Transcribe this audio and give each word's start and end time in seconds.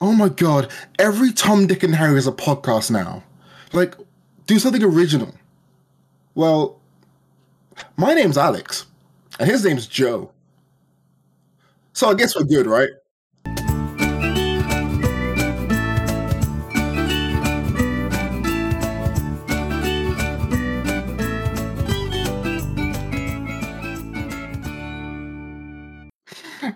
oh 0.00 0.12
my 0.12 0.28
god, 0.28 0.70
every 0.98 1.32
Tom, 1.32 1.66
Dick, 1.66 1.82
and 1.82 1.94
Harry 1.94 2.18
is 2.18 2.26
a 2.26 2.32
podcast 2.32 2.90
now. 2.90 3.22
Like, 3.72 3.94
do 4.46 4.58
something 4.58 4.82
original. 4.82 5.34
Well, 6.34 6.80
my 7.96 8.14
name's 8.14 8.38
Alex, 8.38 8.86
and 9.38 9.50
his 9.50 9.64
name's 9.64 9.86
Joe. 9.86 10.30
So 11.92 12.08
I 12.08 12.14
guess 12.14 12.36
we're 12.36 12.44
good, 12.44 12.66
right? 12.66 12.90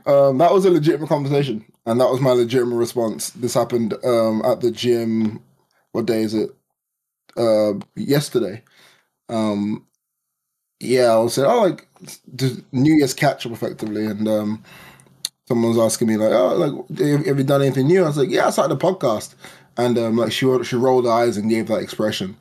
Um, 0.06 0.38
that 0.38 0.52
was 0.52 0.64
a 0.64 0.70
legitimate 0.70 1.08
conversation, 1.08 1.64
and 1.86 2.00
that 2.00 2.10
was 2.10 2.20
my 2.20 2.32
legitimate 2.32 2.76
response. 2.76 3.30
This 3.30 3.54
happened 3.54 3.94
um, 4.04 4.42
at 4.44 4.60
the 4.60 4.70
gym. 4.70 5.40
What 5.92 6.06
day 6.06 6.22
is 6.22 6.34
it? 6.34 6.50
Uh, 7.36 7.74
yesterday. 7.94 8.62
Um, 9.28 9.86
yeah, 10.80 11.12
I 11.12 11.18
was 11.18 11.34
saying, 11.34 11.48
oh, 11.48 11.62
like 11.62 11.86
New 12.72 12.94
Year's 12.94 13.14
catch 13.14 13.46
up 13.46 13.52
effectively, 13.52 14.06
and 14.06 14.26
um, 14.26 14.64
someone 15.46 15.70
was 15.74 15.78
asking 15.78 16.08
me 16.08 16.16
like, 16.16 16.32
oh, 16.32 16.56
like 16.56 16.98
have, 17.26 17.38
you 17.38 17.44
done 17.44 17.62
anything 17.62 17.86
new? 17.86 18.02
I 18.02 18.08
was 18.08 18.18
like, 18.18 18.30
yeah, 18.30 18.48
I 18.48 18.50
started 18.50 18.74
a 18.74 18.78
podcast, 18.78 19.34
and 19.76 19.96
um, 19.98 20.16
like 20.16 20.32
she 20.32 20.46
she 20.64 20.76
rolled 20.76 21.04
her 21.04 21.10
eyes 21.12 21.36
and 21.36 21.48
gave 21.48 21.68
that 21.68 21.80
expression, 21.82 22.36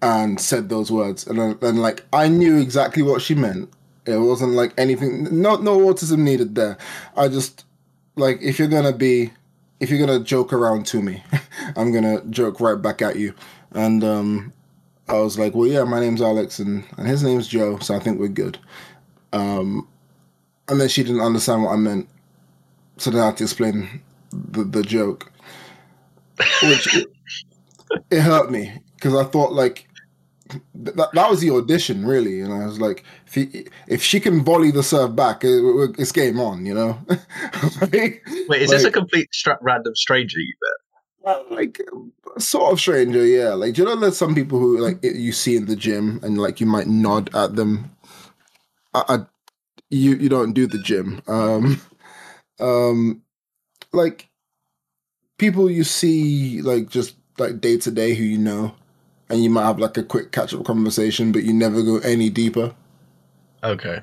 and 0.00 0.40
said 0.40 0.68
those 0.68 0.92
words, 0.92 1.26
and 1.26 1.60
then 1.60 1.76
like 1.76 2.04
I 2.12 2.28
knew 2.28 2.58
exactly 2.58 3.02
what 3.02 3.22
she 3.22 3.34
meant, 3.34 3.70
it 4.08 4.18
wasn't 4.18 4.52
like 4.52 4.72
anything. 4.78 5.40
No, 5.42 5.56
no 5.56 5.78
autism 5.80 6.18
needed 6.18 6.54
there. 6.54 6.78
I 7.16 7.28
just 7.28 7.64
like 8.16 8.40
if 8.42 8.58
you're 8.58 8.68
gonna 8.68 8.92
be, 8.92 9.32
if 9.80 9.90
you're 9.90 10.04
gonna 10.04 10.20
joke 10.24 10.52
around 10.52 10.86
to 10.86 11.02
me, 11.02 11.22
I'm 11.76 11.92
gonna 11.92 12.24
joke 12.26 12.60
right 12.60 12.80
back 12.80 13.02
at 13.02 13.16
you. 13.16 13.34
And 13.72 14.02
um, 14.04 14.52
I 15.08 15.18
was 15.20 15.38
like, 15.38 15.54
well, 15.54 15.68
yeah, 15.68 15.84
my 15.84 16.00
name's 16.00 16.22
Alex, 16.22 16.58
and 16.58 16.84
and 16.96 17.06
his 17.06 17.22
name's 17.22 17.48
Joe, 17.48 17.78
so 17.78 17.94
I 17.94 18.00
think 18.00 18.18
we're 18.18 18.28
good. 18.28 18.58
Um, 19.32 19.86
and 20.68 20.80
then 20.80 20.88
she 20.88 21.02
didn't 21.02 21.20
understand 21.22 21.64
what 21.64 21.72
I 21.72 21.76
meant, 21.76 22.08
so 22.98 23.10
then 23.10 23.22
I 23.22 23.26
had 23.26 23.36
to 23.38 23.44
explain 23.44 24.02
the 24.32 24.64
the 24.64 24.82
joke, 24.82 25.32
which 26.62 26.94
it, 26.94 27.08
it 28.10 28.20
hurt 28.20 28.50
me 28.50 28.72
because 28.96 29.14
I 29.14 29.24
thought 29.24 29.52
like 29.52 29.88
that, 30.74 31.12
that 31.12 31.30
was 31.30 31.40
the 31.40 31.50
audition, 31.50 32.06
really. 32.06 32.40
And 32.40 32.52
I 32.52 32.66
was 32.66 32.80
like, 32.80 33.04
if 33.28 33.34
he, 33.34 33.66
if 33.86 34.02
she 34.02 34.20
can 34.20 34.42
volley 34.42 34.70
the 34.70 34.82
serve 34.82 35.14
back, 35.14 35.44
it, 35.44 35.50
it's 35.98 36.12
game 36.12 36.40
on, 36.40 36.64
you 36.64 36.74
know. 36.74 36.98
like, 37.80 38.22
Wait, 38.48 38.62
is 38.62 38.70
like, 38.70 38.78
this 38.78 38.84
a 38.84 38.90
complete 38.90 39.32
stra- 39.34 39.58
random 39.60 39.94
stranger 39.94 40.38
you 40.38 40.54
met? 40.62 41.50
Like 41.50 41.82
sort 42.38 42.72
of 42.72 42.80
stranger, 42.80 43.26
yeah. 43.26 43.52
Like 43.52 43.74
do 43.74 43.82
you 43.82 43.88
know, 43.88 43.96
there's 43.96 44.16
some 44.16 44.34
people 44.34 44.58
who 44.58 44.78
like 44.78 44.98
you 45.02 45.32
see 45.32 45.56
in 45.56 45.66
the 45.66 45.76
gym 45.76 46.20
and 46.22 46.38
like 46.38 46.58
you 46.58 46.66
might 46.66 46.86
nod 46.86 47.34
at 47.34 47.54
them. 47.54 47.94
I, 48.94 49.04
I 49.08 49.18
you 49.90 50.14
you 50.14 50.30
don't 50.30 50.54
do 50.54 50.66
the 50.66 50.78
gym. 50.78 51.20
Um, 51.26 51.82
um, 52.60 53.22
like 53.92 54.30
people 55.36 55.70
you 55.70 55.84
see 55.84 56.62
like 56.62 56.88
just 56.88 57.14
like 57.36 57.60
day 57.60 57.76
to 57.76 57.90
day 57.90 58.14
who 58.14 58.24
you 58.24 58.38
know 58.38 58.74
and 59.28 59.44
you 59.44 59.50
might 59.50 59.66
have 59.66 59.78
like 59.78 59.98
a 59.98 60.02
quick 60.02 60.32
catch 60.32 60.54
up 60.54 60.64
conversation, 60.64 61.30
but 61.30 61.42
you 61.42 61.52
never 61.52 61.82
go 61.82 61.98
any 61.98 62.30
deeper. 62.30 62.74
Okay. 63.62 64.00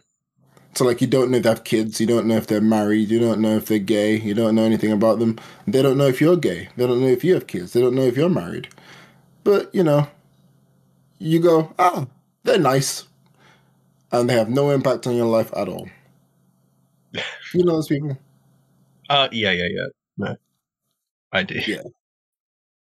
So 0.76 0.84
like 0.84 1.00
you 1.00 1.08
don't 1.08 1.32
know 1.32 1.38
if 1.38 1.44
they 1.44 1.50
have 1.50 1.64
kids, 1.64 2.02
you 2.02 2.08
don't 2.08 2.28
know 2.28 2.36
if 2.36 2.48
they're 2.48 2.60
married, 2.60 3.10
you 3.10 3.20
don't 3.20 3.40
know 3.40 3.56
if 3.56 3.68
they're 3.68 3.80
gay, 3.80 4.20
you 4.20 4.34
don't 4.34 4.56
know 4.56 4.64
anything 4.64 4.92
about 4.92 5.20
them. 5.20 5.40
They 5.68 5.82
don't 5.82 5.98
know 5.98 6.08
if 6.08 6.20
you're 6.20 6.36
gay. 6.36 6.70
They 6.76 6.86
don't 6.86 7.00
know 7.02 7.08
if 7.08 7.24
you 7.24 7.34
have 7.36 7.48
kids. 7.48 7.74
They 7.74 7.80
don't 7.82 7.96
know 7.96 8.04
if 8.04 8.18
you're 8.18 8.30
married. 8.30 8.68
But 9.46 9.74
you 9.74 9.84
know, 9.84 10.08
you 11.20 11.40
go, 11.40 11.74
ah, 11.80 12.08
they're 12.44 12.60
nice, 12.60 13.06
and 14.12 14.30
they 14.30 14.34
have 14.34 14.50
no 14.50 14.72
impact 14.72 15.08
on 15.08 15.16
your 15.16 15.28
life 15.28 15.52
at 15.56 15.70
all. 15.70 15.88
you 17.14 17.64
know 17.64 17.74
those 17.74 17.88
people? 17.88 18.18
Uh, 19.10 19.30
yeah, 19.32 19.52
yeah, 19.52 19.68
yeah. 19.70 19.88
No, 20.18 20.36
I 21.32 21.44
do. 21.44 21.62
Yeah. 21.66 21.84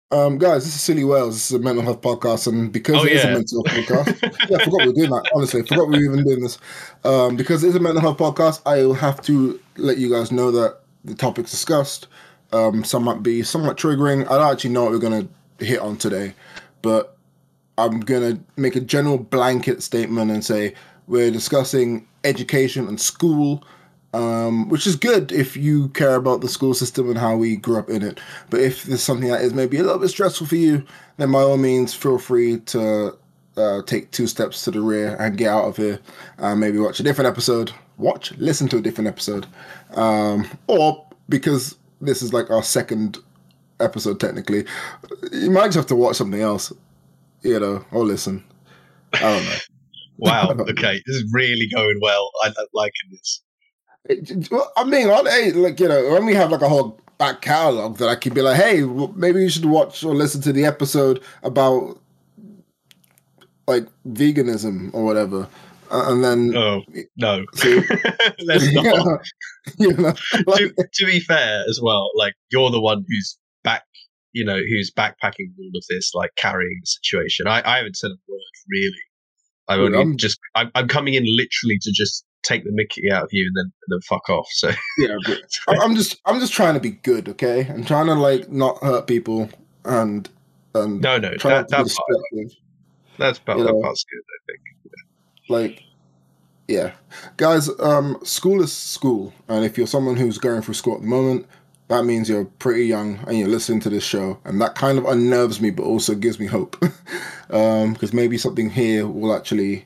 Um, 0.10 0.38
guys, 0.38 0.64
this 0.64 0.74
is 0.74 0.82
Silly 0.82 1.04
Whales. 1.04 1.36
This 1.36 1.52
is 1.52 1.58
a 1.58 1.60
mental 1.60 1.84
health 1.84 2.00
podcast, 2.00 2.48
and 2.48 2.72
because 2.72 2.96
oh, 2.96 3.04
it 3.04 3.12
yeah. 3.12 3.18
is 3.18 3.26
a 3.26 3.32
mental 3.32 3.64
health 3.68 3.86
podcast, 3.88 4.50
yeah, 4.50 4.58
I 4.58 4.64
forgot 4.64 4.80
we 4.80 4.88
were 4.88 4.94
doing 4.94 5.10
that. 5.10 5.30
Honestly, 5.36 5.62
I 5.62 5.66
forgot 5.66 5.90
we 5.90 5.98
were 5.98 6.14
even 6.14 6.24
doing 6.24 6.40
this. 6.40 6.58
Um, 7.04 7.36
because 7.36 7.62
it 7.66 7.68
is 7.68 7.76
a 7.76 7.82
mental 7.82 8.00
health 8.00 8.18
podcast, 8.18 8.62
I 8.66 8.78
will 8.86 8.94
have 8.94 9.22
to 9.24 9.60
let 9.76 9.98
you 9.98 10.10
guys 10.10 10.32
know 10.32 10.50
that 10.52 10.80
the 11.04 11.14
topics 11.14 11.52
discussed, 11.52 12.08
um, 12.54 12.86
some 12.86 13.04
might 13.04 13.22
be 13.22 13.44
somewhat 13.44 13.76
triggering. 13.76 14.26
I 14.32 14.38
don't 14.38 14.50
actually 14.50 14.70
know 14.70 14.84
what 14.84 14.94
we're 14.94 15.00
gonna 15.00 15.28
hit 15.60 15.80
on 15.80 15.98
today, 15.98 16.34
but 16.82 17.18
I'm 17.78 18.00
gonna 18.00 18.40
make 18.56 18.78
a 18.78 18.82
general 18.82 19.18
blanket 19.18 19.84
statement 19.84 20.32
and 20.32 20.44
say 20.44 20.74
we're 21.08 21.32
discussing 21.32 22.08
education 22.24 22.88
and 22.88 23.00
school 23.00 23.62
um, 24.18 24.68
which 24.70 24.88
is 24.88 24.96
good 24.96 25.32
if 25.32 25.56
you 25.56 25.90
care 25.90 26.16
about 26.16 26.42
the 26.42 26.50
school 26.50 26.74
system 26.74 27.08
and 27.08 27.20
how 27.20 27.38
we 27.38 27.56
grew 27.56 27.78
up 27.78 27.88
in 27.88 28.02
it. 28.02 28.20
But 28.50 28.62
if 28.62 28.84
there's 28.84 29.04
something 29.04 29.30
that 29.30 29.42
is 29.42 29.54
maybe 29.54 29.78
a 29.78 29.84
little 29.84 30.00
bit 30.00 30.10
stressful 30.10 30.48
for 30.48 30.56
you, 30.56 30.84
then 31.18 31.32
by 31.32 31.42
all 31.42 31.58
means, 31.58 31.94
feel 31.94 32.18
free 32.18 32.60
to 32.62 33.16
uh, 33.58 33.84
take 33.84 34.10
two 34.10 34.26
steps 34.26 34.64
to 34.64 34.72
the 34.72 34.82
rear 34.82 35.16
and 35.20 35.38
get 35.38 35.50
out 35.50 35.66
of 35.66 35.78
here. 35.78 36.00
and 36.40 36.60
maybe 36.60 36.80
watch 36.80 37.00
a 37.00 37.04
different 37.04 37.28
episode. 37.28 37.72
Watch, 37.98 38.32
listen 38.38 38.68
to 38.70 38.78
a 38.78 38.82
different 38.82 39.08
episode. 39.08 39.46
Um, 39.92 40.48
or 40.66 41.08
because 41.30 41.78
this 42.02 42.24
is 42.24 42.34
like 42.34 42.50
our 42.50 42.64
second 42.64 43.20
episode, 43.80 44.20
technically, 44.20 44.66
you 45.32 45.52
might 45.52 45.66
just 45.66 45.76
have 45.76 45.86
to 45.88 45.96
watch 45.96 46.16
something 46.16 46.42
else, 46.42 46.74
you 47.44 47.60
know, 47.60 47.86
or 47.92 48.04
listen. 48.04 48.44
I 49.14 49.20
don't 49.20 49.46
know. 49.46 49.58
wow. 50.18 50.50
Okay. 50.60 51.04
This 51.06 51.18
is 51.18 51.32
really 51.32 51.70
going 51.72 52.00
well. 52.02 52.32
I, 52.44 52.48
am 52.48 52.54
liking 52.74 53.12
this. 53.12 53.44
I 54.10 54.84
mean, 54.86 55.10
on 55.10 55.26
hey, 55.26 55.52
like 55.52 55.80
you 55.80 55.88
know, 55.88 56.12
when 56.12 56.26
we 56.26 56.34
have 56.34 56.52
like 56.52 56.62
a 56.62 56.70
whole 56.70 57.00
back 57.18 57.42
catalog 57.42 57.98
that 57.98 58.10
I 58.10 58.16
can 58.16 58.34
be 58.34 58.42
like, 58.42 58.58
hey, 58.58 58.84
maybe 59.16 59.42
you 59.42 59.50
should 59.50 59.66
watch 59.66 60.04
or 60.04 60.16
listen 60.16 60.42
to 60.42 60.54
the 60.54 60.66
episode 60.66 61.24
about 61.44 62.00
like 63.68 63.88
veganism 64.08 64.94
or 64.94 65.04
whatever. 65.04 65.48
Uh, 65.90 66.12
and 66.12 66.24
then 66.24 66.56
oh 66.56 66.84
no. 67.16 67.46
See, 67.56 67.82
let's 68.46 68.72
not. 68.74 69.22
You 69.78 69.94
know, 69.94 70.14
like, 70.46 70.76
to, 70.76 70.88
to, 70.94 71.06
be 71.06 71.20
fair 71.20 71.64
as 71.68 71.80
well 71.82 72.10
like 72.16 72.34
you're 72.52 72.70
the 72.70 72.80
one 72.80 73.04
who's 73.08 73.38
back 73.64 73.84
you 74.32 74.46
know 74.46 74.58
who's 74.58 74.92
backpacking 74.92 75.52
all 75.60 75.72
of 75.76 75.84
this 75.90 76.14
like 76.14 76.32
carrying 76.38 76.80
the 76.82 76.88
situation. 76.88 77.48
I, 77.48 77.62
I 77.66 77.78
haven't 77.78 77.98
said 77.98 78.12
a 78.12 78.32
word 78.32 78.42
really. 78.70 78.92
I've 79.70 79.80
only 79.80 80.00
I'm, 80.00 80.18
just 80.18 80.40
I'm, 80.56 80.72
I'm 80.76 80.88
coming 80.88 81.16
in 81.16 81.24
literally 81.26 81.78
to 81.82 81.92
just 81.94 82.24
take 82.48 82.64
the 82.64 82.72
Mickey 82.72 83.12
out 83.12 83.24
of 83.24 83.30
you 83.32 83.46
and 83.46 83.56
then 83.56 83.66
and 83.66 83.90
then 83.90 84.02
fuck 84.02 84.30
off. 84.30 84.48
So 84.52 84.72
yeah, 84.98 85.18
I'm 85.68 85.96
just 85.96 86.18
I'm 86.26 86.40
just 86.40 86.54
trying 86.54 86.74
to 86.76 86.80
be 86.80 86.92
good, 86.92 87.30
okay? 87.30 87.68
I'm 87.68 87.84
trying 87.84 88.08
to 88.08 88.16
like 88.16 88.50
not 88.50 88.82
hurt 88.84 89.08
people 89.08 89.50
and 89.86 90.30
and 90.74 91.02
no 91.02 91.18
no 91.18 91.30
that, 91.30 91.40
that 91.40 91.70
part, 91.70 91.70
that's 93.18 93.40
part, 93.40 93.60
that 93.60 93.80
part's 93.84 94.06
good. 94.06 94.22
I 94.22 94.40
think. 94.48 94.62
Yeah. 94.86 95.56
Like 95.56 95.84
yeah, 96.68 96.92
guys. 97.38 97.70
Um, 97.80 98.20
school 98.24 98.62
is 98.62 98.74
school, 98.74 99.34
and 99.48 99.64
if 99.64 99.78
you're 99.78 99.88
someone 99.88 100.18
who's 100.18 100.38
going 100.38 100.62
through 100.62 100.74
school 100.74 100.96
at 100.96 101.02
the 101.02 101.08
moment, 101.08 101.48
that 101.88 102.04
means 102.04 102.28
you're 102.28 102.46
pretty 102.46 102.86
young 102.86 103.20
and 103.28 103.38
you're 103.38 103.48
listening 103.48 103.80
to 103.82 103.90
this 103.90 104.04
show, 104.04 104.40
and 104.44 104.60
that 104.62 104.76
kind 104.76 104.98
of 104.98 105.06
unnerves 105.06 105.62
me, 105.62 105.70
but 105.70 105.84
also 105.84 106.14
gives 106.14 106.40
me 106.40 106.46
hope, 106.46 106.78
because 106.82 108.10
um, 108.12 108.16
maybe 108.16 108.38
something 108.38 108.70
here 108.70 109.08
will 109.08 109.34
actually 109.34 109.86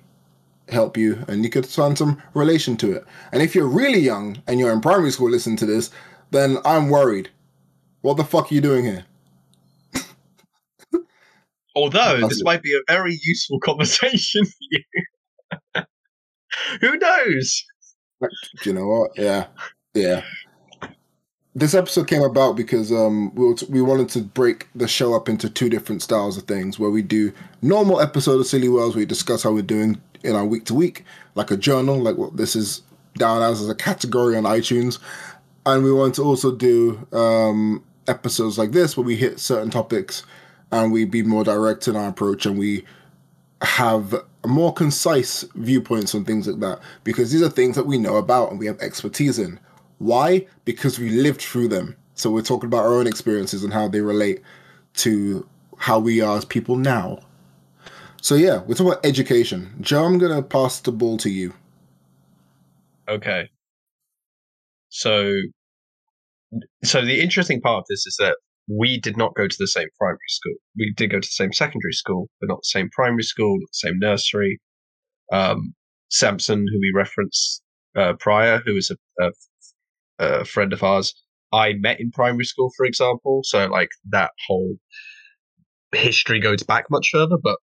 help 0.71 0.97
you 0.97 1.23
and 1.27 1.43
you 1.43 1.49
could 1.49 1.65
find 1.65 1.97
some 1.97 2.21
relation 2.33 2.77
to 2.77 2.91
it. 2.91 3.05
And 3.31 3.41
if 3.41 3.55
you're 3.55 3.67
really 3.67 3.99
young 3.99 4.41
and 4.47 4.59
you're 4.59 4.71
in 4.71 4.81
primary 4.81 5.11
school 5.11 5.29
listening 5.29 5.57
to 5.57 5.65
this, 5.65 5.91
then 6.31 6.57
I'm 6.65 6.89
worried. 6.89 7.29
What 8.01 8.17
the 8.17 8.23
fuck 8.23 8.51
are 8.51 8.55
you 8.55 8.61
doing 8.61 8.85
here? 8.85 9.05
Although 11.75 12.28
this 12.28 12.43
might 12.43 12.63
be 12.63 12.73
a 12.73 12.91
very 12.91 13.17
useful 13.22 13.59
conversation 13.63 14.46
for 14.46 14.53
you. 14.72 14.84
Who 16.81 16.97
knows? 16.97 17.63
Do 18.22 18.69
you 18.69 18.73
know 18.73 18.87
what? 18.87 19.11
Yeah. 19.16 19.47
Yeah. 19.93 20.23
This 21.53 21.73
episode 21.73 22.07
came 22.07 22.22
about 22.22 22.55
because 22.55 22.93
um, 22.93 23.35
we, 23.35 23.53
we 23.67 23.81
wanted 23.81 24.07
to 24.09 24.22
break 24.22 24.69
the 24.73 24.87
show 24.87 25.13
up 25.13 25.28
into 25.28 25.49
two 25.49 25.69
different 25.69 26.01
styles 26.01 26.37
of 26.37 26.43
things 26.43 26.79
where 26.79 26.90
we 26.90 27.01
do 27.01 27.34
normal 27.61 27.99
episode 27.99 28.40
of 28.40 28.47
Silly 28.47 28.69
Worlds 28.69 28.96
where 28.96 29.01
we 29.01 29.05
discuss 29.05 29.43
how 29.43 29.51
we're 29.51 29.61
doing 29.61 30.01
in 30.23 30.35
our 30.35 30.46
week 30.46 30.66
to 30.66 30.73
week, 30.73 31.03
like 31.35 31.52
a 31.52 31.58
journal, 31.58 32.00
like 32.00 32.18
what 32.18 32.38
this 32.38 32.56
is 32.56 32.82
down 33.18 33.41
as 33.41 33.62
as 33.62 33.70
a 33.70 33.76
category 33.76 34.35
on 34.35 34.44
iTunes. 34.44 35.00
And 35.66 35.84
we 35.84 35.91
want 35.91 36.16
to 36.16 36.23
also 36.23 36.56
do 36.56 37.08
um, 37.12 37.84
episodes 38.08 38.58
like 38.58 38.72
this 38.72 38.97
where 38.97 39.06
we 39.06 39.16
hit 39.16 39.40
certain 39.40 39.70
topics 39.70 40.26
and 40.72 40.91
we 40.91 41.06
be 41.06 41.22
more 41.22 41.44
direct 41.44 41.88
in 41.88 41.96
our 41.96 42.09
approach 42.09 42.46
and 42.46 42.58
we 42.58 42.84
have 43.62 44.16
more 44.46 44.73
concise 44.73 45.44
viewpoints 45.56 46.16
on 46.16 46.26
things 46.26 46.47
like 46.47 46.59
that 46.62 46.79
because 47.03 47.32
these 47.32 47.44
are 47.44 47.50
things 47.50 47.76
that 47.76 47.85
we 47.85 47.97
know 47.97 48.16
about 48.16 48.50
and 48.50 48.59
we 48.59 48.66
have 48.66 48.79
expertise 48.79 49.38
in. 49.38 49.59
Why? 50.00 50.47
Because 50.66 50.97
we 50.97 51.09
lived 51.09 51.41
through 51.41 51.68
them. 51.68 51.96
So 52.16 52.32
we're 52.32 52.41
talking 52.41 52.68
about 52.68 52.85
our 52.85 52.94
own 52.94 53.08
experiences 53.08 53.64
and 53.64 53.72
how 53.72 53.88
they 53.88 54.02
relate 54.02 54.41
to 54.96 55.47
how 55.78 56.00
we 56.00 56.22
are 56.22 56.38
as 56.38 56.46
people 56.46 56.76
now. 56.76 57.20
So 58.22 58.35
yeah, 58.35 58.58
we're 58.59 58.76
talking 58.76 58.94
about 58.94 59.06
education. 59.06 59.73
Joe, 59.82 60.06
I'm 60.06 60.20
gonna 60.20 60.44
pass 60.44 60.79
the 60.79 60.91
ball 60.91 61.18
to 61.18 61.29
you. 61.29 61.53
Okay. 63.09 63.50
So, 64.90 65.34
so 66.84 67.03
the 67.03 67.20
interesting 67.20 67.62
part 67.62 67.79
of 67.79 67.85
this 67.90 68.06
is 68.06 68.16
that 68.20 68.38
we 68.68 69.00
did 69.00 69.18
not 69.18 69.34
go 69.35 69.47
to 69.47 69.56
the 69.58 69.68
same 69.68 69.88
primary 69.97 70.20
school. 70.28 70.53
We 70.78 70.94
did 70.96 71.09
go 71.09 71.20
to 71.20 71.28
the 71.28 71.32
same 71.32 71.52
secondary 71.52 71.94
school, 71.94 72.29
but 72.40 72.47
not 72.47 72.59
the 72.59 72.79
same 72.79 72.90
primary 72.91 73.23
school, 73.23 73.58
not 73.59 73.70
the 73.72 73.90
same 73.90 74.00
nursery. 74.00 74.62
Um, 75.34 75.73
Samson, 76.09 76.68
who 76.72 76.79
we 76.79 76.91
referenced 76.94 77.64
uh, 77.96 78.14
prior, 78.20 78.62
who 78.64 78.76
is 78.76 78.91
a, 78.91 79.26
a, 79.26 79.32
a 80.20 80.46
friend 80.46 80.73
of 80.73 80.84
ours, 80.84 81.14
I 81.52 81.73
met 81.73 82.00
in 82.00 82.12
primary 82.12 82.46
school, 82.46 82.70
for 82.78 82.85
example. 82.85 83.41
So 83.46 83.66
like 83.66 83.90
that 84.09 84.32
whole 84.47 84.76
history 85.91 86.40
goes 86.40 86.62
back 86.62 86.85
much 86.91 87.09
further, 87.12 87.38
but 87.41 87.58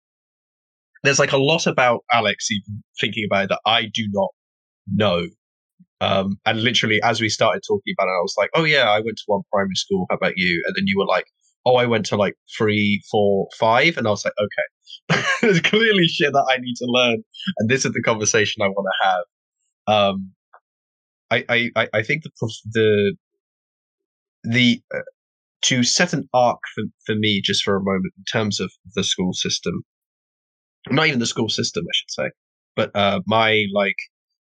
there's 1.05 1.19
like 1.19 1.33
a 1.33 1.39
lot 1.39 1.67
about 1.67 2.05
Alex, 2.13 2.51
even 2.51 2.83
thinking 3.01 3.27
about 3.31 3.45
it, 3.45 3.49
that 3.51 3.61
I 3.67 3.87
do 3.93 4.07
not 4.11 4.31
know. 4.93 5.27
Um, 6.01 6.39
and 6.47 6.63
literally, 6.63 7.01
as 7.03 7.21
we 7.21 7.29
started 7.29 7.63
talking 7.67 7.95
about 7.99 8.09
it, 8.09 8.17
I 8.19 8.23
was 8.23 8.35
like, 8.39 8.51
"Oh 8.55 8.65
yeah, 8.65 8.89
I 8.89 9.01
went 9.01 9.19
to 9.19 9.25
one 9.27 9.43
primary 9.53 9.75
school. 9.75 10.07
How 10.11 10.17
about 10.17 10.35
you?" 10.37 10.63
And 10.67 10.77
then 10.77 10.85
you 10.87 10.99
were 10.99 11.07
like, 11.07 11.27
"Oh, 11.67 11.77
I 11.77 11.87
went 11.87 12.07
to 12.07 12.17
like 12.17 12.35
three, 12.57 13.03
four, 13.11 13.49
five. 13.59 13.97
And 13.97 14.07
I 14.07 14.11
was 14.11 14.25
like, 14.25 14.35
"Okay, 14.41 15.23
there's 15.43 15.61
clearly 15.61 16.07
shit 16.07 16.33
that 16.33 16.47
I 16.49 16.59
need 16.59 16.77
to 16.77 16.87
learn, 16.87 17.25
and 17.59 17.69
this 17.69 17.85
is 17.85 17.93
the 17.93 18.03
conversation 18.03 18.63
I 18.63 18.69
want 18.69 18.87
to 18.87 19.09
have." 19.09 19.25
Um, 20.15 20.33
I, 21.31 21.71
I, 21.77 21.89
I 21.93 22.03
think 22.03 22.23
the 22.23 22.31
the 22.73 23.17
the 24.45 24.83
uh, 24.95 25.01
to 25.63 25.83
set 25.83 26.13
an 26.13 26.29
arc 26.33 26.61
for, 26.75 26.85
for 27.05 27.15
me 27.15 27.41
just 27.43 27.63
for 27.65 27.77
a 27.77 27.83
moment 27.83 28.15
in 28.17 28.25
terms 28.33 28.61
of 28.61 28.73
the 28.95 29.05
school 29.05 29.33
system 29.33 29.83
not 30.91 31.07
even 31.07 31.19
the 31.19 31.27
school 31.27 31.49
system 31.49 31.85
i 31.85 31.95
should 31.95 32.11
say 32.11 32.31
but 32.77 32.95
uh, 32.95 33.21
my 33.27 33.65
like 33.75 33.97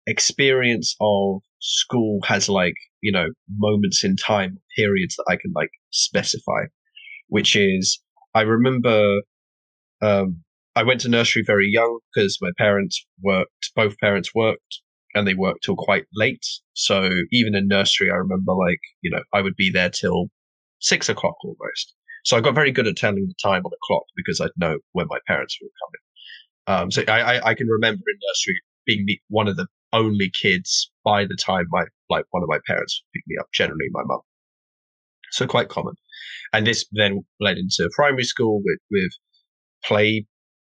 experience 0.07 0.95
of 1.01 1.41
school 1.61 2.21
has 2.25 2.49
like 2.49 2.75
you 3.01 3.13
know 3.13 3.27
moments 3.59 4.05
in 4.05 4.17
time 4.17 4.59
periods 4.77 5.17
that 5.17 5.27
i 5.29 5.37
can 5.37 5.53
like 5.55 5.71
specify 5.91 6.63
which 7.29 7.57
is 7.57 8.01
i 8.35 8.43
remember 8.43 9.21
um, 10.03 10.43
i 10.75 10.83
went 10.83 11.01
to 11.01 11.09
nursery 11.09 11.43
very 11.47 11.69
young 11.69 11.99
because 12.15 12.39
my 12.41 12.51
parents 12.59 13.05
worked 13.23 13.71
both 13.75 13.97
parents 13.99 14.35
worked 14.35 14.81
and 15.17 15.27
they 15.27 15.35
worked 15.35 15.65
till 15.65 15.77
quite 15.77 16.05
late. 16.15 16.45
So 16.75 17.09
even 17.33 17.55
in 17.55 17.69
nursery 17.69 18.11
i 18.11 18.17
remember 18.17 18.53
like 18.53 18.81
you 19.01 19.11
know 19.11 19.23
i 19.33 19.41
would 19.41 19.57
be 19.57 19.71
there 19.71 19.91
till 19.91 20.27
six 20.81 21.09
o'clock 21.09 21.37
almost. 21.43 21.95
So 22.25 22.37
i 22.37 22.41
got 22.41 22.55
very 22.55 22.71
good 22.71 22.87
at 22.87 22.97
telling 22.97 23.27
the 23.27 23.35
time 23.43 23.63
on 23.65 23.71
the 23.71 23.85
clock 23.87 24.05
because 24.15 24.41
i'd 24.41 24.51
know 24.57 24.79
when 24.93 25.07
my 25.09 25.19
parents 25.27 25.57
were 25.61 25.69
coming 25.83 26.06
um, 26.67 26.91
so 26.91 27.03
I, 27.09 27.37
I, 27.37 27.49
I 27.51 27.55
can 27.55 27.69
remember 27.69 28.03
in 28.07 28.19
nursery 28.29 28.61
being 28.87 29.05
the, 29.07 29.21
one 29.29 29.49
of 29.49 29.57
the 29.57 29.67
only 29.93 30.31
kids 30.31 30.91
by 31.05 31.25
the 31.25 31.37
time 31.37 31.67
my 31.71 31.85
like 32.11 32.25
one 32.31 32.43
of 32.43 32.49
my 32.49 32.59
parents 32.67 33.03
picked 33.15 33.27
me 33.27 33.37
up. 33.39 33.47
Generally, 33.53 33.89
my 33.93 34.03
mum. 34.05 34.21
So 35.33 35.47
quite 35.47 35.69
common, 35.69 35.95
and 36.53 36.67
this 36.67 36.87
then 36.93 37.25
led 37.41 37.59
into 37.59 37.91
primary 37.95 38.25
school 38.25 38.63
with 38.65 38.79
with 38.91 39.11
play. 39.85 40.27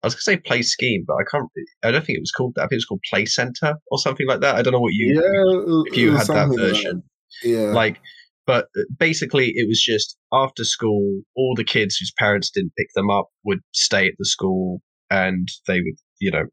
I 0.04 0.08
was 0.08 0.14
gonna 0.14 0.22
say 0.22 0.38
play 0.38 0.62
scheme, 0.62 1.04
but 1.06 1.16
I 1.16 1.24
can't. 1.30 1.50
I 1.84 1.92
don't 1.92 2.06
think 2.06 2.18
it 2.18 2.22
was 2.22 2.32
called 2.32 2.54
that. 2.56 2.62
I 2.62 2.64
think 2.66 2.74
it 2.74 2.78
was 2.78 2.86
called 2.86 3.02
play 3.10 3.26
center 3.26 3.76
or 3.92 3.98
something 3.98 4.28
like 4.28 4.42
that. 4.42 4.56
I 4.56 4.62
don't 4.62 4.74
know 4.74 4.80
what 4.80 4.94
you 4.94 5.16
yeah, 5.16 5.84
if 5.92 5.98
you 5.98 6.16
had 6.16 6.28
that 6.28 6.56
version. 6.56 6.96
Like 6.96 7.04
yeah, 7.44 7.72
like 7.74 8.00
but 8.46 8.66
uh, 8.78 8.84
basically 8.98 9.52
it 9.56 9.68
was 9.68 9.82
just 9.82 10.18
after 10.32 10.64
school 10.64 11.22
all 11.36 11.54
the 11.56 11.64
kids 11.64 11.98
whose 11.98 12.14
parents 12.18 12.50
didn't 12.50 12.74
pick 12.78 12.88
them 12.96 13.10
up 13.10 13.28
would 13.44 13.60
stay 13.74 14.08
at 14.08 14.14
the 14.18 14.26
school 14.26 14.82
and 15.10 15.48
they 15.68 15.80
would 15.82 15.98
you 16.20 16.32
know 16.32 16.46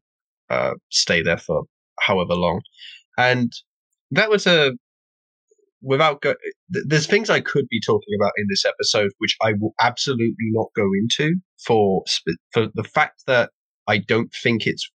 uh, 0.49 0.73
stay 0.91 1.21
there 1.21 1.37
for 1.37 1.63
however 1.99 2.33
long. 2.33 2.61
And 3.17 3.51
that 4.11 4.29
was 4.29 4.45
a 4.45 4.73
without 5.81 6.21
go, 6.21 6.33
there's 6.69 7.05
things 7.05 7.29
I 7.29 7.41
could 7.41 7.67
be 7.69 7.79
talking 7.85 8.15
about 8.19 8.31
in 8.37 8.47
this 8.49 8.65
episode 8.65 9.11
which 9.19 9.37
I 9.41 9.53
will 9.59 9.73
absolutely 9.79 10.49
not 10.51 10.67
go 10.75 10.89
into 10.93 11.35
for 11.65 12.03
for 12.51 12.67
the 12.73 12.83
fact 12.83 13.23
that 13.27 13.51
I 13.87 13.99
don't 13.99 14.33
think 14.43 14.65
it's 14.65 14.89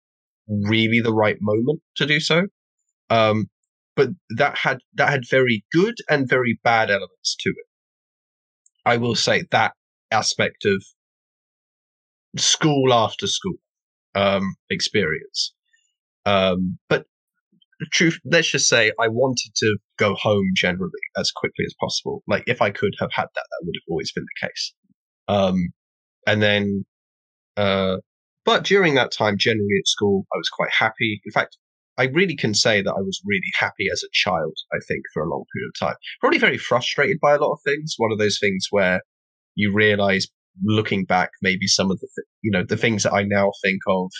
really 0.48 1.00
the 1.00 1.14
right 1.14 1.38
moment 1.40 1.80
to 1.96 2.06
do 2.06 2.20
so. 2.20 2.42
Um, 3.08 3.46
but 3.96 4.10
that 4.36 4.56
had 4.58 4.78
that 4.94 5.10
had 5.10 5.22
very 5.28 5.64
good 5.72 5.94
and 6.08 6.28
very 6.28 6.58
bad 6.62 6.90
elements 6.90 7.36
to 7.40 7.50
it. 7.50 7.66
I 8.84 8.96
will 8.96 9.14
say 9.14 9.44
that 9.50 9.72
aspect 10.10 10.64
of 10.64 10.82
school 12.36 12.92
after 12.92 13.26
school 13.26 13.56
um, 14.14 14.54
experience 14.70 15.52
um, 16.26 16.78
but 16.88 17.06
truth, 17.92 18.18
let's 18.24 18.50
just 18.50 18.68
say 18.68 18.92
I 19.00 19.08
wanted 19.08 19.52
to 19.56 19.76
go 19.98 20.14
home 20.14 20.50
generally 20.54 20.90
as 21.16 21.30
quickly 21.30 21.64
as 21.64 21.74
possible. 21.80 22.22
Like 22.26 22.44
if 22.46 22.60
I 22.60 22.70
could 22.70 22.94
have 22.98 23.10
had 23.12 23.26
that, 23.34 23.46
that 23.50 23.62
would 23.62 23.74
have 23.74 23.90
always 23.90 24.12
been 24.12 24.24
the 24.24 24.46
case. 24.46 24.74
Um, 25.28 25.68
and 26.26 26.42
then, 26.42 26.84
uh, 27.56 27.98
but 28.44 28.64
during 28.64 28.94
that 28.94 29.12
time, 29.12 29.38
generally 29.38 29.78
at 29.78 29.86
school, 29.86 30.26
I 30.32 30.36
was 30.36 30.48
quite 30.48 30.72
happy. 30.72 31.20
In 31.24 31.32
fact, 31.32 31.56
I 31.98 32.04
really 32.04 32.36
can 32.36 32.54
say 32.54 32.82
that 32.82 32.90
I 32.90 33.00
was 33.00 33.20
really 33.26 33.52
happy 33.58 33.86
as 33.92 34.02
a 34.02 34.08
child, 34.12 34.56
I 34.72 34.78
think, 34.88 35.02
for 35.12 35.22
a 35.22 35.28
long 35.28 35.44
period 35.54 35.70
of 35.74 35.88
time. 35.88 35.96
Probably 36.20 36.38
very 36.38 36.58
frustrated 36.58 37.18
by 37.20 37.34
a 37.34 37.38
lot 37.38 37.52
of 37.52 37.60
things. 37.64 37.94
One 37.98 38.12
of 38.12 38.18
those 38.18 38.38
things 38.38 38.66
where 38.70 39.02
you 39.54 39.72
realize 39.72 40.26
looking 40.64 41.04
back, 41.04 41.30
maybe 41.42 41.66
some 41.66 41.90
of 41.90 41.98
the, 42.00 42.08
th- 42.16 42.26
you 42.42 42.50
know, 42.50 42.64
the 42.64 42.76
things 42.76 43.02
that 43.02 43.12
I 43.12 43.22
now 43.22 43.52
think 43.62 43.80
of 43.88 44.10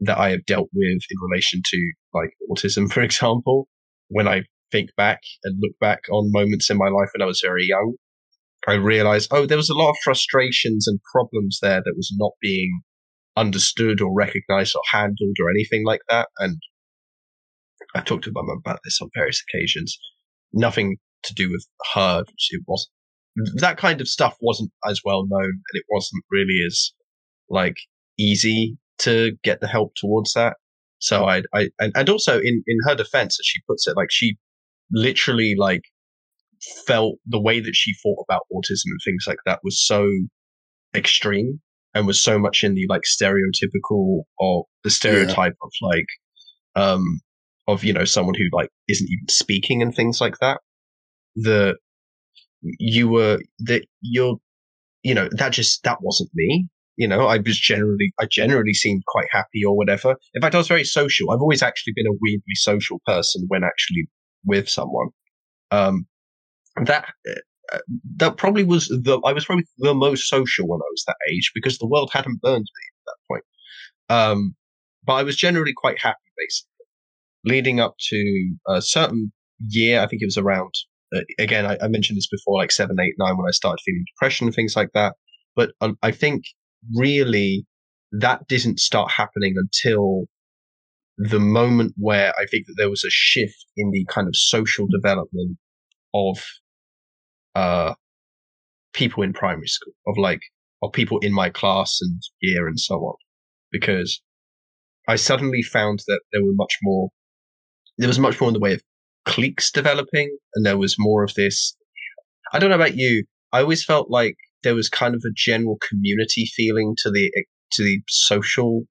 that 0.00 0.18
I 0.18 0.30
have 0.30 0.44
dealt 0.46 0.68
with 0.72 1.02
in 1.10 1.16
relation 1.30 1.62
to 1.64 1.92
like 2.14 2.30
autism, 2.50 2.90
for 2.92 3.00
example. 3.02 3.68
When 4.08 4.28
I 4.28 4.42
think 4.70 4.90
back 4.96 5.20
and 5.44 5.58
look 5.60 5.78
back 5.80 6.00
on 6.10 6.32
moments 6.32 6.68
in 6.68 6.76
my 6.76 6.88
life 6.88 7.08
when 7.14 7.22
I 7.22 7.26
was 7.26 7.40
very 7.42 7.64
young, 7.64 7.94
I 8.66 8.74
realized, 8.74 9.28
oh, 9.32 9.46
there 9.46 9.56
was 9.56 9.70
a 9.70 9.74
lot 9.74 9.90
of 9.90 9.96
frustrations 10.04 10.86
and 10.86 11.00
problems 11.12 11.58
there 11.60 11.82
that 11.84 11.94
was 11.96 12.12
not 12.18 12.32
being 12.40 12.82
understood 13.36 14.00
or 14.00 14.12
recognized 14.12 14.74
or 14.76 14.82
handled 14.90 15.36
or 15.40 15.50
anything 15.50 15.84
like 15.86 16.02
that. 16.08 16.28
And 16.38 16.60
I 17.94 18.00
talked 18.00 18.24
to 18.24 18.32
my 18.32 18.42
mum 18.42 18.58
about 18.64 18.80
this 18.84 19.00
on 19.00 19.08
various 19.14 19.42
occasions. 19.48 19.98
Nothing 20.52 20.96
to 21.24 21.34
do 21.34 21.50
with 21.50 21.66
her. 21.94 22.24
It 22.50 22.62
wasn't 22.66 22.92
that 23.54 23.78
kind 23.78 24.00
of 24.00 24.08
stuff 24.08 24.36
wasn't 24.40 24.70
as 24.86 25.00
well 25.04 25.26
known 25.26 25.44
and 25.44 25.74
it 25.74 25.84
wasn't 25.90 26.22
really 26.30 26.60
as 26.66 26.92
like 27.48 27.76
easy 28.18 28.76
to 28.98 29.32
get 29.42 29.60
the 29.60 29.68
help 29.68 29.92
towards 29.96 30.32
that. 30.34 30.56
So 30.98 31.24
I, 31.24 31.42
I, 31.52 31.70
and, 31.80 31.92
and 31.96 32.08
also 32.08 32.38
in, 32.38 32.62
in 32.66 32.78
her 32.86 32.94
defense, 32.94 33.38
as 33.40 33.46
she 33.46 33.60
puts 33.68 33.86
it, 33.88 33.96
like 33.96 34.10
she 34.10 34.36
literally 34.92 35.54
like 35.56 35.82
felt 36.86 37.16
the 37.26 37.40
way 37.40 37.58
that 37.58 37.74
she 37.74 37.92
thought 38.02 38.24
about 38.28 38.42
autism 38.52 38.86
and 38.86 39.00
things 39.04 39.24
like 39.26 39.38
that 39.46 39.60
was 39.64 39.84
so 39.84 40.08
extreme 40.94 41.60
and 41.94 42.06
was 42.06 42.20
so 42.20 42.38
much 42.38 42.62
in 42.62 42.74
the 42.74 42.86
like 42.88 43.02
stereotypical 43.02 44.22
or 44.38 44.66
the 44.84 44.90
stereotype 44.90 45.54
yeah. 45.60 45.66
of 45.66 45.72
like, 45.82 46.06
um, 46.76 47.20
of, 47.66 47.82
you 47.82 47.92
know, 47.92 48.04
someone 48.04 48.34
who 48.34 48.44
like 48.52 48.68
isn't 48.88 49.08
even 49.08 49.28
speaking 49.28 49.82
and 49.82 49.94
things 49.94 50.20
like 50.20 50.36
that. 50.40 50.60
The, 51.34 51.76
you 52.62 53.08
were 53.08 53.40
that 53.60 53.86
you're, 54.00 54.36
you 55.02 55.14
know, 55.14 55.28
that 55.32 55.52
just, 55.52 55.82
that 55.84 55.98
wasn't 56.00 56.30
me 56.34 56.68
you 56.96 57.08
know, 57.08 57.26
I 57.26 57.38
was 57.38 57.58
generally, 57.58 58.12
I 58.20 58.26
generally 58.26 58.74
seemed 58.74 59.02
quite 59.06 59.26
happy 59.30 59.64
or 59.66 59.76
whatever. 59.76 60.16
In 60.34 60.42
fact, 60.42 60.54
I 60.54 60.58
was 60.58 60.68
very 60.68 60.84
social. 60.84 61.30
I've 61.30 61.40
always 61.40 61.62
actually 61.62 61.94
been 61.96 62.06
a 62.06 62.16
weirdly 62.20 62.54
social 62.54 63.00
person 63.06 63.44
when 63.48 63.64
actually 63.64 64.08
with 64.44 64.68
someone. 64.68 65.08
Um, 65.70 66.06
that, 66.84 67.06
uh, 67.72 67.78
that 68.16 68.36
probably 68.36 68.64
was 68.64 68.88
the, 68.88 69.20
I 69.24 69.32
was 69.32 69.46
probably 69.46 69.64
the 69.78 69.94
most 69.94 70.28
social 70.28 70.68
when 70.68 70.80
I 70.80 70.90
was 70.90 71.04
that 71.06 71.16
age 71.32 71.50
because 71.54 71.78
the 71.78 71.86
world 71.86 72.10
hadn't 72.12 72.42
burned 72.42 72.66
me 72.66 72.84
at 72.88 73.06
that 73.06 73.16
point. 73.28 73.44
Um, 74.10 74.54
but 75.04 75.14
I 75.14 75.22
was 75.22 75.36
generally 75.36 75.72
quite 75.74 75.98
happy 75.98 76.18
basically. 76.36 76.68
Leading 77.44 77.80
up 77.80 77.96
to 78.10 78.54
a 78.68 78.82
certain 78.82 79.32
year, 79.58 80.00
I 80.00 80.06
think 80.06 80.22
it 80.22 80.26
was 80.26 80.38
around, 80.38 80.72
again, 81.38 81.66
I, 81.66 81.76
I 81.82 81.88
mentioned 81.88 82.16
this 82.16 82.28
before, 82.28 82.58
like 82.58 82.72
seven, 82.72 82.98
eight, 83.00 83.14
nine, 83.18 83.36
when 83.36 83.48
I 83.48 83.52
started 83.52 83.80
feeling 83.84 84.04
depression 84.14 84.52
things 84.52 84.76
like 84.76 84.90
that. 84.94 85.14
But 85.54 85.72
um, 85.80 85.98
I 86.02 86.10
think 86.10 86.44
really 86.94 87.66
that 88.12 88.46
didn't 88.48 88.80
start 88.80 89.10
happening 89.10 89.54
until 89.56 90.24
the 91.18 91.40
moment 91.40 91.94
where 91.96 92.32
I 92.38 92.46
think 92.46 92.66
that 92.66 92.74
there 92.78 92.90
was 92.90 93.04
a 93.04 93.10
shift 93.10 93.66
in 93.76 93.90
the 93.90 94.04
kind 94.08 94.28
of 94.28 94.34
social 94.36 94.86
development 94.90 95.58
of 96.14 96.44
uh, 97.54 97.94
people 98.92 99.22
in 99.22 99.32
primary 99.32 99.66
school, 99.66 99.92
of 100.06 100.16
like, 100.16 100.40
of 100.82 100.92
people 100.92 101.18
in 101.18 101.32
my 101.32 101.50
class 101.50 101.98
and 102.00 102.20
year 102.40 102.66
and 102.66 102.80
so 102.80 102.96
on. 102.96 103.14
Because 103.70 104.20
I 105.08 105.16
suddenly 105.16 105.62
found 105.62 106.00
that 106.06 106.20
there 106.32 106.42
were 106.42 106.54
much 106.54 106.78
more, 106.82 107.10
there 107.98 108.08
was 108.08 108.18
much 108.18 108.40
more 108.40 108.48
in 108.48 108.54
the 108.54 108.60
way 108.60 108.74
of 108.74 108.82
cliques 109.24 109.70
developing, 109.70 110.36
and 110.54 110.66
there 110.66 110.78
was 110.78 110.96
more 110.98 111.22
of 111.24 111.34
this. 111.34 111.76
I 112.52 112.58
don't 112.58 112.70
know 112.70 112.76
about 112.76 112.96
you. 112.96 113.24
I 113.52 113.60
always 113.60 113.84
felt 113.84 114.10
like 114.10 114.36
there 114.62 114.74
was 114.74 114.88
kind 114.88 115.14
of 115.14 115.22
a 115.26 115.32
general 115.34 115.78
community 115.88 116.46
feeling 116.54 116.94
to 116.98 117.10
the 117.10 117.30
to 117.72 117.82
the 117.82 118.00
social 118.08 118.82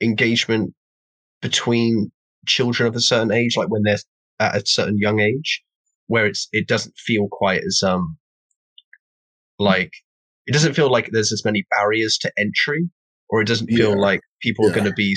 engagement 0.00 0.74
between 1.42 2.10
children 2.46 2.86
of 2.86 2.96
a 2.96 3.00
certain 3.00 3.32
age, 3.32 3.56
like 3.56 3.68
when 3.68 3.82
they're 3.82 3.98
at 4.40 4.56
a 4.56 4.66
certain 4.66 4.98
young 4.98 5.20
age, 5.20 5.62
where 6.06 6.26
it's 6.26 6.48
it 6.52 6.68
doesn't 6.68 6.96
feel 6.96 7.28
quite 7.30 7.62
as 7.64 7.82
um 7.82 8.16
like 9.58 9.92
it 10.46 10.52
doesn't 10.52 10.74
feel 10.74 10.90
like 10.90 11.10
there's 11.10 11.32
as 11.32 11.44
many 11.44 11.64
barriers 11.70 12.18
to 12.18 12.32
entry, 12.38 12.88
or 13.28 13.40
it 13.40 13.46
doesn't 13.46 13.68
feel 13.68 13.90
yeah. 13.90 14.00
like 14.00 14.20
people 14.42 14.64
yeah. 14.64 14.70
are 14.70 14.74
going 14.74 14.86
to 14.86 14.92
be, 14.92 15.16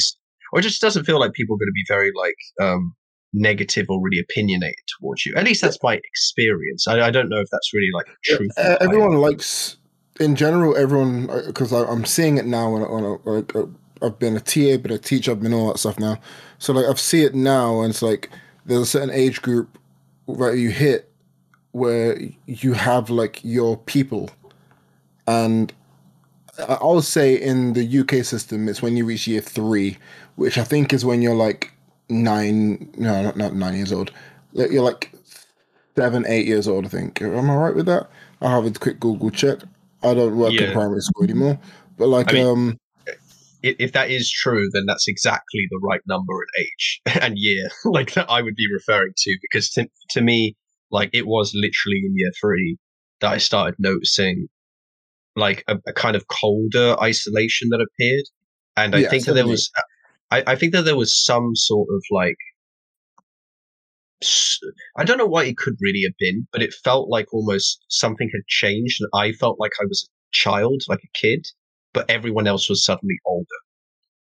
or 0.53 0.59
it 0.59 0.63
just 0.63 0.81
doesn't 0.81 1.05
feel 1.05 1.19
like 1.19 1.33
people 1.33 1.55
are 1.55 1.59
going 1.59 1.67
to 1.67 1.73
be 1.73 1.85
very 1.87 2.11
like 2.15 2.35
um 2.61 2.93
negative 3.33 3.85
or 3.89 4.01
really 4.01 4.19
opinionated 4.19 4.83
towards 4.99 5.25
you. 5.25 5.33
At 5.35 5.45
least 5.45 5.61
that's 5.61 5.77
my 5.83 5.95
experience. 5.95 6.87
I, 6.87 7.07
I 7.07 7.11
don't 7.11 7.29
know 7.29 7.39
if 7.39 7.49
that's 7.51 7.73
really 7.73 7.91
like 7.93 8.07
true. 8.23 8.47
Yeah, 8.57 8.77
everyone 8.81 9.13
likes, 9.17 9.77
in 10.19 10.35
general, 10.35 10.75
everyone 10.75 11.29
uh, 11.29 11.43
because 11.47 11.71
I'm 11.71 12.05
seeing 12.05 12.37
it 12.37 12.45
now 12.45 12.73
on, 12.73 12.81
on 12.83 13.03
a, 13.03 13.29
like 13.29 13.55
a, 13.55 13.69
I've 14.01 14.19
been 14.19 14.35
a 14.35 14.39
TA, 14.39 14.77
but 14.77 14.91
a 14.91 14.97
teacher, 14.97 15.31
I've 15.31 15.41
been 15.41 15.53
all 15.53 15.67
that 15.67 15.79
stuff 15.79 15.99
now. 15.99 16.19
So 16.59 16.73
like 16.73 16.85
I've 16.85 16.99
see 16.99 17.23
it 17.23 17.35
now, 17.35 17.81
and 17.81 17.91
it's 17.91 18.01
like 18.01 18.29
there's 18.65 18.81
a 18.81 18.85
certain 18.85 19.11
age 19.11 19.41
group 19.41 19.77
that 20.27 20.57
you 20.57 20.69
hit 20.69 21.11
where 21.71 22.19
you 22.45 22.73
have 22.73 23.09
like 23.09 23.43
your 23.43 23.77
people, 23.77 24.29
and 25.27 25.73
I'll 26.67 27.01
say 27.01 27.35
in 27.35 27.73
the 27.73 27.99
UK 27.99 28.25
system, 28.25 28.67
it's 28.67 28.81
when 28.81 28.97
you 28.97 29.05
reach 29.05 29.27
year 29.27 29.41
three, 29.41 29.97
which 30.35 30.57
I 30.57 30.63
think 30.63 30.93
is 30.93 31.05
when 31.05 31.21
you're 31.21 31.35
like 31.35 31.71
nine, 32.09 32.89
no, 32.97 33.21
not, 33.21 33.37
not 33.37 33.55
nine 33.55 33.75
years 33.75 33.91
old. 33.91 34.11
You're 34.53 34.83
like 34.83 35.11
seven, 35.95 36.25
eight 36.27 36.47
years 36.47 36.67
old, 36.67 36.85
I 36.85 36.89
think. 36.89 37.21
Am 37.21 37.49
I 37.49 37.55
right 37.55 37.75
with 37.75 37.85
that? 37.87 38.09
I'll 38.41 38.61
have 38.61 38.75
a 38.75 38.79
quick 38.79 38.99
Google 38.99 39.31
check. 39.31 39.59
I 40.03 40.13
don't 40.13 40.37
work 40.37 40.53
yeah. 40.53 40.67
in 40.67 40.73
primary 40.73 41.01
school 41.01 41.23
anymore, 41.23 41.59
but 41.97 42.07
like, 42.07 42.29
I 42.31 42.33
mean, 42.33 42.47
um, 42.47 42.77
if 43.63 43.91
that 43.93 44.09
is 44.09 44.31
true, 44.31 44.69
then 44.71 44.85
that's 44.85 45.07
exactly 45.07 45.67
the 45.69 45.79
right 45.83 46.01
number 46.07 46.33
and 46.33 46.65
age 46.65 47.01
and 47.21 47.33
year, 47.37 47.69
like 47.85 48.13
that 48.13 48.29
I 48.29 48.41
would 48.41 48.55
be 48.55 48.67
referring 48.71 49.13
to, 49.17 49.37
because 49.41 49.69
to, 49.71 49.87
to 50.11 50.21
me, 50.21 50.55
like 50.91 51.09
it 51.13 51.27
was 51.27 51.53
literally 51.53 52.01
in 52.05 52.13
year 52.15 52.31
three 52.39 52.77
that 53.19 53.31
I 53.31 53.37
started 53.39 53.75
noticing 53.79 54.47
like 55.35 55.63
a, 55.67 55.77
a 55.87 55.93
kind 55.93 56.15
of 56.15 56.27
colder 56.27 56.95
isolation 57.01 57.69
that 57.69 57.81
appeared, 57.81 58.25
and 58.77 58.95
I 58.95 58.99
yeah, 58.99 59.09
think 59.09 59.25
that 59.25 59.33
there 59.33 59.47
was 59.47 59.71
I, 60.31 60.43
I 60.47 60.55
think 60.55 60.73
that 60.73 60.83
there 60.83 60.97
was 60.97 61.25
some 61.25 61.55
sort 61.55 61.87
of 61.91 62.03
like 62.11 62.37
I 64.97 65.03
don't 65.03 65.17
know 65.17 65.27
what 65.27 65.47
it 65.47 65.57
could 65.57 65.75
really 65.79 66.01
have 66.03 66.17
been, 66.17 66.47
but 66.51 66.63
it 66.63 66.73
felt 66.73 67.09
like 67.09 67.33
almost 67.33 67.83
something 67.89 68.29
had 68.33 68.45
changed, 68.47 68.99
and 68.99 69.09
I 69.13 69.31
felt 69.33 69.59
like 69.59 69.73
I 69.79 69.85
was 69.85 70.07
a 70.09 70.11
child, 70.31 70.83
like 70.87 71.01
a 71.03 71.17
kid, 71.17 71.45
but 71.93 72.09
everyone 72.09 72.47
else 72.47 72.69
was 72.69 72.83
suddenly 72.83 73.17
older. 73.25 73.45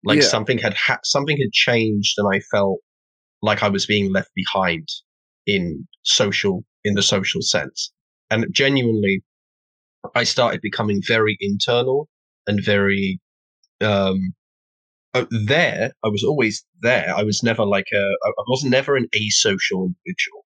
Like 0.05 0.21
yeah. 0.21 0.29
something 0.29 0.59
had 0.59 0.75
ha- 0.75 1.01
something 1.03 1.37
had 1.39 1.53
changed, 1.53 2.15
and 2.19 2.29
I 2.33 2.41
felt 2.41 2.81
like 3.43 3.63
I 3.63 3.69
was 3.69 3.87
being 3.87 4.13
left 4.13 4.31
behind 4.35 4.89
in 5.47 5.87
social 6.03 6.65
in 6.85 6.95
the 6.95 7.03
social 7.03 7.43
sense. 7.43 7.93
And 8.31 8.47
genuinely, 8.53 9.23
I 10.15 10.25
started 10.25 10.61
becoming 10.61 11.03
very 11.07 11.37
internal 11.41 12.09
and 12.47 12.63
very 12.63 13.21
um, 13.81 14.35
there, 15.31 15.93
I 16.05 16.09
was 16.09 16.25
always 16.25 16.65
there. 16.83 17.13
I 17.17 17.23
was 17.23 17.43
never 17.43 17.65
like 17.65 17.87
a, 17.93 18.05
I 18.25 18.45
was 18.49 18.65
never 18.65 18.97
an 18.97 19.09
asocial 19.15 19.87
individual. 19.87 20.45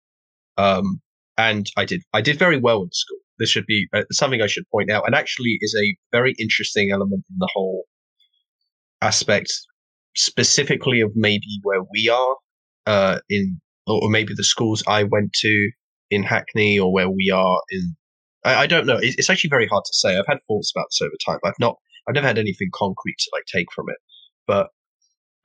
Um, 0.58 1.02
and 1.38 1.70
I 1.78 1.86
did, 1.86 2.02
I 2.14 2.22
did 2.22 2.40
very 2.40 2.58
well 2.58 2.84
in 2.84 2.90
school. 2.92 3.20
This 3.38 3.50
should 3.50 3.66
be 3.66 3.88
uh, 3.94 4.04
something 4.12 4.42
I 4.42 4.48
should 4.48 4.70
point 4.72 4.90
out, 4.90 5.04
and 5.06 5.14
actually 5.14 5.58
is 5.62 5.76
a 5.78 5.96
very 6.12 6.34
interesting 6.40 6.92
element 6.92 7.26
in 7.30 7.36
the 7.38 7.50
whole 7.54 7.84
aspect, 9.02 9.52
specifically 10.16 11.02
of 11.02 11.12
maybe 11.16 11.60
where 11.64 11.82
we 11.94 12.08
are 12.08 12.36
uh, 12.88 13.20
in, 13.30 13.60
or 13.88 14.10
maybe 14.10 14.34
the 14.34 14.44
schools 14.44 14.84
I 14.88 15.04
went 15.04 15.34
to 15.34 15.72
in 16.10 16.24
Hackney, 16.24 16.80
or 16.80 16.94
where 16.94 17.10
we 17.10 17.30
are 17.30 17.62
in. 17.72 17.96
I, 18.46 18.56
I 18.56 18.68
don't 18.68 18.86
know. 18.86 18.98
It's, 18.98 19.18
it's 19.18 19.30
actually 19.30 19.50
very 19.50 19.68
hard 19.68 19.84
to 19.84 19.94
say. 19.94 20.18
I've 20.18 20.28
had 20.28 20.40
thoughts 20.48 20.72
about 20.74 20.86
this 20.90 21.02
over 21.02 21.16
time. 21.26 21.40
I've 21.44 21.60
not, 21.60 21.76
I've 22.08 22.16
never 22.16 22.28
had 22.28 22.38
anything 22.38 22.70
concrete 22.74 23.18
to 23.20 23.32
like 23.34 23.44
take 23.52 23.68
from 23.74 23.90
it 23.90 23.98
but 24.48 24.70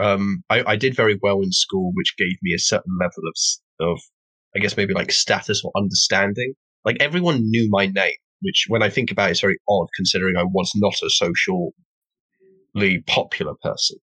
um, 0.01 0.43
I, 0.49 0.65
I, 0.67 0.77
did 0.77 0.97
very 0.97 1.19
well 1.23 1.43
in 1.43 1.53
school, 1.53 1.93
which 1.95 2.17
gave 2.17 2.37
me 2.43 2.55
a 2.55 2.59
certain 2.59 2.97
level 2.99 3.23
of, 3.29 3.93
of, 3.93 4.01
I 4.57 4.59
guess 4.59 4.77
maybe 4.77 4.95
like 4.95 5.13
status 5.13 5.63
or 5.63 5.71
understanding. 5.77 6.55
Like 6.85 6.97
everyone 7.01 7.51
knew 7.51 7.69
my 7.71 7.87
name, 7.87 8.15
which 8.41 8.65
when 8.69 8.83
I 8.83 8.89
think 8.89 9.11
about 9.11 9.29
it, 9.29 9.33
is 9.33 9.41
very 9.41 9.59
odd 9.69 9.89
considering 9.95 10.37
I 10.37 10.45
was 10.45 10.73
not 10.75 10.95
a 11.03 11.11
socially 11.11 13.03
popular 13.07 13.55
person 13.63 13.99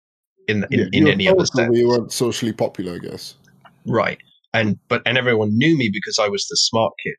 in 0.49 0.65
in, 0.71 0.81
yeah, 0.81 0.87
in 0.93 1.09
any 1.09 1.29
other 1.29 1.45
sense. 1.45 1.77
You 1.77 1.89
weren't 1.89 2.11
socially 2.11 2.53
popular, 2.53 2.95
I 2.95 2.99
guess. 2.99 3.35
Right, 3.87 4.19
and 4.55 4.79
but 4.89 5.03
and 5.05 5.19
everyone 5.19 5.51
knew 5.59 5.77
me 5.77 5.91
because 5.93 6.19
I 6.19 6.29
was 6.29 6.47
the 6.47 6.57
smart 6.57 6.95
kid, 7.05 7.17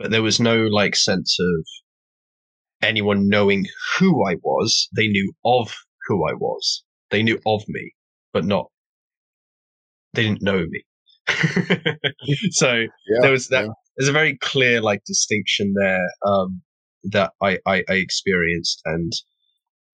but 0.00 0.10
there 0.10 0.22
was 0.22 0.40
no 0.40 0.62
like 0.62 0.96
sense 0.96 1.38
of 1.38 1.66
anyone 2.82 3.28
knowing 3.28 3.66
who 3.98 4.26
I 4.26 4.34
was. 4.42 4.88
They 4.96 5.06
knew 5.06 5.32
of 5.44 5.72
who 6.08 6.28
I 6.28 6.34
was 6.34 6.82
they 7.10 7.22
knew 7.22 7.38
of 7.46 7.62
me, 7.68 7.92
but 8.32 8.44
not. 8.44 8.66
They 10.14 10.24
didn't 10.24 10.42
know 10.42 10.66
me. 10.68 10.84
so 12.50 12.74
yeah, 12.74 13.20
there 13.20 13.30
was 13.30 13.48
that. 13.48 13.64
Yeah. 13.66 13.72
There's 13.96 14.08
a 14.08 14.12
very 14.12 14.38
clear 14.38 14.80
like 14.80 15.02
distinction 15.06 15.74
there 15.78 16.06
um, 16.26 16.62
that 17.04 17.32
I, 17.42 17.58
I, 17.66 17.84
I 17.88 17.94
experienced, 17.94 18.80
and 18.84 19.12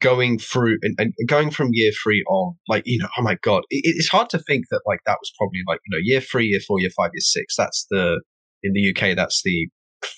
going 0.00 0.38
through 0.38 0.78
and, 0.82 0.94
and, 0.98 1.12
going 1.26 1.50
from 1.50 1.70
year 1.72 1.90
three 2.02 2.22
on, 2.28 2.54
like 2.68 2.84
you 2.86 2.98
know, 2.98 3.08
oh 3.18 3.22
my 3.22 3.36
god, 3.42 3.62
it, 3.70 3.82
it's 3.84 4.08
hard 4.08 4.30
to 4.30 4.38
think 4.38 4.66
that 4.70 4.82
like 4.86 5.00
that 5.06 5.18
was 5.20 5.32
probably 5.38 5.60
like 5.66 5.80
you 5.86 5.96
know 5.96 6.02
year 6.02 6.20
three, 6.20 6.46
year 6.46 6.60
four, 6.66 6.80
year 6.80 6.90
five, 6.96 7.10
year 7.12 7.20
six. 7.20 7.56
That's 7.56 7.86
the 7.90 8.20
in 8.62 8.72
the 8.72 8.90
UK. 8.90 9.16
That's 9.16 9.42
the 9.44 9.68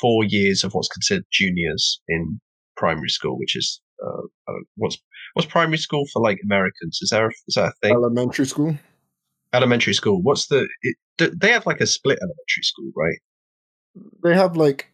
four 0.01 0.25
years 0.25 0.65
of 0.65 0.73
what's 0.73 0.89
considered 0.89 1.25
juniors 1.33 2.01
in 2.09 2.41
primary 2.77 3.09
school, 3.09 3.39
which 3.39 3.57
is 3.57 3.81
uh, 4.07 4.53
what's 4.77 4.99
what's 5.35 5.49
primary 5.49 5.79
school 5.79 6.05
for 6.13 6.23
like 6.23 6.39
Americans? 6.45 6.99
Is 7.03 7.11
there 7.11 7.27
a, 7.27 7.31
is 7.47 7.55
that 7.55 7.69
a 7.69 7.73
thing? 7.83 7.93
Elementary 7.93 8.47
school. 8.47 8.77
Elementary 9.53 9.95
school. 9.95 10.21
What's 10.23 10.47
the? 10.47 10.69
It, 10.83 11.41
they 11.41 11.51
have 11.51 11.67
like 11.67 11.81
a 11.81 11.87
split 11.87 12.19
elementary 12.21 12.63
school, 12.63 12.91
right? 12.97 13.19
They 14.23 14.35
have 14.35 14.57
like 14.57 14.93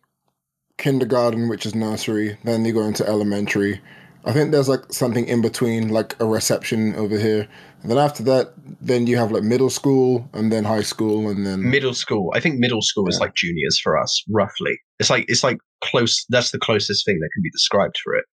kindergarten, 0.79 1.49
which 1.49 1.67
is 1.67 1.75
nursery. 1.75 2.39
Then 2.45 2.63
they 2.63 2.73
go 2.73 2.83
into 2.83 3.07
elementary. 3.07 3.81
I 4.27 4.33
think 4.33 4.53
there's 4.53 4.69
like 4.69 4.91
something 4.91 5.27
in 5.29 5.43
between, 5.43 5.89
like 5.89 6.17
a 6.19 6.25
reception 6.25 6.95
over 6.95 7.19
here. 7.19 7.47
And 7.83 7.91
then 7.91 7.99
after 7.99 8.23
that, 8.23 8.55
then 8.81 9.07
you 9.07 9.19
have 9.19 9.31
like 9.31 9.43
middle 9.43 9.69
school 9.69 10.27
and 10.33 10.51
then 10.51 10.65
high 10.65 10.83
school 10.83 11.29
and 11.29 11.47
then 11.47 11.69
middle 11.69 11.93
school. 11.93 12.33
I 12.35 12.41
think 12.41 12.59
middle 12.59 12.81
school 12.81 13.05
yeah. 13.07 13.15
is 13.15 13.21
like 13.21 13.35
juniors 13.35 13.79
for 13.79 13.99
us, 13.99 14.25
roughly. 14.31 14.79
It's 14.99 15.11
like 15.11 15.27
it's 15.29 15.45
like 15.45 15.59
close. 15.83 16.25
That's 16.31 16.51
the 16.53 16.59
closest 16.59 17.05
thing 17.05 17.19
that 17.21 17.29
can 17.35 17.43
be 17.43 17.51
described 17.51 17.99
for 18.03 18.15
it. 18.15 18.25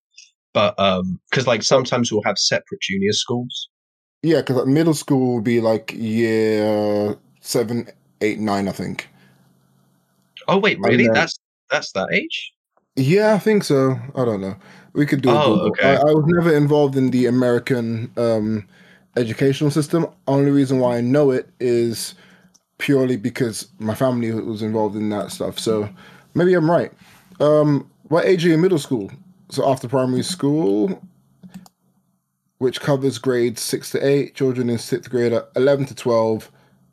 But 0.53 0.77
um, 0.79 1.19
because 1.29 1.47
like 1.47 1.63
sometimes 1.63 2.11
we'll 2.11 2.23
have 2.23 2.37
separate 2.37 2.81
junior 2.81 3.13
schools. 3.13 3.69
Yeah, 4.23 4.37
because 4.37 4.57
like, 4.57 4.67
middle 4.67 4.93
school 4.93 5.35
will 5.35 5.41
be 5.41 5.61
like 5.61 5.93
year 5.93 7.17
seven, 7.39 7.89
eight, 8.21 8.39
nine, 8.39 8.67
I 8.67 8.71
think. 8.71 9.09
Oh 10.47 10.57
wait, 10.57 10.79
really? 10.79 11.07
That's 11.07 11.37
that's 11.69 11.91
that 11.93 12.09
age? 12.11 12.53
Yeah, 12.95 13.33
I 13.33 13.39
think 13.39 13.63
so. 13.63 13.97
I 14.15 14.25
don't 14.25 14.41
know. 14.41 14.55
We 14.93 15.05
could 15.05 15.21
do. 15.21 15.29
Oh, 15.29 15.69
okay. 15.69 15.95
I, 15.95 16.01
I, 16.01 16.13
was 16.13 16.25
never 16.27 16.55
involved 16.55 16.97
in 16.97 17.11
the 17.11 17.27
American 17.27 18.11
um, 18.17 18.67
educational 19.15 19.71
system. 19.71 20.07
Only 20.27 20.51
reason 20.51 20.79
why 20.79 20.97
I 20.97 21.01
know 21.01 21.31
it 21.31 21.49
is 21.61 22.15
purely 22.77 23.15
because 23.15 23.69
my 23.79 23.95
family 23.95 24.31
was 24.33 24.61
involved 24.61 24.97
in 24.97 25.09
that 25.09 25.31
stuff. 25.31 25.57
So 25.57 25.87
maybe 26.33 26.53
I'm 26.53 26.69
right. 26.69 26.91
Um, 27.39 27.89
what 28.09 28.25
age 28.25 28.43
are 28.43 28.49
you 28.49 28.55
in 28.55 28.61
middle 28.61 28.79
school? 28.79 29.09
So 29.51 29.69
after 29.69 29.87
primary 29.87 30.23
school, 30.23 31.01
which 32.57 32.79
covers 32.81 33.17
grades 33.17 33.61
six 33.61 33.91
to 33.91 34.05
eight, 34.05 34.33
children 34.33 34.69
in 34.69 34.77
sixth 34.77 35.09
grade, 35.09 35.33
eleven 35.55 35.85
to 35.85 35.95
twelve. 35.95 36.51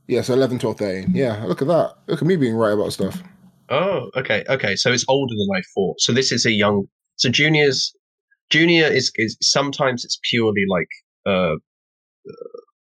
Yeah, 0.09 0.23
so 0.23 0.33
11, 0.33 0.59
12, 0.59 0.79
13. 0.79 1.15
Yeah, 1.15 1.45
look 1.45 1.61
at 1.61 1.69
that. 1.69 1.95
Look 2.07 2.23
at 2.23 2.27
me 2.27 2.37
being 2.37 2.55
right 2.55 2.73
about 2.73 2.95
stuff. 2.95 3.23
Oh, 3.69 4.11
okay, 4.17 4.43
okay. 4.49 4.75
So 4.75 4.91
it's 4.91 5.05
older 5.07 5.35
than 5.35 5.49
I 5.55 5.61
thought. 5.75 6.01
So 6.01 6.13
this 6.15 6.33
is 6.33 6.47
a 6.47 6.51
young. 6.51 6.87
So 7.17 7.29
juniors, 7.29 7.95
junior 8.49 8.87
is 8.87 9.13
is 9.17 9.37
sometimes 9.43 10.07
it's 10.07 10.19
purely 10.31 10.65
like 10.67 10.89
uh, 11.27 11.57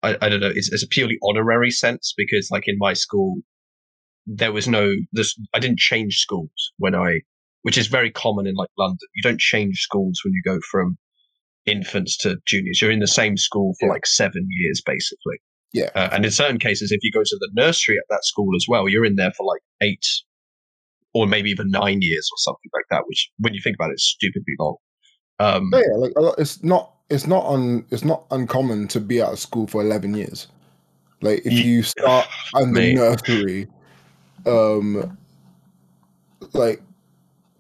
I, 0.03 0.17
I 0.23 0.29
don't 0.29 0.41
know. 0.41 0.53
It's, 0.55 0.73
it's 0.73 0.83
a 0.83 0.89
purely 0.89 1.19
honorary 1.23 1.71
sense 1.71 2.15
because 2.17 2.49
like 2.51 2.65
in 2.67 2.77
my 2.79 2.95
school, 2.95 3.37
there 4.27 4.53
was 4.53 4.67
no 4.67 4.95
this. 5.13 5.39
I 5.53 5.59
didn't 5.59 5.79
change 5.79 6.17
schools 6.19 6.73
when 6.79 6.95
I 6.95 7.21
which 7.63 7.79
is 7.79 7.87
very 7.87 8.11
common 8.11 8.47
in 8.47 8.55
like 8.55 8.71
London. 8.79 8.99
You 9.15 9.23
don't 9.23 9.41
change 9.41 9.81
schools 9.81 10.21
when 10.25 10.33
you 10.33 10.43
go 10.45 10.59
from 10.71 10.97
infants 11.67 12.17
to 12.19 12.37
juniors. 12.47 12.81
You're 12.81 12.91
in 12.91 13.01
the 13.01 13.07
same 13.07 13.37
school 13.37 13.75
for 13.79 13.87
yeah. 13.87 13.93
like 13.93 14.07
seven 14.07 14.47
years, 14.51 14.83
basically. 14.85 15.37
Yeah. 15.73 15.91
Uh, 15.95 16.09
and 16.13 16.25
in 16.25 16.31
certain 16.31 16.59
cases, 16.59 16.91
if 16.91 17.01
you 17.03 17.13
go 17.13 17.23
to 17.23 17.37
the 17.39 17.51
nursery 17.55 17.97
at 17.97 18.05
that 18.11 18.25
school 18.25 18.57
as 18.57 18.67
well, 18.69 18.89
you're 18.89 19.05
in 19.05 19.17
there 19.17 19.33
for 19.37 19.47
like 19.47 19.63
eight, 19.83 20.05
or 21.15 21.27
maybe 21.27 21.51
even 21.51 21.71
nine 21.71 22.03
years 22.03 22.29
or 22.33 22.39
something 22.39 22.71
like 22.75 22.87
that. 22.91 23.03
Which, 23.07 23.31
when 23.39 23.55
you 23.55 23.61
think 23.63 23.77
about 23.77 23.91
it, 23.91 23.95
is 23.95 24.05
stupidly 24.05 24.55
long. 24.59 24.77
Um, 25.39 25.71
yeah, 25.73 25.81
like 25.97 26.13
it's 26.39 26.63
not 26.63 26.93
it's 27.09 27.27
not 27.27 27.47
un 27.47 27.85
it's 27.91 28.05
not 28.05 28.25
uncommon 28.31 28.89
to 28.89 29.01
be 29.01 29.23
out 29.23 29.33
of 29.33 29.39
school 29.39 29.67
for 29.67 29.81
eleven 29.81 30.15
years. 30.15 30.49
Like 31.23 31.47
if 31.47 31.53
you 31.53 31.83
start 31.83 32.27
in 32.57 32.73
the 32.73 32.95
nursery, 32.95 33.67
um, 34.47 35.19
like 36.53 36.83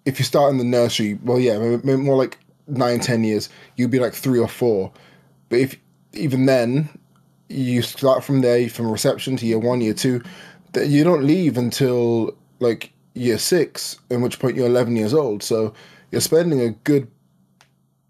if 0.04 0.19
you 0.19 0.25
start 0.25 0.50
in 0.50 0.59
the 0.59 0.64
nursery, 0.64 1.19
well, 1.23 1.38
yeah, 1.38 1.59
more 1.85 2.16
like 2.16 2.38
nine, 2.66 3.00
ten 3.00 3.25
years, 3.25 3.49
you'd 3.76 3.90
be 3.90 3.99
like 3.99 4.14
three 4.14 4.38
or 4.38 4.49
four. 4.49 4.92
But 5.49 5.61
if 5.61 5.76
even 6.12 6.47
then, 6.47 6.88
you 7.49 7.83
start 7.83 8.25
from 8.25 8.40
there, 8.40 8.69
from 8.69 8.90
reception 8.90 9.37
to 9.37 9.47
year 9.47 9.59
one, 9.59 9.80
year 9.80 9.95
two, 9.95 10.23
that 10.73 10.88
you 10.88 11.04
don't 11.04 11.25
leave 11.25 11.57
until 11.59 12.37
like 12.61 12.92
year 13.14 13.38
six, 13.38 13.99
in 14.11 14.23
which 14.23 14.38
point 14.38 14.57
you're 14.57 14.66
11 14.66 14.97
years 14.97 15.14
old. 15.14 15.42
So 15.42 15.75
you're 16.11 16.21
spending 16.21 16.61
a 16.61 16.71
good, 16.71 17.09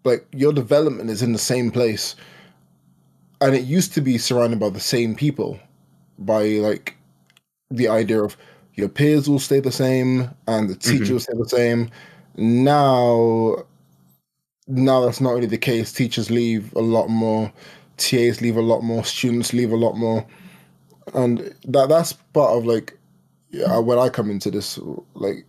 like, 0.04 0.26
your 0.32 0.52
development 0.52 1.10
is 1.10 1.22
in 1.22 1.32
the 1.32 1.38
same 1.38 1.70
place. 1.70 2.16
And 3.40 3.54
it 3.54 3.64
used 3.64 3.94
to 3.94 4.02
be 4.02 4.18
surrounded 4.18 4.60
by 4.60 4.68
the 4.68 4.80
same 4.80 5.14
people, 5.14 5.58
by 6.18 6.44
like 6.44 6.96
the 7.70 7.88
idea 7.88 8.22
of 8.22 8.36
your 8.80 8.88
peers 8.88 9.28
will 9.28 9.38
stay 9.38 9.60
the 9.60 9.72
same 9.72 10.30
and 10.48 10.68
the 10.68 10.74
teacher 10.74 11.04
mm-hmm. 11.04 11.12
will 11.12 11.20
stay 11.20 11.36
the 11.36 11.48
same. 11.48 11.90
Now, 12.36 13.56
now 14.66 15.00
that's 15.04 15.20
not 15.20 15.34
really 15.34 15.46
the 15.46 15.58
case. 15.58 15.92
Teachers 15.92 16.30
leave 16.30 16.74
a 16.74 16.80
lot 16.80 17.08
more, 17.08 17.52
TAs 17.96 18.40
leave 18.40 18.56
a 18.56 18.62
lot 18.62 18.82
more, 18.82 19.04
students 19.04 19.52
leave 19.52 19.72
a 19.72 19.76
lot 19.76 19.96
more, 19.96 20.26
and 21.14 21.54
that 21.64 21.88
that's 21.88 22.12
part 22.12 22.56
of 22.56 22.66
like 22.66 22.98
yeah, 23.50 23.78
when 23.78 23.98
I 23.98 24.08
come 24.08 24.30
into 24.30 24.50
this, 24.50 24.78
like 25.14 25.44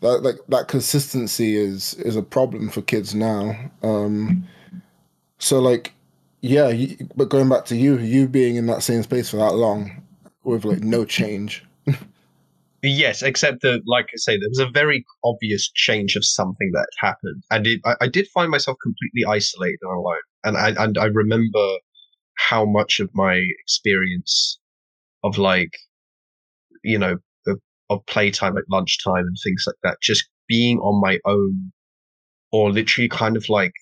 that 0.00 0.22
like 0.22 0.36
that 0.48 0.68
consistency 0.68 1.56
is 1.56 1.94
is 1.94 2.16
a 2.16 2.22
problem 2.22 2.68
for 2.68 2.82
kids 2.82 3.14
now. 3.14 3.54
Um, 3.82 4.46
so 5.38 5.60
like, 5.60 5.92
yeah, 6.40 6.72
but 7.16 7.28
going 7.28 7.48
back 7.48 7.66
to 7.66 7.76
you, 7.76 7.98
you 7.98 8.28
being 8.28 8.56
in 8.56 8.66
that 8.66 8.82
same 8.82 9.02
space 9.02 9.30
for 9.30 9.36
that 9.36 9.54
long 9.54 10.02
with 10.44 10.64
like 10.64 10.80
no 10.80 11.04
change. 11.04 11.64
Yes, 12.86 13.22
except 13.22 13.62
that, 13.62 13.80
like 13.86 14.08
I 14.12 14.16
say, 14.16 14.36
there 14.36 14.50
was 14.50 14.58
a 14.58 14.68
very 14.68 15.06
obvious 15.24 15.70
change 15.70 16.16
of 16.16 16.24
something 16.24 16.70
that 16.74 16.86
happened, 16.98 17.42
and 17.50 17.66
it, 17.66 17.80
I, 17.86 17.94
I, 18.02 18.08
did 18.08 18.28
find 18.28 18.50
myself 18.50 18.76
completely 18.82 19.24
isolated 19.26 19.78
and 19.80 19.90
alone. 19.90 20.16
And 20.44 20.58
I 20.58 20.84
and 20.84 20.98
I 20.98 21.06
remember 21.06 21.78
how 22.36 22.66
much 22.66 23.00
of 23.00 23.08
my 23.14 23.36
experience 23.62 24.58
of 25.22 25.38
like, 25.38 25.70
you 26.82 26.98
know, 26.98 27.16
of, 27.46 27.58
of 27.88 28.04
playtime 28.04 28.58
at 28.58 28.64
lunchtime 28.70 29.24
and 29.26 29.36
things 29.42 29.64
like 29.66 29.76
that, 29.82 29.96
just 30.02 30.28
being 30.46 30.78
on 30.80 31.00
my 31.00 31.18
own, 31.24 31.72
or 32.52 32.70
literally 32.70 33.08
kind 33.08 33.38
of 33.38 33.48
like, 33.48 33.72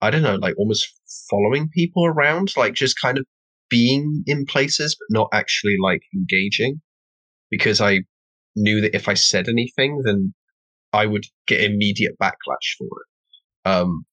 I 0.00 0.10
don't 0.10 0.22
know, 0.22 0.36
like 0.36 0.54
almost 0.56 0.88
following 1.28 1.68
people 1.74 2.06
around, 2.06 2.56
like 2.56 2.72
just 2.72 2.98
kind 2.98 3.18
of 3.18 3.26
being 3.68 4.24
in 4.26 4.46
places 4.46 4.96
but 4.98 5.14
not 5.14 5.28
actually 5.34 5.76
like 5.82 6.00
engaging 6.14 6.80
because 7.50 7.80
I 7.82 8.00
knew 8.56 8.80
that 8.80 8.94
if 8.94 9.08
I 9.08 9.14
said 9.14 9.48
anything, 9.48 10.02
then 10.04 10.34
I 10.92 11.06
would 11.06 11.24
get 11.46 11.62
immediate 11.62 12.16
backlash 12.20 12.76
for 12.78 12.86
it. 12.86 13.68
Um, 13.68 14.04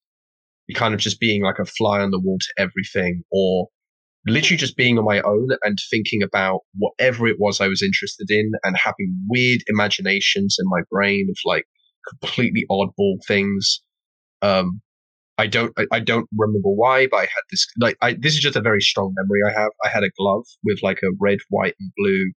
kind 0.76 0.94
of 0.94 1.00
just 1.00 1.20
being 1.20 1.44
like 1.44 1.60
a 1.60 1.66
fly 1.66 2.02
on 2.02 2.12
the 2.12 2.20
wall 2.20 2.38
to 2.40 2.62
everything, 2.62 3.24
or 3.32 3.68
literally 4.26 4.58
just 4.58 4.76
being 4.76 4.98
on 4.98 5.06
my 5.06 5.22
own 5.22 5.50
and 5.64 5.78
thinking 5.90 6.22
about 6.22 6.62
whatever 6.78 7.28
it 7.28 7.38
was 7.40 7.62
I 7.62 7.68
was 7.68 7.82
interested 7.82 8.30
in 8.30 8.52
and 8.64 8.76
having 8.78 9.18
weird 9.30 9.62
imaginations 9.68 10.58
in 10.60 10.66
my 10.70 10.82
brain 10.92 11.28
of 11.30 11.38
like 11.46 11.66
completely 12.10 12.66
oddball 12.70 13.18
things. 13.26 13.82
Um, 14.42 14.82
I 15.38 15.48
don't, 15.48 15.72
I, 15.78 15.86
I, 15.92 16.00
don't 16.00 16.28
remember 16.36 16.70
why, 16.70 17.08
but 17.08 17.18
I 17.18 17.22
had 17.22 17.44
this, 17.52 17.68
like, 17.80 17.96
I, 18.02 18.14
this 18.14 18.34
is 18.34 18.40
just 18.40 18.56
a 18.56 18.62
very 18.62 18.82
strong 18.82 19.14
memory 19.16 19.40
I 19.48 19.60
have. 19.60 19.72
I 19.84 19.90
had 19.90 20.04
a 20.04 20.10
glove 20.18 20.46
with 20.64 20.80
like 20.82 21.00
a 21.04 21.16
red, 21.20 21.40
white, 21.50 21.76
and 21.80 21.92
blue 21.96 22.32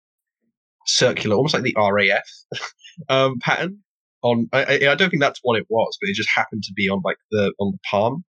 circular, 0.95 1.36
almost 1.36 1.54
like 1.54 1.63
the 1.63 1.75
RAF 1.78 2.23
um, 3.10 3.39
pattern. 3.39 3.80
On 4.21 4.49
I, 4.52 4.88
I 4.89 4.95
don't 4.95 5.10
think 5.10 5.21
that's 5.21 5.39
what 5.43 5.58
it 5.58 5.65
was, 5.69 5.97
but 6.02 6.10
it 6.10 6.15
just 6.15 6.30
happened 6.36 6.63
to 6.63 6.73
be 6.75 6.89
on 6.89 7.02
like 7.06 7.15
the 7.32 7.54
on 7.58 7.71
the 7.71 7.78
palm. 7.89 8.25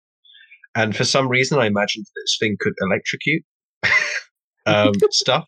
And 0.77 0.95
for 0.95 1.05
some 1.05 1.29
reason, 1.29 1.59
I 1.59 1.67
imagined 1.67 2.07
this 2.15 2.37
thing 2.39 2.57
could 2.61 2.75
electrocute 2.81 3.43
um, 4.67 4.93
stuff. 5.11 5.47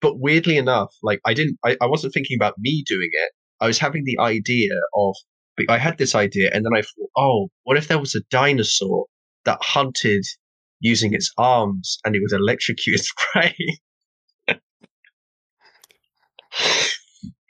But 0.00 0.18
weirdly 0.18 0.56
enough, 0.56 0.92
like 1.02 1.20
I 1.24 1.34
didn't, 1.34 1.58
I, 1.64 1.76
I 1.80 1.86
wasn't 1.86 2.12
thinking 2.12 2.36
about 2.36 2.54
me 2.58 2.84
doing 2.86 3.10
it. 3.12 3.32
I 3.60 3.66
was 3.66 3.78
having 3.78 4.04
the 4.04 4.18
idea 4.20 4.70
of, 4.94 5.14
I 5.68 5.78
had 5.78 5.98
this 5.98 6.14
idea, 6.14 6.50
and 6.52 6.64
then 6.64 6.72
I 6.74 6.82
thought, 6.82 7.10
oh, 7.16 7.48
what 7.62 7.76
if 7.76 7.88
there 7.88 7.98
was 7.98 8.14
a 8.14 8.20
dinosaur 8.30 9.06
that 9.44 9.58
hunted 9.62 10.24
using 10.80 11.14
its 11.14 11.32
arms 11.38 11.98
and 12.04 12.14
it 12.14 12.20
would 12.20 12.38
electrocute 12.38 12.96
its 12.96 13.10
prey? 13.32 13.56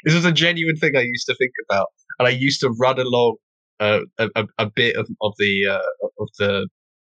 This 0.04 0.14
was 0.14 0.24
a 0.24 0.32
genuine 0.32 0.76
thing 0.76 0.96
I 0.96 1.02
used 1.02 1.26
to 1.26 1.34
think 1.34 1.52
about, 1.68 1.86
and 2.18 2.28
I 2.28 2.30
used 2.30 2.60
to 2.60 2.70
run 2.78 2.98
along 2.98 3.36
uh, 3.80 4.00
a, 4.18 4.46
a, 4.58 4.66
bit 4.66 4.96
of, 4.96 5.08
of 5.22 5.32
the 5.38 5.66
uh, 5.70 6.06
of 6.20 6.28
the 6.38 6.68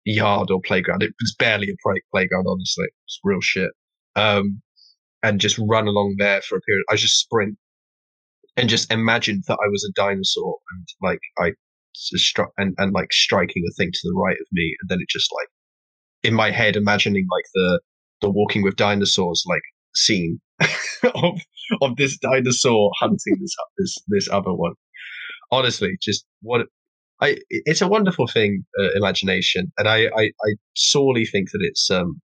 yard 0.05 0.51
or 0.51 0.61
playground. 0.61 1.03
It 1.03 1.13
was 1.21 1.35
barely 1.39 1.69
a 1.69 1.77
play- 1.83 2.03
playground, 2.13 2.47
honestly. 2.49 2.87
It's 3.05 3.21
real 3.25 3.41
shit. 3.41 3.71
Um, 4.15 4.63
and 5.23 5.41
just 5.41 5.59
run 5.59 5.89
along 5.89 6.17
there 6.19 6.41
for 6.43 6.57
a 6.57 6.61
period. 6.61 6.85
I 6.91 6.97
just 6.97 7.19
sprint 7.19 7.59
and 8.57 8.69
just 8.69 8.91
imagined 8.91 9.45
that 9.49 9.59
I 9.63 9.69
was 9.69 9.85
a 9.85 9.93
dinosaur 9.93 10.57
and 10.71 10.87
like 11.03 11.21
I 11.39 11.53
struck 11.95 12.51
and, 12.57 12.75
and 12.79 12.93
like 12.93 13.13
striking 13.13 13.65
a 13.69 13.75
thing 13.75 13.91
to 13.93 14.01
the 14.05 14.15
right 14.15 14.37
of 14.41 14.47
me, 14.53 14.77
and 14.81 14.89
then 14.89 15.01
it 15.01 15.09
just 15.09 15.31
like 15.33 15.49
in 16.23 16.35
my 16.35 16.51
head 16.51 16.77
imagining 16.77 17.27
like 17.31 17.45
the 17.55 17.81
the 18.23 18.31
walking 18.31 18.63
with 18.63 18.77
dinosaurs 18.77 19.45
like 19.47 19.63
scene 19.95 20.41
of 21.15 21.41
of 21.83 21.97
this 21.97 22.17
dinosaur 22.19 22.91
hunting 22.99 23.37
this 23.41 23.55
this 23.79 23.97
this 24.09 24.29
other 24.31 24.55
one. 24.55 24.73
Honestly, 25.51 25.97
just 26.01 26.25
what 26.43 26.67
I 27.21 27.39
it's 27.51 27.81
a 27.81 27.89
wonderful 27.89 28.27
thing, 28.27 28.65
uh, 28.79 28.91
imagination, 28.95 29.73
and 29.79 29.89
I, 29.89 30.07
I 30.07 30.23
I 30.25 30.55
sorely 30.75 31.25
think 31.25 31.51
that 31.53 31.61
it's 31.63 31.91
um 31.91 32.21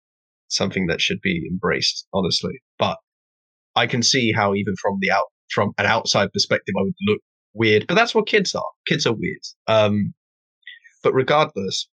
something 0.49 0.87
that 0.87 1.01
should 1.01 1.21
be 1.23 1.47
embraced. 1.51 2.07
Honestly, 2.13 2.55
but 2.79 2.99
I 3.77 3.87
can 3.87 4.03
see 4.03 4.33
how 4.33 4.55
even 4.55 4.75
from 4.81 4.99
the 5.01 5.11
out 5.11 5.27
from 5.53 5.73
an 5.79 5.87
outside 5.87 6.33
perspective, 6.33 6.75
I 6.79 6.83
would 6.83 6.95
look 7.07 7.21
weird. 7.55 7.87
But 7.87 7.95
that's 7.95 8.15
what 8.15 8.27
kids 8.27 8.55
are. 8.55 8.71
Kids 8.87 9.07
are 9.07 9.15
weird. 9.15 9.41
Um, 9.67 10.15
but 11.03 11.15
regardless, 11.15 11.89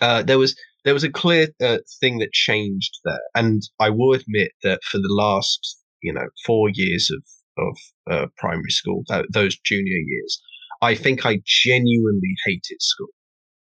uh, 0.00 0.22
there 0.22 0.38
was 0.38 0.56
there 0.84 0.94
was 0.94 1.04
a 1.04 1.10
clear 1.10 1.48
uh, 1.62 1.78
thing 2.00 2.18
that 2.18 2.32
changed 2.32 2.98
there, 3.04 3.20
and 3.34 3.62
I 3.80 3.90
will 3.90 4.14
admit 4.14 4.52
that 4.62 4.82
for 4.84 4.98
the 4.98 5.12
last 5.12 5.78
you 6.02 6.12
know 6.12 6.26
four 6.44 6.70
years 6.72 7.10
of 7.10 7.22
of 7.56 7.78
uh, 8.10 8.26
primary 8.38 8.70
school, 8.70 9.04
th- 9.08 9.26
those 9.32 9.56
junior 9.64 9.98
years, 10.06 10.40
I 10.82 10.94
think 10.94 11.24
I 11.24 11.40
genuinely 11.46 12.34
hated 12.46 12.80
school. 12.80 13.08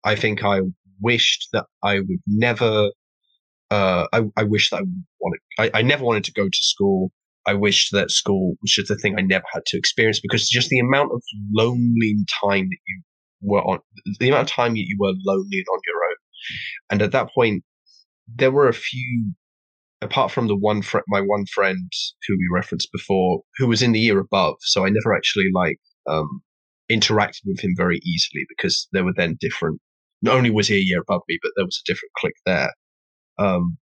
I 0.05 0.17
think 0.17 0.45
I 0.45 0.61
wished 1.01 1.49
that 1.53 1.67
I 1.83 2.01
would 2.01 2.23
never. 2.27 2.91
Uh, 3.71 4.07
I, 4.13 4.23
I 4.37 4.45
wish 4.45 4.71
that 4.71 4.79
I 4.79 4.85
wanted. 5.21 5.41
I, 5.59 5.71
I 5.81 5.83
never 5.83 6.05
wanted 6.05 6.25
to 6.25 6.33
go 6.33 6.45
to 6.49 6.59
school. 6.61 7.11
I 7.47 7.55
wished 7.55 7.93
that 7.93 8.11
school 8.11 8.55
was 8.63 8.73
just 8.73 8.91
a 8.91 8.97
thing 8.97 9.17
I 9.19 9.23
never 9.23 9.45
had 9.53 9.65
to 9.67 9.79
experience 9.79 10.21
because 10.21 10.49
just 10.49 10.69
the 10.69 10.79
amount 10.81 11.13
of 11.13 11.23
lonely 11.53 12.17
time 12.43 12.69
that 12.71 12.79
you 12.89 13.03
were 13.43 13.63
on, 13.63 13.81
the 14.21 14.29
amount 14.29 14.51
of 14.51 14.55
time 14.55 14.75
that 14.75 14.81
you 14.87 14.97
were 14.99 15.13
lonely 15.25 15.59
and 15.59 15.67
on 15.73 15.81
your 15.87 15.97
own. 16.11 16.17
And 16.91 17.03
at 17.03 17.13
that 17.13 17.29
point, 17.35 17.65
there 18.27 18.51
were 18.51 18.69
a 18.69 18.75
few 18.75 19.35
apart 20.03 20.31
from 20.31 20.47
the 20.47 20.57
one 20.57 20.83
friend, 20.83 21.05
my 21.09 21.21
one 21.21 21.47
friend 21.47 21.91
who 22.27 22.35
we 22.37 22.49
referenced 22.53 22.93
before, 22.93 23.43
who 23.57 23.67
was 23.67 23.83
in 23.83 23.93
the 23.93 24.01
year 24.01 24.19
above, 24.19 24.57
so 24.61 24.85
I 24.85 24.91
never 24.91 25.15
actually 25.15 25.51
like 25.55 25.79
um, 26.09 26.43
interacted 26.91 27.43
with 27.47 27.61
him 27.61 27.75
very 27.77 27.99
easily 27.99 28.45
because 28.49 28.89
there 28.93 29.05
were 29.05 29.15
then 29.17 29.37
different. 29.41 29.81
Not 30.23 30.37
only 30.37 30.51
was 30.51 30.69
he 30.69 30.77
a 30.77 30.81
year 30.81 31.01
above 31.01 31.23
me, 31.29 31.39
but 31.43 31.53
there 31.57 31.65
was 31.65 31.81
a 31.83 31.91
different 31.91 32.13
clique 32.19 32.41
there. 32.47 32.73
Um, 33.39 33.77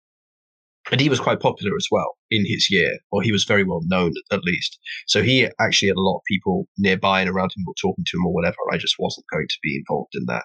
and 0.91 1.01
he 1.01 1.09
was 1.09 1.21
quite 1.21 1.41
popular 1.41 1.77
as 1.77 1.87
well 1.91 2.17
in 2.31 2.45
his 2.47 2.69
year, 2.71 2.99
or 3.13 3.23
he 3.23 3.33
was 3.33 3.45
very 3.45 3.65
well 3.65 3.83
known 3.85 4.13
at 4.33 4.45
least. 4.45 4.79
So 5.07 5.23
he 5.23 5.49
actually 5.61 5.89
had 5.89 5.97
a 5.97 6.01
lot 6.01 6.17
of 6.17 6.23
people 6.27 6.67
nearby 6.79 7.21
and 7.21 7.31
around 7.31 7.51
him, 7.57 7.65
or 7.67 7.75
talking 7.81 8.05
to 8.05 8.17
him, 8.17 8.27
or 8.27 8.33
whatever. 8.33 8.57
I 8.73 8.79
just 8.79 8.97
wasn't 8.99 9.27
going 9.33 9.47
to 9.49 9.59
be 9.63 9.77
involved 9.77 10.15
in 10.15 10.25
that. 10.27 10.45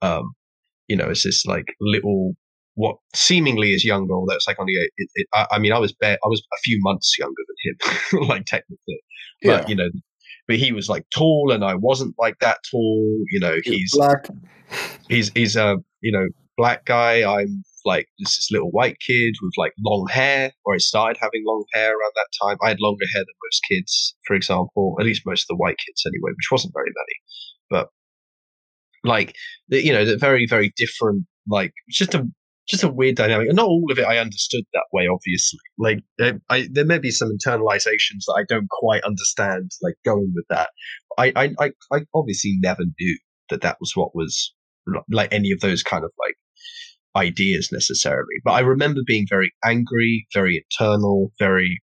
Um, 0.00 0.32
you 0.88 0.96
know, 0.96 1.08
it's 1.08 1.24
this 1.24 1.44
like 1.46 1.66
little 1.80 2.32
what 2.74 2.96
seemingly 3.14 3.74
is 3.74 3.84
younger, 3.84 4.14
although 4.14 4.34
it's 4.34 4.46
like 4.46 4.58
only. 4.58 4.74
It, 4.74 5.08
it, 5.14 5.26
I, 5.34 5.46
I, 5.52 5.58
mean, 5.58 5.72
I 5.72 5.78
was 5.78 5.92
bare, 5.92 6.18
I 6.24 6.28
was 6.28 6.40
a 6.40 6.60
few 6.64 6.78
months 6.80 7.16
younger 7.18 7.42
than 7.48 8.20
him, 8.20 8.28
like 8.28 8.46
technically, 8.46 9.00
but 9.42 9.62
yeah. 9.62 9.68
you 9.68 9.74
know, 9.74 9.88
but 10.48 10.56
he 10.56 10.72
was 10.72 10.88
like 10.88 11.04
tall, 11.10 11.50
and 11.52 11.64
I 11.64 11.74
wasn't 11.74 12.14
like 12.18 12.38
that 12.40 12.58
tall. 12.70 13.18
You 13.30 13.40
know, 13.40 13.56
he's 13.64 13.92
black. 13.94 14.26
He's 15.08 15.30
he's 15.34 15.56
a 15.56 15.76
you 16.00 16.12
know 16.12 16.26
black 16.56 16.84
guy. 16.86 17.22
I'm 17.24 17.62
like 17.84 18.08
this, 18.18 18.36
this 18.36 18.48
little 18.50 18.70
white 18.70 18.96
kid 19.06 19.34
with 19.42 19.52
like 19.56 19.72
long 19.84 20.06
hair, 20.10 20.52
or 20.64 20.74
I 20.74 20.78
started 20.78 21.18
having 21.20 21.42
long 21.46 21.64
hair 21.72 21.90
around 21.90 22.12
that 22.14 22.28
time. 22.42 22.56
I 22.62 22.68
had 22.68 22.80
longer 22.80 23.04
hair 23.12 23.22
than 23.22 23.34
most 23.44 23.60
kids, 23.70 24.14
for 24.26 24.34
example, 24.34 24.96
at 24.98 25.06
least 25.06 25.22
most 25.26 25.42
of 25.42 25.48
the 25.48 25.56
white 25.56 25.78
kids 25.78 26.04
anyway, 26.06 26.30
which 26.30 26.50
wasn't 26.50 26.74
very 26.74 26.90
many. 26.90 27.14
But 27.70 27.88
like, 29.04 29.34
you 29.68 29.92
know, 29.92 30.04
the 30.04 30.16
very, 30.16 30.46
very 30.46 30.72
different, 30.76 31.26
like, 31.48 31.72
just 31.90 32.14
a 32.14 32.26
just 32.68 32.84
a 32.84 32.88
weird 32.88 33.16
dynamic. 33.16 33.48
And 33.48 33.56
not 33.56 33.66
all 33.66 33.90
of 33.90 33.98
it 33.98 34.06
I 34.06 34.18
understood 34.18 34.64
that 34.72 34.86
way, 34.92 35.08
obviously. 35.08 35.58
Like, 35.78 35.98
I, 36.20 36.34
I, 36.48 36.68
there 36.70 36.84
may 36.84 36.98
be 36.98 37.10
some 37.10 37.28
internalizations 37.36 38.24
that 38.26 38.36
I 38.38 38.44
don't 38.48 38.68
quite 38.70 39.02
understand, 39.02 39.72
like 39.82 39.94
going 40.04 40.32
with 40.34 40.44
that. 40.48 40.70
I, 41.18 41.32
I, 41.34 41.50
I, 41.58 41.70
I 41.92 42.00
obviously 42.14 42.58
never 42.60 42.84
knew 43.00 43.18
that 43.50 43.62
that 43.62 43.78
was 43.80 43.92
what 43.94 44.14
was 44.14 44.54
like 45.10 45.32
any 45.32 45.50
of 45.50 45.60
those 45.60 45.82
kind 45.82 46.04
of 46.04 46.10
like 46.18 46.34
ideas 47.16 47.70
necessarily. 47.72 48.40
But 48.44 48.52
I 48.52 48.60
remember 48.60 49.00
being 49.04 49.26
very 49.28 49.52
angry, 49.64 50.26
very 50.32 50.64
internal, 50.64 51.32
very 51.38 51.82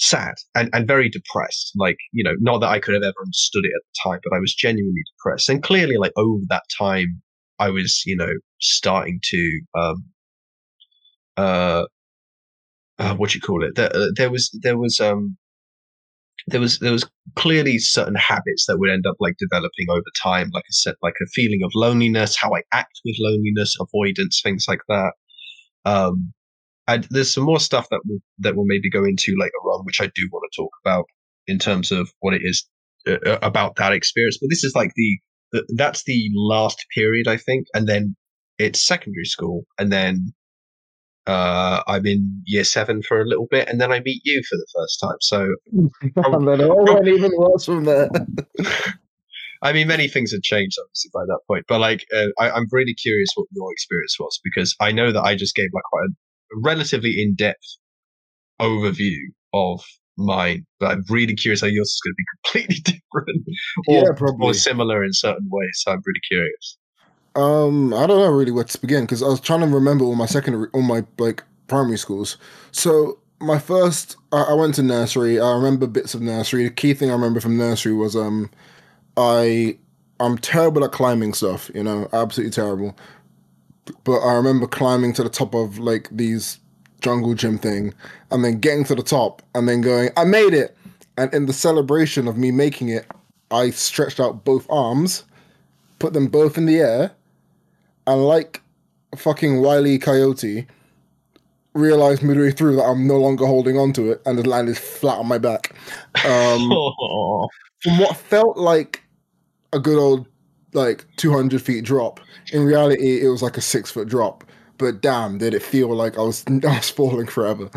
sad 0.00 0.34
and, 0.54 0.70
and 0.72 0.88
very 0.88 1.08
depressed. 1.08 1.72
Like, 1.76 1.98
you 2.12 2.24
know, 2.24 2.34
not 2.40 2.58
that 2.58 2.70
I 2.70 2.80
could 2.80 2.94
have 2.94 3.02
ever 3.02 3.14
understood 3.20 3.64
it 3.64 3.72
at 3.74 3.82
the 3.82 4.10
time, 4.10 4.20
but 4.24 4.34
I 4.34 4.40
was 4.40 4.54
genuinely 4.54 5.02
depressed. 5.16 5.48
And 5.48 5.62
clearly, 5.62 5.96
like 5.96 6.12
over 6.16 6.42
that 6.48 6.64
time, 6.76 7.22
I 7.58 7.70
was, 7.70 8.02
you 8.06 8.16
know, 8.16 8.32
starting 8.60 9.20
to, 9.22 9.60
um, 9.78 10.04
uh, 11.36 11.84
uh 12.98 13.14
what 13.14 13.34
you 13.34 13.40
call 13.40 13.62
it? 13.64 13.74
There, 13.76 13.94
uh, 13.94 14.08
there 14.16 14.30
was, 14.30 14.50
there 14.62 14.78
was, 14.78 14.98
um, 15.00 15.36
there 16.46 16.60
was 16.60 16.78
there 16.78 16.92
was 16.92 17.08
clearly 17.36 17.78
certain 17.78 18.14
habits 18.14 18.64
that 18.66 18.78
would 18.78 18.90
end 18.90 19.06
up 19.06 19.16
like 19.20 19.36
developing 19.38 19.86
over 19.90 20.02
time 20.22 20.50
like 20.54 20.64
i 20.64 20.72
said 20.72 20.94
like 21.02 21.14
a 21.22 21.26
feeling 21.34 21.60
of 21.62 21.70
loneliness 21.74 22.34
how 22.34 22.54
i 22.54 22.62
act 22.72 22.98
with 23.04 23.14
loneliness 23.20 23.76
avoidance 23.78 24.40
things 24.42 24.64
like 24.66 24.80
that 24.88 25.12
um 25.84 26.32
and 26.94 27.06
there's 27.10 27.32
some 27.32 27.44
more 27.44 27.60
stuff 27.60 27.88
that 27.90 28.00
we'll 28.06 28.18
that 28.38 28.56
we'll 28.56 28.66
maybe 28.66 28.90
go 28.90 29.04
into 29.04 29.34
later 29.38 29.56
on 29.72 29.84
which 29.84 30.00
i 30.00 30.06
do 30.06 30.28
want 30.32 30.44
to 30.50 30.62
talk 30.62 30.72
about 30.84 31.04
in 31.46 31.58
terms 31.58 31.92
of 31.92 32.10
what 32.20 32.34
it 32.34 32.42
is 32.44 32.66
uh, 33.06 33.18
uh 33.26 33.38
about 33.42 33.76
that 33.76 33.92
experience 33.92 34.38
but 34.40 34.48
this 34.50 34.64
is 34.64 34.74
like 34.74 34.92
the, 34.96 35.18
the 35.52 35.74
that's 35.76 36.04
the 36.04 36.30
last 36.34 36.84
period 36.94 37.28
i 37.28 37.36
think 37.36 37.66
and 37.74 37.88
then 37.88 38.14
it's 38.58 38.84
secondary 38.84 39.24
school 39.24 39.64
and 39.78 39.92
then 39.92 40.32
uh, 41.26 41.82
I'm 41.86 42.06
in 42.06 42.42
year 42.46 42.64
seven 42.64 43.02
for 43.02 43.20
a 43.20 43.26
little 43.26 43.46
bit, 43.50 43.68
and 43.68 43.80
then 43.80 43.92
I 43.92 44.00
meet 44.00 44.22
you 44.24 44.42
for 44.48 44.56
the 44.56 44.66
first 44.74 45.00
time. 45.00 45.16
So, 45.20 45.54
and 46.32 46.48
then 46.48 46.60
it 46.60 46.68
all 46.68 46.84
went 46.84 47.06
even 47.06 47.30
worse 47.36 47.66
from 47.66 47.84
there. 47.84 48.10
I 49.62 49.72
mean, 49.72 49.86
many 49.86 50.08
things 50.08 50.32
had 50.32 50.42
changed 50.42 50.78
obviously 50.82 51.10
by 51.12 51.24
that 51.26 51.40
point, 51.46 51.66
but 51.68 51.80
like, 51.80 52.04
uh, 52.16 52.28
I, 52.38 52.56
am 52.56 52.66
really 52.72 52.94
curious 52.94 53.28
what 53.34 53.46
your 53.52 53.70
experience 53.70 54.16
was 54.18 54.40
because 54.42 54.74
I 54.80 54.90
know 54.90 55.12
that 55.12 55.22
I 55.22 55.36
just 55.36 55.54
gave 55.54 55.68
like 55.72 55.84
quite 55.84 56.08
relatively 56.54 57.22
in-depth 57.22 57.76
overview 58.60 59.18
of 59.52 59.82
mine, 60.16 60.66
but 60.78 60.90
I'm 60.90 61.04
really 61.08 61.34
curious 61.34 61.62
how 61.62 61.66
yours 61.66 61.88
is 61.88 62.00
going 62.04 62.12
to 62.12 62.16
be 62.16 62.24
completely 62.44 63.00
different 63.12 63.46
or, 63.88 64.04
yeah, 64.04 64.12
probably. 64.16 64.48
or 64.48 64.54
similar 64.54 65.04
in 65.04 65.12
certain 65.12 65.48
ways. 65.50 65.82
So 65.82 65.92
I'm 65.92 66.02
really 66.04 66.20
curious. 66.28 66.76
Um, 67.36 67.94
I 67.94 68.06
don't 68.06 68.18
know 68.18 68.30
really 68.30 68.50
where 68.50 68.64
to 68.64 68.80
begin 68.80 69.04
because 69.04 69.22
I 69.22 69.28
was 69.28 69.40
trying 69.40 69.60
to 69.60 69.66
remember 69.66 70.04
all 70.04 70.16
my 70.16 70.26
secondary, 70.26 70.68
all 70.72 70.82
my 70.82 71.04
like 71.18 71.44
primary 71.68 71.96
schools. 71.96 72.36
So 72.72 73.20
my 73.40 73.58
first, 73.58 74.16
I, 74.32 74.42
I, 74.42 74.52
went 74.54 74.74
to 74.74 74.82
nursery. 74.82 75.40
I 75.40 75.52
remember 75.54 75.86
bits 75.86 76.14
of 76.14 76.20
nursery. 76.20 76.64
The 76.64 76.70
key 76.70 76.92
thing 76.92 77.08
I 77.08 77.14
remember 77.14 77.40
from 77.40 77.56
nursery 77.56 77.94
was 77.94 78.16
um, 78.16 78.50
I 79.16 79.78
I'm 80.18 80.38
terrible 80.38 80.84
at 80.84 80.92
climbing 80.92 81.32
stuff. 81.32 81.70
You 81.74 81.84
know, 81.84 82.08
absolutely 82.12 82.52
terrible. 82.52 82.96
But 84.04 84.20
I 84.20 84.34
remember 84.34 84.66
climbing 84.66 85.12
to 85.14 85.22
the 85.22 85.28
top 85.28 85.54
of 85.54 85.78
like 85.78 86.08
these 86.10 86.58
jungle 87.00 87.34
gym 87.34 87.58
thing, 87.58 87.94
and 88.30 88.44
then 88.44 88.60
getting 88.60 88.84
to 88.84 88.94
the 88.94 89.02
top, 89.02 89.42
and 89.54 89.68
then 89.68 89.80
going, 89.80 90.10
I 90.16 90.24
made 90.24 90.54
it. 90.54 90.76
And 91.16 91.32
in 91.34 91.46
the 91.46 91.52
celebration 91.52 92.28
of 92.28 92.36
me 92.38 92.50
making 92.50 92.88
it, 92.88 93.06
I 93.50 93.70
stretched 93.70 94.20
out 94.20 94.44
both 94.44 94.66
arms, 94.70 95.24
put 95.98 96.12
them 96.12 96.28
both 96.28 96.56
in 96.56 96.66
the 96.66 96.78
air, 96.78 97.10
and 98.06 98.24
like 98.24 98.62
fucking 99.16 99.60
Wiley 99.60 99.98
Coyote, 99.98 100.66
realized 101.74 102.22
midway 102.22 102.50
through 102.50 102.76
that 102.76 102.84
I'm 102.84 103.06
no 103.06 103.16
longer 103.18 103.46
holding 103.46 103.78
on 103.78 103.92
to 103.94 104.10
it 104.10 104.22
and 104.26 104.38
the 104.38 104.48
landed 104.48 104.76
flat 104.76 105.18
on 105.18 105.26
my 105.26 105.38
back. 105.38 105.74
Um, 106.24 106.68
from 107.80 107.98
what 107.98 108.16
felt 108.16 108.56
like 108.56 109.02
a 109.72 109.78
good 109.78 109.98
old 109.98 110.26
like 110.72 111.06
200 111.16 111.60
feet 111.60 111.84
drop, 111.84 112.20
in 112.52 112.64
reality 112.64 113.20
it 113.20 113.28
was 113.28 113.42
like 113.42 113.56
a 113.56 113.62
six 113.62 113.90
foot 113.90 114.08
drop. 114.08 114.44
But 114.78 115.02
damn, 115.02 115.38
did 115.38 115.52
it 115.54 115.62
feel 115.62 115.94
like 115.94 116.18
I 116.18 116.22
was 116.22 116.44
I 116.48 116.76
was 116.76 116.90
falling 116.90 117.26
forever. 117.26 117.70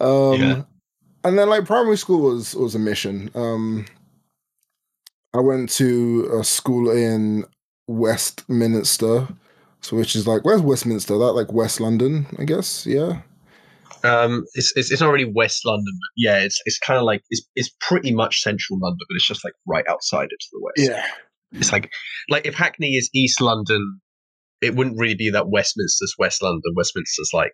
Um, 0.00 0.40
yeah. 0.40 0.62
And 1.24 1.38
then 1.38 1.48
like 1.48 1.64
primary 1.64 1.96
school 1.96 2.20
was 2.20 2.54
was 2.54 2.74
a 2.74 2.78
mission. 2.78 3.30
Um, 3.34 3.86
I 5.34 5.40
went 5.40 5.70
to 5.70 6.28
a 6.38 6.44
school 6.44 6.90
in 6.90 7.44
Westminster, 7.86 9.28
so 9.80 9.96
which 9.96 10.14
is 10.14 10.26
like 10.26 10.44
where's 10.44 10.60
Westminster? 10.60 11.16
That 11.16 11.32
like 11.32 11.52
West 11.52 11.80
London, 11.80 12.26
I 12.38 12.44
guess. 12.44 12.86
Yeah. 12.86 13.22
Um, 14.04 14.44
it's, 14.54 14.72
it's, 14.76 14.90
it's 14.90 15.00
not 15.00 15.10
really 15.10 15.30
West 15.32 15.64
London, 15.64 15.92
but 15.92 16.10
yeah, 16.16 16.38
it's 16.38 16.60
it's 16.64 16.78
kind 16.78 16.98
of 16.98 17.04
like 17.04 17.22
it's 17.30 17.42
it's 17.54 17.70
pretty 17.80 18.12
much 18.12 18.42
central 18.42 18.78
London, 18.80 18.98
but 19.08 19.14
it's 19.14 19.26
just 19.26 19.44
like 19.44 19.54
right 19.66 19.84
outside 19.88 20.28
it 20.30 20.40
to 20.40 20.48
the 20.52 20.60
west. 20.60 20.90
Yeah. 20.90 21.06
It's 21.52 21.72
like 21.72 21.90
like 22.28 22.46
if 22.46 22.54
Hackney 22.54 22.94
is 22.94 23.10
East 23.14 23.40
London, 23.40 24.00
it 24.60 24.74
wouldn't 24.74 24.98
really 24.98 25.14
be 25.14 25.30
that 25.30 25.48
Westminster's 25.48 26.14
West 26.18 26.42
London. 26.42 26.72
Westminster's 26.74 27.30
like 27.32 27.52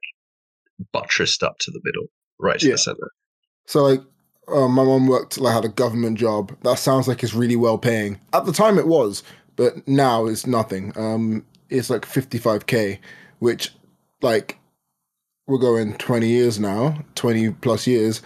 buttressed 0.92 1.42
up 1.42 1.56
to 1.60 1.70
the 1.70 1.80
middle, 1.84 2.06
right 2.38 2.58
to 2.60 2.66
yeah. 2.66 2.72
the 2.72 2.78
center. 2.78 3.10
So 3.66 3.82
like 3.84 4.00
uh, 4.48 4.68
my 4.68 4.84
mom 4.84 5.06
worked 5.06 5.38
like 5.38 5.54
had 5.54 5.64
a 5.64 5.68
government 5.68 6.18
job. 6.18 6.56
That 6.62 6.78
sounds 6.78 7.08
like 7.08 7.22
it's 7.22 7.34
really 7.34 7.56
well 7.56 7.78
paying. 7.78 8.20
At 8.32 8.46
the 8.46 8.52
time, 8.52 8.78
it 8.78 8.86
was, 8.86 9.22
but 9.56 9.86
now 9.86 10.26
it's 10.26 10.46
nothing. 10.46 10.92
Um, 10.96 11.44
it's 11.70 11.90
like 11.90 12.02
55k, 12.02 12.98
which 13.40 13.74
like 14.22 14.58
we're 15.46 15.58
going 15.58 15.94
20 15.94 16.28
years 16.28 16.58
now, 16.58 17.02
20 17.14 17.50
plus 17.52 17.86
years. 17.86 18.22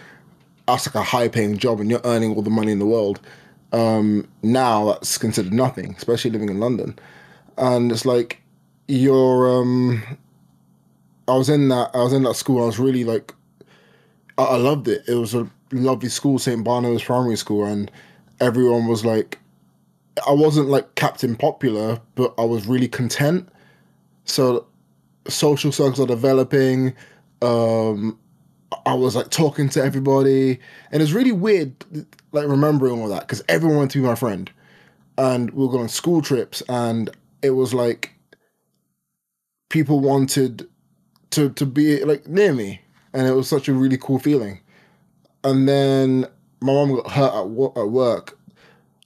That's 0.67 0.87
like 0.87 0.95
a 0.95 1.03
high 1.03 1.27
paying 1.27 1.57
job 1.57 1.79
and 1.79 1.89
you're 1.89 2.01
earning 2.03 2.35
all 2.35 2.41
the 2.41 2.49
money 2.49 2.71
in 2.71 2.79
the 2.79 2.85
world. 2.85 3.19
Um, 3.73 4.27
now 4.43 4.85
that's 4.93 5.17
considered 5.17 5.53
nothing, 5.53 5.95
especially 5.97 6.31
living 6.31 6.49
in 6.49 6.59
London. 6.59 6.97
And 7.57 7.91
it's 7.91 8.05
like 8.05 8.41
you're 8.87 9.59
um 9.59 10.03
I 11.27 11.35
was 11.35 11.49
in 11.49 11.69
that 11.69 11.91
I 11.93 12.03
was 12.03 12.13
in 12.13 12.23
that 12.23 12.35
school, 12.35 12.63
I 12.63 12.65
was 12.65 12.79
really 12.79 13.03
like 13.03 13.33
I, 14.37 14.43
I 14.43 14.55
loved 14.57 14.87
it. 14.87 15.03
It 15.07 15.15
was 15.15 15.33
a 15.33 15.49
lovely 15.71 16.09
school, 16.09 16.39
St. 16.39 16.63
Barnabas 16.63 17.03
Primary 17.03 17.35
School, 17.35 17.65
and 17.65 17.91
everyone 18.39 18.87
was 18.87 19.03
like 19.03 19.39
I 20.27 20.31
wasn't 20.31 20.69
like 20.69 20.95
Captain 20.95 21.35
Popular, 21.35 21.99
but 22.15 22.33
I 22.37 22.43
was 22.43 22.67
really 22.67 22.87
content. 22.87 23.49
So 24.25 24.67
social 25.27 25.71
circles 25.71 25.99
are 25.99 26.07
developing. 26.07 26.93
Um, 27.41 28.19
I 28.85 28.93
was 28.93 29.15
like 29.15 29.29
talking 29.29 29.69
to 29.69 29.83
everybody, 29.83 30.59
and 30.91 31.01
it's 31.01 31.11
really 31.11 31.31
weird, 31.31 31.73
like 32.33 32.47
remembering 32.47 33.01
all 33.01 33.09
that 33.09 33.21
because 33.21 33.43
everyone 33.49 33.77
wanted 33.77 33.91
to 33.91 33.99
be 34.01 34.07
my 34.07 34.15
friend, 34.15 34.51
and 35.17 35.51
we 35.51 35.65
were 35.65 35.71
going 35.71 35.83
on 35.83 35.89
school 35.89 36.21
trips, 36.21 36.63
and 36.69 37.09
it 37.43 37.51
was 37.51 37.73
like 37.73 38.13
people 39.69 39.99
wanted 39.99 40.67
to 41.31 41.49
to 41.51 41.65
be 41.65 42.03
like 42.05 42.27
near 42.27 42.53
me, 42.53 42.81
and 43.13 43.27
it 43.27 43.33
was 43.33 43.47
such 43.49 43.67
a 43.67 43.73
really 43.73 43.97
cool 43.97 44.19
feeling. 44.19 44.59
And 45.43 45.67
then 45.69 46.21
my 46.61 46.73
mom 46.73 46.95
got 46.95 47.11
hurt 47.11 47.33
at, 47.33 47.47
wo- 47.49 47.73
at 47.75 47.89
work, 47.89 48.37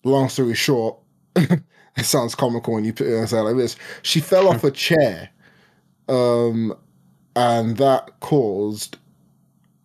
long 0.04 0.30
story 0.30 0.56
short, 0.56 0.98
it 1.36 1.62
sounds 2.04 2.36
comical 2.36 2.74
when 2.76 2.86
you 2.86 2.94
put 2.94 3.08
it 3.08 3.32
like 3.34 3.58
this. 3.58 3.76
She 4.04 4.20
fell 4.22 4.48
off 4.50 4.64
a 4.64 4.72
chair, 4.72 5.30
um, 6.10 6.76
and 7.36 7.78
that 7.78 8.20
caused 8.22 8.98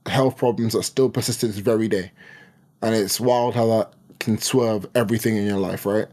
health 0.07 0.37
problems 0.37 0.73
that 0.75 0.83
still 0.85 1.11
persist 1.11 1.41
to 1.41 1.49
this 1.49 1.59
very 1.59 1.89
day. 1.89 2.13
And 2.83 2.95
it's 2.95 3.21
wild 3.21 3.55
how 3.55 3.67
that 3.67 3.93
can 4.19 4.39
swerve 4.39 4.87
everything 4.95 5.37
in 5.37 5.47
your 5.47 5.59
life, 5.59 5.87
right? 5.87 6.07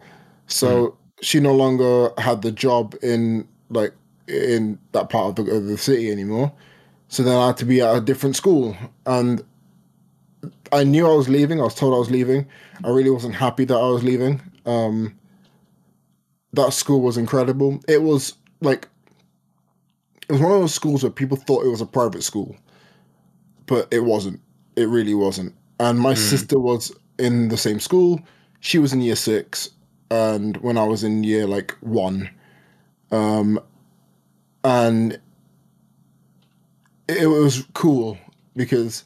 So 0.48 0.88
mm. 0.88 0.96
she 1.22 1.40
no 1.40 1.56
longer 1.56 2.12
had 2.18 2.42
the 2.42 2.52
job 2.52 2.96
in 3.02 3.48
like 3.70 3.94
in 4.28 4.78
that 4.92 5.10
part 5.10 5.40
of 5.40 5.46
the, 5.46 5.52
of 5.52 5.66
the 5.66 5.78
city 5.78 6.12
anymore. 6.12 6.52
So 7.08 7.24
then 7.24 7.36
I 7.36 7.48
had 7.48 7.58
to 7.58 7.66
be 7.66 7.82
at 7.82 7.96
a 7.96 8.02
different 8.02 8.36
school, 8.36 8.78
and 9.06 9.44
I 10.72 10.84
knew 10.84 11.08
I 11.08 11.16
was 11.16 11.28
leaving. 11.28 11.60
I 11.60 11.64
was 11.64 11.76
told 11.76 11.94
I 11.94 11.98
was 11.98 12.12
leaving. 12.12 12.48
I 12.84 12.90
really 12.90 13.10
wasn't 13.10 13.36
happy 13.36 13.66
that 13.66 13.76
I 13.76 13.90
was 13.90 14.04
leaving. 14.04 14.42
Um, 14.66 15.18
that 16.54 16.74
school 16.74 17.02
was 17.02 17.18
incredible. 17.18 17.80
It 17.88 18.04
was 18.04 18.36
like 18.62 18.88
it 20.28 20.34
was 20.34 20.42
one 20.42 20.52
of 20.52 20.62
those 20.62 20.74
schools 20.74 21.04
where 21.04 21.12
people 21.12 21.38
thought 21.38 21.66
it 21.66 21.70
was 21.70 21.82
a 21.82 21.86
private 21.86 22.24
school, 22.24 22.56
but 23.66 23.88
it 23.92 24.04
wasn't. 24.04 24.40
It 24.76 24.88
really 24.88 25.16
wasn't. 25.16 25.56
And 25.80 26.00
my 26.00 26.14
mm. 26.14 26.18
sister 26.18 26.60
was 26.60 26.92
in 27.18 27.50
the 27.50 27.58
same 27.58 27.80
school. 27.80 28.20
She 28.60 28.80
was 28.80 28.94
in 28.94 29.02
year 29.02 29.16
six, 29.16 29.70
and 30.12 30.58
when 30.58 30.78
I 30.78 30.84
was 30.84 31.04
in 31.04 31.24
year 31.24 31.48
like 31.48 31.72
one, 31.82 32.30
um, 33.12 33.60
and 34.64 35.20
it, 37.08 37.28
was 37.28 37.66
cool 37.74 38.18
because 38.56 39.06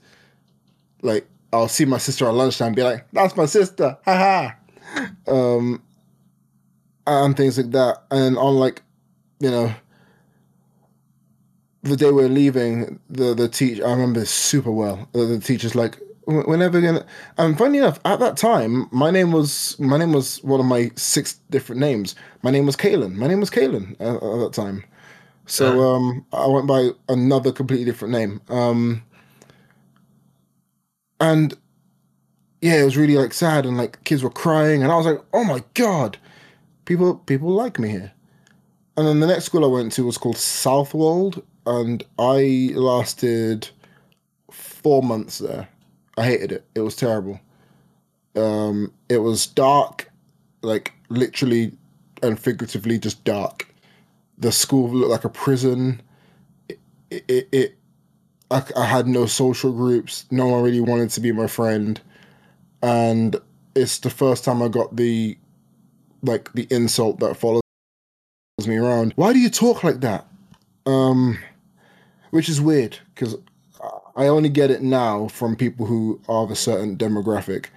like 1.01 1.27
I'll 1.51 1.67
see 1.67 1.85
my 1.85 1.97
sister 1.99 2.27
at 2.27 2.33
lunchtime 2.33 2.67
and 2.67 2.75
be 2.75 2.83
like, 2.83 3.05
"That's 3.13 3.35
my 3.35 3.45
sister," 3.45 3.97
haha, 4.05 4.51
um, 5.27 5.81
and 7.05 7.37
things 7.37 7.57
like 7.57 7.71
that. 7.71 8.03
And 8.09 8.37
on 8.37 8.55
like, 8.55 8.81
you 9.39 9.51
know, 9.51 9.73
the 11.83 11.95
day 11.95 12.11
we're 12.11 12.29
leaving, 12.29 12.99
the 13.09 13.33
the 13.33 13.47
teacher 13.47 13.85
I 13.85 13.91
remember 13.91 14.25
super 14.25 14.71
well. 14.71 15.07
The, 15.13 15.25
the 15.25 15.39
teacher's 15.39 15.75
like, 15.75 15.99
"We're 16.27 16.57
never 16.57 16.81
gonna." 16.81 17.05
And 17.37 17.57
funny 17.57 17.77
enough, 17.79 17.99
at 18.05 18.19
that 18.19 18.37
time, 18.37 18.87
my 18.91 19.11
name 19.11 19.31
was 19.31 19.77
my 19.79 19.97
name 19.97 20.13
was 20.13 20.43
one 20.43 20.59
of 20.59 20.65
my 20.65 20.91
six 20.95 21.39
different 21.49 21.79
names. 21.81 22.15
My 22.43 22.51
name 22.51 22.65
was 22.65 22.75
Kalen. 22.75 23.15
My 23.15 23.27
name 23.27 23.39
was 23.39 23.49
Kalen 23.49 23.93
at, 23.99 24.15
at 24.15 24.39
that 24.39 24.53
time. 24.53 24.83
So 25.45 25.81
Uh. 25.81 25.95
um, 25.95 26.25
I 26.33 26.47
went 26.47 26.67
by 26.67 26.91
another 27.09 27.51
completely 27.51 27.85
different 27.85 28.13
name. 28.13 28.41
Um, 28.49 29.03
and 31.19 31.53
yeah, 32.61 32.81
it 32.81 32.85
was 32.85 32.97
really 32.97 33.17
like 33.17 33.33
sad 33.33 33.65
and 33.65 33.77
like 33.77 34.03
kids 34.03 34.23
were 34.23 34.29
crying, 34.29 34.83
and 34.83 34.91
I 34.91 34.95
was 34.95 35.05
like, 35.05 35.21
oh 35.33 35.43
my 35.43 35.63
god, 35.73 36.17
people 36.85 37.15
people 37.15 37.49
like 37.49 37.79
me 37.79 37.89
here. 37.89 38.11
And 38.97 39.07
then 39.07 39.19
the 39.19 39.27
next 39.27 39.45
school 39.45 39.63
I 39.63 39.67
went 39.67 39.91
to 39.93 40.05
was 40.05 40.17
called 40.17 40.37
Southwold, 40.37 41.43
and 41.65 42.03
I 42.19 42.71
lasted 42.75 43.69
four 44.51 45.01
months 45.03 45.39
there. 45.39 45.67
I 46.17 46.25
hated 46.25 46.51
it. 46.51 46.65
It 46.75 46.81
was 46.81 46.95
terrible. 46.95 47.39
Um, 48.35 48.93
it 49.09 49.17
was 49.17 49.45
dark, 49.45 50.09
like 50.61 50.93
literally 51.09 51.73
and 52.21 52.39
figuratively 52.39 52.97
just 52.97 53.23
dark. 53.23 53.67
The 54.37 54.51
school 54.51 54.89
looked 54.89 55.11
like 55.11 55.25
a 55.25 55.29
prison. 55.29 56.01
It, 56.69 56.79
it, 57.27 57.49
it 57.51 57.77
I, 58.49 58.63
I 58.75 58.85
had 58.85 59.07
no 59.07 59.25
social 59.25 59.71
groups. 59.71 60.25
No 60.31 60.47
one 60.47 60.63
really 60.63 60.81
wanted 60.81 61.09
to 61.11 61.21
be 61.21 61.31
my 61.31 61.47
friend, 61.47 61.99
and 62.81 63.35
it's 63.75 63.99
the 63.99 64.09
first 64.09 64.43
time 64.43 64.61
I 64.61 64.67
got 64.67 64.95
the 64.95 65.37
like 66.21 66.51
the 66.53 66.67
insult 66.69 67.19
that 67.19 67.35
follows 67.35 67.61
me 68.65 68.77
around. 68.77 69.13
Why 69.15 69.33
do 69.33 69.39
you 69.39 69.49
talk 69.49 69.83
like 69.83 70.01
that? 70.01 70.27
Um, 70.85 71.37
which 72.31 72.49
is 72.49 72.61
weird 72.61 72.97
because 73.13 73.35
I 74.15 74.27
only 74.27 74.49
get 74.49 74.71
it 74.71 74.81
now 74.81 75.27
from 75.27 75.55
people 75.55 75.85
who 75.85 76.21
are 76.27 76.43
of 76.43 76.51
a 76.51 76.55
certain 76.55 76.97
demographic, 76.97 77.67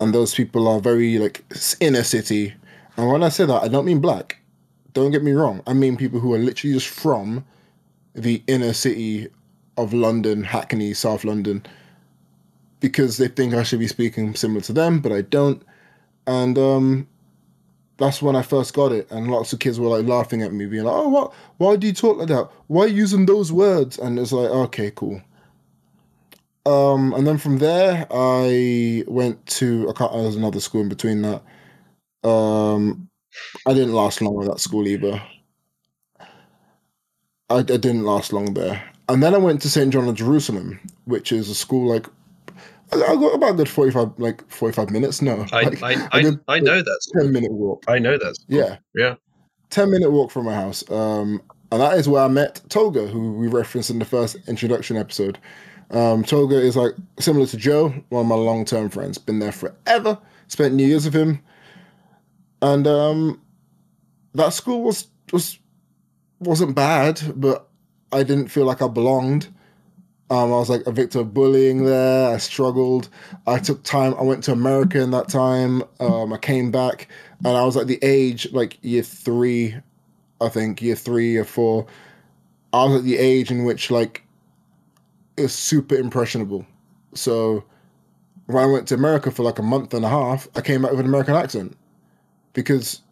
and 0.00 0.14
those 0.14 0.34
people 0.34 0.68
are 0.68 0.80
very 0.80 1.18
like 1.18 1.44
inner 1.80 2.02
city. 2.02 2.54
And 2.96 3.08
when 3.08 3.22
I 3.22 3.30
say 3.30 3.46
that, 3.46 3.62
I 3.62 3.68
don't 3.68 3.86
mean 3.86 4.00
black. 4.00 4.38
Don't 4.92 5.10
get 5.10 5.22
me 5.22 5.32
wrong. 5.32 5.62
I 5.66 5.72
mean 5.72 5.96
people 5.96 6.20
who 6.20 6.34
are 6.34 6.38
literally 6.38 6.74
just 6.74 6.88
from 6.88 7.44
the 8.14 8.42
inner 8.46 8.72
city 8.72 9.28
of 9.76 9.94
London, 9.94 10.42
Hackney, 10.42 10.92
South 10.92 11.24
London, 11.24 11.64
because 12.80 13.16
they 13.16 13.28
think 13.28 13.54
I 13.54 13.62
should 13.62 13.78
be 13.78 13.86
speaking 13.86 14.34
similar 14.34 14.60
to 14.62 14.72
them, 14.72 15.00
but 15.00 15.12
I 15.12 15.22
don't. 15.22 15.62
And 16.26 16.58
um, 16.58 17.08
that's 17.96 18.20
when 18.20 18.36
I 18.36 18.42
first 18.42 18.74
got 18.74 18.92
it, 18.92 19.10
and 19.10 19.30
lots 19.30 19.52
of 19.52 19.60
kids 19.60 19.80
were 19.80 19.88
like 19.88 20.06
laughing 20.06 20.42
at 20.42 20.52
me, 20.52 20.66
being 20.66 20.84
like, 20.84 20.94
"Oh, 20.94 21.08
what? 21.08 21.32
Why 21.56 21.76
do 21.76 21.86
you 21.86 21.92
talk 21.92 22.18
like 22.18 22.28
that? 22.28 22.50
Why 22.66 22.86
using 22.86 23.26
those 23.26 23.52
words?" 23.52 23.98
And 23.98 24.18
it's 24.18 24.32
like, 24.32 24.50
okay, 24.50 24.92
cool. 24.94 25.22
Um, 26.68 27.14
and 27.14 27.26
then 27.26 27.38
from 27.38 27.58
there, 27.58 28.06
I 28.10 29.02
went 29.06 29.44
to 29.46 29.88
I 29.88 29.98
there 29.98 30.22
was 30.22 30.36
another 30.36 30.60
school 30.60 30.82
in 30.82 30.88
between 30.90 31.22
that. 31.22 31.42
Um, 32.28 33.08
I 33.66 33.72
didn't 33.72 33.94
last 33.94 34.20
long 34.20 34.34
with 34.34 34.48
that 34.48 34.60
school 34.60 34.86
either. 34.86 35.22
I, 37.50 37.56
I 37.56 37.62
didn't 37.62 38.04
last 38.04 38.34
long 38.34 38.52
there, 38.52 38.82
and 39.08 39.22
then 39.22 39.34
I 39.34 39.38
went 39.38 39.62
to 39.62 39.70
St 39.70 39.90
John 39.90 40.08
of 40.08 40.14
Jerusalem, 40.14 40.78
which 41.06 41.32
is 41.32 41.48
a 41.48 41.54
school 41.54 41.88
like 41.88 42.06
I, 42.92 42.96
got 42.96 43.34
about 43.34 43.54
a 43.54 43.54
good 43.54 43.68
forty 43.68 43.90
five 43.90 44.10
like 44.18 44.46
forty 44.50 44.74
five 44.74 44.90
minutes. 44.90 45.22
No, 45.22 45.46
I 45.52 45.62
like, 45.62 45.82
I, 45.82 46.08
I, 46.12 46.22
did 46.22 46.38
I 46.48 46.60
know 46.60 46.82
that. 46.82 47.00
ten 47.18 47.32
minute 47.32 47.52
walk. 47.52 47.84
I 47.88 47.98
know 47.98 48.18
that. 48.18 48.36
Yeah, 48.48 48.76
Yeah. 48.94 49.14
10 49.70 49.90
minute 49.90 50.10
walk 50.10 50.30
from 50.30 50.46
my 50.46 50.54
house. 50.54 50.88
Um, 50.90 51.42
and 51.70 51.82
that 51.82 51.98
is 51.98 52.08
where 52.08 52.22
I 52.22 52.28
met 52.28 52.62
Toga, 52.70 53.06
who 53.06 53.34
we 53.34 53.48
referenced 53.48 53.90
in 53.90 53.98
the 53.98 54.06
first 54.06 54.36
introduction 54.48 54.96
episode. 54.96 55.38
Um, 55.90 56.22
Toga 56.22 56.60
is 56.60 56.76
like 56.76 56.92
similar 57.18 57.46
to 57.46 57.56
Joe, 57.56 57.88
one 58.10 58.22
of 58.22 58.26
my 58.26 58.34
long 58.34 58.64
term 58.64 58.90
friends. 58.90 59.18
Been 59.18 59.38
there 59.38 59.52
forever, 59.52 60.18
spent 60.48 60.74
New 60.74 60.86
Year's 60.86 61.04
with 61.04 61.14
him. 61.14 61.40
And 62.60 62.86
um, 62.86 63.40
that 64.34 64.52
school 64.52 64.82
was, 64.82 65.08
was, 65.32 65.58
wasn't 66.40 66.74
bad, 66.74 67.20
but 67.36 67.68
I 68.12 68.22
didn't 68.22 68.48
feel 68.48 68.64
like 68.64 68.82
I 68.82 68.88
belonged. 68.88 69.48
Um, 70.30 70.52
I 70.52 70.56
was 70.56 70.68
like 70.68 70.86
a 70.86 70.92
victim 70.92 71.22
of 71.22 71.32
bullying 71.32 71.84
there. 71.84 72.34
I 72.34 72.36
struggled. 72.36 73.08
I 73.46 73.58
took 73.58 73.82
time. 73.82 74.14
I 74.18 74.22
went 74.22 74.44
to 74.44 74.52
America 74.52 75.00
in 75.00 75.10
that 75.12 75.28
time. 75.28 75.82
Um, 76.00 76.34
I 76.34 76.36
came 76.36 76.70
back, 76.70 77.08
and 77.44 77.56
I 77.56 77.64
was 77.64 77.78
at 77.78 77.86
the 77.86 77.98
age 78.02 78.52
like 78.52 78.78
year 78.82 79.02
three, 79.02 79.76
I 80.38 80.50
think 80.50 80.82
year 80.82 80.96
three 80.96 81.36
or 81.38 81.44
four. 81.44 81.86
I 82.74 82.84
was 82.84 82.96
at 82.96 83.04
the 83.04 83.16
age 83.16 83.50
in 83.50 83.64
which 83.64 83.90
like 83.90 84.22
was 85.42 85.54
super 85.54 85.94
impressionable. 85.94 86.66
So 87.14 87.64
when 88.46 88.62
I 88.62 88.66
went 88.66 88.88
to 88.88 88.94
America 88.94 89.30
for 89.30 89.42
like 89.42 89.58
a 89.58 89.62
month 89.62 89.94
and 89.94 90.04
a 90.04 90.08
half, 90.08 90.48
I 90.56 90.60
came 90.60 90.84
out 90.84 90.92
with 90.92 91.00
an 91.00 91.06
American 91.06 91.34
accent 91.34 91.76
because 92.52 93.02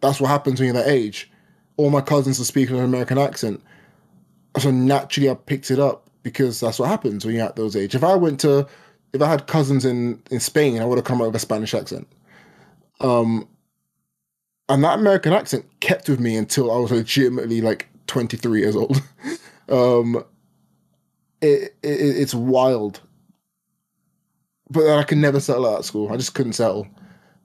that's 0.00 0.20
what 0.20 0.28
happens 0.28 0.60
when 0.60 0.66
you're 0.66 0.82
that 0.82 0.90
age. 0.90 1.30
All 1.76 1.90
my 1.90 2.00
cousins 2.00 2.40
are 2.40 2.44
speaking 2.44 2.76
an 2.76 2.84
American 2.84 3.18
accent, 3.18 3.62
so 4.58 4.70
naturally 4.70 5.30
I 5.30 5.34
picked 5.34 5.70
it 5.70 5.78
up 5.78 6.10
because 6.22 6.60
that's 6.60 6.78
what 6.78 6.88
happens 6.88 7.24
when 7.24 7.36
you're 7.36 7.46
at 7.46 7.56
those 7.56 7.76
age. 7.76 7.94
If 7.94 8.04
I 8.04 8.14
went 8.14 8.40
to, 8.40 8.66
if 9.12 9.22
I 9.22 9.28
had 9.28 9.46
cousins 9.46 9.84
in 9.84 10.22
in 10.30 10.40
Spain, 10.40 10.80
I 10.80 10.84
would 10.84 10.98
have 10.98 11.04
come 11.04 11.20
out 11.22 11.28
with 11.28 11.36
a 11.36 11.40
Spanish 11.40 11.72
accent. 11.72 12.06
Um, 13.00 13.48
and 14.68 14.84
that 14.84 14.98
American 14.98 15.32
accent 15.32 15.64
kept 15.80 16.08
with 16.08 16.20
me 16.20 16.36
until 16.36 16.70
I 16.70 16.78
was 16.78 16.90
legitimately 16.90 17.60
like 17.60 17.88
23 18.06 18.60
years 18.60 18.76
old. 18.76 19.00
um, 19.68 20.24
it, 21.40 21.74
it 21.82 21.88
it's 21.88 22.34
wild, 22.34 23.00
but 24.70 24.88
I 24.88 25.02
could 25.04 25.18
never 25.18 25.40
settle 25.40 25.66
out 25.66 25.80
at 25.80 25.84
school. 25.84 26.12
I 26.12 26.16
just 26.16 26.34
couldn't 26.34 26.52
settle, 26.54 26.86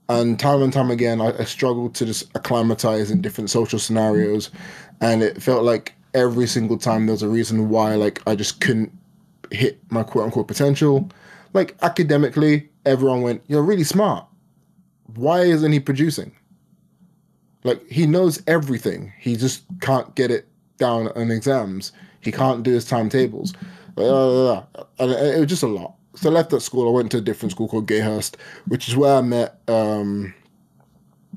and 0.10 0.40
time 0.40 0.62
and 0.62 0.72
time 0.72 0.92
again, 0.92 1.22
I, 1.22 1.38
I 1.38 1.44
struggled 1.46 1.96
to 1.96 2.06
just 2.06 2.30
acclimatize 2.36 3.12
in 3.12 3.22
different 3.22 3.50
social 3.50 3.80
scenarios, 3.80 4.52
and 5.02 5.24
it 5.24 5.42
felt 5.42 5.64
like 5.64 5.94
every 6.14 6.48
single 6.48 6.78
time 6.78 7.06
there 7.06 7.14
was 7.14 7.24
a 7.24 7.30
reason 7.30 7.70
why 7.70 7.96
like 7.96 8.22
I 8.28 8.36
just 8.36 8.62
couldn't 8.62 8.92
hit 9.52 9.80
my 9.92 10.04
quote 10.04 10.26
unquote 10.26 10.48
potential. 10.48 11.10
Like 11.54 11.76
academically, 11.82 12.70
everyone 12.86 13.22
went, 13.22 13.44
"You're 13.48 13.64
really 13.64 13.84
smart. 13.84 14.26
Why 15.16 15.42
isn't 15.42 15.72
he 15.72 15.80
producing?" 15.80 16.32
Like 17.64 17.88
he 17.90 18.06
knows 18.06 18.42
everything. 18.48 19.12
He 19.20 19.36
just 19.36 19.64
can't 19.82 20.14
get 20.16 20.32
it 20.32 20.48
down 20.78 21.08
on 21.16 21.32
exams. 21.32 21.92
He 22.22 22.32
can't 22.32 22.64
do 22.64 22.72
his 22.72 22.86
timetables. 22.86 23.54
And 23.98 25.12
it, 25.12 25.36
it 25.36 25.40
was 25.40 25.50
just 25.50 25.64
a 25.64 25.68
lot. 25.68 25.96
So 26.16 26.30
I 26.30 26.34
left 26.34 26.50
that 26.52 26.62
school. 26.62 26.88
I 26.88 26.92
went 26.92 27.12
to 27.12 27.18
a 27.18 27.22
different 27.22 27.52
school 27.52 27.68
called 27.68 27.88
Gayhurst, 27.88 28.36
which 28.68 28.88
is 28.88 28.96
where 28.96 29.16
I 29.16 29.22
met, 29.22 29.60
um, 29.68 30.34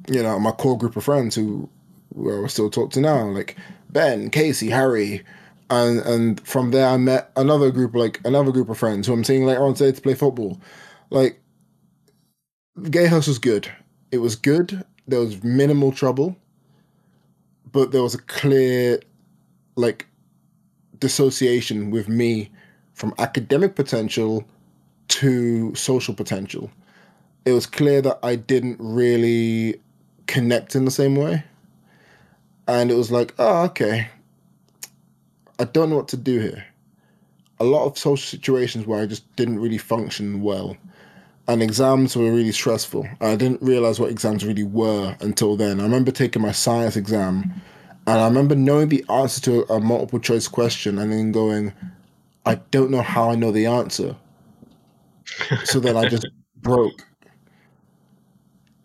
you 0.09 0.23
know, 0.23 0.39
my 0.39 0.53
core 0.53 0.79
group 0.79 0.97
of 0.97 1.05
friends 1.05 1.35
who, 1.35 1.69
who 2.15 2.45
I 2.45 2.49
still 2.49 2.71
talk 2.71 2.91
to 2.93 3.01
now, 3.01 3.29
like 3.29 3.57
Ben, 3.91 4.31
Casey, 4.31 4.71
Harry, 4.71 5.25
and 5.71 6.01
and 6.01 6.41
from 6.47 6.71
there 6.71 6.87
I 6.89 6.97
met 6.97 7.31
another 7.37 7.71
group, 7.71 7.95
like 7.95 8.21
another 8.25 8.53
group 8.53 8.69
of 8.71 8.79
friends 8.79 9.07
who 9.07 9.13
I'm 9.13 9.25
seeing 9.25 9.45
later 9.45 9.63
on 9.65 9.75
today 9.75 9.93
to 9.93 10.01
play 10.01 10.15
football. 10.15 10.61
Like, 11.11 11.41
Gayhurst 12.79 13.29
was 13.29 13.39
good. 13.39 13.71
It 14.11 14.19
was 14.19 14.37
good. 14.37 14.85
There 15.07 15.21
was 15.21 15.43
minimal 15.45 15.93
trouble, 15.93 16.37
but 17.71 17.93
there 17.93 18.03
was 18.03 18.15
a 18.15 18.23
clear, 18.23 19.01
like, 19.77 20.07
dissociation 21.01 21.91
with 21.91 22.09
me 22.09 22.51
from 22.95 23.15
academic 23.19 23.75
potential 23.77 24.45
to 25.09 25.75
social 25.75 26.15
potential. 26.15 26.71
It 27.45 27.53
was 27.53 27.67
clear 27.67 28.03
that 28.03 28.19
I 28.23 28.37
didn't 28.37 28.77
really 28.81 29.81
connect 30.27 30.75
in 30.77 30.85
the 30.85 30.91
same 30.91 31.17
way. 31.17 31.45
And 32.67 32.91
it 32.91 32.95
was 32.95 33.11
like, 33.11 33.35
oh, 33.39 33.65
okay. 33.65 34.09
I 35.59 35.65
don't 35.65 35.91
know 35.91 35.97
what 35.97 36.09
to 36.09 36.17
do 36.17 36.39
here. 36.39 36.65
A 37.61 37.65
lot 37.65 37.87
of 37.87 37.99
social 37.99 38.39
situations 38.39 38.87
where 38.87 39.01
I 39.01 39.07
just 39.07 39.35
didn't 39.37 39.59
really 39.59 39.79
function 39.79 40.43
well. 40.43 40.77
And 41.49 41.63
exams 41.63 42.15
were 42.15 42.31
really 42.31 42.53
stressful. 42.53 43.09
I 43.23 43.35
didn't 43.35 43.63
realize 43.63 43.99
what 43.99 44.11
exams 44.11 44.45
really 44.45 44.65
were 44.65 45.17
until 45.21 45.57
then. 45.57 45.81
I 45.81 45.85
remember 45.85 46.11
taking 46.11 46.43
my 46.43 46.53
science 46.53 46.95
exam 46.95 47.63
and 48.09 48.21
I 48.23 48.25
remember 48.27 48.55
knowing 48.55 48.89
the 48.89 49.05
answer 49.11 49.39
to 49.43 49.71
a 49.71 49.81
multiple 49.81 50.19
choice 50.19 50.49
question 50.49 50.99
and 50.99 51.13
then 51.13 51.31
going, 51.31 51.75
I 52.47 52.55
don't 52.71 52.91
know 52.91 53.03
how 53.03 53.29
I 53.29 53.35
know 53.35 53.53
the 53.53 53.67
answer. 53.67 54.17
So 55.65 55.79
then 55.79 55.95
I 55.95 56.09
just 56.09 56.27
broke. 56.57 57.07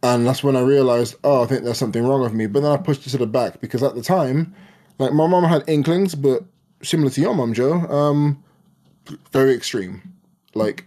And 0.03 0.27
that's 0.27 0.43
when 0.43 0.57
I 0.57 0.59
realized, 0.59 1.15
oh, 1.23 1.41
I 1.41 1.45
think 1.45 1.63
there's 1.63 1.77
something 1.77 2.05
wrong 2.05 2.19
with 2.19 2.33
me. 2.33 2.47
But 2.47 2.63
then 2.63 2.73
I 2.73 2.75
pushed 2.75 3.07
it 3.07 3.11
to 3.11 3.17
the 3.17 3.25
back 3.25 3.61
because 3.61 3.81
at 3.81 3.95
the 3.95 4.01
time, 4.01 4.53
like 4.99 5.13
my 5.13 5.25
mom 5.25 5.45
had 5.45 5.63
inklings, 5.69 6.15
but 6.15 6.43
similar 6.81 7.09
to 7.11 7.21
your 7.21 7.33
mom, 7.33 7.53
Joe. 7.53 7.75
Um, 7.75 8.43
very 9.31 9.53
extreme. 9.53 10.01
Like, 10.53 10.85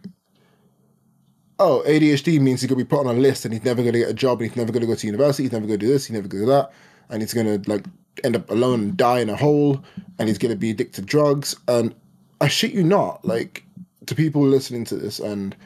oh, 1.59 1.83
ADHD 1.87 2.39
means 2.39 2.61
he's 2.61 2.69
gonna 2.69 2.77
be 2.77 2.85
put 2.85 3.07
on 3.07 3.17
a 3.17 3.19
list 3.19 3.47
and 3.47 3.55
he's 3.55 3.65
never 3.65 3.81
gonna 3.81 3.97
get 3.97 4.11
a 4.11 4.15
job 4.15 4.43
and 4.43 4.51
he's 4.51 4.59
never 4.59 4.73
gonna 4.73 4.85
go 4.85 4.95
to 4.95 5.07
university. 5.07 5.45
He's 5.45 5.53
never 5.53 5.65
gonna 5.65 5.79
do 5.79 5.89
this. 5.89 6.05
He's 6.05 6.15
never 6.15 6.29
gonna 6.29 6.45
do 6.45 6.51
that, 6.51 6.71
and 7.09 7.23
he's 7.23 7.33
gonna 7.33 7.63
like 7.67 7.87
end 8.25 8.37
up 8.37 8.51
alone 8.51 8.81
and 8.81 8.97
die 8.97 9.21
in 9.21 9.31
a 9.31 9.37
hole, 9.37 9.83
and 10.19 10.29
he's 10.29 10.39
gonna 10.39 10.57
be 10.57 10.71
addicted 10.71 11.01
to 11.01 11.03
drugs. 11.03 11.57
And 11.69 11.95
I 12.41 12.49
shit 12.49 12.73
you 12.73 12.83
not, 12.83 13.25
like 13.25 13.65
to 14.07 14.15
people 14.15 14.43
listening 14.43 14.85
to 14.85 14.97
this 14.97 15.19
and 15.19 15.57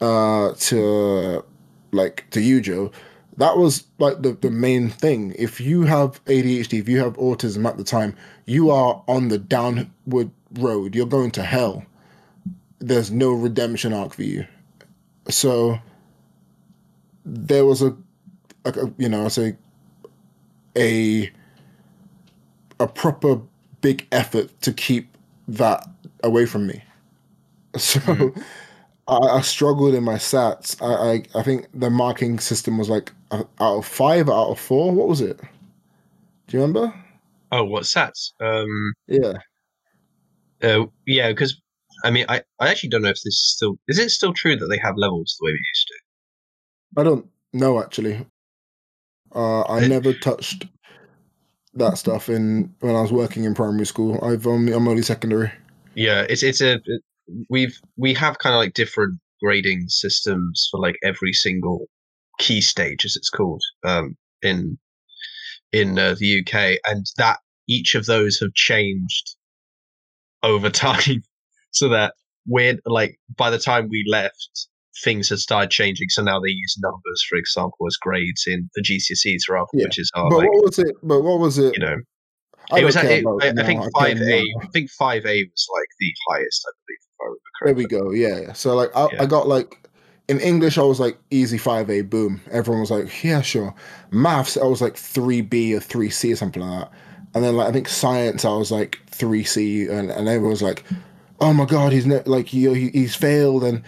uh 0.00 0.52
to 0.52 1.44
like 1.92 2.28
to 2.30 2.40
you, 2.40 2.60
Joe 2.60 2.92
that 3.36 3.58
was 3.58 3.84
like 3.98 4.22
the, 4.22 4.32
the 4.32 4.50
main 4.50 4.88
thing. 4.88 5.34
If 5.38 5.60
you 5.60 5.82
have 5.82 6.24
ADHD, 6.24 6.80
if 6.80 6.88
you 6.88 6.98
have 7.00 7.16
autism 7.16 7.66
at 7.66 7.76
the 7.76 7.84
time, 7.84 8.16
you 8.46 8.70
are 8.70 9.02
on 9.08 9.28
the 9.28 9.38
downward 9.38 10.30
road. 10.54 10.94
You're 10.94 11.06
going 11.06 11.30
to 11.32 11.42
hell. 11.42 11.84
There's 12.78 13.10
no 13.10 13.32
redemption 13.32 13.92
arc 13.92 14.14
for 14.14 14.22
you. 14.22 14.46
So 15.28 15.78
there 17.24 17.66
was 17.66 17.82
a, 17.82 17.94
a 18.64 18.92
you 18.96 19.08
know, 19.08 19.24
I 19.26 19.28
say 19.28 19.56
a 20.76 21.30
a 22.80 22.86
proper 22.86 23.40
big 23.80 24.06
effort 24.12 24.50
to 24.62 24.72
keep 24.72 25.08
that 25.48 25.88
away 26.22 26.46
from 26.46 26.66
me. 26.66 26.82
So 27.78 28.00
mm-hmm. 28.00 28.40
I, 29.06 29.16
I, 29.16 29.40
struggled 29.42 29.94
in 29.94 30.02
my 30.02 30.14
sats. 30.14 30.80
I, 30.80 31.12
I, 31.12 31.40
I 31.40 31.42
think 31.42 31.68
the 31.74 31.90
marking 31.90 32.38
system 32.38 32.78
was 32.78 32.88
like 32.88 33.12
out 33.30 33.48
of 33.60 33.84
five, 33.84 34.30
out 34.30 34.48
of 34.48 34.58
four. 34.58 34.92
What 34.92 35.08
was 35.08 35.20
it? 35.20 35.38
Do 35.38 36.56
you 36.56 36.62
remember? 36.62 36.94
Oh, 37.52 37.64
what 37.64 37.82
sats? 37.82 38.32
Um, 38.40 38.94
yeah. 39.06 39.34
Uh, 40.62 40.86
yeah, 41.06 41.28
because 41.28 41.60
I 42.04 42.10
mean, 42.10 42.24
I, 42.28 42.42
I 42.60 42.68
actually 42.68 42.90
don't 42.90 43.02
know 43.02 43.08
if 43.08 43.16
this 43.16 43.34
is 43.34 43.52
still 43.54 43.76
is 43.88 43.98
it 43.98 44.10
still 44.10 44.32
true 44.32 44.56
that 44.56 44.66
they 44.68 44.78
have 44.78 44.96
levels 44.96 45.36
the 45.38 45.46
way 45.46 45.52
we 45.52 45.58
used 45.58 45.88
to. 45.88 47.00
I 47.00 47.04
don't 47.04 47.28
know 47.52 47.82
actually. 47.82 48.26
Uh, 49.34 49.62
I 49.62 49.86
never 49.86 50.14
touched 50.14 50.66
that 51.76 51.98
stuff 51.98 52.28
in 52.28 52.74
when 52.80 52.96
I 52.96 53.02
was 53.02 53.12
working 53.12 53.44
in 53.44 53.54
primary 53.54 53.86
school. 53.86 54.18
I've 54.22 54.46
only 54.46 54.72
I'm 54.72 54.88
only 54.88 55.02
secondary. 55.02 55.52
Yeah, 55.94 56.26
it's 56.28 56.42
it's 56.42 56.60
a 56.60 56.80
we've 57.48 57.78
we 57.96 58.14
have 58.14 58.38
kind 58.38 58.54
of 58.54 58.58
like 58.58 58.74
different 58.74 59.18
grading 59.42 59.88
systems 59.88 60.68
for 60.70 60.80
like 60.80 60.96
every 61.04 61.32
single 61.32 61.86
key 62.38 62.60
stage, 62.60 63.04
as 63.04 63.16
it's 63.16 63.30
called, 63.30 63.62
um, 63.84 64.16
in 64.42 64.78
in 65.72 65.98
uh, 65.98 66.14
the 66.18 66.40
UK, 66.40 66.78
and 66.84 67.06
that 67.16 67.38
each 67.68 67.94
of 67.94 68.06
those 68.06 68.38
have 68.40 68.54
changed 68.54 69.36
over 70.42 70.70
time, 70.88 71.22
so 71.70 71.88
that 71.88 72.14
we're 72.46 72.78
like 72.86 73.18
by 73.36 73.50
the 73.50 73.58
time 73.58 73.88
we 73.88 74.04
left, 74.08 74.68
things 75.02 75.28
had 75.28 75.38
started 75.38 75.70
changing. 75.70 76.08
So 76.10 76.22
now 76.22 76.40
they 76.40 76.50
use 76.50 76.76
numbers, 76.78 77.24
for 77.28 77.36
example, 77.36 77.86
as 77.86 77.96
grades 77.96 78.44
in 78.46 78.68
the 78.74 78.82
GCSEs 78.82 79.48
rather, 79.48 79.66
yeah. 79.74 79.84
which 79.84 79.98
is 79.98 80.10
our. 80.14 80.30
But 80.30 80.38
like, 80.38 80.52
what 80.52 80.64
was 80.64 80.78
it? 80.78 80.96
But 81.02 81.22
what 81.22 81.38
was 81.38 81.58
it? 81.58 81.74
You 81.74 81.80
know, 81.80 81.96
I 82.70 82.80
it 82.80 82.84
was. 82.84 82.96
It, 82.96 83.24
I, 83.26 83.48
I, 83.48 83.64
think 83.64 83.82
five 83.96 84.20
A. 84.20 84.40
I 84.62 84.66
think 84.72 84.90
five 84.90 85.24
A 85.26 85.44
was 85.44 85.66
like 85.74 85.88
the 86.00 86.14
highest, 86.28 86.66
I 86.66 86.72
believe. 86.86 86.98
If 87.00 87.20
I 87.20 87.24
remember 87.24 87.40
correctly. 87.58 87.86
There 87.86 88.02
we 88.02 88.28
go. 88.28 88.44
Yeah. 88.44 88.52
So 88.52 88.74
like 88.74 88.90
I, 88.96 89.08
yeah. 89.12 89.22
I 89.22 89.26
got 89.26 89.48
like 89.48 89.88
in 90.28 90.40
English 90.40 90.76
I 90.78 90.82
was 90.82 90.98
like 91.00 91.18
easy 91.30 91.58
five 91.58 91.90
A 91.90 92.02
boom. 92.02 92.40
Everyone 92.50 92.80
was 92.80 92.90
like 92.90 93.22
yeah 93.22 93.42
sure. 93.42 93.74
Maths 94.10 94.56
I 94.56 94.64
was 94.64 94.82
like 94.82 94.96
three 94.96 95.40
B 95.40 95.74
or 95.74 95.80
three 95.80 96.10
C 96.10 96.32
or 96.32 96.36
something 96.36 96.62
like 96.62 96.80
that. 96.80 96.92
And 97.34 97.44
then 97.44 97.56
like 97.56 97.68
I 97.68 97.72
think 97.72 97.88
science 97.88 98.44
I 98.44 98.54
was 98.54 98.72
like 98.72 99.00
three 99.08 99.44
C 99.44 99.86
and 99.86 100.10
and 100.10 100.28
everyone 100.28 100.50
was 100.50 100.62
like 100.62 100.84
oh 101.40 101.52
my 101.52 101.66
god 101.66 101.92
he's 101.92 102.06
ne- 102.06 102.22
like 102.24 102.46
he, 102.46 102.72
he 102.74 102.90
he's 102.90 103.14
failed 103.14 103.62
and 103.62 103.82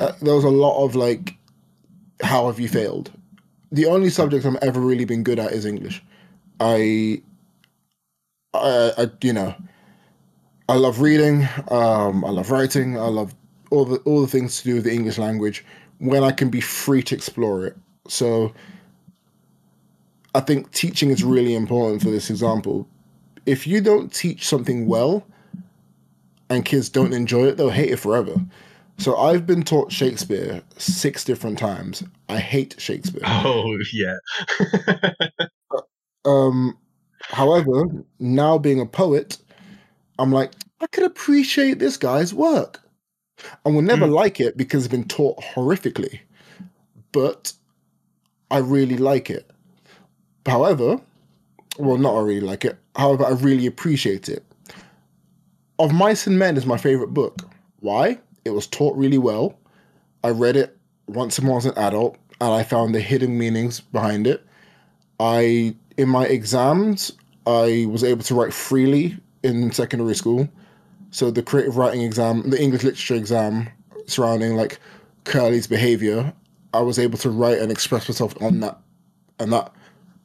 uh, 0.00 0.12
there 0.20 0.34
was 0.34 0.44
a 0.44 0.50
lot 0.50 0.84
of 0.84 0.94
like 0.94 1.36
how 2.22 2.46
have 2.46 2.60
you 2.60 2.68
failed. 2.68 3.10
The 3.72 3.86
only 3.86 4.10
subject 4.10 4.44
I'm 4.44 4.58
ever 4.62 4.80
really 4.80 5.04
been 5.04 5.22
good 5.22 5.38
at 5.38 5.52
is 5.52 5.64
English. 5.64 6.02
I 6.60 7.22
I, 8.54 8.92
I 8.96 9.10
you 9.22 9.32
know 9.32 9.54
I 10.68 10.74
love 10.74 11.00
reading. 11.00 11.48
Um, 11.68 12.24
I 12.24 12.30
love 12.30 12.50
writing. 12.50 12.98
I 12.98 13.06
love 13.06 13.34
all 13.70 13.84
the 13.84 13.98
all 13.98 14.20
the 14.20 14.26
things 14.26 14.58
to 14.58 14.64
do 14.64 14.74
with 14.76 14.84
the 14.84 14.92
English 14.92 15.18
language 15.18 15.64
when 15.98 16.22
I 16.22 16.32
can 16.32 16.50
be 16.50 16.60
free 16.60 17.02
to 17.04 17.14
explore 17.14 17.66
it. 17.66 17.76
So 18.08 18.52
I 20.34 20.40
think 20.40 20.70
teaching 20.72 21.10
is 21.10 21.24
really 21.24 21.54
important 21.54 22.02
for 22.02 22.10
this 22.10 22.30
example. 22.30 22.88
If 23.46 23.66
you 23.66 23.80
don't 23.80 24.12
teach 24.12 24.46
something 24.46 24.86
well 24.86 25.26
and 26.50 26.64
kids 26.64 26.88
don't 26.88 27.12
enjoy 27.12 27.46
it, 27.46 27.56
they'll 27.56 27.70
hate 27.70 27.90
it 27.90 27.98
forever. 27.98 28.34
So 28.98 29.16
I've 29.16 29.46
been 29.46 29.62
taught 29.62 29.92
Shakespeare 29.92 30.62
six 30.78 31.24
different 31.24 31.58
times. 31.58 32.02
I 32.28 32.38
hate 32.38 32.74
Shakespeare. 32.78 33.22
Oh 33.26 33.78
yeah. 33.92 34.16
um 36.24 36.76
however, 37.22 37.84
now 38.18 38.58
being 38.58 38.80
a 38.80 38.86
poet, 38.86 39.38
I'm 40.18 40.32
like, 40.32 40.52
I 40.80 40.86
could 40.86 41.04
appreciate 41.04 41.78
this 41.78 41.96
guy's 41.96 42.32
work. 42.32 42.80
I 43.64 43.68
will 43.68 43.82
never 43.82 44.06
mm. 44.06 44.12
like 44.12 44.40
it 44.40 44.56
because 44.56 44.84
it's 44.84 44.90
been 44.90 45.06
taught 45.06 45.38
horrifically, 45.40 46.20
but 47.12 47.52
I 48.50 48.58
really 48.58 48.96
like 48.96 49.28
it. 49.28 49.50
However, 50.46 51.00
well, 51.78 51.98
not 51.98 52.16
I 52.16 52.20
really 52.22 52.40
like 52.40 52.64
it. 52.64 52.78
However, 52.94 53.26
I 53.26 53.30
really 53.30 53.66
appreciate 53.66 54.28
it. 54.28 54.44
Of 55.78 55.92
Mice 55.92 56.26
and 56.26 56.38
Men 56.38 56.56
is 56.56 56.64
my 56.64 56.78
favorite 56.78 57.12
book. 57.12 57.42
Why? 57.80 58.18
It 58.46 58.54
was 58.54 58.66
taught 58.66 58.96
really 58.96 59.18
well. 59.18 59.58
I 60.24 60.30
read 60.30 60.56
it 60.56 60.76
once 61.06 61.38
I 61.38 61.44
was 61.44 61.66
an 61.66 61.76
adult, 61.76 62.16
and 62.40 62.52
I 62.52 62.62
found 62.62 62.94
the 62.94 63.00
hidden 63.00 63.36
meanings 63.38 63.80
behind 63.80 64.26
it. 64.26 64.44
I, 65.20 65.74
in 65.96 66.08
my 66.08 66.26
exams, 66.26 67.12
I 67.46 67.86
was 67.88 68.04
able 68.04 68.22
to 68.24 68.34
write 68.34 68.52
freely 68.52 69.16
in 69.42 69.72
secondary 69.72 70.14
school. 70.14 70.48
So 71.10 71.30
the 71.30 71.42
creative 71.42 71.76
writing 71.76 72.02
exam, 72.02 72.50
the 72.50 72.60
English 72.60 72.82
literature 72.82 73.14
exam 73.14 73.68
surrounding 74.06 74.56
like 74.56 74.78
Curly's 75.24 75.66
behavior, 75.66 76.32
I 76.74 76.80
was 76.80 76.98
able 76.98 77.18
to 77.18 77.30
write 77.30 77.58
and 77.58 77.72
express 77.72 78.08
myself 78.08 78.40
on 78.42 78.60
that, 78.60 78.78
and 79.38 79.52
that, 79.52 79.72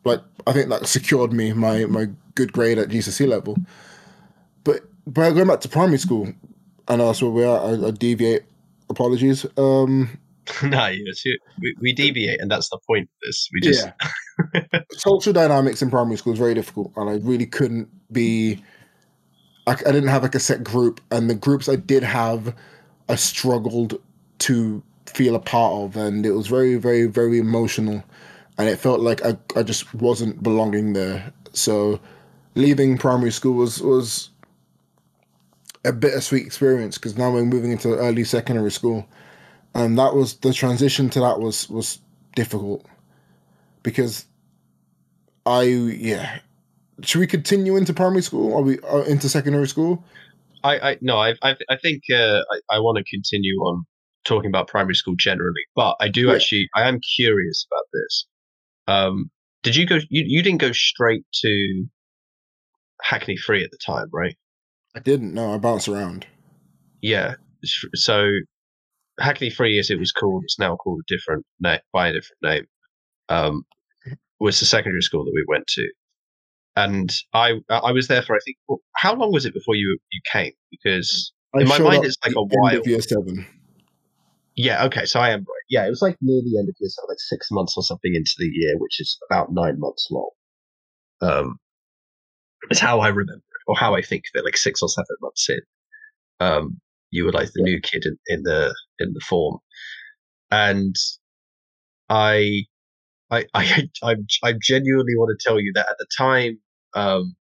like, 0.04 0.22
I 0.48 0.54
think 0.54 0.70
that 0.70 0.86
secured 0.88 1.32
me 1.32 1.54
my 1.54 1.86
my 1.86 2.10
good 2.36 2.52
grade 2.52 2.78
at 2.78 2.90
GCSE 2.90 3.28
level. 3.28 3.58
But 4.64 4.82
but 5.08 5.32
going 5.32 5.48
back 5.48 5.62
to 5.62 5.70
primary 5.70 5.98
school, 5.98 6.34
I 6.88 6.96
know 6.96 7.08
that's 7.08 7.22
where 7.22 7.32
we 7.32 7.44
are. 7.44 7.60
I, 7.60 7.88
I 7.88 7.92
deviate. 7.92 8.44
Apologies. 8.90 9.46
Um, 9.58 10.18
no, 10.64 10.88
yes, 10.88 11.24
we, 11.62 11.76
we 11.80 11.94
deviate, 11.94 12.42
and 12.42 12.52
that's 12.52 12.70
the 12.70 12.80
point 12.88 13.04
of 13.04 13.18
this. 13.24 13.48
We 13.54 13.62
just 13.62 13.88
yeah. 14.54 14.64
social 14.92 15.32
dynamics 15.32 15.82
in 15.82 15.90
primary 15.90 16.18
school 16.18 16.34
is 16.34 16.40
very 16.40 16.54
difficult, 16.54 16.92
and 16.98 17.10
I 17.10 17.14
really 17.26 17.46
couldn't 17.46 17.88
be 18.12 18.62
I, 19.68 19.74
I 19.74 19.92
didn't 19.92 20.10
have 20.10 20.24
like 20.24 20.36
a 20.36 20.40
set 20.40 20.64
group, 20.64 21.02
and 21.12 21.30
the 21.30 21.36
groups 21.36 21.70
I 21.70 21.76
did 21.76 22.04
have, 22.04 22.56
I 23.10 23.16
struggled 23.16 24.02
to 24.40 24.84
feel 25.06 25.36
a 25.36 25.40
part 25.40 25.74
of, 25.74 25.98
and 25.98 26.26
it 26.26 26.32
was 26.32 26.48
very, 26.48 26.76
very, 26.76 27.06
very 27.06 27.40
emotional, 27.40 28.04
and 28.58 28.68
it 28.68 28.78
felt 28.78 29.02
like 29.02 29.24
I, 29.24 29.38
I 29.56 29.64
just 29.64 29.94
wasn't 29.96 30.42
belonging 30.42 30.94
there. 30.94 31.32
So, 31.54 32.00
leaving 32.56 32.98
primary 32.98 33.32
school 33.32 33.54
was 33.54 33.82
was 33.82 34.31
a 35.84 35.92
bittersweet 35.92 36.46
experience 36.46 36.98
because 36.98 37.18
now 37.18 37.32
we're 37.32 37.46
moving 37.46 37.72
into 37.72 37.96
early 37.96 38.24
secondary 38.24 38.72
school, 38.72 39.08
and 39.74 39.98
that 39.98 40.14
was 40.14 40.36
the 40.38 40.54
transition 40.54 41.10
to 41.12 41.20
that 41.20 41.40
was 41.40 41.70
was 41.70 42.00
difficult 42.36 42.86
because 43.84 44.26
I 45.46 45.64
yeah 45.64 46.40
should 47.04 47.20
we 47.20 47.28
continue 47.28 47.78
into 47.78 47.94
primary 47.94 48.22
school? 48.22 48.56
Are 48.56 48.62
we 48.62 48.80
uh, 48.80 49.04
into 49.04 49.30
secondary 49.30 49.68
school? 49.68 50.04
I, 50.64 50.92
I 50.92 50.98
no, 51.02 51.18
I 51.18 51.34
I, 51.42 51.56
I 51.70 51.78
think 51.78 52.04
uh, 52.14 52.42
I, 52.52 52.76
I 52.76 52.80
want 52.80 52.98
to 52.98 53.04
continue 53.04 53.58
on 53.60 53.86
talking 54.24 54.50
about 54.50 54.68
primary 54.68 54.96
school 54.96 55.16
generally, 55.18 55.64
but 55.76 55.96
I 56.00 56.08
do 56.08 56.28
yeah. 56.28 56.34
actually 56.34 56.70
I 56.76 56.88
am 56.88 57.00
curious 57.16 57.66
about 57.70 57.86
this. 57.94 58.28
Um, 58.88 59.32
did 59.64 59.76
you 59.76 59.86
go? 59.86 59.96
You, 59.96 60.24
you 60.28 60.44
didn't 60.44 60.62
go 60.62 60.72
straight 60.72 61.26
to 61.42 61.86
Hackney 63.02 63.38
Free 63.38 63.64
at 63.64 63.72
the 63.72 63.80
time, 63.84 64.08
right? 64.12 64.36
I 64.96 65.00
didn't. 65.00 65.34
No, 65.34 65.54
I 65.54 65.58
bounced 65.58 65.88
around. 65.88 66.28
Yeah. 67.02 67.36
So 67.96 68.30
Hackney 69.20 69.50
Free, 69.50 69.80
as 69.80 69.90
it 69.90 70.00
was 70.00 70.12
called, 70.12 70.44
it's 70.44 70.60
now 70.60 70.76
called 70.76 71.02
a 71.02 71.14
different 71.14 71.46
name 71.60 71.80
by 71.94 72.10
a 72.10 72.14
different 72.14 72.42
name. 72.44 72.66
Um, 73.30 73.64
was 74.40 74.60
the 74.60 74.66
secondary 74.66 75.02
school 75.02 75.24
that 75.24 75.32
we 75.34 75.46
went 75.48 75.68
to 75.68 75.88
and 76.76 77.14
I 77.34 77.60
I 77.70 77.92
was 77.92 78.08
there 78.08 78.22
for 78.22 78.36
I 78.36 78.40
think 78.46 78.58
how 78.96 79.14
long 79.16 79.32
was 79.32 79.46
it 79.46 79.54
before 79.54 79.76
you 79.76 79.98
you 80.12 80.22
came? 80.32 80.54
Because 80.70 81.34
I 81.54 81.62
in 81.62 81.68
my 81.68 81.80
mind 81.80 82.06
it's 82.06 82.18
like 82.26 82.36
a 82.36 82.44
while. 82.44 82.76
End 82.76 82.86
year 82.86 83.02
seven. 83.02 83.46
Yeah. 84.56 84.86
Okay. 84.86 85.06
So 85.06 85.20
I 85.20 85.30
am 85.30 85.40
right. 85.40 85.66
Yeah, 85.70 85.86
it 85.86 85.90
was 85.90 86.02
like 86.02 86.18
near 86.22 86.42
the 86.42 86.60
end 86.60 86.70
of 86.70 86.76
year 86.80 86.90
seven, 86.90 87.08
like 87.10 87.20
six 87.20 87.48
months 87.52 87.76
or 87.78 87.84
something 87.84 88.14
into 88.14 88.32
the 88.38 88.50
year, 88.52 88.78
which 88.78 89.00
is 89.00 89.18
about 89.30 89.52
nine 89.52 89.80
months 89.80 90.08
long. 90.12 90.30
Um, 91.22 91.58
is 92.70 92.80
how 92.80 93.00
I 93.00 93.10
remember. 93.10 93.44
Or 93.68 93.76
how 93.78 93.96
I 93.96 94.02
think 94.02 94.24
of 94.34 94.40
it, 94.40 94.46
like 94.46 94.58
six 94.58 94.82
or 94.82 94.90
seven 94.90 95.16
months 95.22 95.50
in, 95.50 95.60
um, 96.40 96.82
you 97.12 97.26
were 97.26 97.32
like 97.32 97.50
the 97.54 97.64
new 97.64 97.80
kid 97.82 98.06
in, 98.06 98.18
in 98.28 98.44
the 98.44 98.74
in 99.00 99.14
the 99.14 99.22
form, 99.22 99.60
and 100.52 100.96
I, 102.10 102.64
I, 103.30 103.46
I, 103.54 103.88
I, 104.04 104.16
I 104.44 104.54
genuinely 104.62 105.16
want 105.16 105.38
to 105.38 105.44
tell 105.48 105.60
you 105.60 105.72
that 105.76 105.90
at 105.90 105.98
the 106.00 106.08
time, 106.18 106.60
um, 106.96 107.36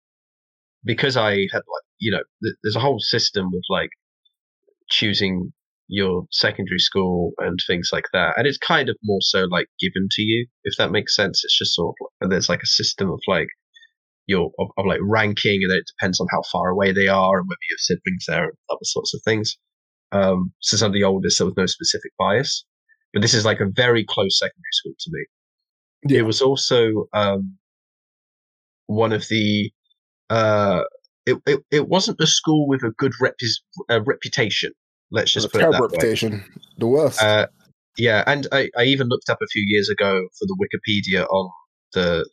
because 0.85 1.17
I 1.17 1.33
had 1.53 1.55
like 1.55 1.85
you 2.01 2.11
know, 2.11 2.23
th- 2.43 2.57
there's 2.63 2.77
a 2.77 2.81
whole 2.81 2.99
system 2.99 3.47
of 3.47 3.63
like 3.69 3.91
choosing 4.91 5.53
your 5.87 6.25
secondary 6.31 6.79
school 6.79 7.33
and 7.39 7.61
things 7.67 7.91
like 7.93 8.07
that. 8.13 8.35
And 8.37 8.47
it's 8.47 8.59
kind 8.59 8.89
of 8.89 8.97
more 9.03 9.21
so 9.21 9.45
like 9.51 9.69
given 9.81 10.09
to 10.13 10.23
you, 10.23 10.47
if 10.65 10.77
that 10.79 10.93
makes 10.93 11.15
sense. 11.15 11.45
It's 11.45 11.59
just 11.59 11.75
sort 11.75 11.95
of, 12.01 12.07
and 12.21 12.33
there's 12.33 12.49
like 12.49 12.63
a 12.63 12.67
system 12.67 13.11
of 13.11 13.21
like 13.29 13.49
your, 14.31 14.51
of, 14.59 14.69
of 14.79 14.87
like 14.87 15.01
ranking 15.03 15.61
and 15.63 15.71
then 15.71 15.79
it 15.79 15.91
depends 15.99 16.21
on 16.21 16.27
how 16.31 16.43
far 16.51 16.71
away 16.71 16.93
they 16.93 17.09
are 17.09 17.39
and 17.39 17.49
whether 17.49 17.59
you 17.69 17.75
have 17.75 17.81
siblings 17.81 18.25
there 18.27 18.45
and 18.45 18.57
other 18.71 18.85
sorts 18.85 19.13
of 19.15 19.21
things. 19.25 19.57
Um, 20.13 20.53
since 20.61 20.83
I'm 20.83 20.93
the 20.93 21.05
oldest, 21.05 21.39
there 21.39 21.47
was 21.47 21.57
no 21.57 21.67
specific 21.67 22.13
bias, 22.19 22.65
but 23.13 23.23
this 23.23 23.35
is 23.35 23.45
like 23.45 23.61
a 23.61 23.67
very 23.71 24.05
close 24.05 24.39
secondary 24.39 24.73
school 24.73 24.95
to 24.99 25.11
me. 25.13 25.25
Yeah. 26.09 26.19
It 26.21 26.23
was 26.23 26.41
also, 26.41 27.07
um, 27.13 27.57
one 28.87 29.13
of 29.13 29.29
the, 29.29 29.71
uh, 30.31 30.83
it, 31.27 31.37
it, 31.47 31.61
it 31.71 31.89
wasn't 31.89 32.21
a 32.21 32.27
school 32.27 32.67
with 32.67 32.83
a 32.83 32.93
good 32.97 33.13
rep- 33.21 33.37
uh, 33.91 34.01
reputation 34.03 34.73
Let's 35.11 35.33
just 35.33 35.53
put 35.53 35.63
it 35.63 35.71
that 35.71 35.81
reputation. 35.81 36.33
Way. 36.33 36.45
The 36.79 36.87
worst. 36.87 37.23
Uh, 37.23 37.47
yeah, 37.99 38.23
and 38.27 38.47
I, 38.53 38.71
I 38.77 38.85
even 38.85 39.09
looked 39.09 39.29
up 39.29 39.39
a 39.43 39.47
few 39.49 39.65
years 39.67 39.89
ago 39.89 40.29
for 40.39 40.47
the 40.47 40.57
Wikipedia 40.57 41.27
on 41.27 41.51
the 41.93 42.29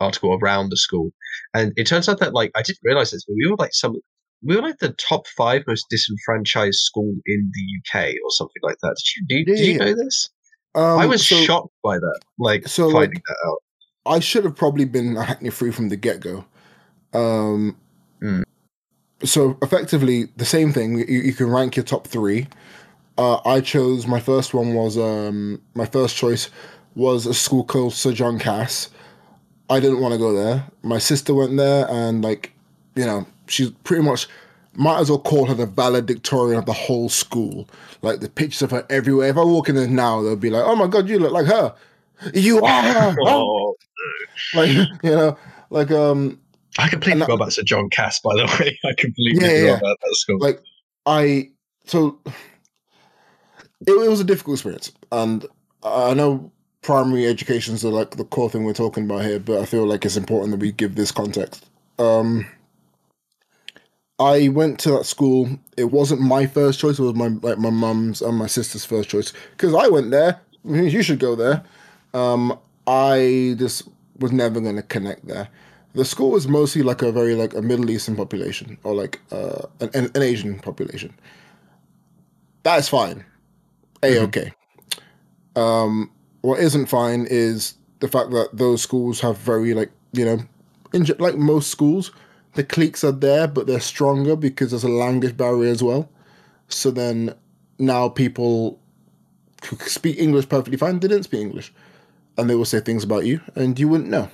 article 0.00 0.38
around 0.40 0.70
the 0.70 0.76
school, 0.76 1.12
and 1.54 1.72
it 1.76 1.86
turns 1.86 2.08
out 2.08 2.20
that 2.20 2.34
like 2.34 2.50
I 2.54 2.62
didn't 2.62 2.80
realize 2.82 3.10
this, 3.10 3.24
but 3.24 3.34
we 3.36 3.50
were 3.50 3.56
like 3.56 3.74
some 3.74 3.96
we 4.42 4.56
were 4.56 4.62
like 4.62 4.78
the 4.78 4.92
top 4.92 5.26
five 5.28 5.62
most 5.66 5.86
disenfranchised 5.90 6.78
school 6.78 7.14
in 7.26 7.50
the 7.52 8.00
UK 8.00 8.14
or 8.24 8.30
something 8.30 8.62
like 8.62 8.76
that. 8.82 8.96
Did 8.96 9.16
you 9.16 9.44
do, 9.44 9.50
yeah, 9.52 9.56
did 9.56 9.66
you 9.66 9.78
know 9.78 10.04
this? 10.04 10.30
Um, 10.74 10.98
I 10.98 11.06
was 11.06 11.26
so, 11.26 11.36
shocked 11.36 11.72
by 11.82 11.98
that. 11.98 12.20
Like 12.38 12.68
so 12.68 12.90
finding 12.90 13.10
like, 13.10 13.22
that 13.26 13.36
out. 13.46 13.58
I 14.06 14.20
should 14.20 14.44
have 14.44 14.56
probably 14.56 14.84
been 14.84 15.16
a 15.16 15.22
Hackney 15.22 15.50
free 15.50 15.70
from 15.70 15.88
the 15.88 15.96
get 15.96 16.20
go. 16.20 16.44
Um, 17.14 17.76
mm 18.20 18.44
so 19.24 19.58
effectively 19.62 20.24
the 20.36 20.44
same 20.44 20.72
thing. 20.72 20.98
You, 20.98 21.20
you 21.20 21.32
can 21.32 21.50
rank 21.50 21.76
your 21.76 21.84
top 21.84 22.06
three. 22.06 22.46
Uh, 23.16 23.40
I 23.44 23.60
chose 23.60 24.06
my 24.06 24.20
first 24.20 24.54
one 24.54 24.74
was 24.74 24.98
um, 24.98 25.62
my 25.74 25.86
first 25.86 26.16
choice 26.16 26.50
was 26.96 27.26
a 27.26 27.34
school 27.34 27.64
called 27.64 27.94
Sir 27.94 28.12
John 28.12 28.38
Cass. 28.38 28.90
I 29.70 29.80
didn't 29.80 30.00
want 30.00 30.12
to 30.12 30.18
go 30.18 30.32
there. 30.32 30.64
My 30.82 30.98
sister 30.98 31.34
went 31.34 31.56
there, 31.56 31.86
and 31.90 32.22
like, 32.22 32.52
you 32.94 33.06
know, 33.06 33.26
she's 33.46 33.70
pretty 33.84 34.02
much 34.02 34.28
might 34.76 34.98
as 34.98 35.08
well 35.08 35.20
call 35.20 35.46
her 35.46 35.54
the 35.54 35.66
valedictorian 35.66 36.58
of 36.58 36.66
the 36.66 36.72
whole 36.72 37.08
school. 37.08 37.68
Like 38.02 38.20
the 38.20 38.28
pictures 38.28 38.62
of 38.62 38.70
her 38.72 38.84
everywhere. 38.90 39.28
If 39.28 39.36
I 39.36 39.44
walk 39.44 39.68
in 39.68 39.76
there 39.76 39.88
now, 39.88 40.22
they'll 40.22 40.36
be 40.36 40.50
like, 40.50 40.64
"Oh 40.64 40.76
my 40.76 40.86
god, 40.86 41.08
you 41.08 41.18
look 41.18 41.32
like 41.32 41.46
her. 41.46 41.74
You 42.34 42.62
are 42.62 42.82
her." 42.82 43.16
oh. 43.26 43.74
Like 44.54 44.70
you 44.70 45.10
know, 45.10 45.38
like 45.70 45.90
um, 45.90 46.40
I 46.78 46.88
completely 46.88 47.20
forgot 47.22 47.34
about 47.34 47.52
Sir 47.52 47.62
John 47.62 47.88
Cass, 47.90 48.20
by 48.20 48.34
the 48.34 48.44
way. 48.60 48.78
I 48.84 48.92
completely 48.98 49.40
yeah, 49.40 49.60
forgot 49.60 49.64
yeah. 49.64 49.76
about 49.76 49.98
that 50.02 50.14
school. 50.16 50.38
Like, 50.40 50.60
I 51.06 51.50
so 51.86 52.18
it, 52.26 53.90
it, 53.90 54.10
was 54.10 54.20
a 54.20 54.24
difficult 54.24 54.56
experience, 54.56 54.92
and 55.12 55.46
I 55.82 56.14
know 56.14 56.52
primary 56.84 57.26
education 57.26 57.74
is 57.74 57.84
like 57.84 58.12
the 58.12 58.24
core 58.24 58.48
thing 58.48 58.64
we're 58.64 58.72
talking 58.72 59.04
about 59.04 59.24
here, 59.24 59.40
but 59.40 59.60
I 59.60 59.64
feel 59.64 59.86
like 59.86 60.04
it's 60.04 60.16
important 60.16 60.52
that 60.52 60.60
we 60.60 60.72
give 60.72 60.94
this 60.94 61.10
context. 61.10 61.66
Um, 61.98 62.46
I 64.18 64.48
went 64.48 64.78
to 64.80 64.90
that 64.92 65.06
school. 65.06 65.48
It 65.76 65.90
wasn't 65.90 66.20
my 66.20 66.46
first 66.46 66.78
choice. 66.78 66.98
It 66.98 67.02
was 67.02 67.14
my 67.14 67.28
like 67.28 67.58
my 67.58 67.70
mum's 67.70 68.22
and 68.22 68.38
my 68.38 68.46
sister's 68.46 68.84
first 68.84 69.08
choice 69.08 69.32
because 69.52 69.74
I 69.74 69.88
went 69.88 70.10
there. 70.12 70.40
You 70.64 71.02
should 71.02 71.18
go 71.18 71.34
there. 71.34 71.64
Um, 72.14 72.58
I 72.86 73.56
just 73.58 73.88
was 74.18 74.30
never 74.30 74.60
going 74.60 74.76
to 74.76 74.82
connect 74.82 75.26
there 75.26 75.48
the 75.94 76.04
school 76.04 76.32
was 76.32 76.48
mostly 76.48 76.82
like 76.82 77.02
a 77.02 77.12
very 77.12 77.34
like 77.34 77.54
a 77.54 77.62
Middle 77.62 77.90
Eastern 77.90 78.16
population 78.16 78.76
or 78.82 78.94
like 78.94 79.20
uh, 79.30 79.66
an, 79.80 79.90
an 79.94 80.22
Asian 80.22 80.58
population. 80.58 81.14
That 82.64 82.78
is 82.78 82.88
fine. 82.88 83.24
A 84.02 84.06
mm-hmm. 84.06 84.24
okay. 84.24 84.52
Um, 85.56 86.10
what 86.44 86.60
isn't 86.60 86.86
fine 86.86 87.26
is 87.30 87.72
the 88.00 88.08
fact 88.08 88.30
that 88.32 88.50
those 88.52 88.82
schools 88.82 89.18
have 89.22 89.38
very 89.38 89.72
like 89.72 89.90
you 90.12 90.26
know, 90.26 90.38
in, 90.92 91.06
like 91.18 91.36
most 91.36 91.70
schools, 91.70 92.12
the 92.52 92.62
cliques 92.62 93.02
are 93.02 93.12
there, 93.12 93.48
but 93.48 93.66
they're 93.66 93.80
stronger 93.80 94.36
because 94.36 94.70
there's 94.70 94.84
a 94.84 94.88
language 94.88 95.38
barrier 95.38 95.70
as 95.70 95.82
well. 95.82 96.10
So 96.68 96.90
then 96.90 97.34
now 97.78 98.10
people 98.10 98.78
who 99.66 99.76
speak 99.86 100.18
English 100.18 100.46
perfectly 100.46 100.76
fine 100.76 101.00
they 101.00 101.08
didn't 101.08 101.22
speak 101.22 101.40
English, 101.40 101.72
and 102.36 102.50
they 102.50 102.54
will 102.54 102.66
say 102.66 102.80
things 102.80 103.04
about 103.04 103.24
you, 103.24 103.40
and 103.54 103.78
you 103.78 103.88
wouldn't 103.88 104.10
know. 104.10 104.28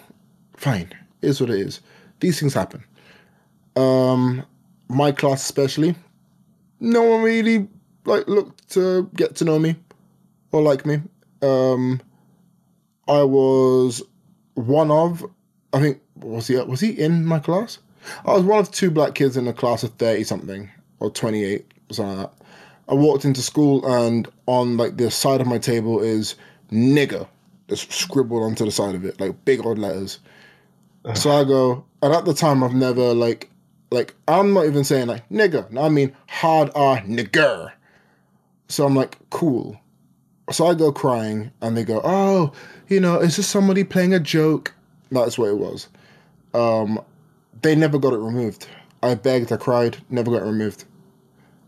Fine 0.57 0.93
is 1.23 1.41
what 1.41 1.51
it 1.51 1.61
is. 1.61 1.81
These 2.19 2.41
things 2.41 2.55
happen. 2.55 2.83
Um, 3.77 4.45
my 4.89 5.13
class 5.13 5.45
especially, 5.45 5.95
no 6.81 7.03
one 7.05 7.23
really 7.23 7.69
like 8.05 8.27
looked 8.27 8.69
to 8.71 9.09
get 9.15 9.37
to 9.37 9.45
know 9.45 9.61
me 9.61 9.77
or 10.51 10.61
like 10.61 10.85
me. 10.85 11.03
Um, 11.43 12.01
I 13.09 13.23
was 13.23 14.03
one 14.55 14.91
of, 14.91 15.25
I 15.73 15.81
think, 15.81 16.01
was 16.17 16.47
he 16.47 16.57
was 16.57 16.81
he 16.81 16.91
in 16.91 17.25
my 17.25 17.39
class? 17.39 17.79
I 18.25 18.33
was 18.33 18.43
one 18.43 18.59
of 18.61 18.71
two 18.71 18.91
black 18.91 19.15
kids 19.15 19.37
in 19.37 19.49
a 19.49 19.53
class 19.53 19.83
of 19.83 19.93
thirty 19.95 20.25
something 20.25 20.71
or 21.01 21.11
twenty 21.11 21.45
eight, 21.45 21.73
something 21.91 22.19
like 22.19 22.31
that. 22.31 22.47
I 22.89 22.95
walked 22.95 23.25
into 23.25 23.41
school 23.41 23.87
and 23.87 24.29
on 24.47 24.77
like 24.77 24.97
the 24.97 25.11
side 25.11 25.41
of 25.41 25.47
my 25.47 25.59
table 25.59 26.01
is 26.01 26.35
nigger, 26.73 27.27
just 27.69 27.93
scribbled 27.93 28.43
onto 28.43 28.65
the 28.65 28.71
side 28.71 28.95
of 28.95 29.05
it, 29.05 29.21
like 29.21 29.45
big 29.45 29.65
old 29.65 29.79
letters. 29.79 30.19
So 31.15 31.31
I 31.31 31.45
go, 31.45 31.85
and 32.03 32.13
at 32.13 32.27
the 32.27 32.35
time 32.35 32.63
I've 32.63 32.75
never 32.75 33.15
like, 33.15 33.49
like 33.91 34.15
I'm 34.29 34.53
not 34.53 34.67
even 34.67 34.85
saying 34.85 35.07
like 35.07 35.29
nigger. 35.31 35.67
I 35.79 35.89
mean 35.89 36.15
hard 36.29 36.71
R 36.75 36.99
nigger. 36.99 37.73
So 38.69 38.87
I'm 38.87 38.95
like, 38.95 39.17
cool. 39.31 39.81
So 40.51 40.67
I 40.67 40.75
go 40.75 40.93
crying, 40.93 41.51
and 41.61 41.77
they 41.77 41.85
go, 41.85 42.01
oh, 42.05 42.53
you 42.89 43.01
know, 43.01 43.21
is 43.21 43.37
this 43.37 43.47
somebody 43.47 43.85
playing 43.85 44.15
a 44.15 44.21
joke? 44.21 44.75
That's 45.11 45.39
what 45.39 45.49
it 45.49 45.59
was. 45.59 45.89
Um, 46.55 47.01
they 47.63 47.75
never 47.75 47.99
got 47.99 48.13
it 48.13 48.19
removed. 48.19 48.67
I 49.03 49.15
begged, 49.15 49.53
I 49.53 49.57
cried, 49.57 49.97
never 50.11 50.31
got 50.31 50.43
removed. 50.43 50.85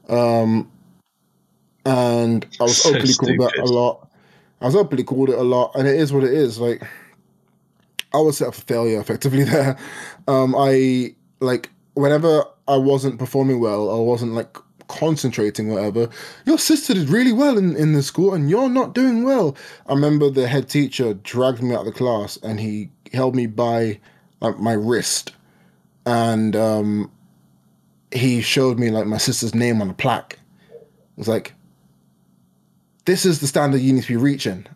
Um, 0.09 0.71
and 1.85 2.47
I 2.61 2.65
was 2.65 2.77
so 2.83 2.91
openly 2.91 3.09
stupid. 3.09 3.39
called 3.39 3.53
that 3.53 3.59
a 3.63 3.65
lot. 3.65 4.09
I 4.61 4.67
was 4.67 4.77
openly 4.77 5.05
called 5.05 5.31
it 5.31 5.39
a 5.39 5.43
lot, 5.43 5.73
and 5.75 5.89
it 5.89 5.97
is 5.97 6.13
what 6.13 6.25
it 6.25 6.33
is. 6.33 6.59
Like 6.59 6.83
I 8.15 8.19
was 8.19 8.39
set 8.39 8.49
up 8.49 8.55
for 8.55 8.63
failure 8.63 9.01
effectively 9.01 9.45
there. 9.45 9.77
Um, 10.29 10.55
I 10.57 11.15
like 11.41 11.71
whenever 11.95 12.45
I 12.69 12.77
wasn't 12.77 13.19
performing 13.19 13.61
well, 13.61 13.91
I 13.91 14.01
wasn't 14.01 14.33
like 14.33 14.57
concentrating 14.89 15.69
whatever 15.69 16.09
your 16.45 16.59
sister 16.59 16.95
did 16.95 17.09
really 17.09 17.33
well 17.33 17.59
in, 17.59 17.77
in 17.77 17.93
the 17.93 18.03
school 18.03 18.35
and 18.35 18.51
you're 18.51 18.69
not 18.69 18.95
doing 18.95 19.25
well. 19.25 19.57
I 19.87 19.95
remember 19.95 20.31
the 20.31 20.47
head 20.47 20.69
teacher 20.69 21.15
dragged 21.15 21.63
me 21.63 21.75
out 21.75 21.81
of 21.81 21.87
the 21.87 21.93
class 21.93 22.37
and 22.43 22.61
he 22.61 22.91
held 23.13 23.35
me 23.35 23.47
by 23.47 24.01
like 24.41 24.59
my 24.59 24.73
wrist. 24.73 25.33
And 26.05 26.57
um, 26.57 27.11
he 28.13 28.41
showed 28.41 28.79
me 28.79 28.91
like 28.91 29.07
my 29.07 29.19
sister's 29.19 29.55
name 29.55 29.81
on 29.81 29.91
a 29.91 29.95
plaque. 29.95 30.39
It 30.71 30.89
was 31.17 31.29
like 31.29 31.55
this 33.05 33.25
is 33.25 33.41
the 33.41 33.47
standard 33.47 33.81
you 33.81 33.93
need 33.93 34.03
to 34.03 34.09
be 34.09 34.17
reaching. 34.17 34.67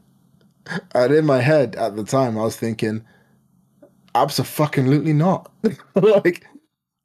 And 0.94 1.12
in 1.12 1.26
my 1.26 1.40
head 1.40 1.76
at 1.76 1.94
the 1.94 2.02
time 2.02 2.36
i 2.36 2.42
was 2.42 2.56
thinking 2.56 3.04
absolutely 4.16 5.12
not. 5.12 5.50
like, 5.94 6.46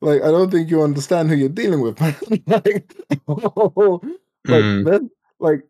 like 0.02 0.22
I 0.22 0.32
don't 0.32 0.52
think 0.52 0.70
you 0.70 0.82
understand 0.82 1.30
who 1.30 1.36
you're 1.36 1.49
dealing 1.49 1.82
with. 1.82 1.99
like, 2.47 2.93
oh, 3.28 4.02
like 4.45 4.64
mm. 4.64 4.86
then, 4.86 5.10
like, 5.39 5.64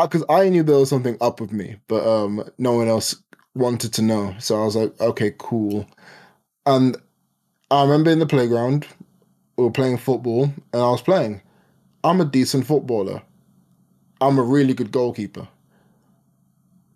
because 0.00 0.24
I 0.28 0.48
knew 0.48 0.62
there 0.62 0.76
was 0.76 0.88
something 0.88 1.16
up 1.20 1.40
with 1.40 1.52
me, 1.52 1.76
but 1.88 2.06
um, 2.06 2.48
no 2.58 2.72
one 2.74 2.88
else 2.88 3.16
wanted 3.54 3.92
to 3.94 4.02
know. 4.02 4.34
So 4.38 4.60
I 4.60 4.64
was 4.64 4.76
like, 4.76 5.00
okay, 5.00 5.32
cool. 5.38 5.86
And 6.66 6.96
I 7.70 7.82
remember 7.82 8.10
in 8.10 8.18
the 8.18 8.26
playground, 8.26 8.86
we 9.56 9.64
were 9.64 9.70
playing 9.70 9.98
football, 9.98 10.44
and 10.44 10.82
I 10.82 10.90
was 10.90 11.02
playing. 11.02 11.42
I'm 12.02 12.20
a 12.20 12.24
decent 12.24 12.66
footballer. 12.66 13.22
I'm 14.20 14.38
a 14.38 14.42
really 14.42 14.74
good 14.74 14.92
goalkeeper. 14.92 15.48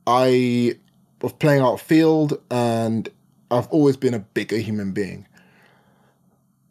I 0.06 0.74
was 1.20 1.32
playing 1.34 1.62
outfield, 1.62 2.40
and 2.50 3.08
I've 3.50 3.68
always 3.68 3.96
been 3.96 4.14
a 4.14 4.20
bigger 4.20 4.58
human 4.58 4.92
being. 4.92 5.26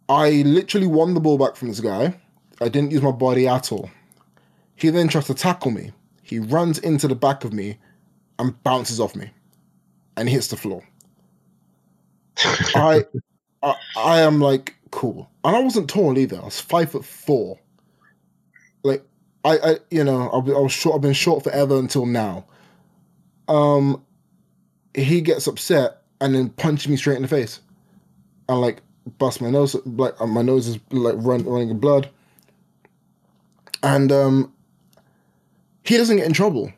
I 0.10 0.43
literally 0.43 0.88
won 0.88 1.14
the 1.14 1.20
ball 1.20 1.38
back 1.38 1.55
from 1.55 1.68
this 1.70 1.80
guy. 1.80 2.20
I 2.62 2.70
didn't 2.70 2.91
use 2.91 3.01
my 3.01 3.12
body 3.12 3.47
at 3.47 3.72
all. 3.72 3.89
He 4.76 4.89
then 4.89 5.08
tries 5.08 5.28
to 5.28 5.34
tackle 5.34 5.72
me. 5.72 5.91
He 6.24 6.39
runs 6.39 6.80
into 6.80 7.08
the 7.08 7.16
back 7.16 7.43
of 7.43 7.53
me 7.53 7.78
and 8.39 8.62
bounces 8.64 8.99
off 8.99 9.16
me 9.16 9.32
and 10.16 10.30
hits 10.30 10.47
the 10.47 10.55
floor. 10.58 10.84
I, 12.76 13.05
I 13.64 13.76
I 13.95 14.20
am 14.22 14.39
like 14.39 14.76
cool. 14.91 15.30
And 15.43 15.55
I 15.55 15.60
wasn't 15.60 15.89
tall 15.89 16.18
either. 16.18 16.39
I 16.41 16.45
was 16.45 16.60
five 16.60 16.91
foot 16.91 17.05
four. 17.05 17.60
Like 18.84 19.03
I, 19.43 19.58
I 19.58 19.78
you 19.89 20.03
know, 20.03 20.30
I, 20.30 20.38
I 20.38 20.60
was 20.60 20.72
short. 20.72 20.95
I've 20.95 21.01
been 21.01 21.14
short 21.14 21.43
forever 21.43 21.78
until 21.78 22.05
now. 22.05 22.45
Um, 23.47 24.03
he 24.93 25.22
gets 25.22 25.47
upset 25.47 26.01
and 26.20 26.36
then 26.36 26.49
punches 26.49 26.88
me 26.89 26.97
straight 26.97 27.18
in 27.18 27.22
the 27.22 27.28
face, 27.28 27.62
and 28.49 28.62
like 28.62 28.82
bust 29.18 29.41
my 29.41 29.49
nose. 29.49 29.76
Like 29.86 30.20
my 30.22 30.41
nose 30.41 30.68
is 30.68 30.80
like 30.91 31.16
run, 31.18 31.43
running 31.45 31.78
blood. 31.80 32.10
And 33.84 34.12
um, 34.12 34.53
he 35.84 35.97
doesn't 35.97 36.18
get 36.18 36.26
in 36.26 36.34
trouble. 36.34 36.72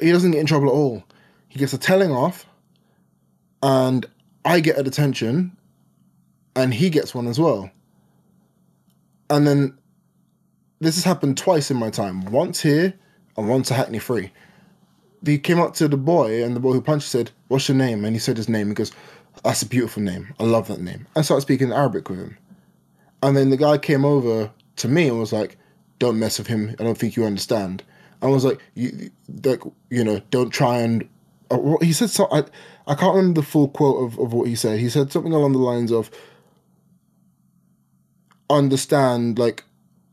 He 0.00 0.12
doesn't 0.12 0.30
get 0.30 0.40
in 0.40 0.46
trouble 0.46 0.68
at 0.68 0.74
all. 0.74 1.04
He 1.48 1.58
gets 1.58 1.72
a 1.72 1.78
telling 1.78 2.10
off, 2.10 2.46
and 3.62 4.04
I 4.44 4.60
get 4.60 4.78
a 4.78 4.82
detention, 4.82 5.56
and 6.54 6.72
he 6.72 6.90
gets 6.90 7.14
one 7.14 7.26
as 7.26 7.40
well. 7.40 7.70
And 9.30 9.46
then 9.46 9.76
this 10.80 10.96
has 10.96 11.04
happened 11.04 11.38
twice 11.38 11.70
in 11.70 11.78
my 11.78 11.90
time. 11.90 12.26
Once 12.26 12.60
here 12.60 12.94
and 13.36 13.48
once 13.48 13.70
at 13.70 13.76
Hackney 13.76 13.98
Free. 13.98 14.30
He 15.24 15.38
came 15.38 15.58
up 15.58 15.74
to 15.74 15.88
the 15.88 15.96
boy, 15.96 16.44
and 16.44 16.54
the 16.54 16.60
boy 16.60 16.72
who 16.72 16.82
punched 16.82 17.08
said, 17.08 17.30
"What's 17.48 17.68
your 17.68 17.76
name?" 17.76 18.04
And 18.04 18.14
he 18.14 18.20
said 18.20 18.36
his 18.36 18.48
name. 18.48 18.68
He 18.68 18.74
goes, 18.74 18.92
"That's 19.42 19.62
a 19.62 19.66
beautiful 19.66 20.02
name. 20.02 20.34
I 20.38 20.44
love 20.44 20.68
that 20.68 20.80
name." 20.80 21.06
I 21.16 21.22
started 21.22 21.42
speaking 21.42 21.72
Arabic 21.72 22.08
with 22.08 22.18
him, 22.18 22.36
and 23.22 23.36
then 23.36 23.50
the 23.50 23.56
guy 23.56 23.78
came 23.78 24.04
over 24.04 24.50
to 24.76 24.88
me 24.88 25.08
and 25.08 25.18
was 25.18 25.32
like, 25.32 25.56
"Don't 25.98 26.18
mess 26.18 26.38
with 26.38 26.48
him. 26.48 26.74
I 26.78 26.84
don't 26.84 26.98
think 26.98 27.16
you 27.16 27.24
understand." 27.24 27.82
I 28.22 28.26
was 28.26 28.44
like, 28.44 28.60
"You, 28.74 29.10
like, 29.44 29.62
you 29.90 30.04
know, 30.04 30.20
don't 30.30 30.50
try 30.50 30.78
and." 30.78 31.08
Uh, 31.50 31.76
he 31.80 31.92
said 31.92 32.10
so 32.10 32.26
I, 32.32 32.44
I 32.88 32.94
can't 32.96 33.14
remember 33.14 33.40
the 33.40 33.46
full 33.46 33.68
quote 33.68 34.04
of, 34.04 34.18
of 34.18 34.32
what 34.32 34.48
he 34.48 34.56
said. 34.56 34.80
He 34.80 34.88
said 34.88 35.12
something 35.12 35.32
along 35.32 35.52
the 35.52 35.58
lines 35.58 35.92
of, 35.92 36.10
"Understand, 38.50 39.38
like, 39.38 39.64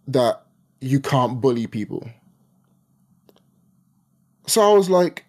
that 0.07 0.43
you 0.79 0.99
can't 0.99 1.41
bully 1.41 1.65
people." 1.65 2.07
So 4.45 4.61
I 4.61 4.73
was 4.75 4.89
like, 4.89 5.25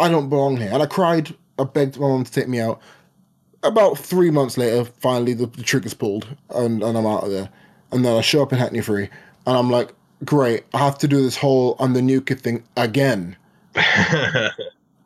"I 0.00 0.08
don't 0.08 0.28
belong 0.28 0.56
here," 0.56 0.70
and 0.72 0.82
I 0.82 0.86
cried. 0.86 1.34
I 1.58 1.64
begged 1.64 1.98
my 1.98 2.08
mom 2.08 2.24
to 2.24 2.30
take 2.30 2.48
me 2.48 2.60
out. 2.60 2.80
About 3.66 3.98
three 3.98 4.30
months 4.30 4.56
later, 4.56 4.84
finally 4.84 5.34
the, 5.34 5.46
the 5.46 5.62
trigger's 5.62 5.94
pulled, 5.94 6.26
and, 6.50 6.82
and 6.82 6.96
I'm 6.96 7.06
out 7.06 7.24
of 7.24 7.30
there. 7.30 7.48
And 7.92 8.04
then 8.04 8.16
I 8.16 8.20
show 8.20 8.42
up 8.42 8.52
in 8.52 8.58
Hackney 8.58 8.80
Free, 8.80 9.08
and 9.46 9.56
I'm 9.56 9.70
like, 9.70 9.92
great, 10.24 10.64
I 10.74 10.78
have 10.78 10.98
to 10.98 11.08
do 11.08 11.22
this 11.22 11.36
whole 11.36 11.76
I'm 11.78 11.92
the 11.92 12.02
new 12.02 12.20
kid 12.20 12.40
thing 12.40 12.64
again. 12.76 13.36
and 13.74 14.52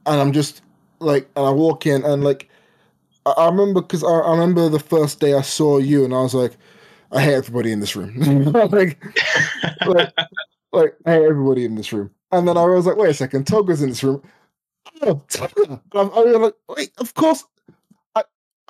I'm 0.07 0.33
just 0.33 0.63
like, 0.99 1.29
and 1.37 1.47
I 1.47 1.51
walk 1.51 1.87
in, 1.87 2.05
and 2.05 2.23
like, 2.23 2.49
I, 3.27 3.31
I 3.31 3.47
remember 3.47 3.81
because 3.83 4.05
I, 4.05 4.09
I, 4.09 4.31
remember 4.33 4.69
the 4.69 4.79
first 4.79 5.21
day 5.21 5.35
I 5.35 5.43
saw 5.43 5.79
you, 5.79 6.05
and 6.05 6.15
I 6.15 6.21
was 6.21 6.35
like, 6.35 6.57
I 7.13 7.23
hate 7.23 7.35
everybody 7.35 7.73
in 7.73 7.81
this 7.81 7.97
room. 7.97 8.15
like, 8.53 9.03
like, 9.87 10.13
like, 10.73 10.97
I 11.07 11.13
hate 11.13 11.25
everybody 11.25 11.65
in 11.65 11.75
this 11.75 11.93
room. 11.93 12.11
And 12.33 12.47
then 12.47 12.57
I 12.57 12.65
was 12.65 12.87
like, 12.87 12.97
wait 12.97 13.11
a 13.11 13.15
second, 13.15 13.47
Toga's 13.47 13.83
in 13.83 13.89
this 13.91 14.05
room. 14.05 14.23
Oh, 15.03 15.23
Toga. 15.29 15.81
I'm, 15.95 16.11
I'm 16.11 16.43
like, 16.43 16.55
wait, 16.69 16.91
of 16.99 17.15
course, 17.15 17.45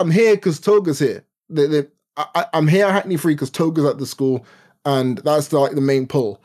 I, 0.00 0.02
am 0.02 0.10
here 0.10 0.34
because 0.34 0.58
Toga's 0.58 0.98
here. 0.98 1.24
They, 1.48 1.66
they, 1.66 1.86
I, 2.16 2.46
am 2.54 2.66
here 2.66 2.86
at 2.86 2.92
Hackney 2.92 3.16
Free 3.16 3.34
because 3.34 3.50
Toga's 3.50 3.84
at 3.84 3.98
the 3.98 4.06
school, 4.06 4.46
and 4.84 5.18
that's 5.18 5.48
the, 5.48 5.58
like 5.58 5.74
the 5.74 5.80
main 5.80 6.06
pull. 6.06 6.40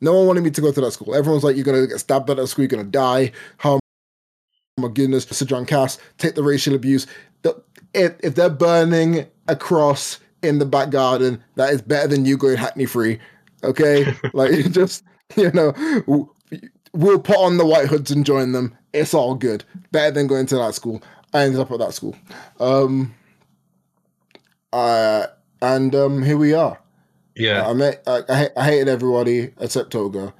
No 0.00 0.14
one 0.14 0.26
wanted 0.26 0.44
me 0.44 0.50
to 0.50 0.60
go 0.60 0.72
to 0.72 0.80
that 0.80 0.92
school. 0.92 1.14
Everyone's 1.14 1.44
like, 1.44 1.56
you're 1.56 1.64
gonna 1.64 1.86
get 1.86 1.98
stabbed 1.98 2.30
at 2.30 2.36
that 2.36 2.46
school, 2.46 2.62
you're 2.64 2.68
gonna 2.68 2.84
die. 2.84 3.32
How 3.58 3.74
oh 4.78 4.82
my 4.82 4.88
goodness, 4.88 5.24
Sir 5.24 5.46
John 5.46 5.66
Cass, 5.66 5.98
take 6.18 6.34
the 6.34 6.42
racial 6.42 6.74
abuse. 6.74 7.06
If, 7.94 8.14
if 8.20 8.34
they're 8.34 8.48
burning 8.48 9.26
a 9.48 9.56
cross 9.56 10.18
in 10.42 10.58
the 10.58 10.66
back 10.66 10.90
garden, 10.90 11.42
that 11.56 11.70
is 11.72 11.82
better 11.82 12.08
than 12.08 12.24
you 12.24 12.36
going 12.36 12.56
Hackney 12.56 12.86
Free. 12.86 13.18
Okay? 13.62 14.14
like, 14.32 14.50
just, 14.72 15.04
you 15.36 15.50
know, 15.52 15.74
we'll 16.94 17.18
put 17.18 17.36
on 17.36 17.58
the 17.58 17.66
white 17.66 17.88
hoods 17.88 18.10
and 18.10 18.24
join 18.24 18.52
them. 18.52 18.76
It's 18.92 19.14
all 19.14 19.34
good. 19.34 19.64
Better 19.90 20.10
than 20.10 20.26
going 20.26 20.46
to 20.46 20.56
that 20.56 20.74
school. 20.74 21.02
I 21.32 21.44
ended 21.44 21.60
up 21.60 21.70
at 21.70 21.78
that 21.78 21.94
school. 21.94 22.16
Um, 22.60 23.14
uh, 24.72 25.26
and 25.60 25.94
um, 25.94 26.22
here 26.22 26.36
we 26.36 26.54
are. 26.54 26.78
Yeah, 27.34 27.66
I, 27.66 27.72
met, 27.72 28.02
I, 28.06 28.22
I, 28.28 28.48
I 28.56 28.64
hated 28.64 28.88
everybody 28.88 29.52
except 29.58 29.90
Toga, 29.90 30.34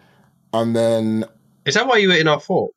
and 0.53 0.77
then 0.77 1.25
is 1.65 1.75
that 1.75 1.87
why 1.87 1.97
you 1.97 2.09
were 2.09 2.17
in 2.17 2.29
our 2.29 2.41
fort? 2.41 2.73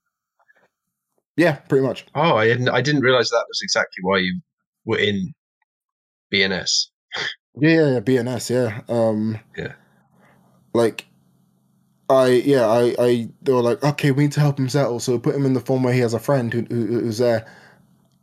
Yeah, 1.37 1.55
pretty 1.55 1.85
much. 1.85 2.05
Oh, 2.15 2.35
I 2.35 2.47
didn't. 2.47 2.69
I 2.69 2.81
didn't 2.81 3.01
realize 3.01 3.29
that 3.29 3.45
was 3.47 3.59
exactly 3.61 4.01
why 4.03 4.19
you 4.19 4.39
were 4.85 4.99
in 4.99 5.33
BNS. 6.33 6.87
Yeah, 7.59 7.69
yeah, 7.69 7.91
yeah 7.93 7.99
BNS. 7.99 8.49
Yeah. 8.49 8.81
Um, 8.87 9.39
yeah. 9.57 9.73
Like, 10.73 11.05
I 12.09 12.27
yeah, 12.27 12.67
I 12.67 12.95
I 12.99 13.29
they 13.41 13.51
were 13.51 13.61
like, 13.61 13.83
okay, 13.83 14.11
we 14.11 14.23
need 14.23 14.31
to 14.33 14.39
help 14.39 14.59
him 14.59 14.69
settle, 14.69 14.99
so 14.99 15.19
put 15.19 15.35
him 15.35 15.45
in 15.45 15.53
the 15.53 15.59
form 15.59 15.83
where 15.83 15.93
he 15.93 15.99
has 15.99 16.13
a 16.13 16.19
friend 16.19 16.53
who, 16.53 16.61
who 16.69 16.99
who's 17.01 17.17
there. 17.17 17.45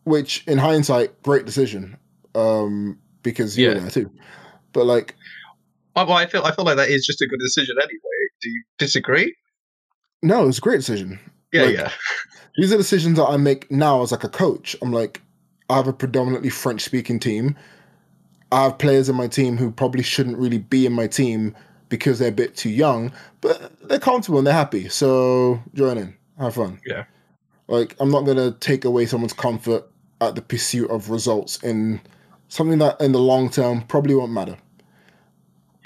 Which, 0.04 0.44
in 0.46 0.58
hindsight, 0.58 1.22
great 1.22 1.44
decision. 1.44 1.96
Um, 2.34 2.98
because 3.22 3.58
you're 3.58 3.74
yeah. 3.74 3.80
there 3.80 3.90
too. 3.90 4.10
But 4.72 4.86
like, 4.86 5.14
well, 5.94 6.10
I 6.12 6.26
feel 6.26 6.42
I 6.42 6.54
feel 6.54 6.64
like 6.64 6.76
that 6.76 6.88
is 6.88 7.04
just 7.04 7.20
a 7.20 7.26
good 7.26 7.40
decision 7.40 7.76
anyway. 7.80 7.98
Do 8.40 8.50
you 8.50 8.62
disagree? 8.78 9.34
No, 10.22 10.48
it's 10.48 10.58
a 10.58 10.60
great 10.60 10.78
decision. 10.78 11.18
Yeah, 11.52 11.62
like, 11.62 11.74
yeah. 11.74 11.92
these 12.56 12.72
are 12.72 12.76
decisions 12.76 13.18
that 13.18 13.26
I 13.26 13.36
make 13.36 13.70
now 13.70 14.02
as 14.02 14.12
like 14.12 14.24
a 14.24 14.28
coach. 14.28 14.74
I'm 14.80 14.92
like, 14.92 15.20
I 15.68 15.76
have 15.76 15.88
a 15.88 15.92
predominantly 15.92 16.50
French 16.50 16.82
speaking 16.82 17.18
team. 17.18 17.56
I 18.50 18.64
have 18.64 18.78
players 18.78 19.08
in 19.08 19.16
my 19.16 19.28
team 19.28 19.56
who 19.56 19.70
probably 19.70 20.02
shouldn't 20.02 20.38
really 20.38 20.58
be 20.58 20.86
in 20.86 20.92
my 20.92 21.06
team 21.06 21.54
because 21.88 22.18
they're 22.18 22.28
a 22.28 22.32
bit 22.32 22.56
too 22.56 22.70
young, 22.70 23.12
but 23.40 23.72
they're 23.86 23.98
comfortable 23.98 24.38
and 24.38 24.46
they're 24.46 24.54
happy. 24.54 24.88
So 24.88 25.62
join 25.74 25.98
in, 25.98 26.16
have 26.38 26.54
fun. 26.54 26.80
Yeah. 26.86 27.04
Like 27.72 27.96
I'm 28.00 28.10
not 28.10 28.26
gonna 28.26 28.50
take 28.50 28.84
away 28.84 29.06
someone's 29.06 29.32
comfort 29.32 29.88
at 30.20 30.34
the 30.34 30.42
pursuit 30.42 30.90
of 30.90 31.08
results 31.08 31.56
in 31.62 32.02
something 32.48 32.78
that 32.80 33.00
in 33.00 33.12
the 33.12 33.18
long 33.18 33.48
term 33.48 33.80
probably 33.84 34.14
won't 34.14 34.30
matter. 34.30 34.58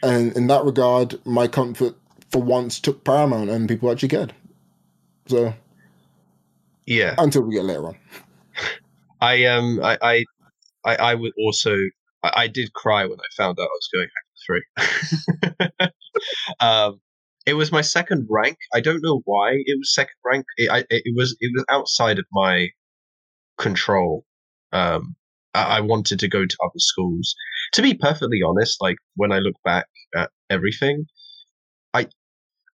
And 0.02 0.36
in 0.36 0.48
that 0.48 0.64
regard, 0.64 1.24
my 1.24 1.46
comfort 1.46 1.94
for 2.28 2.42
once 2.42 2.80
took 2.80 3.04
paramount 3.04 3.50
and 3.50 3.68
people 3.68 3.88
actually 3.88 4.08
cared. 4.08 4.34
So 5.28 5.54
Yeah. 6.86 7.14
Until 7.18 7.42
we 7.42 7.54
get 7.54 7.64
later 7.64 7.86
on. 7.86 7.96
I 9.20 9.44
um 9.44 9.78
I 9.80 9.96
I 10.02 10.24
I, 10.84 10.96
I 10.96 11.14
would 11.14 11.34
also 11.38 11.76
I, 12.24 12.32
I, 12.34 12.46
did 12.48 12.72
cry 12.72 13.06
when 13.06 13.20
I 13.20 13.30
found 13.36 13.60
out 13.60 13.68
I 13.68 13.78
was 13.78 13.88
going 13.94 14.08
three. 14.44 15.88
um 16.60 17.00
it 17.46 17.54
was 17.54 17.70
my 17.72 17.80
second 17.80 18.26
rank. 18.28 18.58
I 18.74 18.80
don't 18.80 19.02
know 19.02 19.22
why 19.24 19.52
it 19.52 19.78
was 19.78 19.94
second 19.94 20.16
rank. 20.24 20.44
It, 20.56 20.70
I, 20.70 20.84
it 20.90 21.14
was 21.16 21.36
it 21.40 21.52
was 21.54 21.64
outside 21.68 22.18
of 22.18 22.26
my 22.32 22.68
control. 23.56 24.24
Um, 24.72 25.14
I, 25.54 25.80
wanted 25.80 26.18
to 26.18 26.28
go 26.28 26.44
to 26.44 26.56
other 26.62 26.78
schools. 26.78 27.34
To 27.72 27.82
be 27.82 27.94
perfectly 27.94 28.40
honest, 28.46 28.76
like 28.82 28.96
when 29.14 29.32
I 29.32 29.38
look 29.38 29.54
back 29.64 29.86
at 30.14 30.30
everything, 30.50 31.06
I, 31.94 32.08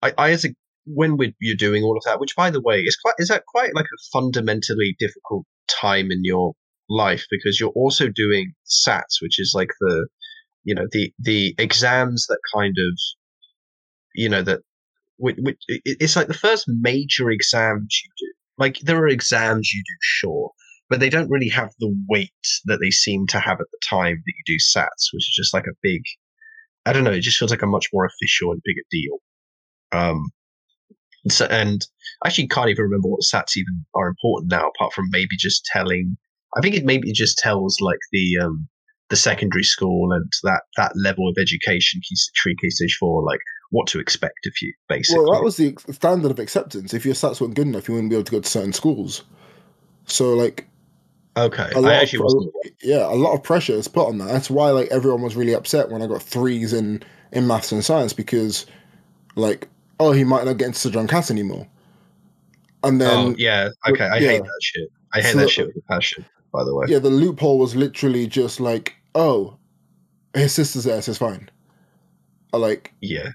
I, 0.01 0.14
I 0.16 0.31
as 0.31 0.47
a 0.47 0.55
when 0.87 1.16
we, 1.16 1.35
you're 1.41 1.57
doing 1.57 1.83
all 1.83 1.97
of 1.97 2.05
that, 2.05 2.21
which 2.21 2.37
by 2.37 2.51
the 2.51 2.62
way 2.62 2.81
is 2.81 2.97
quite 2.97 3.16
is 3.18 3.29
that 3.29 3.45
quite 3.47 3.75
like 3.75 3.85
a 3.85 4.03
fundamentally 4.12 4.97
difficult 4.99 5.45
time 5.68 6.11
in 6.11 6.21
your 6.25 6.55
life 6.89 7.27
because 7.31 7.61
you're 7.61 7.71
also 7.71 8.09
doing 8.09 8.53
SATs, 8.66 9.21
which 9.21 9.39
is 9.39 9.53
like 9.55 9.71
the 9.81 10.09
you 10.64 10.75
know 10.75 10.87
the 10.93 11.12
the 11.18 11.55
exams 11.59 12.27
that 12.29 12.39
kind 12.55 12.77
of 12.79 12.99
you 14.14 14.28
know 14.28 14.42
that 14.42 14.61
it's 15.68 16.16
like 16.16 16.28
the 16.28 16.34
first 16.34 16.64
major 16.66 17.30
exams 17.30 18.00
you 18.02 18.11
do. 18.18 18.32
Like 18.58 18.78
there 18.80 18.98
are 18.98 19.08
exams 19.08 19.72
you 19.72 19.82
do, 19.82 19.96
sure, 20.00 20.50
but 20.88 21.00
they 21.00 21.08
don't 21.08 21.30
really 21.30 21.48
have 21.48 21.70
the 21.78 21.94
weight 22.08 22.30
that 22.66 22.78
they 22.82 22.90
seem 22.90 23.26
to 23.28 23.40
have 23.40 23.61
at 23.61 23.66
the 23.70 23.78
time 23.88 24.22
that 24.24 24.32
you 24.36 24.42
do 24.46 24.56
sats, 24.56 25.12
which 25.12 25.28
is 25.28 25.34
just 25.34 25.54
like 25.54 25.64
a 25.64 25.76
big, 25.82 26.02
I 26.84 26.92
don't 26.92 27.04
know, 27.04 27.12
it 27.12 27.20
just 27.20 27.38
feels 27.38 27.50
like 27.50 27.62
a 27.62 27.66
much 27.66 27.88
more 27.92 28.06
official 28.06 28.52
and 28.52 28.61
bigger 28.64 28.82
deal. 28.90 29.18
Um, 29.92 30.30
so, 31.28 31.46
and 31.46 31.86
I 32.24 32.28
actually 32.28 32.48
can't 32.48 32.70
even 32.70 32.84
remember 32.84 33.08
what 33.08 33.20
sats 33.22 33.56
even 33.56 33.84
are 33.94 34.08
important 34.08 34.50
now, 34.50 34.68
apart 34.68 34.92
from 34.92 35.06
maybe 35.11 35.36
just 35.38 35.64
telling. 35.66 36.16
I 36.56 36.61
think 36.61 36.74
it 36.74 36.84
maybe 36.84 37.12
just 37.12 37.38
tells 37.38 37.78
like 37.80 37.98
the 38.12 38.38
um, 38.42 38.68
the 39.11 39.16
secondary 39.16 39.64
school 39.64 40.12
and 40.12 40.30
that 40.42 40.62
that 40.76 40.92
level 40.96 41.28
of 41.28 41.36
education, 41.38 42.00
key 42.08 42.16
three, 42.42 42.56
key 42.61 42.70
stage 42.70 42.96
four, 42.98 43.22
like 43.22 43.40
what 43.71 43.87
to 43.89 43.99
expect 43.99 44.47
of 44.47 44.53
you, 44.61 44.73
basically. 44.89 45.25
Well, 45.25 45.33
that 45.33 45.43
was 45.43 45.57
the 45.57 45.77
standard 45.91 46.31
of 46.31 46.39
acceptance. 46.39 46.93
If 46.93 47.05
your 47.05 47.14
stats 47.14 47.41
weren't 47.41 47.55
good 47.55 47.66
enough, 47.66 47.89
you 47.89 47.95
wouldn't 47.95 48.11
be 48.11 48.16
able 48.16 48.25
to 48.25 48.33
go 48.33 48.41
to 48.41 48.49
certain 48.49 48.73
schools. 48.73 49.25
So, 50.07 50.35
like, 50.35 50.66
Okay, 51.37 51.71
I 51.77 51.95
actually 51.95 52.25
of. 52.25 52.73
Yeah, 52.83 53.07
a 53.07 53.14
lot 53.14 53.35
of 53.35 53.43
pressure 53.43 53.73
is 53.73 53.87
put 53.87 54.09
on 54.09 54.18
that. 54.18 54.29
That's 54.29 54.51
why 54.51 54.71
like 54.71 54.89
everyone 54.89 55.23
was 55.23 55.37
really 55.37 55.55
upset 55.55 55.89
when 55.91 56.03
I 56.03 56.07
got 56.07 56.23
threes 56.23 56.73
in 56.73 57.03
in 57.33 57.47
maths 57.47 57.71
and 57.71 57.85
science 57.85 58.12
because, 58.12 58.66
like, 59.37 59.68
oh, 60.01 60.11
he 60.11 60.25
might 60.25 60.45
not 60.45 60.57
get 60.57 60.68
into 60.68 60.91
John 60.91 61.07
Cass 61.07 61.31
anymore. 61.31 61.68
And 62.83 63.01
oh, 63.01 63.05
then, 63.05 63.18
oh 63.18 63.35
yeah, 63.39 63.68
okay, 63.89 64.05
I 64.05 64.18
yeah. 64.18 64.29
hate 64.31 64.43
that 64.43 64.61
shit. 64.61 64.89
I 65.14 65.21
hate 65.21 65.33
so, 65.33 65.39
that 65.39 65.51
shit 65.51 65.66
with 65.68 65.77
a 65.77 65.83
passion. 65.83 66.25
By 66.53 66.64
the 66.64 66.75
way, 66.75 66.87
yeah, 66.89 66.99
the 66.99 67.11
loophole 67.11 67.59
was 67.59 67.77
literally 67.77 68.27
just 68.27 68.59
like, 68.59 68.97
oh, 69.14 69.57
his 70.35 70.53
sister's 70.53 70.85
there, 70.85 71.01
so 71.01 71.11
it's 71.11 71.18
fine. 71.18 71.49
I 72.53 72.57
like 72.57 72.93
yeah. 73.01 73.29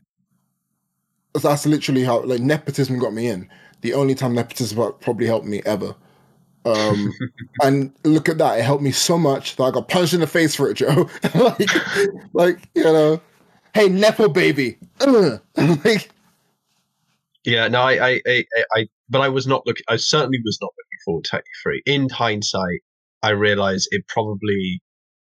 That's 1.41 1.65
literally 1.65 2.03
how 2.03 2.21
like 2.23 2.41
nepotism 2.41 2.99
got 2.99 3.13
me 3.13 3.27
in. 3.27 3.49
The 3.81 3.93
only 3.93 4.15
time 4.15 4.33
nepotism 4.33 4.93
probably 4.99 5.27
helped 5.27 5.45
me 5.45 5.61
ever. 5.65 5.95
Um, 6.65 7.13
and 7.61 7.93
look 8.03 8.27
at 8.27 8.37
that, 8.39 8.59
it 8.59 8.63
helped 8.63 8.83
me 8.83 8.91
so 8.91 9.17
much 9.17 9.55
that 9.55 9.63
I 9.63 9.71
got 9.71 9.87
punched 9.87 10.13
in 10.13 10.21
the 10.21 10.27
face 10.27 10.55
for 10.55 10.69
it, 10.69 10.73
Joe. 10.77 11.09
like, 11.35 11.69
like 12.33 12.69
you 12.73 12.83
know, 12.83 13.21
hey 13.73 13.89
nepo 13.89 14.27
baby, 14.27 14.77
like. 15.05 16.09
Yeah, 17.43 17.67
no, 17.67 17.79
I, 17.79 18.07
I, 18.07 18.21
I, 18.25 18.45
I, 18.73 18.87
but 19.07 19.21
I 19.21 19.29
was 19.29 19.45
not 19.45 19.67
looking. 19.67 19.83
I 19.87 19.97
certainly 19.97 20.39
was 20.43 20.57
not 20.59 20.71
looking 20.75 20.99
forward 21.05 21.23
to 21.25 21.31
33. 21.31 21.83
In 21.85 22.09
hindsight, 22.09 22.81
I 23.21 23.29
realized 23.29 23.87
it 23.91 24.07
probably 24.07 24.81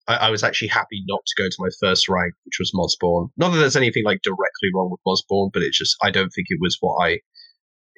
I, 0.09 0.15
I, 0.15 0.31
was 0.31 0.43
actually 0.43 0.69
happy 0.69 1.05
not 1.07 1.21
to 1.25 1.43
go 1.43 1.49
to 1.49 1.57
my 1.59 1.69
first 1.81 2.09
rank, 2.09 2.35
which 2.45 2.57
was 2.59 2.73
Mossbourne. 2.75 3.29
Not 3.37 3.51
that 3.51 3.59
there's 3.59 3.77
anything 3.77 4.05
like 4.05 4.23
directly 4.23 4.71
wrong 4.75 4.91
with 4.91 5.01
Mossbourne, 5.07 5.51
but 5.53 5.63
it's 5.63 5.79
just 5.79 5.97
I 6.03 6.11
don't 6.11 6.31
think 6.31 6.47
it 6.49 6.59
was 6.61 6.77
what 6.81 7.05
I. 7.05 7.19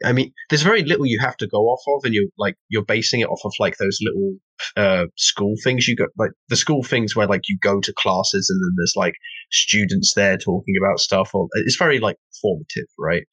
I 0.02 0.12
mean, 0.12 0.32
there's 0.48 0.62
very 0.62 0.82
little 0.82 1.04
you 1.04 1.18
have 1.18 1.36
to 1.38 1.46
go 1.46 1.58
off 1.58 1.82
of, 1.88 2.04
and 2.04 2.14
you're 2.14 2.26
like 2.38 2.56
you're 2.68 2.84
basing 2.84 3.20
it 3.20 3.28
off 3.28 3.40
of 3.44 3.52
like 3.58 3.76
those 3.76 3.98
little 4.02 4.34
uh, 4.76 5.06
school 5.16 5.54
things 5.62 5.86
you 5.86 5.94
got, 5.94 6.08
like 6.18 6.32
the 6.48 6.56
school 6.56 6.82
things 6.82 7.14
where 7.14 7.26
like 7.26 7.42
you 7.48 7.58
go 7.62 7.80
to 7.80 7.92
classes 7.92 8.48
and 8.50 8.62
then 8.62 8.74
there's 8.76 8.94
like 8.96 9.14
students 9.52 10.14
there 10.14 10.36
talking 10.36 10.74
about 10.82 11.00
stuff. 11.00 11.30
Or 11.34 11.48
it's 11.52 11.76
very 11.76 12.00
like 12.00 12.16
formative, 12.40 12.88
right? 12.98 13.24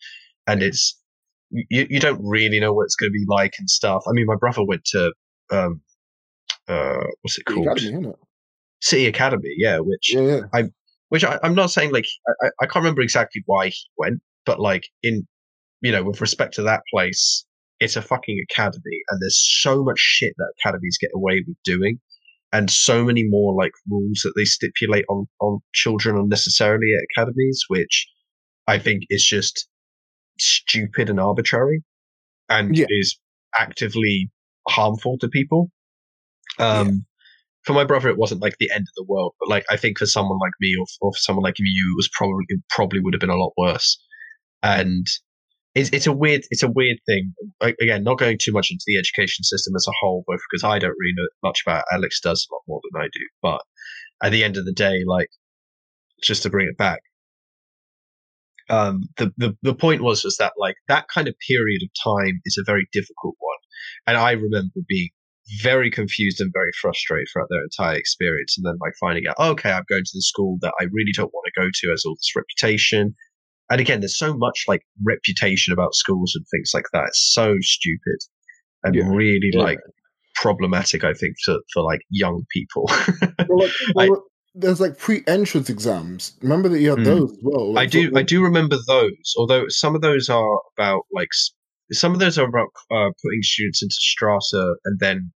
And 0.45 0.61
it's 0.61 0.99
you, 1.49 1.87
you 1.89 1.99
don't 1.99 2.21
really 2.21 2.59
know 2.59 2.73
what 2.73 2.83
it's 2.83 2.95
going 2.95 3.09
to 3.09 3.17
be 3.17 3.25
like 3.27 3.53
and 3.59 3.69
stuff. 3.69 4.03
I 4.07 4.11
mean, 4.11 4.25
my 4.25 4.35
brother 4.35 4.63
went 4.65 4.83
to 4.91 5.13
um, 5.51 5.81
uh, 6.67 7.05
what's 7.21 7.37
it 7.37 7.45
called? 7.45 7.67
Academy, 7.67 8.11
City 8.81 9.07
Academy, 9.07 9.53
yeah, 9.57 9.79
which 9.79 10.13
yeah, 10.13 10.21
yeah. 10.21 10.41
I 10.53 10.63
which 11.09 11.23
I, 11.23 11.39
am 11.43 11.55
not 11.55 11.71
saying 11.71 11.91
like 11.91 12.07
I, 12.41 12.47
I 12.61 12.65
can't 12.65 12.83
remember 12.83 13.01
exactly 13.01 13.43
why 13.45 13.69
he 13.69 13.79
went, 13.97 14.21
but 14.45 14.59
like 14.59 14.87
in 15.03 15.27
you 15.81 15.91
know, 15.91 16.03
with 16.03 16.21
respect 16.21 16.53
to 16.55 16.63
that 16.63 16.81
place, 16.91 17.45
it's 17.79 17.95
a 17.95 18.01
fucking 18.01 18.43
academy 18.49 19.01
and 19.09 19.21
there's 19.21 19.39
so 19.61 19.83
much 19.83 19.99
shit 19.99 20.33
that 20.37 20.53
academies 20.59 20.97
get 20.99 21.11
away 21.13 21.43
with 21.47 21.57
doing 21.63 21.99
and 22.53 22.71
so 22.71 23.03
many 23.03 23.23
more 23.23 23.53
like 23.53 23.73
rules 23.89 24.21
that 24.23 24.33
they 24.35 24.45
stipulate 24.45 25.05
on 25.09 25.27
on 25.39 25.59
children 25.73 26.17
unnecessarily 26.17 26.93
at 26.95 27.05
academies, 27.11 27.63
which 27.67 28.07
I 28.67 28.79
think 28.79 29.03
is 29.09 29.23
just 29.23 29.67
stupid 30.39 31.09
and 31.09 31.19
arbitrary 31.19 31.83
and 32.49 32.77
yeah. 32.77 32.85
is 32.89 33.19
actively 33.57 34.29
harmful 34.67 35.17
to 35.19 35.27
people. 35.27 35.71
Um, 36.59 37.05
for 37.67 37.73
my 37.73 37.83
brother, 37.83 38.07
it 38.07 38.17
wasn't 38.17 38.41
like 38.41 38.55
the 38.59 38.71
end 38.73 38.83
of 38.83 38.95
the 38.95 39.03
world, 39.03 39.33
but 39.41 39.49
like 39.49 39.65
I 39.69 39.75
think 39.75 39.97
for 39.97 40.05
someone 40.05 40.39
like 40.39 40.53
me 40.61 40.73
or, 40.79 40.85
or 41.01 41.11
for 41.11 41.19
someone 41.19 41.43
like 41.43 41.59
you, 41.59 41.65
it 41.65 41.97
was 41.97 42.09
probably 42.13 42.45
it 42.47 42.61
probably 42.69 43.01
would 43.01 43.13
have 43.13 43.19
been 43.19 43.29
a 43.29 43.35
lot 43.35 43.51
worse. 43.57 44.01
And 44.63 45.05
it's 45.75 45.89
it's 45.91 46.07
a 46.07 46.13
weird 46.13 46.43
it's 46.49 46.63
a 46.63 46.71
weird 46.71 46.97
thing. 47.05 47.33
Again, 47.59 48.05
not 48.05 48.19
going 48.19 48.37
too 48.41 48.53
much 48.53 48.71
into 48.71 48.85
the 48.87 48.97
education 48.97 49.43
system 49.43 49.73
as 49.75 49.85
a 49.85 49.91
whole, 49.99 50.23
both 50.25 50.39
because 50.49 50.63
I 50.63 50.79
don't 50.79 50.95
really 50.97 51.13
know 51.17 51.27
much 51.43 51.61
about. 51.65 51.83
It. 51.91 51.95
Alex 51.95 52.21
does 52.21 52.47
a 52.49 52.55
lot 52.55 52.61
more 52.69 52.79
than 52.89 53.01
I 53.01 53.07
do, 53.11 53.19
but 53.41 53.61
at 54.23 54.31
the 54.31 54.45
end 54.45 54.55
of 54.55 54.63
the 54.63 54.71
day, 54.71 55.03
like 55.05 55.27
just 56.23 56.43
to 56.43 56.49
bring 56.49 56.69
it 56.69 56.77
back, 56.77 57.01
um, 58.69 59.01
the, 59.17 59.33
the 59.35 59.57
the 59.61 59.75
point 59.75 60.01
was 60.01 60.23
was 60.23 60.37
that 60.37 60.53
like 60.57 60.75
that 60.87 61.09
kind 61.13 61.27
of 61.27 61.35
period 61.45 61.81
of 61.83 61.89
time 62.01 62.39
is 62.45 62.57
a 62.57 62.65
very 62.65 62.87
difficult 62.93 63.35
one, 63.39 63.57
and 64.07 64.15
I 64.15 64.31
remember 64.31 64.79
being 64.87 65.09
very 65.61 65.89
confused 65.89 66.41
and 66.41 66.51
very 66.53 66.71
frustrated 66.81 67.27
throughout 67.31 67.47
their 67.49 67.63
entire 67.63 67.95
experience. 67.95 68.57
And 68.57 68.65
then 68.65 68.77
like 68.81 68.93
finding 68.99 69.27
out, 69.27 69.35
oh, 69.37 69.51
okay, 69.51 69.71
I'm 69.71 69.83
going 69.89 70.03
to 70.03 70.11
the 70.13 70.21
school 70.21 70.57
that 70.61 70.73
I 70.79 70.85
really 70.85 71.11
don't 71.13 71.33
want 71.33 71.45
to 71.45 71.61
go 71.61 71.67
to 71.73 71.93
as 71.93 72.03
all 72.05 72.15
this 72.15 72.33
reputation. 72.35 73.15
And 73.69 73.81
again, 73.81 74.01
there's 74.01 74.17
so 74.17 74.35
much 74.35 74.65
like 74.67 74.81
reputation 75.05 75.73
about 75.73 75.93
schools 75.93 76.33
and 76.35 76.45
things 76.51 76.71
like 76.73 76.85
that. 76.93 77.05
It's 77.07 77.33
so 77.33 77.55
stupid 77.61 78.19
and 78.83 78.95
yeah. 78.95 79.03
really 79.07 79.51
yeah. 79.53 79.61
like 79.61 79.79
problematic, 80.35 81.03
I 81.03 81.13
think, 81.13 81.35
for, 81.43 81.57
for 81.73 81.83
like 81.83 82.01
young 82.09 82.43
people. 82.51 82.89
well, 83.49 83.69
like, 83.95 84.09
well, 84.11 84.23
I, 84.23 84.29
there's 84.55 84.79
like 84.79 84.97
pre-entrance 84.97 85.69
exams. 85.69 86.33
Remember 86.41 86.69
that 86.69 86.79
you 86.79 86.91
had 86.91 86.99
mm, 86.99 87.05
those 87.05 87.31
as 87.31 87.39
well. 87.41 87.73
Like, 87.73 87.83
I 87.83 87.89
do. 87.89 88.11
I 88.15 88.23
do 88.23 88.41
remember 88.41 88.77
those. 88.87 89.33
Although 89.37 89.67
some 89.67 89.95
of 89.95 90.01
those 90.01 90.29
are 90.29 90.59
about 90.77 91.03
like 91.13 91.29
some 91.91 92.13
of 92.13 92.19
those 92.19 92.37
are 92.37 92.47
about 92.47 92.69
uh, 92.91 93.11
putting 93.23 93.41
students 93.41 93.81
into 93.81 93.95
strata 93.95 94.75
and 94.85 94.99
then 94.99 95.31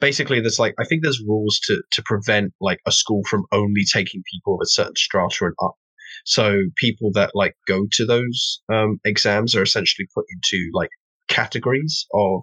basically 0.00 0.40
there's 0.40 0.58
like 0.58 0.74
I 0.78 0.84
think 0.84 1.02
there's 1.02 1.22
rules 1.26 1.58
to 1.64 1.82
to 1.92 2.02
prevent 2.04 2.52
like 2.60 2.80
a 2.86 2.92
school 2.92 3.22
from 3.28 3.44
only 3.52 3.84
taking 3.92 4.22
people 4.32 4.54
of 4.54 4.60
a 4.62 4.66
certain 4.66 4.96
strata 4.96 5.46
and 5.46 5.54
up. 5.62 5.74
So 6.24 6.58
people 6.76 7.10
that 7.12 7.30
like 7.34 7.54
go 7.66 7.86
to 7.92 8.06
those 8.06 8.60
um, 8.72 8.98
exams 9.04 9.54
are 9.54 9.62
essentially 9.62 10.06
put 10.14 10.24
into 10.30 10.70
like 10.72 10.90
categories 11.28 12.06
of 12.12 12.42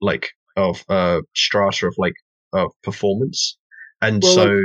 like 0.00 0.30
of 0.56 0.84
uh 0.88 1.20
strata 1.34 1.86
of 1.86 1.94
like 1.98 2.14
of 2.52 2.70
performance, 2.82 3.56
and 4.00 4.22
well, 4.22 4.34
so 4.34 4.60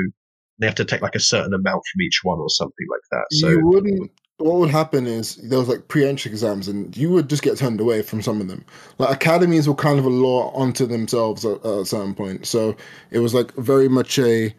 they 0.60 0.68
have 0.68 0.76
to 0.76 0.86
take 0.86 1.02
like 1.02 1.16
a 1.16 1.20
certain 1.20 1.54
amount 1.54 1.82
from 1.92 2.02
each 2.02 2.20
one 2.24 2.40
or 2.40 2.50
something 2.50 2.88
like 2.90 3.02
that. 3.12 3.26
So 3.38 3.50
you 3.50 3.66
wouldn't 3.66 4.12
what 4.44 4.60
would 4.60 4.70
happen 4.70 5.08
is 5.08 5.36
there 5.38 5.60
was 5.60 5.68
like 5.68 5.88
pre-entry 5.88 6.32
exams 6.32 6.68
and 6.68 6.96
you 6.96 7.10
would 7.12 7.30
just 7.30 7.44
get 7.44 7.58
turned 7.58 7.80
away 7.80 8.02
from 8.02 8.22
some 8.22 8.42
of 8.42 8.48
them. 8.48 8.66
Like 8.98 9.16
academies 9.16 9.68
were 9.68 9.76
kind 9.76 10.00
of 10.00 10.06
a 10.06 10.10
law 10.10 10.52
onto 10.52 10.86
themselves 10.86 11.46
at, 11.46 11.58
at 11.66 11.66
a 11.66 11.86
certain 11.86 12.16
point. 12.16 12.46
So 12.48 12.76
it 13.12 13.20
was 13.20 13.34
like 13.34 13.54
very 13.56 13.88
much 13.88 14.18
a 14.20 14.54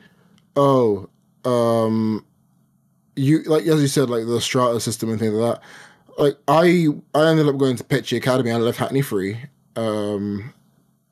oh 0.56 1.08
um 1.44 2.24
you 3.16 3.42
like 3.44 3.66
as 3.66 3.80
you 3.80 3.88
said 3.88 4.08
like 4.08 4.26
the 4.26 4.40
strata 4.40 4.80
system 4.80 5.10
and 5.10 5.18
things 5.18 5.34
like 5.34 5.54
that. 5.54 5.62
Like 6.18 6.36
i 6.48 6.88
i 7.14 7.28
ended 7.28 7.48
up 7.48 7.58
going 7.58 7.76
to 7.76 7.84
Petchey 7.84 8.16
academy 8.16 8.50
i 8.50 8.56
left 8.56 8.78
hackney 8.78 9.02
free 9.02 9.38
um 9.76 10.52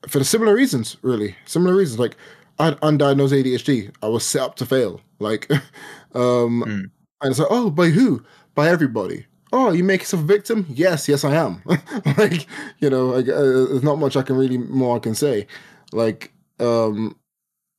for 0.07 0.19
the 0.19 0.25
similar 0.25 0.53
reasons 0.55 0.97
really. 1.01 1.35
Similar 1.45 1.75
reasons. 1.75 1.99
Like 1.99 2.15
i 2.59 2.65
had 2.65 2.79
undiagnosed 2.81 3.43
adhd 3.43 3.91
i 4.01 4.07
was 4.07 4.25
set 4.25 4.41
up 4.41 4.55
to 4.57 4.65
fail. 4.65 5.01
Like 5.19 5.49
um 6.13 6.63
mm. 6.65 6.69
and 6.69 6.91
it's 7.23 7.39
like 7.39 7.47
oh 7.51 7.69
by 7.69 7.89
who 7.89 8.23
by 8.55 8.69
everybody. 8.69 9.25
Oh, 9.53 9.71
you 9.71 9.83
make 9.83 10.01
yourself 10.01 10.23
a 10.23 10.25
victim? 10.25 10.65
Yes, 10.69 11.09
yes, 11.09 11.23
I 11.25 11.35
am. 11.35 11.61
like, 12.17 12.47
you 12.79 12.89
know, 12.89 13.07
like, 13.07 13.27
uh, 13.27 13.41
there's 13.41 13.83
not 13.83 13.99
much 13.99 14.15
I 14.15 14.21
can 14.21 14.37
really 14.37 14.57
more 14.57 14.95
I 14.95 14.99
can 14.99 15.15
say. 15.15 15.47
Like, 15.91 16.31
um, 16.59 17.17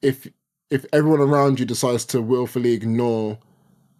if 0.02 0.28
if 0.70 0.84
everyone 0.92 1.20
around 1.20 1.60
you 1.60 1.66
decides 1.66 2.04
to 2.06 2.20
willfully 2.20 2.72
ignore 2.72 3.38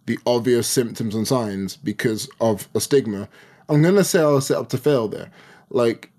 the 0.06 0.18
obvious 0.26 0.66
symptoms 0.66 1.14
and 1.14 1.26
signs 1.26 1.76
because 1.76 2.28
of 2.40 2.68
a 2.74 2.80
stigma, 2.80 3.28
I'm 3.68 3.82
gonna 3.82 4.04
say 4.04 4.20
I 4.20 4.26
was 4.26 4.46
set 4.46 4.58
up 4.58 4.68
to 4.70 4.78
fail 4.78 5.08
there. 5.08 5.30
Like, 5.70 6.10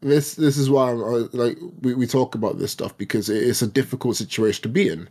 this 0.00 0.34
this 0.34 0.56
is 0.56 0.68
why 0.70 0.90
I, 0.90 0.94
like 1.32 1.58
we, 1.80 1.94
we 1.94 2.06
talk 2.06 2.34
about 2.34 2.58
this 2.58 2.72
stuff 2.72 2.96
because 2.98 3.28
it's 3.28 3.62
a 3.62 3.66
difficult 3.66 4.16
situation 4.16 4.62
to 4.62 4.68
be 4.68 4.88
in. 4.88 5.08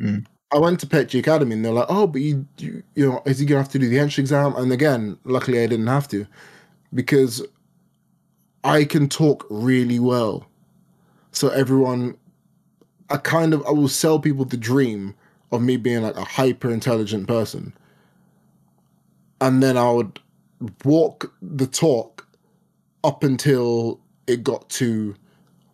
Mm. 0.00 0.26
I 0.52 0.58
went 0.58 0.80
to 0.80 0.86
Petchey 0.86 1.18
Academy 1.18 1.54
and 1.54 1.64
they're 1.64 1.72
like, 1.72 1.86
oh, 1.88 2.06
but 2.06 2.20
you, 2.20 2.46
you, 2.58 2.82
you 2.94 3.10
know, 3.10 3.22
is 3.26 3.38
he 3.38 3.46
gonna 3.46 3.60
have 3.60 3.72
to 3.72 3.78
do 3.78 3.88
the 3.88 3.98
entry 3.98 4.22
exam? 4.22 4.54
And 4.56 4.72
again, 4.72 5.18
luckily 5.24 5.62
I 5.62 5.66
didn't 5.66 5.88
have 5.88 6.08
to 6.08 6.26
because 6.94 7.44
I 8.62 8.84
can 8.84 9.08
talk 9.08 9.46
really 9.50 9.98
well. 9.98 10.46
So 11.32 11.48
everyone, 11.48 12.16
I 13.10 13.16
kind 13.16 13.54
of, 13.54 13.64
I 13.66 13.70
will 13.70 13.88
sell 13.88 14.18
people 14.18 14.44
the 14.44 14.56
dream 14.56 15.14
of 15.52 15.62
me 15.62 15.76
being 15.76 16.02
like 16.02 16.16
a 16.16 16.24
hyper 16.24 16.70
intelligent 16.70 17.26
person. 17.28 17.72
And 19.40 19.62
then 19.62 19.76
I 19.76 19.90
would 19.90 20.18
walk 20.84 21.32
the 21.42 21.66
talk 21.66 22.26
up 23.04 23.22
until 23.22 24.00
it 24.26 24.42
got 24.42 24.68
to 24.70 25.14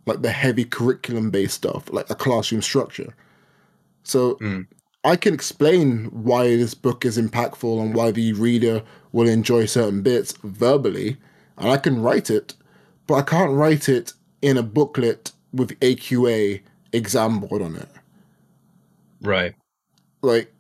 like 0.07 0.23
the 0.23 0.31
heavy 0.31 0.65
curriculum 0.65 1.31
based 1.31 1.55
stuff, 1.55 1.93
like 1.93 2.11
a 2.11 2.15
classroom 2.15 2.63
structure. 2.63 3.15
So 4.03 4.37
mm. 4.37 4.67
I 5.05 5.17
can 5.17 5.35
explain 5.35 6.07
why 6.07 6.57
this 6.57 6.75
book 6.75 7.05
is 7.05 7.19
impactful 7.19 7.81
and 7.81 7.95
why 7.95 8.11
the 8.13 8.33
reader 8.35 8.83
will 9.13 9.29
enjoy 9.29 9.67
certain 9.67 10.03
bits 10.03 10.35
verbally, 10.43 11.17
and 11.59 11.71
I 11.71 11.77
can 11.77 12.03
write 12.03 12.31
it, 12.31 12.55
but 13.07 13.15
I 13.15 13.23
can't 13.23 13.53
write 13.53 13.89
it 13.89 14.13
in 14.41 14.57
a 14.57 14.63
booklet 14.63 15.33
with 15.53 15.79
AQA 15.81 16.61
exam 16.93 17.41
board 17.41 17.63
on 17.63 17.77
it. 17.77 17.89
Right. 19.21 19.55
Like 20.23 20.53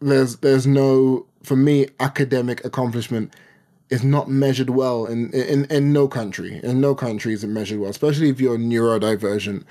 there's 0.00 0.36
there's 0.36 0.66
no 0.66 1.26
for 1.42 1.56
me 1.56 1.88
academic 2.00 2.64
accomplishment 2.64 3.34
is 3.88 4.04
not 4.04 4.28
measured 4.28 4.70
well 4.70 5.06
in 5.06 5.32
in 5.32 5.64
in 5.66 5.92
no 5.92 6.08
country. 6.08 6.60
In 6.62 6.80
no 6.80 6.94
country 6.94 7.32
is 7.32 7.44
it 7.44 7.48
measured 7.48 7.80
well, 7.80 7.90
especially 7.90 8.30
if 8.30 8.40
you're 8.40 8.58
neurodivergent 8.58 9.64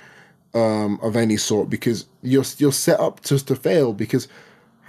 um, 0.53 0.99
of 1.01 1.15
any 1.15 1.37
sort 1.37 1.69
because 1.69 2.05
you're 2.21 2.45
you're 2.57 2.71
set 2.71 2.99
up 2.99 3.21
just 3.23 3.47
to 3.47 3.55
fail 3.55 3.93
because 3.93 4.27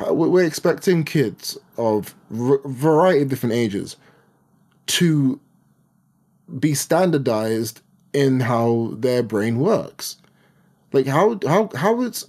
we're 0.09 0.45
expecting 0.45 1.05
kids 1.05 1.59
of 1.77 2.15
a 2.31 2.57
variety 2.65 3.23
of 3.23 3.29
different 3.29 3.55
ages 3.55 3.97
to 4.87 5.39
be 6.59 6.75
standardized 6.75 7.81
in 8.13 8.41
how 8.41 8.93
their 8.97 9.23
brain 9.23 9.59
works. 9.59 10.17
Like 10.93 11.07
how 11.07 11.39
how 11.47 11.71
how 11.75 12.03
it's 12.03 12.27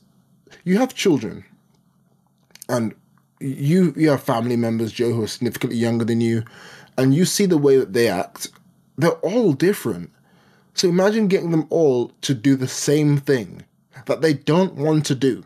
you 0.63 0.77
have 0.77 0.93
children, 0.93 1.43
and 2.69 2.93
you 3.39 3.93
you 3.97 4.09
have 4.09 4.21
family 4.21 4.57
members, 4.57 4.91
Joe, 4.91 5.13
who 5.13 5.23
are 5.23 5.27
significantly 5.27 5.79
younger 5.79 6.05
than 6.05 6.21
you, 6.21 6.43
and 6.97 7.15
you 7.15 7.25
see 7.25 7.45
the 7.45 7.57
way 7.57 7.77
that 7.77 7.93
they 7.93 8.07
act. 8.07 8.49
They're 8.97 9.11
all 9.11 9.53
different. 9.53 10.11
So 10.73 10.87
imagine 10.89 11.27
getting 11.27 11.51
them 11.51 11.67
all 11.69 12.11
to 12.21 12.33
do 12.33 12.55
the 12.55 12.67
same 12.67 13.17
thing 13.17 13.63
that 14.05 14.21
they 14.21 14.33
don't 14.33 14.75
want 14.75 15.05
to 15.07 15.15
do. 15.15 15.43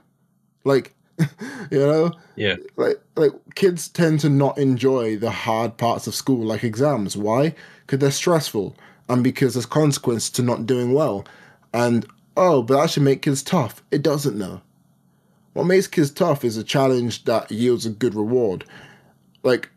Like, 0.64 0.94
you 1.20 1.80
know? 1.80 2.12
Yeah. 2.36 2.56
Like 2.76 3.02
like 3.16 3.32
kids 3.56 3.88
tend 3.88 4.20
to 4.22 4.30
not 4.30 4.58
enjoy 4.58 5.18
the 5.18 5.32
hard 5.32 5.78
parts 5.78 6.08
of 6.08 6.16
school, 6.16 6.46
like 6.46 6.64
exams. 6.64 7.16
Why? 7.16 7.56
Because 7.82 8.00
they're 8.00 8.12
stressful 8.12 8.76
and 9.08 9.24
because 9.24 9.54
there's 9.54 9.66
consequence 9.66 10.30
to 10.32 10.42
not 10.42 10.66
doing 10.66 10.94
well. 10.94 11.26
And 11.74 12.06
oh, 12.36 12.62
but 12.62 12.82
that 12.82 12.90
should 12.90 13.04
make 13.04 13.22
kids 13.22 13.44
tough. 13.44 13.82
It 13.92 14.02
doesn't 14.02 14.38
know. 14.38 14.62
What 15.54 15.66
makes 15.66 15.88
kids 15.88 16.12
tough 16.12 16.44
is 16.44 16.58
a 16.58 16.64
challenge 16.64 17.24
that 17.24 17.50
yields 17.50 17.86
a 17.86 17.90
good 17.90 18.16
reward. 18.16 18.66
Like 19.44 19.70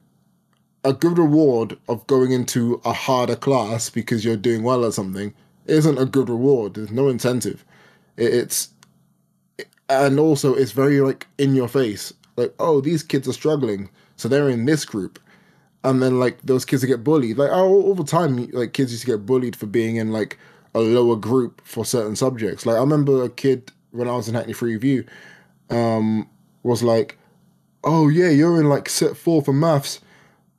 a 0.85 0.93
good 0.93 1.19
reward 1.19 1.79
of 1.89 2.07
going 2.07 2.33
into 2.33 2.81
a 2.85 2.93
harder 2.93 3.37
class 3.37 3.91
because 3.91 4.25
you're 4.25 4.37
doing 4.37 4.63
well 4.63 4.85
at 4.85 4.95
something 4.95 5.35
isn't 5.67 5.99
a 5.99 6.07
good 6.07 6.29
reward. 6.29 6.75
There's 6.75 6.91
no 6.91 7.09
incentive. 7.09 7.65
It's 8.17 8.71
and 9.89 10.19
also 10.19 10.55
it's 10.55 10.73
very 10.73 11.01
like 11.01 11.27
in 11.39 11.55
your 11.55 11.69
face. 11.69 12.13
Like, 12.37 12.55
oh, 12.59 12.81
these 12.81 13.03
kids 13.03 13.29
are 13.29 13.33
struggling, 13.33 13.91
so 14.17 14.29
they're 14.29 14.49
in 14.49 14.65
this 14.65 14.85
group, 14.85 15.19
and 15.85 16.03
then 16.03 16.19
like 16.21 16.41
those 16.43 16.65
kids 16.65 16.85
get 16.85 17.05
bullied. 17.05 17.39
Like, 17.39 17.51
oh, 17.53 17.83
all 17.83 17.95
the 17.95 18.05
time, 18.05 18.49
like 18.53 18.73
kids 18.73 18.93
used 18.93 19.05
to 19.05 19.11
get 19.11 19.27
bullied 19.27 19.57
for 19.57 19.67
being 19.67 19.97
in 19.97 20.13
like 20.13 20.39
a 20.75 20.81
lower 20.81 21.17
group 21.17 21.61
for 21.65 21.85
certain 21.85 22.17
subjects. 22.17 22.65
Like, 22.67 22.77
I 22.77 22.81
remember 22.81 23.23
a 23.25 23.29
kid 23.29 23.73
when 23.91 24.09
I 24.09 24.13
was 24.13 24.29
in 24.29 24.35
Hackney 24.35 24.53
Free 24.53 24.75
Review, 24.75 25.05
um, 25.71 26.29
was 26.63 26.83
like, 26.83 27.19
oh 27.85 28.09
yeah, 28.09 28.29
you're 28.29 28.61
in 28.61 28.69
like 28.69 28.89
set 28.89 29.17
four 29.17 29.43
for 29.43 29.53
maths. 29.53 30.01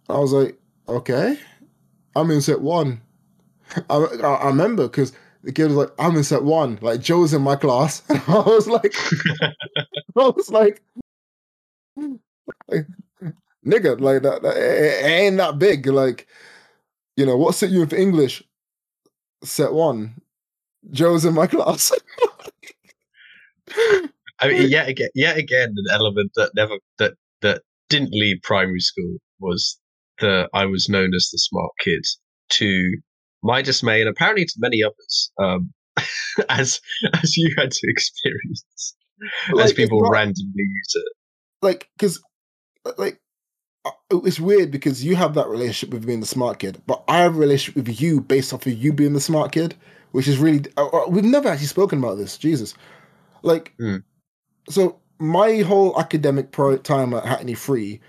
I 0.10 0.18
was 0.18 0.34
like, 0.34 0.58
okay, 0.88 1.38
I'm 2.16 2.32
in 2.32 2.42
set 2.42 2.62
one. 2.62 3.02
I, 3.90 3.96
I 3.96 4.48
remember 4.48 4.88
because 4.88 5.14
the 5.44 5.52
kid 5.52 5.68
was 5.68 5.76
like, 5.76 5.92
I'm 6.00 6.16
in 6.16 6.24
set 6.24 6.44
one. 6.44 6.80
Like 6.82 7.02
Joe's 7.02 7.34
in 7.34 7.42
my 7.42 7.56
class. 7.56 8.02
And 8.10 8.22
I 8.28 8.40
was 8.40 8.68
like, 8.68 8.94
I 9.42 9.54
was 10.16 10.50
like, 10.50 10.82
like, 12.68 12.88
nigga, 13.66 14.00
like 14.00 14.24
that, 14.24 14.42
that 14.42 14.58
it 14.58 15.06
ain't 15.06 15.38
that 15.38 15.60
big. 15.60 15.86
Like, 15.88 16.28
you 17.16 17.26
know, 17.26 17.38
what 17.38 17.56
set 17.56 17.70
you 17.70 17.84
in 17.84 17.88
for 17.88 17.96
English? 17.96 18.44
Set 19.44 19.74
one. 19.74 20.16
Joe's 20.92 21.26
in 21.26 21.34
my 21.36 21.48
class. 21.48 21.92
I 24.42 24.48
mean, 24.48 24.70
yet 24.70 24.88
again, 24.90 25.10
yet 25.14 25.38
again, 25.38 25.76
an 25.78 25.86
element 25.92 26.32
that 26.36 26.52
never 26.56 26.76
that 26.98 27.14
that 27.42 27.62
didn't 27.90 28.12
leave 28.12 28.42
primary 28.42 28.80
school 28.80 29.18
was 29.40 29.78
the 30.20 30.50
I 30.54 30.66
was 30.66 30.90
known 30.90 31.14
as 31.16 31.30
the 31.32 31.38
smart 31.38 31.72
kid 31.84 32.06
to 32.50 32.98
my 33.44 33.62
dismay, 33.62 34.02
and 34.02 34.10
apparently 34.10 34.46
to 34.46 34.54
many 34.58 34.84
others, 34.84 35.32
um, 35.42 35.74
as 36.50 36.80
as 37.22 37.38
you 37.38 37.54
had 37.58 37.72
to 37.72 37.88
experience, 37.90 38.96
like, 39.52 39.66
as 39.66 39.74
people 39.74 40.02
not, 40.02 40.12
randomly 40.12 40.52
use 40.56 40.94
it. 40.96 41.14
Like, 41.62 41.90
because, 41.98 42.22
like, 42.98 43.20
uh, 43.86 43.92
it's 44.12 44.40
weird 44.40 44.72
because 44.72 45.04
you 45.04 45.16
have 45.16 45.34
that 45.36 45.48
relationship 45.48 45.94
with 45.94 46.06
being 46.06 46.20
the 46.20 46.26
smart 46.26 46.60
kid, 46.60 46.82
but 46.86 47.04
I 47.08 47.20
have 47.20 47.36
a 47.36 47.40
relationship 47.40 47.88
with 47.88 48.02
you 48.02 48.22
based 48.22 48.54
off 48.54 48.66
of 48.66 48.74
you 48.74 48.94
being 48.94 49.14
the 49.14 49.22
smart 49.22 49.52
kid, 49.52 49.76
which 50.12 50.28
is 50.28 50.38
really 50.38 50.66
uh, 50.78 50.88
uh 50.88 51.10
we've 51.10 51.24
never 51.24 51.50
actually 51.50 51.68
spoken 51.68 52.00
about 52.00 52.18
this. 52.18 52.38
Jesus, 52.38 52.74
like, 53.42 53.74
mm. 53.80 54.04
so 54.70 55.00
my 55.20 55.60
whole 55.60 56.00
academic 56.00 56.52
pro 56.52 56.78
time 56.78 57.14
at 57.14 57.26
Hackney 57.26 57.54
Free 57.54 58.00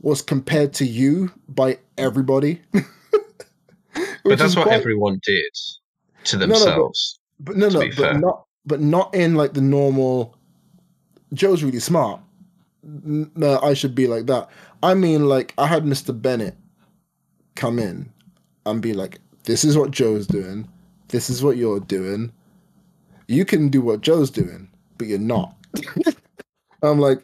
was 0.00 0.22
compared 0.22 0.72
to 0.74 0.84
you 0.84 1.30
by 1.48 1.78
everybody. 1.98 2.60
but 2.72 4.38
that's 4.38 4.56
what 4.56 4.66
quite... 4.66 4.80
everyone 4.80 5.20
did 5.22 5.52
to 6.24 6.36
themselves. 6.36 7.18
No, 7.48 7.52
no, 7.52 7.56
but, 7.56 7.56
but 7.56 7.56
no, 7.56 7.68
no, 7.68 7.90
but 7.96 8.20
not, 8.20 8.46
but 8.66 8.80
not 8.80 9.14
in 9.14 9.34
like 9.34 9.54
the 9.54 9.60
normal. 9.60 10.36
Joe's 11.32 11.62
really 11.62 11.80
smart. 11.80 12.20
No, 12.82 13.54
uh, 13.54 13.60
I 13.62 13.74
should 13.74 13.94
be 13.94 14.06
like 14.06 14.26
that. 14.26 14.48
I 14.82 14.94
mean, 14.94 15.28
like 15.28 15.54
I 15.58 15.66
had 15.66 15.84
Mr. 15.84 16.18
Bennett 16.18 16.56
come 17.54 17.78
in 17.78 18.10
and 18.66 18.80
be 18.80 18.94
like, 18.94 19.20
"This 19.44 19.64
is 19.64 19.76
what 19.76 19.90
Joe's 19.90 20.26
doing. 20.26 20.68
This 21.08 21.28
is 21.28 21.42
what 21.42 21.56
you're 21.56 21.80
doing. 21.80 22.32
You 23.28 23.44
can 23.44 23.68
do 23.68 23.80
what 23.82 24.00
Joe's 24.00 24.30
doing, 24.30 24.68
but 24.96 25.08
you're 25.08 25.18
not." 25.18 25.54
I'm 26.82 26.98
like, 26.98 27.22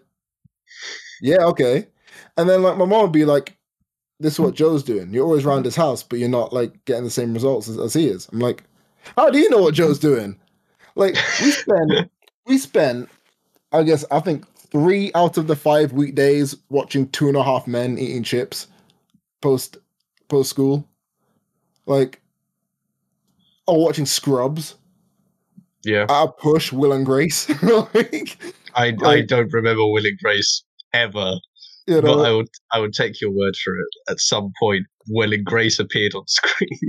"Yeah, 1.23 1.45
okay." 1.47 1.87
And 2.37 2.49
then 2.49 2.63
like 2.63 2.77
my 2.77 2.85
mom 2.85 3.03
would 3.03 3.13
be 3.13 3.25
like, 3.25 3.57
this 4.19 4.35
is 4.35 4.41
what 4.41 4.55
mm. 4.55 4.59
Joe's 4.59 4.83
doing. 4.83 5.13
You're 5.13 5.25
always 5.25 5.45
around 5.45 5.65
his 5.65 5.77
house, 5.77 6.03
but 6.03 6.19
you're 6.19 6.29
not 6.29 6.53
like 6.53 6.85
getting 6.85 7.05
the 7.05 7.11
same 7.11 7.35
results 7.35 7.69
as, 7.69 7.79
as 7.79 7.95
he 7.95 8.09
is. 8.09 8.29
I'm 8.33 8.39
like, 8.39 8.65
how 9.17 9.31
do 9.31 9.39
you 9.39 9.51
know 9.51 9.63
what 9.63 9.75
Joe's 9.75 9.99
doing? 9.99 10.39
Like 10.95 11.15
we 11.43 11.51
spend 11.51 12.11
we 12.47 12.59
spend, 12.59 13.09
I 13.73 13.83
guess 13.83 14.05
I 14.11 14.21
think 14.21 14.47
three 14.57 15.11
out 15.15 15.37
of 15.37 15.47
the 15.47 15.57
five 15.57 15.93
weekdays 15.93 16.57
watching 16.71 17.09
Two 17.11 17.29
and 17.29 17.37
a 17.37 17.43
Half 17.43 17.67
Men 17.67 17.99
eating 17.99 18.23
chips 18.23 18.69
post 19.43 19.77
post 20.29 20.51
school. 20.51 20.89
Like 21.85 22.21
or 23.67 23.83
watching 23.83 24.07
Scrubs. 24.07 24.77
Yeah. 25.85 26.07
I 26.09 26.27
push 26.39 26.73
Will 26.73 26.93
and 26.93 27.07
Grace. 27.07 27.49
like, 27.63 28.39
I 28.75 28.91
like, 28.91 29.03
I 29.03 29.21
don't 29.23 29.53
remember 29.53 29.87
Will 29.87 30.05
and 30.05 30.19
Grace 30.19 30.65
ever 30.93 31.35
you 31.87 32.01
know, 32.01 32.17
but 32.17 32.27
I 32.27 32.33
would 32.33 32.49
I 32.73 32.81
would 32.81 32.93
take 32.93 33.21
your 33.21 33.31
word 33.31 33.57
for 33.57 33.75
it. 33.77 33.89
At 34.11 34.21
some 34.21 34.53
point, 34.59 34.87
Will 35.09 35.33
and 35.33 35.45
Grace 35.45 35.79
appeared 35.79 36.15
on 36.15 36.25
screen. 36.29 36.81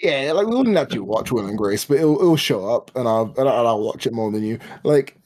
Yeah, 0.00 0.32
like 0.32 0.46
we 0.46 0.56
wouldn't 0.56 0.76
actually 0.76 1.00
watch 1.00 1.32
Will 1.32 1.46
and 1.46 1.56
Grace, 1.56 1.84
but 1.84 1.98
it'll, 1.98 2.16
it'll 2.16 2.36
show 2.36 2.68
up, 2.68 2.90
and 2.94 3.08
I'll 3.08 3.34
and 3.36 3.48
I'll 3.48 3.82
watch 3.82 4.06
it 4.06 4.12
more 4.12 4.30
than 4.30 4.44
you. 4.44 4.58
Like, 4.84 5.16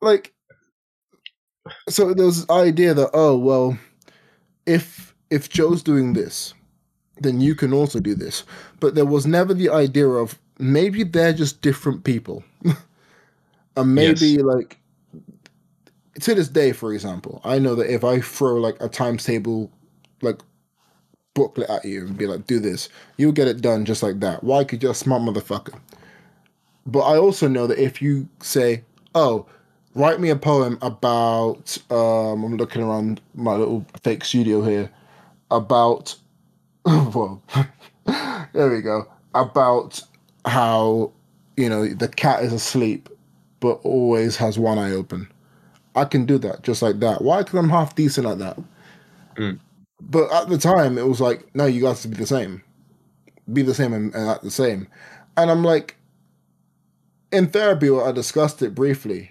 like, 0.00 0.32
so 1.88 2.12
there's 2.12 2.46
the 2.46 2.52
idea 2.52 2.94
that 2.94 3.10
oh 3.14 3.36
well, 3.36 3.78
if 4.66 5.14
if 5.30 5.48
Joe's 5.48 5.82
doing 5.82 6.12
this, 6.12 6.52
then 7.20 7.40
you 7.40 7.54
can 7.54 7.72
also 7.72 8.00
do 8.00 8.14
this. 8.14 8.44
But 8.80 8.94
there 8.94 9.06
was 9.06 9.26
never 9.26 9.54
the 9.54 9.70
idea 9.70 10.06
of 10.06 10.38
maybe 10.58 11.04
they're 11.04 11.32
just 11.32 11.62
different 11.62 12.04
people, 12.04 12.44
and 13.76 13.94
maybe 13.94 14.26
yes. 14.26 14.42
like 14.42 14.78
to 16.20 16.34
this 16.34 16.48
day, 16.48 16.72
for 16.72 16.92
example, 16.92 17.40
I 17.44 17.58
know 17.58 17.74
that 17.74 17.92
if 17.92 18.04
I 18.04 18.20
throw 18.20 18.56
like 18.56 18.76
a 18.80 18.88
times 18.88 19.24
table, 19.24 19.70
like 20.20 20.40
booklet 21.34 21.70
at 21.70 21.84
you 21.84 22.06
and 22.06 22.16
be 22.16 22.26
like, 22.26 22.46
"Do 22.46 22.60
this," 22.60 22.88
you'll 23.16 23.32
get 23.32 23.48
it 23.48 23.62
done 23.62 23.84
just 23.84 24.02
like 24.02 24.20
that. 24.20 24.44
Why? 24.44 24.64
Because 24.64 24.82
you're 24.82 24.92
a 24.92 24.94
smart 24.94 25.22
motherfucker. 25.22 25.78
But 26.86 27.00
I 27.00 27.16
also 27.16 27.48
know 27.48 27.66
that 27.66 27.82
if 27.82 28.02
you 28.02 28.28
say, 28.40 28.82
"Oh," 29.14 29.46
write 29.94 30.20
me 30.20 30.30
a 30.30 30.36
poem 30.36 30.78
about 30.82 31.76
um, 31.90 32.44
I'm 32.44 32.56
looking 32.56 32.82
around 32.82 33.20
my 33.34 33.54
little 33.54 33.84
fake 34.02 34.24
studio 34.24 34.62
here 34.62 34.90
about 35.50 36.14
well 36.84 37.42
there 38.52 38.70
we 38.70 38.80
go 38.80 39.06
about 39.34 40.00
how 40.46 41.12
you 41.56 41.68
know 41.68 41.86
the 41.86 42.08
cat 42.08 42.42
is 42.42 42.52
asleep 42.52 43.08
but 43.60 43.80
always 43.84 44.36
has 44.36 44.58
one 44.58 44.78
eye 44.78 44.90
open 44.90 45.28
I 45.94 46.04
can 46.04 46.24
do 46.24 46.38
that 46.38 46.62
just 46.62 46.82
like 46.82 47.00
that. 47.00 47.22
Why? 47.22 47.42
Because 47.42 47.58
I'm 47.58 47.68
half 47.68 47.94
decent 47.94 48.26
at 48.26 48.38
that. 48.38 48.58
Mm. 49.36 49.58
But 50.00 50.32
at 50.32 50.48
the 50.48 50.58
time, 50.58 50.98
it 50.98 51.06
was 51.06 51.20
like, 51.20 51.54
no, 51.54 51.66
you 51.66 51.82
guys 51.82 52.02
to 52.02 52.08
be 52.08 52.16
the 52.16 52.26
same, 52.26 52.62
be 53.52 53.62
the 53.62 53.74
same 53.74 53.92
and, 53.92 54.14
and 54.14 54.28
act 54.28 54.42
the 54.42 54.50
same. 54.50 54.88
And 55.36 55.50
I'm 55.50 55.62
like, 55.62 55.96
in 57.30 57.48
therapy, 57.48 57.88
well, 57.90 58.06
I 58.06 58.12
discussed 58.12 58.62
it 58.62 58.74
briefly. 58.74 59.30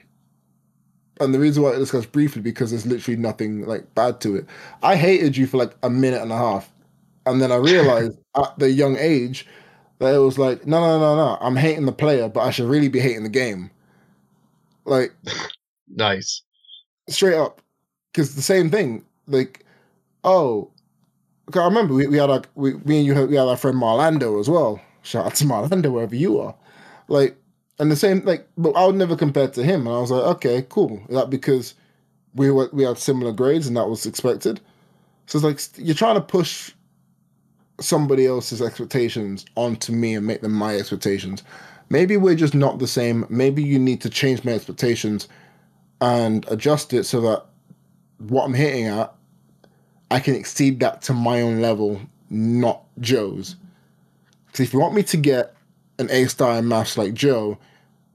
And 1.20 1.34
the 1.34 1.40
reason 1.40 1.62
why 1.62 1.74
I 1.74 1.78
discussed 1.78 2.12
briefly 2.12 2.42
because 2.42 2.72
there's 2.72 2.86
literally 2.86 3.18
nothing 3.18 3.66
like 3.66 3.94
bad 3.94 4.22
to 4.22 4.36
it. 4.38 4.46
I 4.82 4.96
hated 4.96 5.38
you 5.38 5.46
for 5.46 5.58
like 5.58 5.76
a 5.84 5.90
minute 5.90 6.22
and 6.22 6.32
a 6.32 6.38
half, 6.38 6.72
and 7.26 7.42
then 7.42 7.52
I 7.52 7.56
realized 7.58 8.18
at 8.36 8.58
the 8.58 8.72
young 8.72 8.98
age 8.98 9.46
that 10.00 10.16
it 10.16 10.20
was 10.20 10.40
like, 10.40 10.66
no, 10.66 10.80
no, 10.80 11.00
no, 11.00 11.16
no. 11.16 11.38
I'm 11.42 11.56
hating 11.56 11.86
the 11.86 11.92
player, 11.92 12.28
but 12.28 12.42
I 12.42 12.50
should 12.50 12.68
really 12.70 12.88
be 12.88 13.00
hating 13.00 13.24
the 13.24 13.30
game. 13.30 13.70
Like, 14.86 15.14
nice 15.90 16.42
straight 17.08 17.36
up, 17.36 17.62
because 18.12 18.36
the 18.36 18.42
same 18.42 18.70
thing. 18.70 19.04
Like, 19.28 19.66
oh, 20.24 20.70
I 21.54 21.66
remember 21.66 21.94
we, 21.94 22.08
we 22.08 22.18
had 22.18 22.30
like 22.30 22.48
we 22.56 22.74
me 22.86 22.98
and 22.98 23.06
you 23.06 23.14
had, 23.14 23.30
we 23.30 23.36
had 23.36 23.48
our 23.48 23.58
friend 23.58 23.78
Marlando 23.78 24.40
as 24.40 24.50
well. 24.50 24.80
Shout 25.04 25.26
out 25.26 25.36
to 25.36 25.46
Marlando 25.48 25.92
wherever 25.92 26.16
you 26.16 26.40
are. 26.40 26.56
Like, 27.08 27.36
and 27.80 27.92
the 27.92 27.96
same 27.96 28.24
like, 28.26 28.48
but 28.58 28.72
I 28.72 28.86
would 28.86 28.96
never 28.96 29.16
compare 29.16 29.48
to 29.50 29.64
him. 29.64 29.88
And 29.88 29.96
I 29.96 30.00
was 30.00 30.12
like, 30.12 30.24
okay, 30.36 30.66
cool. 30.70 31.02
That 31.10 31.30
because 31.30 31.74
we 32.36 32.52
were 32.52 32.70
we 32.72 32.84
had 32.84 32.98
similar 32.98 33.32
grades 33.32 33.68
and 33.68 33.76
that 33.78 33.90
was 33.90 34.06
expected? 34.06 34.62
So 35.28 35.38
it's 35.38 35.78
like 35.78 35.86
you're 35.86 35.96
trying 35.96 36.16
to 36.16 36.22
push 36.22 36.72
somebody 37.80 38.28
else's 38.28 38.62
expectations 38.62 39.46
onto 39.56 39.92
me 39.92 40.14
and 40.16 40.26
make 40.28 40.42
them 40.42 40.54
my 40.54 40.76
expectations. 40.76 41.44
Maybe 41.90 42.16
we're 42.16 42.36
just 42.36 42.54
not 42.54 42.80
the 42.80 42.88
same. 42.88 43.26
Maybe 43.30 43.64
you 43.64 43.80
need 43.80 44.02
to 44.02 44.10
change 44.10 44.44
my 44.46 44.54
expectations 44.54 45.28
and 46.02 46.46
adjust 46.50 46.94
it 46.94 47.06
so 47.06 47.22
that 47.22 47.46
what 48.18 48.46
I'm 48.46 48.54
hitting 48.54 48.88
at, 48.88 49.14
I 50.10 50.20
can 50.20 50.36
exceed 50.36 50.80
that 50.82 51.02
to 51.04 51.14
my 51.14 51.42
own 51.42 51.62
level, 51.62 52.02
not 52.30 52.84
Joe's. 53.00 53.56
Because 54.48 54.68
if 54.68 54.74
you 54.74 54.80
want 54.80 54.96
me 54.96 55.04
to 55.04 55.18
get 55.18 55.56
an 56.00 56.10
A 56.12 56.26
star 56.26 56.58
in 56.58 56.68
maths 56.68 56.98
like 56.98 57.14
Joe, 57.14 57.58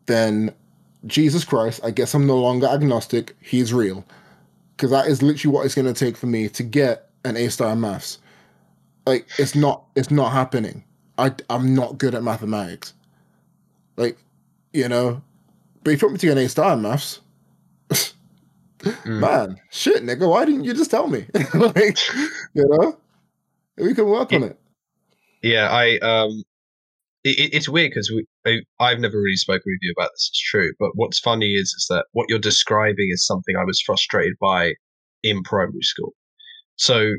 then 0.07 0.53
Jesus 1.07 1.45
Christ, 1.45 1.81
I 1.83 1.91
guess 1.93 2.13
I'm 2.13 2.27
no 2.27 2.39
longer 2.39 2.67
agnostic. 2.67 3.37
He's 3.41 3.73
real. 3.73 4.05
Because 4.77 4.91
that 4.91 5.07
is 5.07 5.23
literally 5.23 5.55
what 5.55 5.65
it's 5.65 5.75
going 5.75 5.93
to 5.93 5.95
take 5.95 6.17
for 6.17 6.27
me 6.27 6.49
to 6.51 6.63
get 6.63 7.09
an 7.25 7.37
A 7.37 7.49
star 7.49 7.73
in 7.73 7.81
maths. 7.81 8.19
Like, 9.07 9.27
it's 9.39 9.55
not, 9.55 9.85
it's 9.95 10.11
not 10.11 10.33
happening. 10.33 10.85
I, 11.17 11.33
I'm 11.49 11.75
not 11.75 11.99
good 11.99 12.15
at 12.15 12.23
mathematics. 12.23 12.93
Like, 13.97 14.19
you 14.73 14.89
know, 14.89 15.23
but 15.83 15.93
if 15.93 16.03
you 16.03 16.09
want 16.09 16.15
me 16.15 16.19
to 16.19 16.27
get 16.27 16.37
an 16.37 16.45
A 16.45 16.49
star 16.49 16.75
in 16.75 16.83
maths, 16.83 17.21
mm. 18.79 19.21
man, 19.21 19.57
shit, 19.71 20.03
nigga, 20.03 20.29
why 20.29 20.45
didn't 20.45 20.65
you 20.65 20.75
just 20.75 20.91
tell 20.91 21.09
me? 21.09 21.27
like, 21.55 21.99
you 22.55 22.65
know, 22.69 22.99
we 23.77 23.95
can 23.95 24.07
work 24.07 24.33
on 24.33 24.45
it. 24.45 24.59
Yeah, 25.43 25.69
I 25.71 25.99
um, 25.99 26.43
it, 27.25 27.55
it's 27.55 27.69
weird 27.69 27.91
because 27.91 28.11
we 28.45 28.65
I've 28.81 29.01
never 29.01 29.21
really 29.21 29.37
spoken 29.37 29.63
with 29.67 29.79
you 29.83 29.95
about 29.97 30.11
this. 30.15 30.31
It's 30.31 30.41
true, 30.41 30.73
but 30.79 30.91
what's 30.95 31.19
funny 31.19 31.53
is 31.53 31.75
is 31.77 31.87
that 31.91 32.07
what 32.13 32.27
you're 32.29 32.39
describing 32.39 33.09
is 33.13 33.27
something 33.27 33.57
I 33.57 33.65
was 33.65 33.81
frustrated 33.81 34.35
by 34.41 34.75
in 35.23 35.43
primary 35.43 35.83
school. 35.83 36.13
So, 36.77 37.13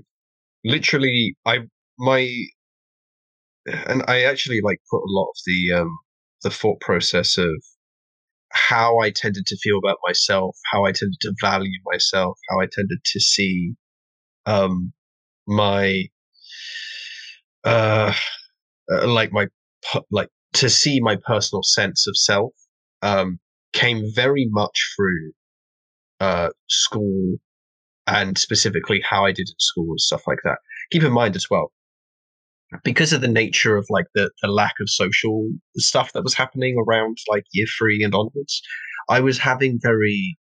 literally, 0.64 1.36
I 1.45 1.60
my 1.99 2.32
and 3.66 4.03
I 4.08 4.24
actually 4.24 4.62
like 4.62 4.80
put 4.89 4.99
a 4.99 5.10
lot 5.10 5.30
of 5.30 5.36
the 5.45 5.74
um 5.74 5.97
the 6.43 6.49
thought 6.49 6.80
process 6.80 7.38
of 7.38 7.51
how 8.52 9.00
I 9.00 9.12
tended 9.12 9.45
to 9.48 9.58
feel 9.58 9.78
about 9.78 9.98
myself, 10.06 10.58
how 10.72 10.86
I 10.86 10.91
tended 10.91 11.20
to 11.22 11.34
value 11.41 11.80
myself, 11.86 12.38
how 12.50 12.60
I 12.60 12.68
tended 12.72 13.00
to 13.04 13.20
see 13.20 13.74
um, 14.45 14.93
my 15.48 16.06
uh, 17.64 18.14
uh, 18.91 19.08
like 19.08 19.32
my 19.32 19.48
like 20.12 20.30
to 20.54 20.70
see 20.70 21.00
my 21.02 21.18
personal 21.26 21.62
sense 21.64 22.08
of 22.08 22.18
self 22.18 22.54
um, 23.02 23.39
came 23.74 24.04
very 24.16 24.48
much 24.50 24.93
through 24.95 25.32
uh, 26.20 26.50
school 26.68 27.36
and 28.08 28.38
specifically 28.38 29.02
how 29.08 29.26
I 29.26 29.32
did 29.32 29.50
at 29.50 29.62
school 29.62 29.89
and 29.89 30.00
stuff 30.00 30.24
like 30.28 30.39
that. 30.45 30.60
Keep 30.91 31.04
in 31.04 31.12
mind 31.12 31.36
as 31.36 31.50
well, 31.50 31.72
because 32.84 33.13
of 33.13 33.22
the 33.22 33.28
nature 33.28 33.76
of 33.78 33.86
like 33.89 34.05
the, 34.13 34.30
the 34.41 34.49
lack 34.49 34.74
of 34.82 34.89
social 34.89 35.49
stuff 35.78 36.13
that 36.13 36.24
was 36.24 36.34
happening 36.34 36.76
around 36.88 37.18
like 37.30 37.43
year 37.53 37.68
three 37.78 38.03
and 38.03 38.13
onwards, 38.13 38.61
I 39.09 39.22
was 39.22 39.38
having 39.38 39.80
very 39.82 40.38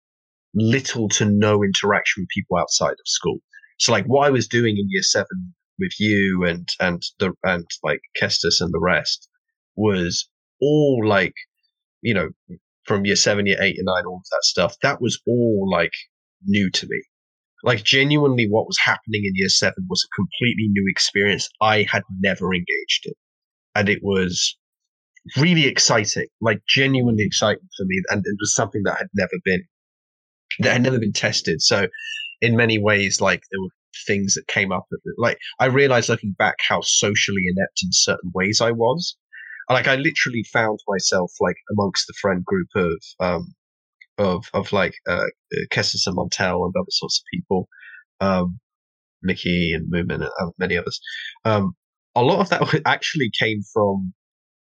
little 0.55 1.09
to 1.09 1.25
no 1.25 1.63
interaction 1.63 2.23
with 2.23 2.29
people 2.29 2.57
outside 2.57 2.91
of 2.91 3.05
school. 3.05 3.39
So 3.79 3.91
like 3.91 4.05
what 4.05 4.27
I 4.27 4.29
was 4.29 4.47
doing 4.47 4.77
in 4.77 4.87
year 4.89 5.03
seven 5.03 5.53
with 5.79 5.99
you 5.99 6.45
and 6.45 6.69
and 6.79 7.01
the 7.19 7.33
and 7.43 7.65
like 7.83 8.01
Kestis 8.19 8.61
and 8.61 8.71
the 8.71 8.79
rest 8.79 9.27
was 9.75 10.29
all 10.61 11.01
like 11.05 11.33
you 12.01 12.13
know 12.13 12.29
from 12.85 13.05
year 13.05 13.15
seven, 13.15 13.45
year 13.45 13.61
eight, 13.61 13.77
and 13.77 13.85
nine, 13.85 14.05
all 14.05 14.17
of 14.17 14.29
that 14.31 14.43
stuff. 14.43 14.75
That 14.81 15.01
was 15.01 15.19
all 15.25 15.69
like 15.71 15.93
new 16.45 16.69
to 16.69 16.87
me. 16.87 17.01
Like 17.63 17.83
genuinely, 17.83 18.47
what 18.49 18.67
was 18.67 18.77
happening 18.77 19.23
in 19.23 19.31
year 19.35 19.49
seven 19.49 19.85
was 19.89 20.05
a 20.05 20.15
completely 20.15 20.67
new 20.67 20.85
experience 20.89 21.47
I 21.61 21.83
had 21.89 22.03
never 22.19 22.53
engaged 22.53 23.05
in, 23.05 23.13
and 23.75 23.89
it 23.89 23.99
was 24.03 24.57
really 25.37 25.65
exciting, 25.65 26.27
like 26.41 26.61
genuinely 26.67 27.23
exciting 27.23 27.67
for 27.77 27.85
me, 27.85 28.01
and 28.09 28.19
it 28.25 28.35
was 28.39 28.53
something 28.53 28.83
that 28.83 28.97
had 28.97 29.07
never 29.13 29.33
been 29.45 29.63
that 30.59 30.73
had 30.73 30.83
never 30.83 30.99
been 30.99 31.13
tested. 31.13 31.61
So, 31.61 31.87
in 32.41 32.57
many 32.57 32.77
ways, 32.79 33.21
like 33.21 33.41
there 33.49 33.61
were 33.61 33.69
things 34.05 34.33
that 34.35 34.47
came 34.47 34.71
up. 34.71 34.85
Like 35.17 35.37
I 35.59 35.65
realized 35.65 36.09
looking 36.09 36.35
back 36.37 36.55
how 36.67 36.81
socially 36.81 37.43
inept 37.55 37.79
in 37.83 37.89
certain 37.91 38.31
ways 38.33 38.61
I 38.61 38.71
was. 38.71 39.15
Like 39.69 39.87
I 39.87 39.95
literally 39.95 40.43
found 40.51 40.79
myself 40.87 41.31
like 41.39 41.55
amongst 41.71 42.07
the 42.07 42.13
friend 42.21 42.43
group 42.43 42.67
of 42.75 43.01
um, 43.19 43.55
of 44.17 44.45
of 44.53 44.71
like 44.71 44.93
uh, 45.07 45.25
Kestis 45.71 46.07
and 46.07 46.15
Montel 46.15 46.65
and 46.65 46.73
other 46.77 46.85
sorts 46.89 47.19
of 47.19 47.23
people, 47.33 47.67
um, 48.21 48.59
Mickey 49.21 49.73
and 49.73 49.91
Moomin 49.91 50.27
and 50.37 50.53
many 50.57 50.77
others. 50.77 50.99
Um, 51.45 51.73
a 52.15 52.23
lot 52.23 52.39
of 52.39 52.49
that 52.49 52.81
actually 52.85 53.31
came 53.37 53.61
from 53.73 54.13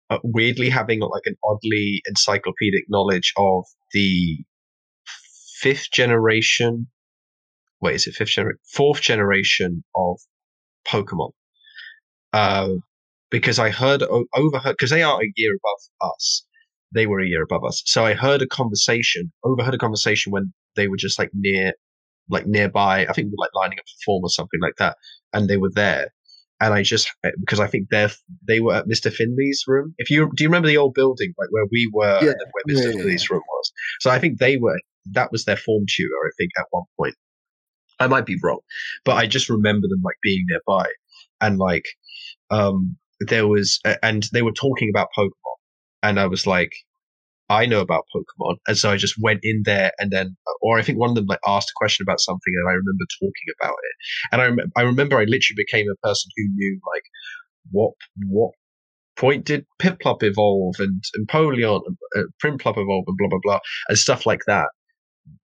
uh, 0.09 0.19
weirdly 0.23 0.69
having 0.69 0.99
like 0.99 1.23
an 1.25 1.35
oddly 1.43 2.01
encyclopedic 2.07 2.85
knowledge 2.89 3.33
of 3.37 3.65
the 3.93 4.37
fifth 5.59 5.91
generation. 5.91 6.87
Wait, 7.81 7.95
is 7.95 8.07
it 8.07 8.15
fifth 8.15 8.29
generation? 8.29 8.59
Fourth 8.73 9.01
generation 9.01 9.83
of 9.95 10.19
Pokemon. 10.87 11.31
Uh, 12.33 12.69
because 13.29 13.59
I 13.59 13.69
heard 13.69 14.03
overheard 14.03 14.73
because 14.73 14.89
they 14.89 15.03
are 15.03 15.21
a 15.21 15.31
year 15.35 15.51
above 15.55 16.11
us 16.13 16.45
they 16.93 17.07
were 17.07 17.19
a 17.19 17.27
year 17.27 17.43
above 17.43 17.63
us. 17.63 17.81
So 17.85 18.05
I 18.05 18.13
heard 18.13 18.41
a 18.41 18.47
conversation, 18.47 19.31
overheard 19.43 19.73
a 19.73 19.77
conversation 19.79 20.31
when 20.31 20.53
they 20.75 20.87
were 20.87 20.97
just 20.97 21.19
like 21.19 21.31
near, 21.33 21.73
like 22.29 22.47
nearby. 22.47 23.05
I 23.07 23.13
think 23.13 23.27
we 23.27 23.31
were 23.31 23.43
like 23.43 23.55
lining 23.55 23.79
up 23.79 23.85
for 23.85 24.03
form 24.05 24.23
or 24.23 24.29
something 24.29 24.59
like 24.61 24.75
that, 24.77 24.97
and 25.33 25.49
they 25.49 25.57
were 25.57 25.71
there. 25.73 26.13
And 26.59 26.73
I 26.73 26.83
just 26.83 27.11
eh, 27.23 27.31
because 27.39 27.59
I 27.59 27.67
think 27.67 27.89
they 27.89 28.07
they 28.47 28.59
were 28.59 28.75
at 28.75 28.87
Mr. 28.87 29.11
Finley's 29.11 29.63
room. 29.67 29.93
If 29.97 30.09
you 30.09 30.29
do 30.35 30.43
you 30.43 30.49
remember 30.49 30.67
the 30.67 30.77
old 30.77 30.93
building 30.93 31.33
like 31.37 31.51
where 31.51 31.65
we 31.71 31.89
were 31.93 32.19
yeah. 32.21 32.31
and 32.31 32.51
where 32.51 32.75
Mr. 32.75 32.85
Yeah, 32.85 33.01
Finley's 33.01 33.27
yeah. 33.29 33.35
room 33.35 33.43
was? 33.47 33.71
So 33.99 34.11
I 34.11 34.19
think 34.19 34.39
they 34.39 34.57
were 34.57 34.79
that 35.13 35.31
was 35.31 35.45
their 35.45 35.57
form 35.57 35.85
tutor. 35.87 36.13
I 36.25 36.31
think 36.37 36.51
at 36.57 36.65
one 36.71 36.83
point. 36.99 37.15
I 37.99 38.07
might 38.07 38.25
be 38.25 38.37
wrong, 38.41 38.61
but 39.05 39.15
I 39.15 39.27
just 39.27 39.47
remember 39.47 39.87
them 39.87 40.01
like 40.03 40.15
being 40.23 40.43
nearby 40.49 40.87
and 41.39 41.59
like 41.59 41.85
um 42.49 42.95
there 43.19 43.47
was 43.47 43.79
and 44.01 44.27
they 44.33 44.41
were 44.41 44.51
talking 44.51 44.89
about 44.91 45.09
Pokemon 45.15 45.60
and 46.03 46.19
I 46.19 46.27
was 46.27 46.47
like, 46.47 46.73
I 47.49 47.65
know 47.65 47.81
about 47.81 48.05
Pokemon, 48.15 48.57
and 48.67 48.77
so 48.77 48.91
I 48.91 48.97
just 48.97 49.15
went 49.19 49.41
in 49.43 49.63
there, 49.65 49.91
and 49.99 50.11
then, 50.11 50.35
or 50.61 50.79
I 50.79 50.81
think 50.83 50.97
one 50.97 51.09
of 51.09 51.15
them 51.15 51.25
like 51.25 51.39
asked 51.45 51.69
a 51.69 51.77
question 51.79 52.03
about 52.03 52.21
something, 52.21 52.53
and 52.55 52.69
I 52.69 52.73
remember 52.73 53.05
talking 53.19 53.53
about 53.59 53.75
it, 53.75 53.95
and 54.31 54.41
I 54.41 54.45
rem- 54.45 54.71
I 54.77 54.81
remember 54.83 55.17
I 55.17 55.25
literally 55.25 55.57
became 55.57 55.87
a 55.91 56.07
person 56.07 56.31
who 56.37 56.43
knew 56.53 56.79
like 56.93 57.03
what 57.71 57.93
what 58.27 58.51
point 59.17 59.45
did 59.45 59.65
Piplup 59.81 60.23
evolve 60.23 60.75
and 60.79 61.03
Empoleon, 61.19 61.81
uh, 62.17 62.21
Prinplup 62.43 62.77
evolve, 62.77 63.05
and 63.07 63.17
blah 63.17 63.29
blah 63.29 63.39
blah, 63.43 63.59
and 63.89 63.97
stuff 63.97 64.25
like 64.25 64.41
that. 64.47 64.69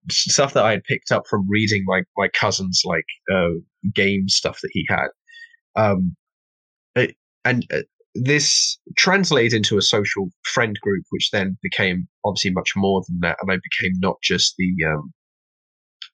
Stuff 0.10 0.54
that 0.54 0.66
I 0.66 0.72
had 0.72 0.84
picked 0.84 1.12
up 1.12 1.24
from 1.28 1.48
reading 1.50 1.84
my 1.86 2.04
my 2.18 2.28
cousin's 2.30 2.84
like 2.86 3.06
uh, 3.34 3.56
game 3.94 4.30
stuff 4.30 4.60
that 4.62 4.70
he 4.72 4.86
had. 4.88 5.08
Um, 5.76 6.16
it, 6.96 7.16
and 7.44 7.66
uh, 7.74 7.82
this 8.16 8.80
translated 8.98 9.54
into 9.54 9.78
a 9.78 9.82
social 9.82 10.30
friend 10.44 10.78
group, 10.82 11.04
which 11.10 11.30
then 11.32 11.58
became 11.62 12.08
obviously 12.24 12.52
much 12.52 12.72
more 12.76 13.04
than 13.08 13.20
that, 13.22 13.38
and 13.42 13.52
I 13.52 13.56
became 13.56 13.94
not 14.00 14.16
just 14.24 14.56
the 14.58 14.74
um, 14.88 15.14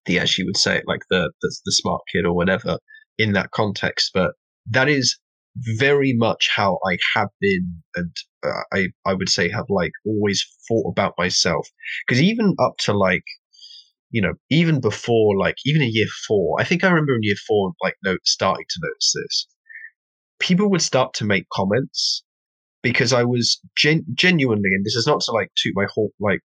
the 0.06 0.20
as 0.20 0.38
you 0.38 0.46
would 0.46 0.58
say 0.58 0.78
it, 0.78 0.84
like 0.88 1.02
the, 1.10 1.32
the 1.42 1.56
the 1.66 1.72
smart 1.72 2.02
kid 2.12 2.26
or 2.26 2.34
whatever 2.34 2.78
in 3.18 3.34
that 3.34 3.52
context, 3.52 4.12
but 4.14 4.32
that 4.70 4.90
is 4.90 5.18
very 5.78 6.14
much 6.14 6.50
how 6.56 6.80
I 6.90 6.98
have 7.16 7.30
been, 7.40 7.84
and 7.96 8.12
uh, 8.44 8.64
I 8.74 8.88
I 9.06 9.14
would 9.14 9.30
say 9.30 9.50
have 9.50 9.66
like 9.70 9.92
always 10.06 10.44
thought 10.68 10.90
about 10.92 11.14
myself. 11.20 11.68
Because 12.06 12.22
even 12.22 12.56
up 12.60 12.78
to 12.80 12.94
like 12.94 13.26
you 14.10 14.24
know 14.24 14.34
even 14.50 14.82
before 14.82 15.38
like 15.38 15.56
even 15.66 15.84
in 15.84 15.92
year 15.94 16.08
four, 16.28 16.60
I 16.60 16.64
think 16.64 16.84
I 16.84 16.90
remember 16.90 17.14
in 17.14 17.24
year 17.24 17.36
four 17.48 17.74
like 17.84 17.96
note 18.04 18.22
starting 18.26 18.66
to 18.68 18.80
notice 18.82 19.14
this 19.14 19.48
people 20.42 20.70
would 20.70 20.82
start 20.82 21.14
to 21.14 21.26
make 21.26 21.46
comments 21.54 22.24
because 22.84 23.14
I 23.14 23.24
was 23.24 23.60
gen- 23.78 24.06
genuinely, 24.14 24.72
and 24.74 24.84
this 24.84 24.96
is 24.96 25.08
not 25.08 25.22
to 25.22 25.32
like 25.32 25.50
toot 25.56 25.74
my 25.76 25.86
horn, 25.94 26.10
like 26.20 26.40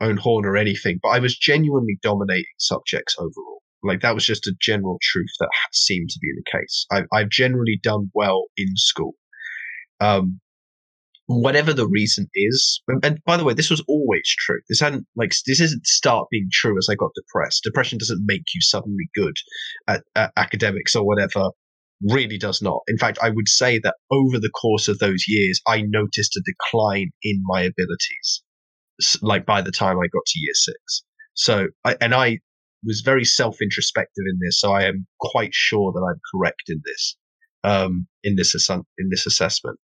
own 0.00 0.16
horn 0.16 0.44
or 0.44 0.56
anything, 0.56 0.98
but 1.02 1.10
I 1.10 1.20
was 1.20 1.38
genuinely 1.38 1.98
dominating 2.02 2.44
subjects 2.58 3.16
overall. 3.18 3.62
Like 3.82 4.00
that 4.00 4.14
was 4.14 4.26
just 4.26 4.46
a 4.46 4.54
general 4.60 4.98
truth 5.00 5.30
that 5.38 5.48
seemed 5.72 6.10
to 6.10 6.18
be 6.20 6.28
the 6.36 6.58
case. 6.58 6.86
I, 6.90 7.04
I've 7.16 7.30
generally 7.30 7.78
done 7.82 8.10
well 8.14 8.46
in 8.56 8.68
school. 8.74 9.14
Um, 10.00 10.40
whatever 11.26 11.72
the 11.72 11.88
reason 11.88 12.28
is, 12.34 12.82
and 13.02 13.18
by 13.24 13.36
the 13.36 13.44
way, 13.44 13.54
this 13.54 13.70
was 13.70 13.82
always 13.88 14.28
true. 14.38 14.60
This 14.68 14.80
hadn't 14.80 15.06
like 15.14 15.32
this 15.46 15.60
isn't 15.60 15.86
start 15.86 16.26
being 16.30 16.48
true 16.52 16.76
as 16.78 16.88
I 16.90 16.96
got 16.96 17.10
depressed. 17.14 17.62
Depression 17.62 17.98
doesn't 17.98 18.24
make 18.26 18.42
you 18.54 18.60
suddenly 18.60 19.08
good 19.14 19.36
at, 19.86 20.02
at 20.16 20.32
academics 20.36 20.96
or 20.96 21.06
whatever 21.06 21.50
really 22.02 22.38
does 22.38 22.60
not. 22.62 22.82
In 22.88 22.98
fact, 22.98 23.18
I 23.22 23.30
would 23.30 23.48
say 23.48 23.78
that 23.80 23.96
over 24.10 24.38
the 24.38 24.50
course 24.50 24.88
of 24.88 24.98
those 24.98 25.24
years, 25.26 25.60
I 25.66 25.82
noticed 25.82 26.36
a 26.36 26.42
decline 26.44 27.10
in 27.22 27.42
my 27.46 27.62
abilities. 27.62 28.42
Like 29.20 29.44
by 29.44 29.60
the 29.62 29.72
time 29.72 29.98
I 29.98 30.06
got 30.06 30.24
to 30.26 30.40
year 30.40 30.54
six. 30.54 31.04
So, 31.34 31.66
I, 31.84 31.96
and 32.00 32.14
I 32.14 32.38
was 32.84 33.02
very 33.02 33.24
self 33.24 33.60
introspective 33.60 34.24
in 34.30 34.38
this. 34.40 34.60
So 34.60 34.72
I 34.72 34.84
am 34.84 35.06
quite 35.20 35.52
sure 35.52 35.92
that 35.92 36.00
I'm 36.00 36.20
correct 36.34 36.64
in 36.68 36.80
this, 36.84 37.16
um, 37.64 38.06
in 38.24 38.36
this, 38.36 38.54
in 38.70 39.08
this 39.10 39.26
assessment. 39.26 39.78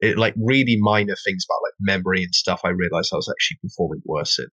It, 0.00 0.16
like 0.16 0.34
really 0.36 0.76
minor 0.78 1.16
things 1.24 1.44
about 1.48 1.62
like 1.64 1.74
memory 1.80 2.22
and 2.22 2.34
stuff. 2.34 2.60
I 2.62 2.68
realized 2.68 3.10
I 3.12 3.16
was 3.16 3.32
actually 3.34 3.58
performing 3.62 4.02
worse 4.04 4.38
in. 4.38 4.46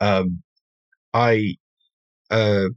Um, 0.00 0.42
I, 1.12 1.56
uh, 2.30 2.68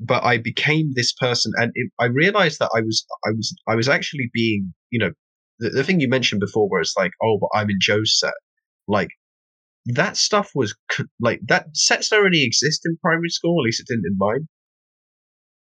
but 0.00 0.24
I 0.24 0.38
became 0.38 0.92
this 0.94 1.12
person, 1.12 1.52
and 1.56 1.72
it, 1.74 1.90
I 2.00 2.06
realized 2.06 2.58
that 2.58 2.70
I 2.74 2.80
was, 2.80 3.04
I 3.26 3.30
was, 3.30 3.54
I 3.68 3.74
was 3.74 3.88
actually 3.88 4.30
being, 4.32 4.74
you 4.90 4.98
know, 4.98 5.10
the, 5.58 5.70
the 5.70 5.84
thing 5.84 6.00
you 6.00 6.08
mentioned 6.08 6.40
before, 6.40 6.68
where 6.68 6.80
it's 6.80 6.96
like, 6.96 7.12
oh, 7.22 7.38
but 7.40 7.58
I'm 7.58 7.70
in 7.70 7.78
Joe's 7.80 8.18
set, 8.18 8.34
like 8.88 9.10
that 9.86 10.16
stuff 10.16 10.50
was 10.54 10.74
like 11.20 11.40
that 11.46 11.66
sets 11.74 12.12
already 12.12 12.44
exist 12.44 12.82
in 12.84 12.96
primary 13.02 13.28
school, 13.28 13.60
at 13.60 13.66
least 13.66 13.80
it 13.80 13.86
didn't 13.86 14.06
in 14.06 14.16
mine. 14.18 14.48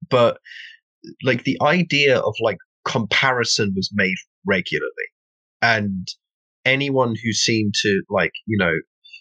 But 0.10 0.40
like 1.24 1.44
the 1.44 1.58
idea 1.62 2.20
of 2.20 2.36
like 2.42 2.58
comparison 2.86 3.74
was 3.76 3.90
made 3.94 4.18
regularly, 4.46 4.90
and 5.62 6.08
anyone 6.66 7.16
who 7.24 7.32
seemed 7.32 7.74
to 7.82 8.02
like, 8.10 8.32
you 8.46 8.58
know, 8.58 8.74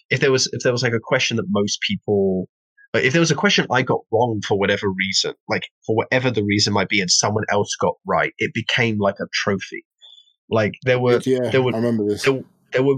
if 0.09 0.19
there 0.19 0.31
was 0.31 0.47
if 0.53 0.63
there 0.63 0.71
was 0.71 0.83
like 0.83 0.93
a 0.93 0.99
question 1.01 1.37
that 1.37 1.45
most 1.49 1.79
people 1.87 2.47
if 2.93 3.13
there 3.13 3.19
was 3.19 3.31
a 3.31 3.35
question 3.35 3.67
I 3.71 3.83
got 3.83 4.01
wrong 4.11 4.41
for 4.47 4.57
whatever 4.57 4.89
reason, 4.89 5.33
like 5.47 5.63
for 5.85 5.95
whatever 5.95 6.31
the 6.31 6.43
reason 6.43 6.73
might 6.73 6.89
be, 6.89 7.01
and 7.01 7.11
someone 7.11 7.43
else 7.51 7.75
got 7.79 7.93
right, 8.05 8.33
it 8.39 8.53
became 8.53 8.97
like 8.99 9.15
a 9.19 9.27
trophy. 9.33 9.85
Like 10.49 10.73
there 10.83 10.99
were, 10.99 11.21
yeah, 11.25 11.49
there 11.49 11.61
were, 11.61 11.73
I 11.73 11.77
remember 11.77 12.05
this. 12.07 12.23
There, 12.23 12.41
there 12.71 12.83
were, 12.83 12.95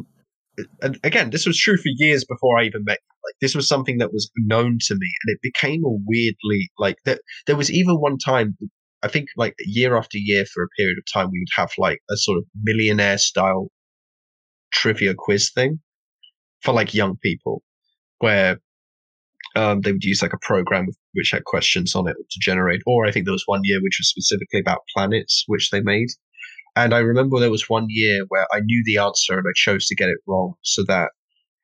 and 0.81 0.97
again, 1.03 1.31
this 1.31 1.45
was 1.45 1.57
true 1.57 1.77
for 1.77 1.89
years 1.97 2.23
before 2.23 2.57
I 2.57 2.63
even 2.63 2.83
met. 2.85 2.99
Like 3.25 3.35
this 3.41 3.53
was 3.53 3.67
something 3.67 3.97
that 3.97 4.13
was 4.13 4.31
known 4.37 4.77
to 4.85 4.95
me, 4.95 5.11
and 5.23 5.35
it 5.35 5.39
became 5.41 5.83
a 5.83 5.97
weirdly 6.05 6.71
like 6.79 6.97
that. 7.05 7.19
There 7.45 7.57
was 7.57 7.69
even 7.69 7.95
one 7.95 8.17
time, 8.17 8.57
I 9.03 9.09
think, 9.09 9.27
like 9.35 9.55
year 9.59 9.97
after 9.97 10.17
year 10.17 10.45
for 10.45 10.63
a 10.63 10.69
period 10.77 10.97
of 10.97 11.03
time, 11.13 11.29
we 11.31 11.39
would 11.39 11.61
have 11.61 11.71
like 11.77 11.99
a 12.09 12.15
sort 12.15 12.37
of 12.37 12.45
millionaire 12.63 13.17
style 13.17 13.69
trivia 14.73 15.13
quiz 15.17 15.51
thing 15.53 15.79
for 16.61 16.73
like 16.73 16.93
young 16.93 17.17
people, 17.17 17.61
where 18.19 18.59
um, 19.55 19.81
they 19.81 19.91
would 19.91 20.03
use 20.03 20.21
like 20.21 20.33
a 20.33 20.39
program 20.41 20.87
which 21.13 21.31
had 21.31 21.43
questions 21.45 21.95
on 21.95 22.07
it 22.07 22.15
to 22.15 22.39
generate. 22.39 22.81
Or 22.85 23.05
I 23.05 23.11
think 23.11 23.25
there 23.25 23.33
was 23.33 23.43
one 23.45 23.61
year 23.63 23.81
which 23.81 23.97
was 23.99 24.09
specifically 24.09 24.59
about 24.59 24.81
planets, 24.95 25.43
which 25.47 25.69
they 25.71 25.81
made. 25.81 26.07
And 26.75 26.93
I 26.93 26.99
remember 26.99 27.39
there 27.39 27.51
was 27.51 27.69
one 27.69 27.87
year 27.89 28.23
where 28.29 28.47
I 28.53 28.61
knew 28.61 28.81
the 28.85 28.97
answer 28.97 29.37
and 29.37 29.45
I 29.45 29.51
chose 29.55 29.87
to 29.87 29.95
get 29.95 30.09
it 30.09 30.19
wrong 30.25 30.53
so 30.61 30.83
that 30.87 31.09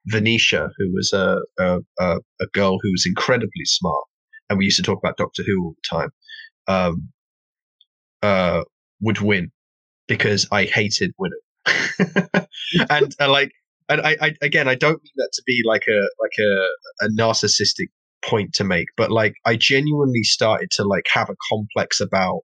Venetia, 0.08 0.70
who 0.78 0.94
was 0.94 1.14
a, 1.14 1.38
a, 1.60 1.80
a, 2.00 2.48
girl 2.54 2.78
who 2.82 2.92
was 2.92 3.06
incredibly 3.06 3.66
smart, 3.66 4.04
and 4.50 4.58
we 4.58 4.66
used 4.66 4.78
to 4.78 4.84
talk 4.84 5.00
about 5.00 5.18
Doctor 5.18 5.44
Who 5.46 5.64
all 5.64 5.76
the 5.76 5.98
time, 5.98 6.10
um, 6.68 7.10
uh, 8.24 8.64
would 9.02 9.20
win 9.20 9.52
because 10.08 10.48
I 10.52 10.64
hated 10.64 11.12
winning. 11.18 11.40
and 12.90 13.16
uh, 13.20 13.30
like, 13.30 13.52
and 13.90 14.02
I, 14.02 14.18
I, 14.22 14.34
again, 14.42 14.68
I 14.68 14.76
don't 14.76 15.02
mean 15.04 15.14
that 15.16 15.30
to 15.34 15.44
be 15.46 15.62
like 15.66 15.84
a 15.88 16.02
like 16.22 16.38
a, 16.40 17.06
a 17.06 17.10
narcissistic 17.20 17.88
point 18.24 18.54
to 18.54 18.64
make, 18.64 18.88
but 18.98 19.12
like 19.12 19.36
I 19.46 19.56
genuinely 19.56 20.24
started 20.24 20.72
to 20.72 20.84
like 20.84 21.06
have 21.12 21.30
a 21.30 21.36
complex 21.50 22.00
about 22.00 22.42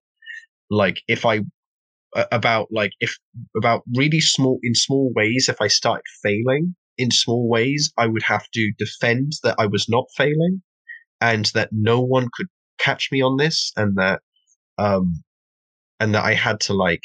like 0.70 1.02
if 1.08 1.26
I 1.26 1.42
about 2.32 2.68
like 2.72 2.92
if 3.00 3.18
about 3.58 3.84
really 3.96 4.20
small 4.20 4.60
in 4.64 4.76
small 4.76 5.12
ways 5.16 5.48
if 5.50 5.60
i 5.62 5.68
started 5.68 6.04
failing 6.22 6.76
in 6.98 7.12
small 7.12 7.50
ways 7.50 7.92
i 7.98 8.06
would 8.06 8.22
have 8.24 8.48
to 8.54 8.72
defend 8.78 9.34
that 9.44 9.56
i 9.58 9.66
was 9.66 9.88
not 9.90 10.06
failing 10.16 10.62
and 11.22 11.46
that 11.54 11.70
no 11.72 12.00
one 12.00 12.28
could 12.34 12.48
catch 12.80 13.10
me 13.12 13.22
on 13.22 13.38
this 13.38 13.72
and 13.76 13.98
that 13.98 14.22
um 14.78 15.24
and 16.00 16.14
that 16.14 16.24
i 16.24 16.34
had 16.34 16.60
to 16.60 16.74
like 16.74 17.02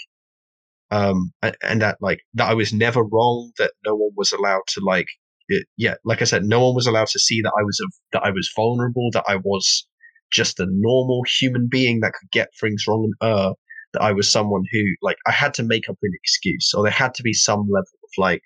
um 0.91 1.33
and 1.63 1.83
that 1.83 1.97
like 2.01 2.21
that 2.35 2.49
i 2.49 2.55
was 2.55 2.73
never 2.73 3.03
wrong 3.03 3.51
that 3.59 3.73
no 3.87 3.95
one 3.95 4.11
was 4.17 4.33
allowed 4.33 4.63
to 4.67 4.81
like 4.85 5.09
it, 5.49 5.67
yeah 5.77 5.95
like 6.05 6.23
i 6.23 6.25
said 6.25 6.45
no 6.45 6.65
one 6.65 6.75
was 6.75 6.87
allowed 6.87 7.09
to 7.09 7.19
see 7.19 7.41
that 7.43 7.53
i 7.59 7.63
was 7.63 7.79
a, 7.81 7.89
that 8.13 8.23
i 8.23 8.31
was 8.31 8.51
vulnerable 8.57 9.11
that 9.13 9.25
i 9.29 9.37
was 9.37 9.87
just 10.31 10.61
a 10.61 10.67
normal 10.71 11.23
human 11.41 11.69
being 11.71 12.01
that 12.01 12.13
could 12.13 12.31
get 12.31 12.49
things 12.61 12.85
wrong 12.87 13.05
and 13.21 13.31
err 13.31 13.53
that 13.93 14.03
I 14.03 14.13
was 14.13 14.31
someone 14.31 14.65
who 14.71 14.83
like 15.03 15.17
I 15.27 15.33
had 15.33 15.55
to 15.55 15.63
make 15.63 15.89
up 15.89 15.97
an 16.03 16.13
excuse, 16.15 16.73
or 16.75 16.83
there 16.83 16.93
had 16.93 17.15
to 17.15 17.23
be 17.23 17.33
some 17.33 17.61
level 17.61 17.99
of 18.05 18.11
like, 18.17 18.43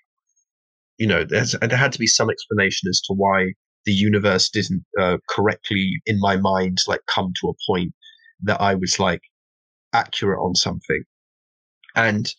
you 0.97 1.07
know, 1.07 1.23
there's 1.23 1.51
there 1.51 1.77
had 1.77 1.91
to 1.93 1.99
be 1.99 2.07
some 2.07 2.29
explanation 2.29 2.89
as 2.89 3.01
to 3.01 3.13
why 3.13 3.53
the 3.85 3.91
universe 3.91 4.49
didn't 4.49 4.85
uh, 4.99 5.17
correctly 5.29 5.91
in 6.05 6.19
my 6.19 6.37
mind 6.37 6.77
like 6.87 7.01
come 7.13 7.33
to 7.41 7.49
a 7.49 7.53
point 7.67 7.93
that 8.43 8.61
I 8.61 8.75
was 8.75 8.99
like 8.99 9.21
accurate 9.93 10.39
on 10.39 10.55
something, 10.55 11.03
and 11.95 12.33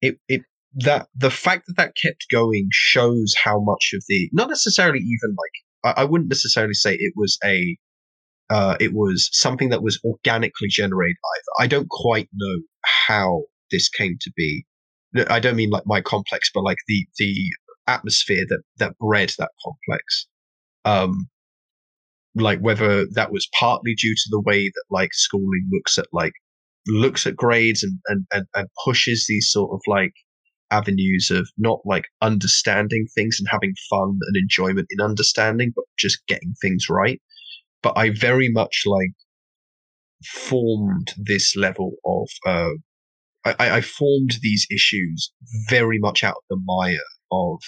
it 0.00 0.18
it 0.28 0.42
that 0.74 1.08
the 1.14 1.30
fact 1.30 1.64
that 1.66 1.76
that 1.76 1.94
kept 2.00 2.26
going 2.30 2.68
shows 2.72 3.34
how 3.42 3.60
much 3.60 3.90
of 3.94 4.02
the 4.08 4.28
not 4.32 4.48
necessarily 4.48 5.00
even 5.00 5.34
like 5.36 5.96
I, 5.96 6.02
I 6.02 6.04
wouldn't 6.04 6.30
necessarily 6.30 6.74
say 6.74 6.94
it 6.94 7.14
was 7.16 7.38
a 7.44 7.76
uh, 8.50 8.76
it 8.80 8.94
was 8.94 9.28
something 9.32 9.68
that 9.68 9.82
was 9.82 10.00
organically 10.04 10.68
generated 10.68 11.16
either. 11.36 11.64
I 11.64 11.66
don't 11.66 11.88
quite 11.90 12.28
know 12.32 12.62
how 12.84 13.42
this 13.70 13.88
came 13.90 14.16
to 14.22 14.32
be. 14.36 14.64
I 15.28 15.38
don't 15.38 15.56
mean 15.56 15.70
like 15.70 15.86
my 15.86 16.00
complex, 16.00 16.50
but 16.52 16.64
like 16.64 16.78
the 16.86 17.06
the 17.18 17.34
atmosphere 17.86 18.44
that 18.48 18.62
that 18.78 18.98
bred 18.98 19.32
that 19.38 19.50
complex. 19.64 20.26
Um, 20.84 21.28
like 22.34 22.60
whether 22.60 23.06
that 23.06 23.32
was 23.32 23.48
partly 23.58 23.94
due 23.94 24.14
to 24.14 24.28
the 24.30 24.40
way 24.40 24.68
that 24.68 24.84
like 24.90 25.12
schooling 25.12 25.68
looks 25.72 25.98
at 25.98 26.06
like 26.12 26.32
looks 26.88 27.26
at 27.26 27.36
grades 27.36 27.82
and 27.82 27.98
and 28.06 28.26
and, 28.32 28.46
and 28.54 28.68
pushes 28.84 29.26
these 29.28 29.50
sort 29.50 29.70
of 29.72 29.80
like 29.86 30.12
avenues 30.70 31.30
of 31.30 31.48
not 31.56 31.80
like 31.84 32.04
understanding 32.20 33.06
things 33.14 33.38
and 33.38 33.48
having 33.50 33.74
fun 33.88 34.18
and 34.20 34.36
enjoyment 34.36 34.86
in 34.90 35.00
understanding, 35.02 35.72
but 35.74 35.84
just 35.98 36.18
getting 36.26 36.54
things 36.60 36.86
right. 36.90 37.20
But 37.82 37.96
I 37.96 38.10
very 38.10 38.50
much 38.50 38.82
like 38.86 39.12
formed 40.24 41.14
this 41.16 41.56
level 41.56 41.92
of 42.04 42.28
uh, 42.46 42.70
I, 43.44 43.76
I 43.76 43.80
formed 43.80 44.38
these 44.42 44.66
issues 44.70 45.32
very 45.68 45.98
much 45.98 46.24
out 46.24 46.36
of 46.36 46.42
the 46.50 46.60
mire 46.64 46.98
of 47.30 47.60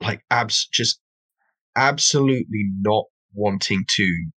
like 0.00 0.22
abs 0.30 0.68
just 0.72 1.00
absolutely 1.76 2.70
not 2.80 3.04
wanting 3.34 3.84
to 3.88 4.30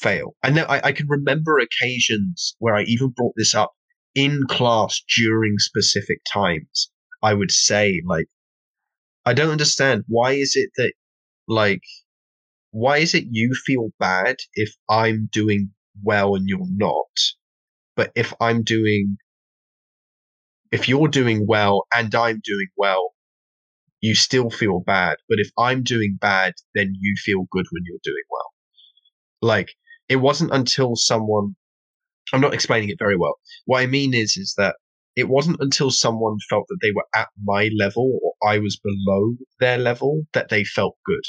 fail. 0.00 0.34
And 0.42 0.56
then 0.56 0.66
I, 0.68 0.80
I 0.84 0.92
can 0.92 1.06
remember 1.08 1.58
occasions 1.58 2.56
where 2.58 2.74
I 2.74 2.82
even 2.82 3.10
brought 3.10 3.34
this 3.36 3.54
up 3.54 3.72
in 4.14 4.42
class 4.48 5.00
during 5.16 5.58
specific 5.58 6.18
times. 6.32 6.90
I 7.22 7.34
would 7.34 7.50
say 7.50 8.02
like, 8.06 8.26
I 9.26 9.34
don't 9.34 9.50
understand. 9.50 10.04
Why 10.08 10.32
is 10.32 10.52
it 10.56 10.70
that 10.76 10.92
like 11.46 11.82
why 12.70 12.98
is 12.98 13.14
it 13.14 13.24
you 13.30 13.54
feel 13.66 13.90
bad 13.98 14.36
if 14.54 14.74
I'm 14.88 15.28
doing 15.32 15.70
well 16.02 16.34
and 16.34 16.48
you're 16.48 16.60
not? 16.70 16.94
But 17.96 18.12
if 18.14 18.32
I'm 18.40 18.62
doing, 18.62 19.16
if 20.70 20.88
you're 20.88 21.08
doing 21.08 21.46
well 21.46 21.86
and 21.92 22.14
I'm 22.14 22.40
doing 22.44 22.68
well, 22.76 23.12
you 24.00 24.14
still 24.14 24.50
feel 24.50 24.80
bad. 24.80 25.16
But 25.28 25.38
if 25.40 25.50
I'm 25.58 25.82
doing 25.82 26.16
bad, 26.20 26.54
then 26.74 26.94
you 26.98 27.14
feel 27.18 27.46
good 27.50 27.66
when 27.70 27.82
you're 27.84 27.98
doing 28.02 28.24
well. 28.30 28.52
Like, 29.42 29.74
it 30.10 30.16
wasn't 30.16 30.52
until 30.52 30.96
someone, 30.96 31.56
I'm 32.34 32.42
not 32.42 32.54
explaining 32.54 32.90
it 32.90 32.98
very 32.98 33.16
well. 33.16 33.36
What 33.66 33.80
I 33.80 33.86
mean 33.86 34.14
is, 34.14 34.36
is 34.36 34.54
that 34.58 34.76
it 35.16 35.28
wasn't 35.28 35.58
until 35.60 35.90
someone 35.90 36.38
felt 36.50 36.66
that 36.68 36.78
they 36.82 36.92
were 36.92 37.06
at 37.14 37.28
my 37.44 37.70
level 37.78 38.20
or 38.22 38.34
I 38.50 38.58
was 38.58 38.78
below 38.78 39.34
their 39.60 39.78
level 39.78 40.24
that 40.34 40.50
they 40.50 40.64
felt 40.64 40.96
good 41.06 41.24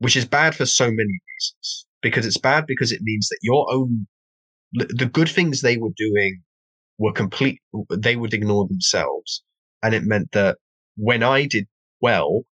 which 0.00 0.16
is 0.16 0.24
bad 0.24 0.54
for 0.56 0.66
so 0.66 0.86
many 0.86 1.20
reasons. 1.30 1.86
Because 2.02 2.26
it's 2.26 2.38
bad 2.38 2.66
because 2.66 2.92
it 2.92 3.02
means 3.02 3.28
that 3.28 3.38
your 3.42 3.66
own, 3.70 4.06
the 4.72 5.06
good 5.06 5.28
things 5.28 5.60
they 5.60 5.76
were 5.76 5.92
doing 5.96 6.42
were 6.98 7.12
complete, 7.12 7.60
they 7.90 8.16
would 8.16 8.34
ignore 8.34 8.66
themselves. 8.66 9.42
And 9.82 9.94
it 9.94 10.04
meant 10.04 10.32
that 10.32 10.58
when 10.96 11.22
I 11.22 11.46
did 11.46 11.66
well, 12.00 12.42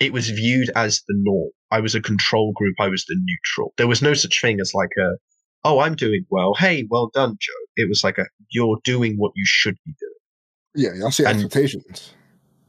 it 0.00 0.12
was 0.12 0.30
viewed 0.30 0.70
as 0.74 1.02
the 1.06 1.14
norm. 1.16 1.50
I 1.70 1.80
was 1.80 1.94
a 1.94 2.00
control 2.00 2.52
group. 2.54 2.74
I 2.80 2.88
was 2.88 3.04
the 3.04 3.16
neutral. 3.16 3.72
There 3.76 3.88
was 3.88 4.02
no 4.02 4.14
such 4.14 4.40
thing 4.40 4.58
as 4.60 4.72
like 4.74 4.90
a, 4.98 5.10
oh, 5.64 5.78
I'm 5.80 5.94
doing 5.94 6.24
well. 6.30 6.54
Hey, 6.54 6.86
well 6.90 7.10
done, 7.14 7.36
Joe. 7.40 7.66
It 7.76 7.88
was 7.88 8.02
like 8.02 8.18
a, 8.18 8.26
you're 8.50 8.78
doing 8.82 9.14
what 9.16 9.32
you 9.36 9.44
should 9.46 9.76
be 9.86 9.94
doing. 10.00 10.12
Yeah, 11.00 11.06
I 11.06 11.10
see 11.10 11.24
expectations 11.24 12.12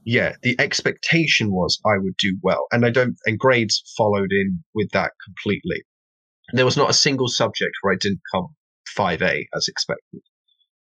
yeah, 0.03 0.33
the 0.41 0.55
expectation 0.59 1.51
was 1.51 1.79
I 1.85 1.97
would 1.97 2.15
do 2.17 2.37
well, 2.41 2.65
and 2.71 2.85
I 2.85 2.89
don't, 2.89 3.15
and 3.25 3.37
grades 3.37 3.83
followed 3.97 4.31
in 4.31 4.63
with 4.73 4.89
that 4.91 5.11
completely. 5.23 5.83
There 6.53 6.65
was 6.65 6.77
not 6.77 6.89
a 6.89 6.93
single 6.93 7.27
subject 7.27 7.71
where 7.81 7.93
I 7.93 7.97
didn't 7.97 8.21
come 8.33 8.47
five 8.87 9.21
A 9.21 9.47
as 9.55 9.67
expected. 9.67 10.21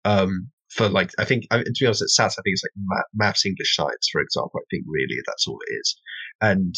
Um, 0.05 0.51
for 0.71 0.89
like, 0.89 1.11
I 1.19 1.25
think 1.25 1.49
to 1.51 1.65
be 1.81 1.87
honest, 1.87 2.03
at 2.03 2.09
SATs, 2.09 2.39
I 2.39 2.43
think 2.43 2.55
it's 2.55 2.63
like 2.63 3.05
maths, 3.15 3.47
English, 3.47 3.75
science, 3.75 4.09
for 4.13 4.21
example. 4.21 4.61
I 4.61 4.67
think 4.71 4.85
really 4.87 5.17
that's 5.27 5.49
all 5.49 5.59
it 5.69 5.73
is. 5.75 5.97
And 6.41 6.75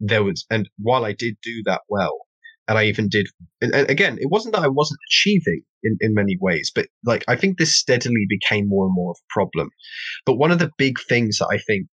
there 0.00 0.22
was, 0.22 0.46
and 0.50 0.68
while 0.78 1.04
I 1.04 1.12
did 1.12 1.36
do 1.42 1.62
that 1.66 1.82
well, 1.88 2.26
and 2.68 2.76
I 2.76 2.84
even 2.84 3.08
did. 3.08 3.26
And, 3.62 3.74
again, 3.74 4.18
it 4.20 4.30
wasn't 4.30 4.54
that 4.54 4.62
I 4.62 4.68
wasn't 4.68 5.00
achieving 5.10 5.62
in, 5.82 5.96
in 6.00 6.14
many 6.14 6.36
ways, 6.40 6.70
but 6.74 6.88
like 7.04 7.24
I 7.26 7.34
think 7.34 7.56
this 7.56 7.74
steadily 7.74 8.26
became 8.28 8.68
more 8.68 8.84
and 8.86 8.94
more 8.94 9.12
of 9.12 9.16
a 9.18 9.32
problem. 9.32 9.70
But 10.26 10.34
one 10.34 10.50
of 10.50 10.58
the 10.58 10.70
big 10.76 10.98
things 11.00 11.38
that 11.38 11.48
I 11.50 11.58
think, 11.58 11.86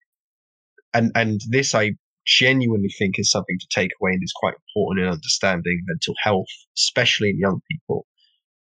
and 0.93 1.11
and 1.15 1.39
this 1.49 1.73
I 1.73 1.91
genuinely 2.27 2.89
think 2.99 3.17
is 3.17 3.31
something 3.31 3.57
to 3.59 3.67
take 3.73 3.91
away 4.01 4.11
and 4.11 4.21
is 4.23 4.33
quite 4.35 4.55
important 4.55 5.05
in 5.05 5.13
understanding 5.13 5.81
mental 5.87 6.15
health, 6.21 6.47
especially 6.77 7.29
in 7.29 7.39
young 7.39 7.61
people, 7.71 8.05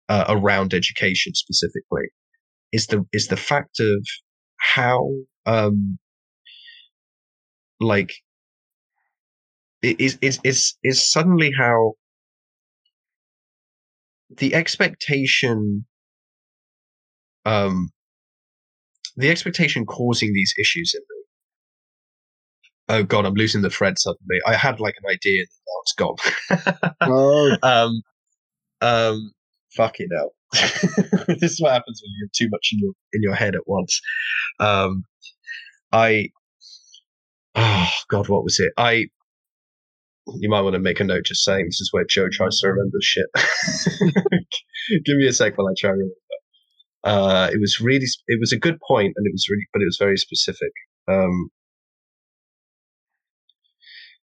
uh, 0.08 0.26
around 0.30 0.74
education 0.74 1.34
specifically, 1.36 2.08
is 2.72 2.88
the 2.88 3.06
is 3.14 3.28
the 3.28 3.38
fact 3.38 3.80
of 3.80 4.06
how 4.58 5.10
um 5.46 6.00
like 7.80 8.14
is 9.82 10.18
is 10.22 10.40
is 10.44 10.76
is 10.84 11.12
suddenly 11.12 11.52
how 11.58 11.94
the 14.38 14.54
expectation 14.54 15.86
um 17.46 17.90
the 19.16 19.30
expectation 19.30 19.86
causing 19.86 20.34
these 20.34 20.54
issues 20.60 20.94
in 20.94 21.02
me. 21.02 21.24
Oh 22.90 23.04
god 23.04 23.26
i'm 23.26 23.34
losing 23.34 23.62
the 23.62 23.70
thread 23.70 23.98
suddenly. 23.98 24.40
I 24.46 24.56
had 24.56 24.80
like 24.80 24.96
an 25.04 25.10
idea 25.10 25.42
and 25.42 25.48
now 25.68 25.80
it's 25.82 25.94
gone. 25.94 26.96
Oh. 27.02 27.58
um 27.64 28.02
um 28.82 29.32
fucking 29.76 30.10
hell. 30.16 30.34
This 31.28 31.54
is 31.54 31.62
what 31.62 31.74
happens 31.74 32.02
when 32.04 32.12
you 32.18 32.26
have 32.26 32.32
too 32.32 32.50
much 32.50 32.70
in 32.74 32.80
your 32.80 32.94
in 33.14 33.22
your 33.22 33.36
head 33.36 33.56
at 33.56 33.68
once. 33.68 34.02
Um 34.60 35.04
i 35.92 36.30
oh 37.56 37.90
god 38.10 38.28
what 38.28 38.44
was 38.44 38.60
it? 38.60 38.72
I 38.78 39.08
you 40.40 40.50
might 40.50 40.62
want 40.62 40.74
to 40.74 40.80
make 40.80 41.00
a 41.00 41.04
note 41.04 41.26
just 41.26 41.44
saying 41.44 41.66
this 41.66 41.82
is 41.82 41.90
where 41.92 42.06
Joe 42.06 42.28
tries 42.32 42.60
to 42.60 42.68
remember 42.70 42.98
shit. 43.02 43.28
Give 45.06 45.18
me 45.18 45.28
a 45.28 45.34
sec 45.34 45.58
while 45.58 45.68
I 45.68 45.74
try 45.78 45.90
to 45.90 45.94
remember. 45.94 46.14
Uh, 47.04 47.50
it 47.54 47.60
was 47.60 47.80
really, 47.80 48.06
it 48.28 48.40
was 48.40 48.52
a 48.52 48.60
good 48.60 48.78
point, 48.88 49.14
and 49.16 49.26
it 49.26 49.32
was 49.32 49.48
really, 49.50 49.66
but 49.74 49.82
it 49.82 49.86
was 49.86 49.98
very 49.98 50.18
specific. 50.18 50.72
Um, 51.08 51.50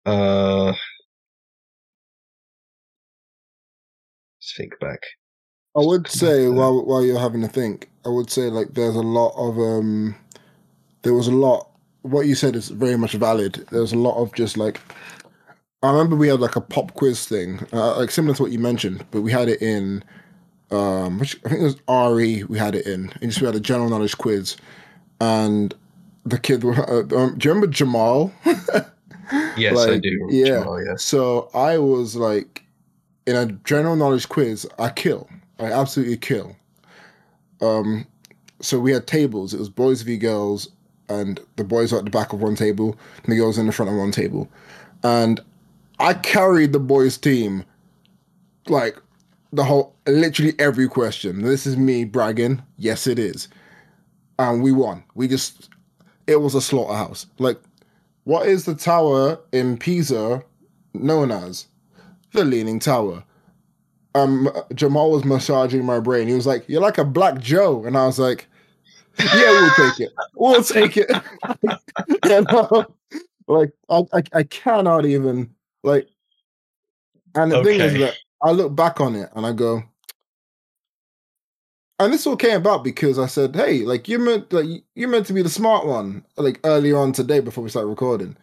uh, 0.07 0.67
let's 0.67 0.79
think 4.57 4.79
back. 4.81 5.01
I 5.77 5.81
would 5.81 6.07
say 6.09 6.49
while 6.49 6.85
while 6.85 7.03
you're 7.03 7.19
having 7.19 7.41
to 7.41 7.49
think, 7.49 7.89
I 8.05 8.11
would 8.11 8.31
say 8.31 8.43
like 8.43 8.75
there's 8.75 8.95
a 8.95 9.01
lot 9.01 9.33
of 9.37 9.59
um, 9.59 10.15
there 11.03 11.15
was 11.15 11.29
a 11.29 11.33
lot. 11.33 11.69
What 12.03 12.27
you 12.27 12.35
said 12.35 12.57
is 12.57 12.69
very 12.69 12.97
much 12.97 13.13
valid. 13.13 13.67
There's 13.71 13.93
a 13.93 13.99
lot 13.99 14.21
of 14.21 14.35
just 14.35 14.57
like 14.57 14.81
I 15.83 15.91
remember 15.91 16.15
we 16.15 16.29
had 16.29 16.41
like 16.41 16.57
a 16.57 16.61
pop 16.61 16.95
quiz 16.95 17.27
thing, 17.27 17.67
uh, 17.73 17.97
like 17.99 18.11
similar 18.11 18.35
to 18.37 18.43
what 18.43 18.53
you 18.53 18.59
mentioned, 18.59 19.05
but 19.11 19.23
we 19.23 19.33
had 19.33 19.49
it 19.49 19.61
in, 19.61 20.05
um, 20.71 21.19
which 21.19 21.39
I 21.45 21.49
think 21.49 21.61
it 21.63 21.65
was 21.65 22.15
RE. 22.17 22.45
We 22.45 22.59
had 22.59 22.75
it 22.75 22.87
in, 22.87 23.13
and 23.21 23.31
just 23.31 23.41
we 23.41 23.47
had 23.47 23.57
a 23.57 23.61
general 23.61 23.89
knowledge 23.89 24.17
quiz, 24.17 24.57
and 25.21 25.75
the 26.25 26.39
kid. 26.39 26.65
Uh, 26.65 26.71
um, 27.01 27.07
do 27.37 27.49
you 27.49 27.55
remember 27.55 27.67
Jamal? 27.67 28.33
yes, 29.57 29.75
like, 29.75 29.91
I 29.91 29.99
do. 29.99 30.29
Yeah. 30.31 30.61
Jamal, 30.61 30.85
yeah. 30.85 30.97
So 30.97 31.51
I 31.53 31.79
was 31.79 32.15
like, 32.15 32.63
in 33.27 33.35
a 33.35 33.47
general 33.47 33.97
knowledge 33.97 34.29
quiz, 34.29 34.67
I 34.79 34.91
kill. 34.91 35.29
I 35.59 35.65
absolutely 35.65 36.17
kill. 36.17 36.57
Um, 37.61 38.07
so 38.61 38.79
we 38.79 38.93
had 38.93 39.07
tables. 39.07 39.53
It 39.53 39.59
was 39.59 39.69
boys 39.69 40.03
v 40.03 40.17
girls, 40.17 40.69
and 41.09 41.41
the 41.57 41.65
boys 41.65 41.93
were 41.93 41.99
at 41.99 42.05
the 42.05 42.11
back 42.11 42.33
of 42.33 42.41
one 42.41 42.55
table, 42.55 42.97
and 43.25 43.33
the 43.33 43.37
girls 43.37 43.59
in 43.59 43.67
the 43.67 43.73
front 43.73 43.91
of 43.91 43.97
one 43.97 44.13
table. 44.13 44.49
And 45.03 45.41
I 46.03 46.15
carried 46.15 46.73
the 46.73 46.81
boys' 46.81 47.17
team 47.17 47.65
like 48.67 48.99
the 49.53 49.63
whole, 49.63 49.95
literally 50.05 50.55
every 50.59 50.89
question. 50.89 51.43
This 51.43 51.65
is 51.65 51.77
me 51.77 52.05
bragging. 52.05 52.61
Yes, 52.77 53.07
it 53.07 53.21
is. 53.21 53.47
And 54.41 54.65
we 54.65 54.73
won. 54.73 55.05
We 55.15 55.29
just, 55.29 55.71
it 56.27 56.41
was 56.41 56.57
a 56.57 56.61
slaughterhouse. 56.61 57.27
Like, 57.39 57.61
what 58.25 58.49
is 58.49 58.65
the 58.65 58.75
tower 58.75 59.39
in 59.53 59.79
Pisa 59.79 60.43
known 60.93 61.31
as? 61.31 61.69
The 62.33 62.45
Leaning 62.45 62.81
Tower. 62.81 63.23
Um, 64.17 64.51
Jamal 64.75 65.13
was 65.13 65.25
massaging 65.25 65.85
my 65.85 66.01
brain. 66.01 66.27
He 66.27 66.35
was 66.35 66.47
like, 66.47 66.69
"You're 66.69 66.83
like 66.83 66.99
a 66.99 67.05
Black 67.05 67.39
Joe," 67.41 67.85
and 67.85 67.97
I 67.97 68.07
was 68.07 68.19
like, 68.19 68.47
"Yeah, 69.19 69.51
we'll 69.51 69.71
take 69.91 70.01
it. 70.01 70.13
We'll 70.35 70.63
take 70.63 70.97
it." 70.97 71.11
you 72.25 72.45
know? 72.51 72.87
Like, 73.49 73.73
I, 73.89 74.03
I, 74.13 74.23
I 74.35 74.43
cannot 74.45 75.07
even 75.07 75.51
like, 75.83 76.09
and 77.35 77.51
the 77.51 77.59
okay. 77.59 77.79
thing 77.79 77.81
is 77.81 77.99
that 78.01 78.15
I 78.43 78.51
look 78.51 78.75
back 78.75 79.01
on 79.01 79.17
it 79.17 79.31
and 79.35 79.47
I 79.47 79.53
go, 79.53 79.83
and 81.99 82.13
this 82.13 82.27
all 82.27 82.37
came 82.37 82.57
about 82.57 82.85
because 82.85 83.19
I 83.19 83.27
said, 83.27 83.55
"Hey, 83.55 83.81
like 83.81 84.09
you 84.09 84.19
meant 84.19 84.53
like 84.53 84.67
you're 84.95 85.09
meant 85.09 85.27
to 85.27 85.33
be 85.33 85.43
the 85.43 85.49
smart 85.49 85.87
one." 85.87 86.25
Like 86.37 86.61
earlier 86.65 86.97
on 86.99 87.13
today, 87.13 87.41
before 87.41 87.65
we 87.65 87.71
start 87.71 87.87
recording, 87.87 88.37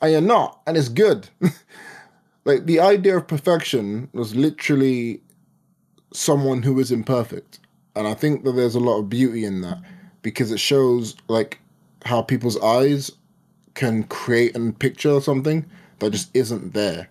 and 0.00 0.12
you're 0.12 0.20
not, 0.20 0.60
and 0.66 0.76
it's 0.76 0.88
good. 0.88 1.28
like 2.44 2.66
the 2.66 2.80
idea 2.80 3.16
of 3.16 3.26
perfection 3.26 4.08
was 4.12 4.34
literally 4.34 5.20
someone 6.12 6.62
who 6.62 6.78
is 6.80 6.90
imperfect, 6.90 7.60
and 7.94 8.06
I 8.06 8.14
think 8.14 8.44
that 8.44 8.52
there's 8.52 8.74
a 8.74 8.80
lot 8.80 8.98
of 8.98 9.08
beauty 9.08 9.44
in 9.44 9.60
that 9.60 9.78
because 10.22 10.50
it 10.50 10.58
shows 10.58 11.16
like 11.28 11.60
how 12.04 12.22
people's 12.22 12.60
eyes 12.62 13.10
can 13.74 14.04
create 14.04 14.56
a 14.56 14.72
picture 14.72 15.10
or 15.10 15.20
something 15.20 15.64
that 15.98 16.10
just 16.10 16.30
isn't 16.34 16.74
there. 16.74 17.08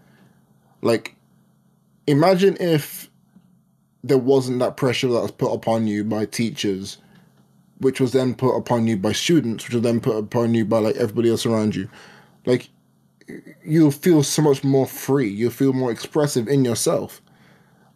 Like, 0.81 1.15
imagine 2.07 2.57
if 2.59 3.09
there 4.03 4.17
wasn't 4.17 4.59
that 4.59 4.77
pressure 4.77 5.07
that 5.07 5.21
was 5.21 5.31
put 5.31 5.53
upon 5.53 5.87
you 5.87 6.03
by 6.03 6.25
teachers, 6.25 6.97
which 7.79 7.99
was 7.99 8.11
then 8.11 8.35
put 8.35 8.55
upon 8.55 8.87
you 8.87 8.97
by 8.97 9.13
students, 9.13 9.65
which 9.65 9.73
was 9.73 9.83
then 9.83 9.99
put 9.99 10.17
upon 10.17 10.53
you 10.53 10.65
by 10.65 10.79
like 10.79 10.95
everybody 10.97 11.29
else 11.29 11.45
around 11.45 11.75
you. 11.75 11.89
Like, 12.45 12.69
you'll 13.63 13.91
feel 13.91 14.23
so 14.23 14.41
much 14.41 14.63
more 14.63 14.85
free. 14.85 15.29
You'll 15.29 15.51
feel 15.51 15.73
more 15.73 15.91
expressive 15.91 16.47
in 16.47 16.65
yourself. 16.65 17.21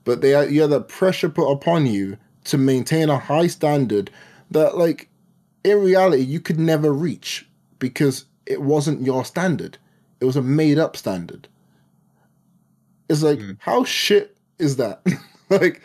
But 0.06 0.22
they 0.22 0.50
you 0.50 0.62
have 0.62 0.70
that 0.70 0.88
pressure 0.88 1.30
put 1.30 1.52
upon 1.52 1.86
you 1.86 2.18
to 2.46 2.58
maintain 2.58 3.10
a 3.10 3.20
high 3.20 3.48
standard 3.48 4.10
that, 4.52 4.78
like, 4.78 5.10
in 5.66 5.82
reality, 5.82 6.24
you 6.24 6.40
could 6.40 6.60
never 6.60 6.94
reach 6.94 7.46
because 7.80 8.26
it 8.46 8.62
wasn't 8.62 9.02
your 9.02 9.26
standard. 9.26 9.78
It 10.20 10.26
was 10.26 10.36
a 10.36 10.41
made 10.41 10.78
up 10.78 10.97
standard. 10.97 11.47
It's 13.09 13.24
like, 13.24 13.39
mm. 13.39 13.57
how 13.59 13.84
shit 13.84 14.36
is 14.59 14.78
that? 14.78 15.01
like, 15.49 15.82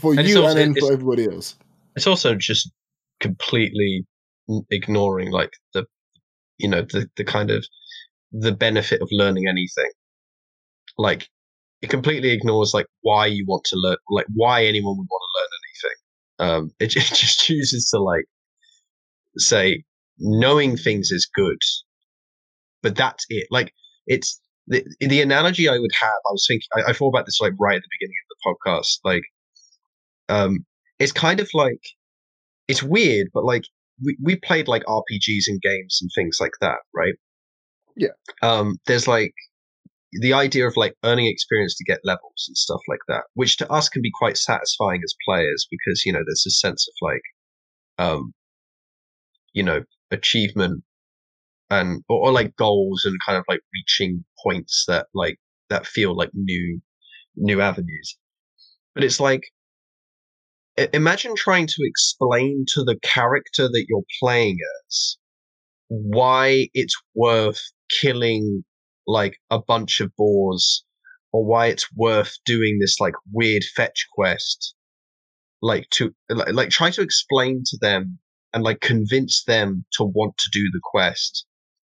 for 0.00 0.12
and 0.18 0.28
you 0.28 0.42
also, 0.42 0.48
and 0.48 0.58
then 0.58 0.74
for 0.80 0.92
everybody 0.92 1.26
else. 1.26 1.56
It's 1.96 2.06
also 2.06 2.34
just 2.34 2.70
completely 3.20 4.06
ignoring, 4.70 5.30
like, 5.30 5.50
the, 5.72 5.86
you 6.58 6.68
know, 6.68 6.82
the, 6.82 7.08
the 7.16 7.24
kind 7.24 7.50
of, 7.50 7.66
the 8.32 8.52
benefit 8.52 9.00
of 9.00 9.08
learning 9.10 9.46
anything. 9.48 9.90
Like, 10.98 11.28
it 11.82 11.90
completely 11.90 12.32
ignores, 12.32 12.74
like, 12.74 12.86
why 13.02 13.26
you 13.26 13.44
want 13.46 13.64
to 13.64 13.76
learn, 13.76 13.96
like, 14.10 14.26
why 14.34 14.64
anyone 14.64 14.96
would 14.96 15.06
want 15.10 15.22
to 15.22 15.40
learn 15.40 15.48
anything. 15.62 16.64
Um, 16.66 16.70
it, 16.80 16.96
it 16.96 17.14
just 17.14 17.40
chooses 17.40 17.88
to, 17.90 18.00
like, 18.00 18.24
say, 19.38 19.84
knowing 20.18 20.76
things 20.76 21.10
is 21.10 21.28
good 21.34 21.58
but 22.84 22.94
that's 22.94 23.26
it. 23.30 23.48
Like 23.50 23.72
it's 24.06 24.40
the 24.68 24.84
the 25.00 25.20
analogy 25.22 25.68
I 25.68 25.78
would 25.78 25.90
have. 26.00 26.10
I 26.10 26.30
was 26.30 26.46
thinking. 26.46 26.68
I, 26.76 26.90
I 26.90 26.92
thought 26.92 27.08
about 27.08 27.26
this 27.26 27.40
like 27.40 27.54
right 27.58 27.76
at 27.76 27.82
the 27.82 27.96
beginning 27.98 28.16
of 28.22 28.28
the 28.30 28.70
podcast. 28.70 28.98
Like, 29.02 29.22
um, 30.28 30.64
it's 31.00 31.10
kind 31.10 31.40
of 31.40 31.48
like 31.54 31.80
it's 32.68 32.82
weird, 32.82 33.28
but 33.34 33.44
like 33.44 33.64
we 34.04 34.16
we 34.22 34.36
played 34.36 34.68
like 34.68 34.84
RPGs 34.84 35.48
and 35.48 35.60
games 35.60 35.98
and 36.00 36.10
things 36.14 36.38
like 36.40 36.52
that, 36.60 36.78
right? 36.94 37.14
Yeah. 37.96 38.14
Um, 38.42 38.78
there's 38.86 39.08
like 39.08 39.32
the 40.12 40.32
idea 40.32 40.66
of 40.66 40.76
like 40.76 40.94
earning 41.04 41.26
experience 41.26 41.74
to 41.76 41.84
get 41.84 42.00
levels 42.04 42.44
and 42.46 42.56
stuff 42.56 42.80
like 42.88 43.00
that, 43.08 43.24
which 43.34 43.56
to 43.56 43.70
us 43.72 43.88
can 43.88 44.02
be 44.02 44.12
quite 44.14 44.36
satisfying 44.36 45.00
as 45.02 45.14
players 45.26 45.66
because 45.70 46.04
you 46.04 46.12
know 46.12 46.22
there's 46.26 46.44
a 46.46 46.50
sense 46.50 46.86
of 46.86 46.94
like, 47.00 47.22
um, 47.98 48.34
you 49.54 49.62
know, 49.62 49.84
achievement 50.10 50.84
and 51.70 52.02
or, 52.08 52.28
or 52.28 52.32
like 52.32 52.56
goals 52.56 53.04
and 53.04 53.16
kind 53.26 53.38
of 53.38 53.44
like 53.48 53.60
reaching 53.72 54.24
points 54.42 54.84
that 54.88 55.06
like 55.14 55.38
that 55.70 55.86
feel 55.86 56.16
like 56.16 56.30
new 56.34 56.80
new 57.36 57.60
avenues. 57.60 58.16
But 58.94 59.04
it's 59.04 59.20
like 59.20 59.42
imagine 60.92 61.34
trying 61.36 61.66
to 61.66 61.82
explain 61.84 62.64
to 62.74 62.82
the 62.82 62.98
character 63.02 63.68
that 63.68 63.86
you're 63.88 64.02
playing 64.20 64.58
as 64.86 65.16
why 65.88 66.68
it's 66.74 66.96
worth 67.14 67.60
killing 68.00 68.64
like 69.06 69.36
a 69.50 69.60
bunch 69.60 70.00
of 70.00 70.14
boars 70.16 70.84
or 71.32 71.44
why 71.44 71.66
it's 71.66 71.86
worth 71.94 72.36
doing 72.44 72.78
this 72.80 73.00
like 73.00 73.14
weird 73.32 73.64
fetch 73.76 74.06
quest. 74.14 74.74
Like 75.62 75.88
to 75.90 76.14
like, 76.28 76.52
like 76.52 76.70
try 76.70 76.90
to 76.90 77.02
explain 77.02 77.62
to 77.66 77.78
them 77.80 78.18
and 78.52 78.62
like 78.62 78.80
convince 78.80 79.44
them 79.44 79.84
to 79.92 80.04
want 80.04 80.36
to 80.38 80.50
do 80.52 80.70
the 80.72 80.80
quest 80.82 81.46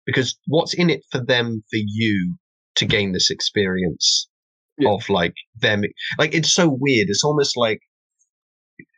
because 0.07 0.35
what's 0.47 0.73
in 0.73 0.89
it 0.89 1.01
for 1.11 1.23
them 1.23 1.63
for 1.69 1.77
you 1.77 2.35
to 2.75 2.85
gain 2.85 3.11
this 3.11 3.29
experience 3.29 4.27
yeah. 4.79 4.89
of 4.89 5.07
like 5.09 5.35
them 5.59 5.83
like 6.17 6.33
it's 6.33 6.51
so 6.51 6.67
weird. 6.67 7.09
It's 7.09 7.23
almost 7.23 7.55
like 7.55 7.79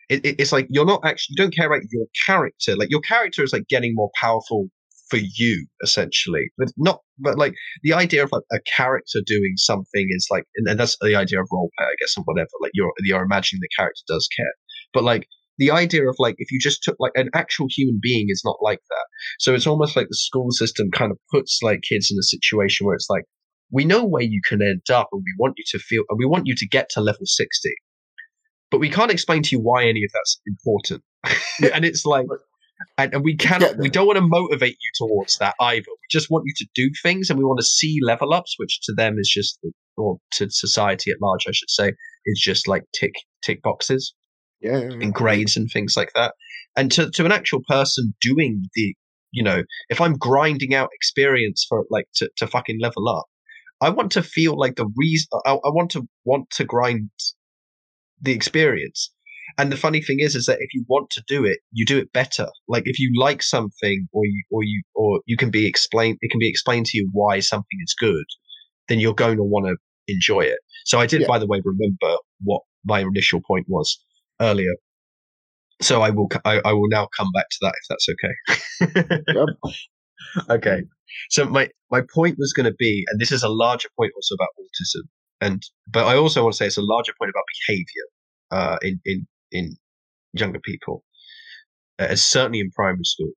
it, 0.09 0.25
it, 0.25 0.35
it's 0.39 0.51
like 0.51 0.67
you're 0.69 0.85
not 0.85 1.01
actually 1.03 1.35
you 1.37 1.43
don't 1.43 1.55
care 1.55 1.67
about 1.67 1.81
your 1.91 2.05
character. 2.25 2.75
Like 2.75 2.89
your 2.89 3.01
character 3.01 3.43
is 3.43 3.51
like 3.51 3.67
getting 3.67 3.93
more 3.95 4.11
powerful 4.19 4.67
for 5.09 5.17
you 5.17 5.65
essentially. 5.83 6.51
But 6.57 6.69
not 6.77 7.01
but 7.17 7.37
like 7.37 7.53
the 7.83 7.93
idea 7.93 8.23
of 8.23 8.31
like 8.31 8.43
a 8.51 8.59
character 8.75 9.19
doing 9.25 9.53
something 9.57 10.07
is 10.09 10.27
like 10.29 10.45
and, 10.55 10.67
and 10.67 10.79
that's 10.79 10.97
the 11.01 11.15
idea 11.15 11.41
of 11.41 11.47
role 11.51 11.69
play 11.77 11.87
i 11.87 11.95
guess 11.99 12.13
and 12.15 12.25
whatever. 12.25 12.49
Like 12.61 12.71
you're 12.73 12.93
you're 13.03 13.23
imagining 13.23 13.61
the 13.61 13.69
character 13.77 14.01
does 14.07 14.27
care. 14.35 14.53
But 14.93 15.03
like 15.03 15.27
the 15.59 15.71
idea 15.71 16.07
of 16.09 16.15
like 16.17 16.35
if 16.39 16.51
you 16.51 16.59
just 16.59 16.81
took 16.81 16.95
like 16.99 17.11
an 17.15 17.29
actual 17.35 17.67
human 17.69 17.99
being 18.01 18.27
is 18.29 18.41
not 18.43 18.57
like 18.61 18.79
that. 18.89 19.05
So 19.39 19.53
it's 19.53 19.67
almost 19.67 19.95
like 19.95 20.07
the 20.09 20.15
school 20.15 20.51
system 20.51 20.89
kind 20.91 21.11
of 21.11 21.17
puts 21.31 21.59
like 21.61 21.81
kids 21.87 22.09
in 22.09 22.17
a 22.17 22.23
situation 22.23 22.87
where 22.87 22.95
it's 22.95 23.09
like 23.09 23.25
we 23.71 23.85
know 23.85 24.03
where 24.03 24.23
you 24.23 24.41
can 24.43 24.61
end 24.61 24.89
up 24.91 25.09
and 25.11 25.21
we 25.23 25.33
want 25.37 25.55
you 25.57 25.65
to 25.67 25.79
feel 25.79 26.03
and 26.09 26.17
we 26.17 26.25
want 26.25 26.47
you 26.47 26.55
to 26.55 26.67
get 26.67 26.89
to 26.91 27.01
level 27.01 27.25
60 27.25 27.69
but 28.71 28.79
we 28.79 28.89
can't 28.89 29.11
explain 29.11 29.43
to 29.43 29.55
you 29.55 29.59
why 29.59 29.83
any 29.83 30.03
of 30.03 30.11
that's 30.13 30.41
important. 30.47 31.03
And 31.73 31.83
it's 31.83 32.05
like 32.05 32.25
and, 32.97 33.13
and 33.13 33.23
we 33.25 33.35
cannot 33.35 33.77
we 33.77 33.89
don't 33.89 34.07
want 34.07 34.15
to 34.15 34.25
motivate 34.25 34.77
you 34.79 34.91
towards 34.95 35.37
that 35.39 35.55
either. 35.59 35.85
We 35.89 36.07
just 36.09 36.29
want 36.31 36.45
you 36.47 36.53
to 36.59 36.67
do 36.73 36.89
things 37.03 37.29
and 37.29 37.37
we 37.37 37.43
want 37.43 37.59
to 37.59 37.65
see 37.65 37.99
level 38.01 38.33
ups 38.33 38.53
which 38.57 38.79
to 38.83 38.93
them 38.93 39.17
is 39.19 39.29
just 39.29 39.59
or 39.99 40.17
to 40.31 40.49
society 40.49 41.11
at 41.11 41.17
large 41.21 41.45
i 41.47 41.51
should 41.51 41.69
say 41.69 41.91
is 42.25 42.39
just 42.41 42.67
like 42.67 42.85
tick 42.97 43.13
tick 43.43 43.61
boxes 43.61 44.13
yeah, 44.61 44.77
and 44.79 45.13
grades 45.13 45.55
and 45.57 45.69
things 45.71 45.95
like 45.95 46.11
that 46.15 46.33
and 46.75 46.91
to, 46.91 47.09
to 47.11 47.25
an 47.25 47.31
actual 47.31 47.61
person 47.67 48.13
doing 48.21 48.63
the 48.73 48.93
you 49.31 49.43
know 49.43 49.63
if 49.89 50.01
i'm 50.01 50.13
grinding 50.17 50.73
out 50.73 50.89
experience 50.93 51.65
for 51.67 51.85
like 51.89 52.05
to, 52.15 52.29
to 52.37 52.47
fucking 52.47 52.79
level 52.81 53.07
up 53.07 53.25
i 53.81 53.89
want 53.89 54.11
to 54.11 54.23
feel 54.23 54.57
like 54.57 54.75
the 54.75 54.91
reason 54.95 55.27
I, 55.45 55.53
I 55.53 55.69
want 55.69 55.91
to 55.91 56.07
want 56.25 56.49
to 56.51 56.65
grind 56.65 57.09
the 58.21 58.33
experience 58.33 59.11
and 59.57 59.71
the 59.71 59.77
funny 59.77 60.01
thing 60.01 60.19
is, 60.19 60.35
is 60.35 60.45
that 60.45 60.59
if 60.61 60.73
you 60.73 60.85
want 60.87 61.09
to 61.11 61.23
do 61.27 61.43
it, 61.43 61.59
you 61.71 61.85
do 61.85 61.97
it 61.97 62.13
better. 62.13 62.47
Like 62.67 62.83
if 62.85 62.99
you 62.99 63.11
like 63.19 63.41
something, 63.41 64.07
or 64.11 64.25
you, 64.25 64.43
or 64.51 64.63
you, 64.63 64.83
or 64.95 65.21
you 65.25 65.37
can 65.37 65.49
be 65.49 65.65
explained, 65.65 66.17
it 66.21 66.29
can 66.29 66.39
be 66.39 66.49
explained 66.49 66.85
to 66.87 66.97
you 66.97 67.09
why 67.11 67.39
something 67.39 67.79
is 67.83 67.95
good. 67.99 68.25
Then 68.87 68.99
you're 68.99 69.13
going 69.13 69.37
to 69.37 69.43
want 69.43 69.65
to 69.65 69.75
enjoy 70.07 70.41
it. 70.41 70.59
So 70.85 70.99
I 70.99 71.05
did, 71.05 71.21
Yeah. 71.21 71.27
by 71.27 71.39
the 71.39 71.47
way, 71.47 71.61
remember 71.63 72.17
what 72.43 72.61
my 72.85 73.01
initial 73.01 73.41
point 73.45 73.65
was 73.67 73.99
earlier. 74.41 74.73
So 75.81 76.01
I 76.01 76.09
will, 76.09 76.29
I, 76.45 76.61
I 76.65 76.73
will 76.73 76.89
now 76.89 77.07
come 77.17 77.31
back 77.33 77.49
to 77.49 77.57
that 77.61 77.73
if 77.81 77.85
that's 77.89 78.07
okay. 78.13 79.23
Yep. 79.33 79.47
okay. 80.49 80.83
So 81.29 81.45
my 81.45 81.69
my 81.91 82.01
point 82.13 82.37
was 82.37 82.53
going 82.53 82.65
to 82.65 82.75
be, 82.77 83.05
and 83.07 83.19
this 83.19 83.31
is 83.31 83.43
a 83.43 83.49
larger 83.49 83.89
point 83.97 84.11
also 84.15 84.35
about 84.35 84.49
autism, 84.59 85.07
and 85.41 85.63
but 85.87 86.05
I 86.05 86.15
also 86.15 86.43
want 86.43 86.53
to 86.53 86.57
say 86.57 86.67
it's 86.67 86.77
a 86.77 86.81
larger 86.81 87.13
point 87.19 87.31
about 87.31 87.43
behavior 87.67 88.05
uh, 88.51 88.77
in 88.81 88.99
in 89.05 89.27
in 89.51 89.75
younger 90.33 90.59
people, 90.59 91.03
uh, 91.97 92.15
certainly 92.15 92.59
in 92.59 92.71
primary 92.71 93.03
school, 93.03 93.31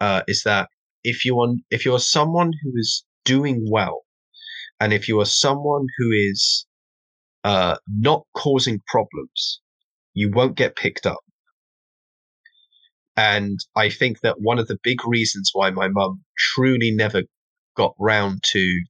uh, 0.00 0.22
is 0.28 0.42
that 0.44 0.68
if 1.04 1.24
you 1.24 1.38
are 1.40 1.54
if 1.70 1.84
you 1.84 1.94
are 1.94 2.00
someone 2.00 2.52
who 2.62 2.72
is 2.76 3.04
doing 3.24 3.66
well, 3.70 4.02
and 4.80 4.92
if 4.92 5.08
you 5.08 5.20
are 5.20 5.26
someone 5.26 5.86
who 5.98 6.10
is 6.12 6.66
uh, 7.44 7.76
not 7.88 8.24
causing 8.34 8.80
problems, 8.86 9.60
you 10.14 10.30
won't 10.30 10.56
get 10.56 10.76
picked 10.76 11.06
up. 11.06 11.20
And 13.16 13.58
I 13.74 13.88
think 13.88 14.20
that 14.20 14.40
one 14.40 14.58
of 14.58 14.68
the 14.68 14.78
big 14.82 15.06
reasons 15.06 15.50
why 15.54 15.70
my 15.70 15.88
mum 15.88 16.24
truly 16.36 16.90
never 16.90 17.22
got 17.74 17.94
round 17.98 18.42
to 18.44 18.82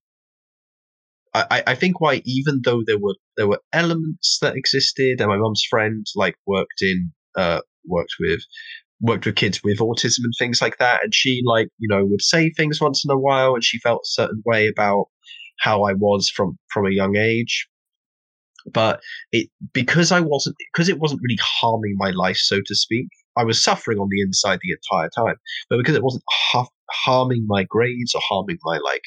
I, 1.35 1.62
I- 1.66 1.74
think 1.74 2.01
why 2.01 2.23
even 2.24 2.61
though 2.65 2.82
there 2.86 2.99
were 2.99 3.16
there 3.36 3.47
were 3.49 3.61
elements 3.73 4.39
that 4.43 4.57
existed 4.57 5.20
and 5.20 5.28
my 5.28 5.36
mum's 5.39 5.65
friend 5.69 6.07
like 6.15 6.36
worked 6.47 6.82
in 6.82 7.12
uh 7.36 7.61
worked 7.86 8.15
with 8.20 8.40
worked 9.01 9.27
with 9.27 9.36
kids 9.36 9.62
with 9.65 9.78
autism 9.78 10.20
and 10.24 10.35
things 10.39 10.62
like 10.62 10.78
that 10.78 11.03
and 11.05 11.15
she 11.15 11.43
like 11.47 11.69
you 11.78 11.89
know 11.89 12.05
would 12.05 12.23
say 12.23 12.51
things 12.51 12.81
once 12.81 13.05
in 13.05 13.11
a 13.11 13.19
while 13.19 13.55
and 13.55 13.65
she 13.65 13.78
felt 13.81 14.03
a 14.05 14.09
certain 14.20 14.43
way 14.47 14.69
about 14.69 15.07
how 15.61 15.85
I 15.85 15.94
was 15.94 16.28
from 16.31 16.59
from 16.73 16.86
a 16.86 16.90
young 16.93 17.16
age 17.16 17.69
but 18.72 19.01
it 19.32 19.48
because 19.72 20.12
I 20.12 20.20
wasn't 20.20 20.56
because 20.72 20.89
it 20.89 20.98
wasn't 20.98 21.20
really 21.22 21.39
harming 21.40 21.94
my 21.97 22.10
life 22.10 22.36
so 22.36 22.59
to 22.64 22.74
speak 22.74 23.09
I 23.36 23.44
was 23.44 23.62
suffering 23.62 23.98
on 23.98 24.09
the 24.10 24.20
inside 24.20 24.60
the 24.62 24.72
entire 24.72 25.09
time. 25.16 25.36
But 25.70 25.78
because 25.78 25.97
it 25.97 26.02
wasn't 26.02 26.24
ha- 26.30 26.68
harming 26.90 27.47
my 27.47 27.64
grades 27.64 28.14
or 28.14 28.20
harming 28.24 28.59
my 28.64 28.78
like 28.78 29.02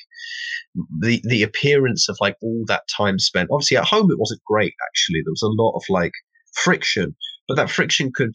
the 1.00 1.22
the 1.24 1.44
appearance 1.44 2.10
of 2.10 2.18
like 2.20 2.36
all 2.42 2.64
that 2.68 2.84
time 2.88 3.20
spent. 3.20 3.50
Obviously 3.52 3.78
at 3.78 3.86
home 3.86 4.12
it 4.12 4.20
wasn't 4.20 4.42
great 4.46 4.74
actually. 4.88 5.22
There 5.24 5.32
was 5.32 5.44
a 5.44 5.62
lot 5.62 5.76
of 5.76 5.84
like 5.90 6.14
friction 6.54 7.16
but 7.48 7.56
that 7.56 7.70
friction 7.70 8.12
could 8.14 8.32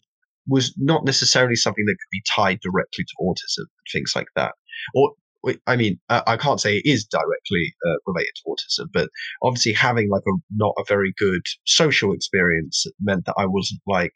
was 0.47 0.73
not 0.77 1.05
necessarily 1.05 1.55
something 1.55 1.85
that 1.85 1.93
could 1.93 2.11
be 2.11 2.23
tied 2.35 2.59
directly 2.61 3.03
to 3.03 3.13
autism 3.21 3.59
and 3.59 3.87
things 3.91 4.13
like 4.15 4.27
that. 4.35 4.53
Or 4.95 5.11
I 5.65 5.75
mean, 5.75 5.99
I 6.09 6.37
can't 6.37 6.61
say 6.61 6.77
it 6.77 6.85
is 6.85 7.05
directly 7.05 7.73
uh, 7.87 7.97
related 8.05 8.31
to 8.35 8.49
autism, 8.49 8.87
but 8.93 9.09
obviously 9.41 9.73
having 9.73 10.09
like 10.09 10.23
a 10.27 10.31
not 10.55 10.75
a 10.77 10.83
very 10.87 11.13
good 11.17 11.41
social 11.65 12.13
experience 12.13 12.85
meant 12.99 13.25
that 13.25 13.35
I 13.37 13.47
wasn't 13.47 13.81
like 13.87 14.13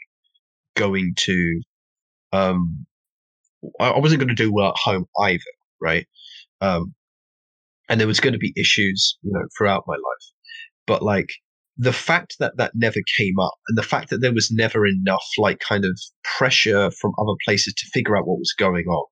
going 0.76 1.14
to, 1.18 1.62
um, 2.32 2.86
I 3.80 3.90
I 3.90 4.00
wasn't 4.00 4.20
going 4.20 4.36
to 4.36 4.36
do 4.36 4.54
well 4.54 4.70
at 4.70 4.78
home 4.78 5.06
either, 5.20 5.42
right? 5.82 6.06
Um, 6.62 6.94
and 7.90 8.00
there 8.00 8.08
was 8.08 8.20
going 8.20 8.34
to 8.34 8.40
be 8.40 8.54
issues, 8.56 9.18
you 9.24 9.32
know, 9.34 9.46
throughout 9.58 9.86
my 9.88 9.96
life. 9.96 10.32
But 10.86 11.02
like 11.02 11.30
the 11.78 11.94
fact 11.94 12.36
that 12.40 12.58
that 12.58 12.72
never 12.76 13.00
came 13.18 13.40
up, 13.40 13.56
and 13.68 13.78
the 13.78 13.84
fact 13.84 14.10
that 14.10 14.20
there 14.20 14.34
was 14.34 14.52
never 14.52 14.86
enough 14.86 15.26
like 15.38 15.60
kind 15.60 15.86
of 15.86 16.00
pressure 16.24 16.92
from 16.92 17.14
other 17.18 17.36
places 17.46 17.74
to 17.74 17.90
figure 17.94 18.16
out 18.16 18.28
what 18.28 18.40
was 18.40 18.54
going 18.58 18.86
on, 18.86 19.06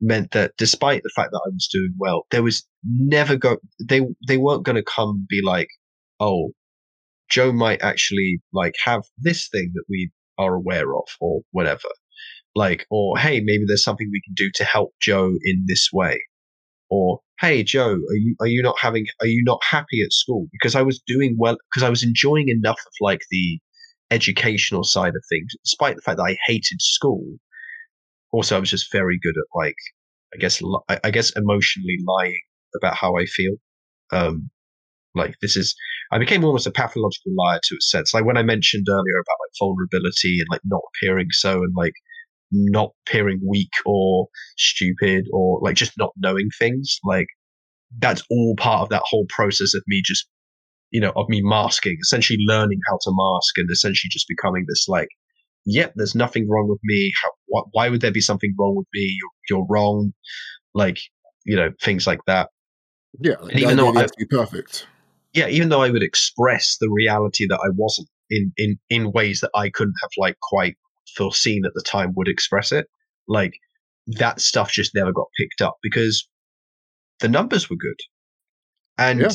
meant 0.00 0.32
that 0.32 0.52
despite 0.58 1.02
the 1.02 1.12
fact 1.14 1.30
that 1.32 1.42
I 1.46 1.50
was 1.50 1.68
doing 1.72 1.94
well, 1.98 2.26
there 2.30 2.42
was 2.42 2.66
never 2.84 3.36
go 3.36 3.58
they 3.82 4.02
they 4.26 4.36
weren't 4.36 4.64
going 4.64 4.76
to 4.76 4.82
come 4.84 5.10
and 5.10 5.28
be 5.28 5.42
like, 5.42 5.68
oh, 6.20 6.50
Joe 7.30 7.52
might 7.52 7.82
actually 7.82 8.40
like 8.52 8.74
have 8.84 9.02
this 9.18 9.48
thing 9.48 9.72
that 9.74 9.84
we 9.88 10.10
are 10.38 10.54
aware 10.54 10.94
of, 10.96 11.04
or 11.20 11.42
whatever. 11.52 11.88
Like, 12.54 12.86
or 12.90 13.18
hey, 13.18 13.40
maybe 13.40 13.64
there's 13.66 13.84
something 13.84 14.08
we 14.12 14.22
can 14.24 14.34
do 14.34 14.50
to 14.56 14.64
help 14.64 14.92
Joe 15.00 15.34
in 15.44 15.64
this 15.66 15.88
way 15.92 16.20
or 16.90 17.20
hey 17.40 17.62
joe 17.62 17.94
are 17.94 18.14
you 18.14 18.36
are 18.40 18.46
you 18.46 18.62
not 18.62 18.76
having 18.78 19.06
are 19.20 19.26
you 19.26 19.42
not 19.44 19.60
happy 19.68 20.02
at 20.02 20.12
school 20.12 20.46
because 20.52 20.74
i 20.74 20.82
was 20.82 21.00
doing 21.06 21.34
well 21.38 21.56
because 21.70 21.82
i 21.82 21.90
was 21.90 22.02
enjoying 22.02 22.48
enough 22.48 22.78
of 22.86 22.92
like 23.00 23.20
the 23.30 23.58
educational 24.10 24.84
side 24.84 25.14
of 25.16 25.24
things 25.28 25.52
despite 25.64 25.96
the 25.96 26.02
fact 26.02 26.18
that 26.18 26.24
i 26.24 26.36
hated 26.46 26.80
school 26.80 27.24
also 28.34 28.56
i 28.56 28.60
was 28.60 28.70
just 28.70 28.92
very 28.92 29.18
good 29.22 29.36
at 29.42 29.58
like 29.58 29.76
i 30.34 30.38
guess 30.38 30.60
li- 30.62 30.98
I- 31.04 31.10
guess 31.10 31.30
emotionally 31.36 31.98
lying 32.06 32.40
about 32.76 32.96
how 32.96 33.16
i 33.16 33.26
feel. 33.26 33.54
Um 34.12 34.50
like 35.14 35.34
this 35.42 35.56
is 35.56 35.74
i 36.12 36.18
became 36.18 36.44
almost 36.44 36.66
a 36.66 36.70
pathological 36.72 37.32
liar 37.36 37.60
to 37.64 37.76
a 37.76 37.80
sense. 37.80 38.14
Like 38.14 38.24
when 38.26 38.36
i 38.36 38.42
mentioned 38.42 38.86
earlier 38.88 39.18
about 39.22 39.38
like 39.44 39.54
vulnerability 39.60 40.34
and 40.40 40.48
like 40.50 40.62
not 40.64 40.82
appearing 40.90 41.28
so 41.30 41.52
and 41.64 41.74
like 41.76 41.94
not 42.52 42.90
appearing 43.06 43.40
weak 43.48 43.72
or 43.86 44.28
stupid 44.58 45.26
or 45.32 45.60
like 45.62 45.76
just 45.76 45.92
not 45.98 46.12
knowing 46.16 46.48
things 46.58 46.98
like 47.04 47.26
that's 47.98 48.22
all 48.30 48.54
part 48.58 48.82
of 48.82 48.88
that 48.90 49.02
whole 49.04 49.26
process 49.28 49.74
of 49.74 49.82
me 49.88 50.02
just 50.04 50.26
you 50.90 51.00
know 51.00 51.12
of 51.16 51.28
me 51.28 51.40
masking 51.42 51.96
essentially 52.02 52.38
learning 52.46 52.80
how 52.88 52.98
to 53.02 53.10
mask 53.12 53.58
and 53.58 53.68
essentially 53.70 54.10
just 54.10 54.26
becoming 54.28 54.64
this 54.68 54.86
like 54.88 55.08
yep 55.66 55.92
there's 55.96 56.14
nothing 56.14 56.48
wrong 56.48 56.68
with 56.68 56.80
me. 56.84 57.12
How, 57.22 57.30
wh- 57.48 57.74
why 57.74 57.88
would 57.88 58.00
there 58.00 58.12
be 58.12 58.20
something 58.20 58.54
wrong 58.58 58.74
with 58.76 58.86
me? 58.94 59.16
You're, 59.18 59.30
you're 59.58 59.66
wrong. 59.68 60.12
Like 60.74 60.98
you 61.44 61.56
know 61.56 61.70
things 61.82 62.06
like 62.06 62.20
that. 62.26 62.48
Yeah, 63.20 63.34
like, 63.40 63.56
even 63.58 63.76
though 63.76 63.94
I- 63.94 64.00
have 64.02 64.10
to 64.10 64.16
be 64.18 64.26
perfect. 64.26 64.86
yeah 65.34 65.46
even 65.48 65.68
though 65.68 65.82
i 65.82 65.90
would 65.90 66.02
express 66.02 66.76
the 66.80 66.90
reality 66.90 67.46
that 67.48 67.60
i 67.64 67.70
wasn't 67.76 68.08
in 68.30 68.52
in 68.56 68.78
in 68.90 69.12
ways 69.12 69.40
that 69.40 69.50
i 69.54 69.68
couldn't 69.70 69.94
have 70.02 70.10
like 70.18 70.36
quite 70.40 70.76
foreseen 71.16 71.64
at 71.64 71.72
the 71.74 71.82
time 71.82 72.12
would 72.16 72.26
express 72.28 72.72
it 72.72 72.86
like 73.28 73.54
that 74.06 74.40
stuff 74.40 74.70
just 74.72 74.94
never 74.96 75.12
got 75.12 75.26
picked 75.38 75.60
up 75.62 75.76
because 75.82 76.28
the 77.20 77.28
numbers 77.28 77.70
were 77.70 77.76
good. 77.76 78.00
And 78.98 79.20
Yeah. 79.20 79.28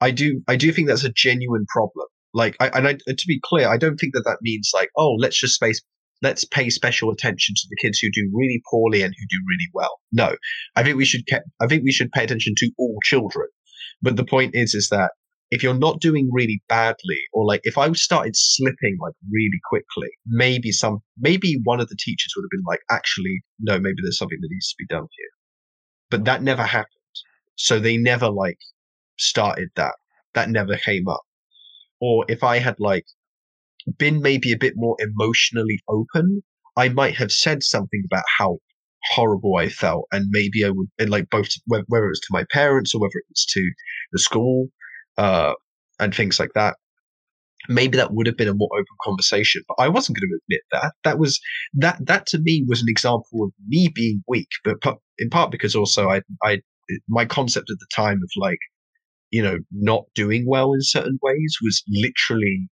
i 0.00 0.10
do 0.10 0.42
i 0.48 0.56
do 0.56 0.72
think 0.72 0.88
that's 0.88 1.04
a 1.04 1.12
genuine 1.12 1.66
problem 1.68 2.06
like 2.34 2.56
I, 2.60 2.68
and 2.68 2.88
I, 2.88 2.92
to 2.94 3.26
be 3.26 3.40
clear 3.44 3.68
i 3.68 3.76
don't 3.76 3.96
think 3.96 4.14
that 4.14 4.24
that 4.24 4.38
means 4.42 4.70
like 4.74 4.90
oh 4.96 5.12
let's 5.18 5.38
just 5.38 5.54
space 5.54 5.80
let's 6.22 6.44
pay 6.44 6.70
special 6.70 7.10
attention 7.10 7.54
to 7.54 7.66
the 7.68 7.76
kids 7.80 7.98
who 7.98 8.08
do 8.10 8.30
really 8.32 8.62
poorly 8.70 9.02
and 9.02 9.14
who 9.16 9.26
do 9.28 9.44
really 9.48 9.68
well. 9.74 10.00
No. 10.12 10.36
I 10.74 10.82
think 10.82 10.96
we 10.96 11.04
should 11.04 11.22
ke- 11.26 11.44
i 11.60 11.66
think 11.66 11.82
we 11.84 11.92
should 11.92 12.12
pay 12.12 12.24
attention 12.24 12.54
to 12.58 12.70
all 12.78 12.96
children. 13.04 13.48
But 14.02 14.16
the 14.16 14.24
point 14.24 14.54
is 14.54 14.74
is 14.74 14.88
that 14.90 15.12
if 15.50 15.62
you're 15.62 15.74
not 15.74 16.00
doing 16.00 16.28
really 16.32 16.60
badly 16.68 17.20
or 17.32 17.46
like 17.46 17.60
if 17.62 17.78
i 17.78 17.90
started 17.92 18.34
slipping 18.34 18.96
like 19.00 19.14
really 19.30 19.60
quickly 19.68 20.08
maybe 20.26 20.72
some 20.72 20.98
maybe 21.18 21.60
one 21.62 21.78
of 21.80 21.88
the 21.88 21.96
teachers 21.96 22.32
would 22.34 22.42
have 22.42 22.50
been 22.50 22.64
like 22.66 22.80
actually 22.90 23.44
no 23.60 23.78
maybe 23.78 23.98
there's 24.02 24.18
something 24.18 24.38
that 24.40 24.48
needs 24.50 24.70
to 24.70 24.76
be 24.78 24.86
done 24.86 25.06
here. 25.18 25.32
But 26.10 26.24
that 26.24 26.42
never 26.42 26.64
happened. 26.64 26.92
So 27.56 27.78
they 27.78 27.96
never 27.96 28.28
like 28.30 28.58
started 29.18 29.68
that. 29.76 29.94
That 30.34 30.50
never 30.50 30.76
came 30.76 31.08
up 31.08 31.25
or 32.00 32.24
if 32.28 32.42
i 32.42 32.58
had 32.58 32.76
like 32.78 33.04
been 33.98 34.20
maybe 34.20 34.52
a 34.52 34.58
bit 34.58 34.74
more 34.76 34.96
emotionally 35.00 35.78
open 35.88 36.42
i 36.76 36.88
might 36.88 37.14
have 37.14 37.32
said 37.32 37.62
something 37.62 38.02
about 38.06 38.24
how 38.38 38.58
horrible 39.10 39.56
I 39.56 39.68
felt, 39.68 40.06
and 40.12 40.26
maybe 40.30 40.64
I 40.64 40.70
would, 40.70 40.88
and 40.98 41.10
like 41.10 41.30
both 41.30 41.48
whether 41.66 41.82
it 41.82 42.08
was 42.08 42.20
to 42.20 42.28
my 42.30 42.44
parents 42.50 42.94
or 42.94 43.00
whether 43.00 43.14
it 43.14 43.24
was 43.30 43.46
to 43.50 43.70
the 44.12 44.18
school, 44.18 44.68
uh, 45.18 45.54
and 46.00 46.14
things 46.14 46.38
like 46.38 46.52
that. 46.54 46.76
Maybe 47.68 47.96
that 47.96 48.12
would 48.12 48.26
have 48.26 48.36
been 48.36 48.48
a 48.48 48.54
more 48.54 48.68
open 48.72 48.96
conversation, 49.02 49.62
but 49.66 49.76
I 49.78 49.88
wasn't 49.88 50.18
going 50.18 50.28
to 50.28 50.38
admit 50.44 50.62
that. 50.72 50.92
That 51.04 51.18
was 51.18 51.40
that 51.74 51.98
that 52.06 52.26
to 52.28 52.38
me 52.38 52.64
was 52.66 52.80
an 52.80 52.88
example 52.88 53.44
of 53.44 53.50
me 53.66 53.88
being 53.94 54.22
weak, 54.28 54.48
but 54.64 54.76
in 55.18 55.30
part 55.30 55.50
because 55.50 55.74
also 55.74 56.08
I 56.08 56.22
I 56.44 56.60
my 57.08 57.24
concept 57.24 57.70
at 57.70 57.78
the 57.78 57.88
time 57.94 58.18
of 58.22 58.30
like 58.36 58.58
you 59.30 59.42
know 59.42 59.58
not 59.72 60.04
doing 60.14 60.44
well 60.46 60.72
in 60.72 60.82
certain 60.82 61.18
ways 61.22 61.56
was 61.62 61.82
literally 61.88 62.68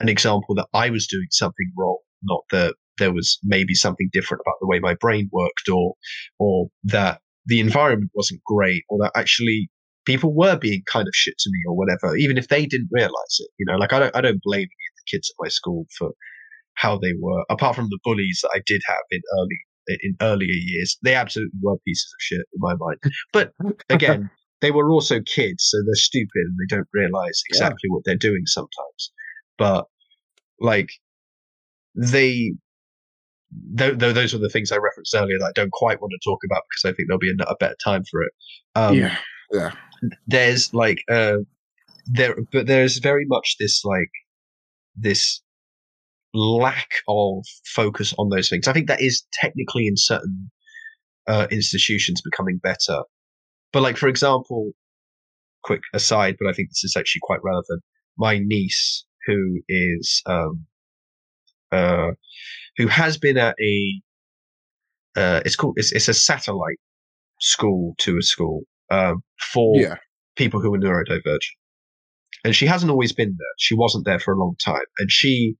an 0.00 0.08
example 0.08 0.54
that 0.54 0.68
I 0.72 0.90
was 0.90 1.06
doing 1.06 1.26
something 1.30 1.70
wrong, 1.76 1.98
not 2.22 2.42
that 2.50 2.74
there 2.98 3.12
was 3.12 3.38
maybe 3.42 3.74
something 3.74 4.08
different 4.12 4.42
about 4.44 4.56
the 4.60 4.66
way 4.66 4.78
my 4.78 4.94
brain 4.94 5.28
worked 5.32 5.68
or 5.72 5.94
or 6.38 6.68
that 6.84 7.20
the 7.46 7.60
environment 7.60 8.10
wasn't 8.14 8.40
great 8.44 8.84
or 8.88 8.98
that 8.98 9.12
actually 9.16 9.70
people 10.06 10.34
were 10.34 10.56
being 10.56 10.82
kind 10.86 11.06
of 11.06 11.14
shit 11.14 11.34
to 11.38 11.50
me 11.50 11.58
or 11.66 11.76
whatever 11.76 12.16
even 12.16 12.36
if 12.36 12.48
they 12.48 12.66
didn't 12.66 12.88
realize 12.90 13.36
it 13.38 13.48
you 13.58 13.66
know? 13.66 13.76
Like 13.76 13.92
i 13.92 13.98
don't 13.98 14.16
i 14.16 14.20
don't 14.20 14.42
blame 14.42 14.68
the 14.68 15.10
kids 15.10 15.30
at 15.30 15.42
my 15.42 15.48
school 15.48 15.86
for 15.96 16.10
how 16.74 16.98
they 16.98 17.12
were 17.18 17.44
apart 17.48 17.74
from 17.74 17.88
the 17.90 17.98
bullies 18.04 18.40
that 18.42 18.50
i 18.54 18.60
did 18.66 18.82
have 18.86 19.04
in 19.10 19.20
early 19.38 19.56
in 20.02 20.14
earlier 20.20 20.52
years. 20.52 20.96
They 21.02 21.14
absolutely 21.14 21.58
were 21.62 21.76
pieces 21.84 22.12
of 22.14 22.22
shit 22.22 22.46
in 22.54 22.58
my 22.58 22.74
mind. 22.74 22.98
But 23.32 23.52
again 23.90 24.30
they 24.60 24.70
were 24.70 24.90
also 24.90 25.20
kids 25.20 25.68
so 25.70 25.78
they're 25.84 25.94
stupid 25.94 26.28
and 26.34 26.56
they 26.58 26.74
don't 26.74 26.88
realize 26.92 27.42
exactly 27.48 27.88
yeah. 27.88 27.94
what 27.94 28.02
they're 28.04 28.16
doing 28.16 28.42
sometimes 28.46 29.12
but 29.58 29.86
like 30.60 30.90
they 31.94 32.52
th- 33.76 33.98
th- 33.98 34.14
those 34.14 34.34
are 34.34 34.38
the 34.38 34.48
things 34.48 34.72
I 34.72 34.76
referenced 34.76 35.14
earlier 35.14 35.38
that 35.38 35.52
I 35.56 35.60
don't 35.60 35.72
quite 35.72 36.00
want 36.00 36.12
to 36.12 36.28
talk 36.28 36.40
about 36.44 36.62
because 36.70 36.90
I 36.90 36.94
think 36.94 37.08
there'll 37.08 37.18
be 37.18 37.30
a, 37.30 37.44
a 37.44 37.56
better 37.56 37.76
time 37.82 38.04
for 38.10 38.22
it. 38.22 38.32
Um, 38.74 38.94
yeah, 38.94 39.16
yeah. 39.52 39.72
There's 40.26 40.72
like 40.72 41.02
uh, 41.10 41.38
there, 42.06 42.36
but 42.52 42.66
there's 42.66 42.98
very 42.98 43.26
much 43.26 43.56
this 43.58 43.84
like 43.84 44.10
this 44.96 45.40
lack 46.32 46.90
of 47.08 47.44
focus 47.66 48.14
on 48.18 48.28
those 48.30 48.48
things. 48.48 48.68
I 48.68 48.72
think 48.72 48.88
that 48.88 49.00
is 49.00 49.24
technically 49.32 49.86
in 49.86 49.96
certain 49.96 50.50
uh, 51.26 51.46
institutions 51.50 52.22
becoming 52.22 52.58
better, 52.62 53.02
but 53.72 53.82
like 53.82 53.96
for 53.96 54.08
example, 54.08 54.72
quick 55.62 55.82
aside, 55.94 56.36
but 56.40 56.48
I 56.48 56.52
think 56.52 56.70
this 56.70 56.84
is 56.84 56.96
actually 56.96 57.20
quite 57.22 57.40
relevant. 57.42 57.82
My 58.18 58.38
niece, 58.38 59.04
who 59.26 59.60
is 59.68 60.22
um, 60.26 60.66
uh, 61.72 62.12
who 62.76 62.86
has 62.88 63.16
been 63.18 63.38
at 63.38 63.56
a 63.60 64.02
uh, 65.16 65.40
it's 65.44 65.56
called 65.56 65.74
it's, 65.76 65.92
it's 65.92 66.08
a 66.08 66.14
satellite 66.14 66.78
school 67.40 67.94
to 67.98 68.18
a 68.18 68.22
school 68.22 68.62
um, 68.90 69.22
for 69.52 69.76
yeah. 69.76 69.96
people 70.36 70.60
who 70.60 70.74
are 70.74 70.78
neurodivergent, 70.78 71.40
and 72.44 72.54
she 72.54 72.66
hasn't 72.66 72.90
always 72.90 73.12
been 73.12 73.36
there. 73.38 73.54
She 73.58 73.74
wasn't 73.74 74.04
there 74.04 74.18
for 74.18 74.34
a 74.34 74.38
long 74.38 74.56
time, 74.64 74.84
and 74.98 75.10
she 75.10 75.56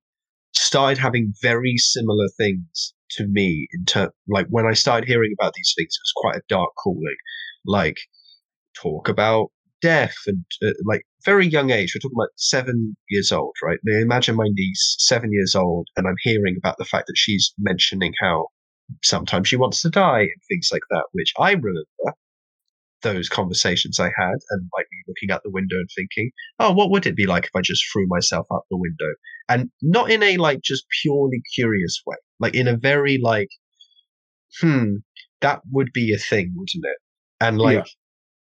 started 0.52 0.98
having 0.98 1.32
very 1.42 1.76
similar 1.76 2.28
things 2.36 2.94
to 3.10 3.26
me 3.26 3.68
in 3.72 3.84
terms 3.84 4.12
like 4.28 4.46
when 4.50 4.66
I 4.66 4.72
started 4.72 5.08
hearing 5.08 5.34
about 5.38 5.52
these 5.54 5.74
things, 5.76 5.94
it 5.94 6.02
was 6.02 6.12
quite 6.16 6.36
a 6.36 6.42
dark 6.48 6.70
calling, 6.82 7.16
like 7.66 7.98
talk 8.76 9.08
about 9.08 9.48
death 9.80 10.14
and 10.26 10.44
uh, 10.62 10.70
like 10.84 11.02
very 11.24 11.46
young 11.46 11.70
age. 11.70 11.94
We're 11.94 12.00
talking 12.00 12.16
about 12.18 12.30
seven 12.36 12.96
years 13.08 13.32
old, 13.32 13.54
right? 13.62 13.78
Now 13.84 14.00
imagine 14.00 14.36
my 14.36 14.48
niece, 14.48 14.96
seven 14.98 15.32
years 15.32 15.54
old, 15.54 15.88
and 15.96 16.06
I'm 16.06 16.16
hearing 16.22 16.56
about 16.58 16.76
the 16.78 16.84
fact 16.84 17.06
that 17.06 17.16
she's 17.16 17.52
mentioning 17.58 18.12
how 18.20 18.46
sometimes 19.02 19.48
she 19.48 19.56
wants 19.56 19.82
to 19.82 19.90
die 19.90 20.20
and 20.20 20.42
things 20.48 20.68
like 20.72 20.82
that, 20.90 21.04
which 21.12 21.32
I 21.38 21.52
remember 21.52 21.84
those 23.02 23.28
conversations 23.28 23.98
I 23.98 24.10
had 24.16 24.36
and 24.50 24.68
like 24.76 24.86
looking 25.08 25.30
out 25.30 25.42
the 25.42 25.50
window 25.50 25.76
and 25.76 25.88
thinking, 25.96 26.30
oh, 26.58 26.72
what 26.72 26.90
would 26.90 27.06
it 27.06 27.16
be 27.16 27.26
like 27.26 27.44
if 27.44 27.56
I 27.56 27.60
just 27.62 27.82
threw 27.90 28.06
myself 28.08 28.46
out 28.52 28.64
the 28.70 28.76
window? 28.76 29.14
And 29.48 29.70
not 29.82 30.10
in 30.10 30.22
a 30.22 30.36
like 30.36 30.60
just 30.62 30.84
purely 31.02 31.42
curious 31.54 32.02
way, 32.06 32.16
like 32.38 32.54
in 32.54 32.68
a 32.68 32.76
very 32.76 33.18
like, 33.18 33.48
hmm, 34.60 34.96
that 35.40 35.62
would 35.70 35.92
be 35.92 36.12
a 36.12 36.18
thing, 36.18 36.52
wouldn't 36.54 36.84
it? 36.84 36.98
And 37.40 37.58
like, 37.58 37.76
yeah 37.76 37.84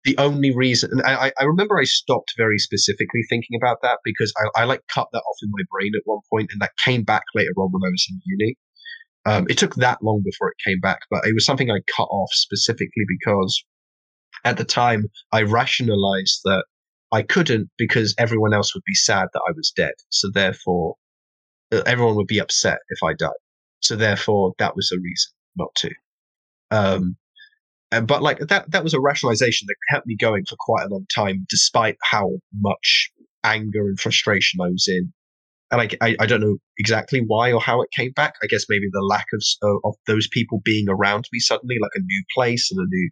the 0.03 0.17
only 0.17 0.53
reason, 0.53 0.91
and 0.91 1.01
I, 1.03 1.31
I 1.39 1.43
remember 1.43 1.79
I 1.79 1.85
stopped 1.85 2.33
very 2.37 2.57
specifically 2.57 3.21
thinking 3.29 3.57
about 3.61 3.77
that 3.83 3.99
because 4.03 4.33
I, 4.37 4.61
I 4.61 4.63
like 4.65 4.81
cut 4.93 5.07
that 5.13 5.19
off 5.19 5.37
in 5.41 5.49
my 5.51 5.63
brain 5.71 5.93
at 5.95 6.01
one 6.05 6.19
point, 6.29 6.49
and 6.51 6.61
that 6.61 6.71
came 6.83 7.03
back 7.03 7.23
later 7.33 7.51
on 7.57 7.71
when 7.71 7.87
I 7.87 7.89
was 7.89 8.05
in 8.09 8.19
uni. 8.25 8.57
Um, 9.25 9.45
it 9.49 9.57
took 9.57 9.75
that 9.75 10.03
long 10.03 10.21
before 10.23 10.49
it 10.49 10.57
came 10.69 10.81
back, 10.81 10.99
but 11.09 11.25
it 11.25 11.33
was 11.33 11.45
something 11.45 11.71
I 11.71 11.79
cut 11.95 12.09
off 12.11 12.29
specifically 12.33 13.05
because 13.07 13.63
at 14.43 14.57
the 14.57 14.65
time 14.65 15.05
I 15.31 15.43
rationalized 15.43 16.41
that 16.43 16.65
I 17.13 17.21
couldn't 17.21 17.69
because 17.77 18.13
everyone 18.17 18.53
else 18.53 18.75
would 18.75 18.83
be 18.85 18.95
sad 18.95 19.27
that 19.31 19.43
I 19.47 19.53
was 19.55 19.71
dead. 19.73 19.93
So 20.09 20.29
therefore, 20.33 20.95
everyone 21.71 22.15
would 22.15 22.27
be 22.27 22.39
upset 22.39 22.79
if 22.89 23.01
I 23.01 23.13
died. 23.13 23.29
So 23.79 23.95
therefore, 23.95 24.53
that 24.59 24.75
was 24.75 24.91
a 24.91 24.99
reason 24.99 25.31
not 25.55 25.73
to. 25.75 25.91
Um, 26.71 27.15
uh, 27.93 28.01
but 28.01 28.23
like 28.23 28.39
that, 28.39 28.69
that 28.71 28.83
was 28.83 28.93
a 28.93 28.99
rationalization 28.99 29.67
that 29.67 29.75
kept 29.89 30.07
me 30.07 30.15
going 30.15 30.43
for 30.45 30.55
quite 30.59 30.85
a 30.85 30.89
long 30.89 31.05
time, 31.13 31.45
despite 31.49 31.97
how 32.01 32.31
much 32.59 33.11
anger 33.43 33.87
and 33.87 33.99
frustration 33.99 34.59
I 34.61 34.69
was 34.69 34.85
in. 34.87 35.13
And 35.71 35.81
I, 35.81 35.89
I, 36.01 36.15
I 36.19 36.25
don't 36.25 36.41
know 36.41 36.57
exactly 36.77 37.23
why 37.25 37.51
or 37.51 37.61
how 37.61 37.81
it 37.81 37.89
came 37.95 38.11
back. 38.11 38.33
I 38.43 38.47
guess 38.47 38.65
maybe 38.69 38.87
the 38.91 39.01
lack 39.01 39.27
of 39.33 39.43
of 39.83 39.95
those 40.07 40.27
people 40.27 40.61
being 40.65 40.87
around 40.89 41.25
me 41.31 41.39
suddenly, 41.39 41.75
like 41.81 41.91
a 41.95 41.99
new 41.99 42.23
place 42.35 42.71
and 42.71 42.79
a 42.79 42.87
new, 42.87 43.09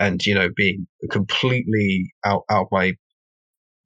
and 0.00 0.24
you 0.24 0.34
know, 0.34 0.48
being 0.56 0.86
completely 1.10 2.12
out 2.24 2.44
out 2.50 2.62
of 2.62 2.68
my 2.72 2.94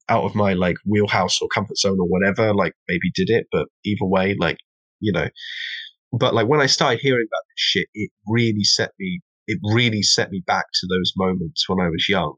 out 0.09 0.24
of 0.24 0.35
my 0.35 0.55
like 0.55 0.77
wheelhouse 0.86 1.40
or 1.43 1.48
comfort 1.52 1.78
zone 1.78 1.98
or 2.01 2.06
whatever. 2.06 2.55
Like 2.55 2.74
maybe 2.89 3.10
did 3.15 3.31
it, 3.31 3.47
but 3.51 3.66
either 3.85 4.05
way, 4.05 4.36
like 4.39 4.59
you 5.01 5.12
know. 5.12 5.28
But 6.12 6.35
like 6.35 6.48
when 6.48 6.60
I 6.60 6.66
started 6.66 7.01
hearing 7.01 7.27
about 7.28 7.44
this 7.48 7.56
shit, 7.56 7.86
it 7.94 8.10
really 8.27 8.65
set 8.65 8.93
me 8.98 9.20
it 9.49 9.59
really 9.62 10.03
set 10.03 10.31
me 10.31 10.43
back 10.47 10.66
to 10.75 10.87
those 10.87 11.12
moments 11.16 11.69
when 11.69 11.85
I 11.85 11.89
was 11.89 12.09
young. 12.09 12.35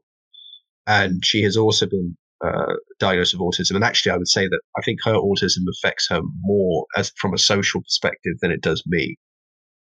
And 0.87 1.23
she 1.23 1.43
has 1.43 1.55
also 1.55 1.85
been 1.85 2.17
uh, 2.43 2.73
diagnosed 2.99 3.33
with 3.37 3.41
autism. 3.41 3.75
And 3.75 3.83
actually, 3.83 4.13
I 4.13 4.17
would 4.17 4.27
say 4.27 4.47
that 4.47 4.61
I 4.77 4.81
think 4.81 4.99
her 5.03 5.13
autism 5.13 5.63
affects 5.77 6.07
her 6.09 6.21
more 6.39 6.85
as 6.97 7.11
from 7.17 7.33
a 7.33 7.37
social 7.37 7.81
perspective 7.81 8.33
than 8.41 8.51
it 8.51 8.61
does 8.61 8.81
me. 8.87 9.15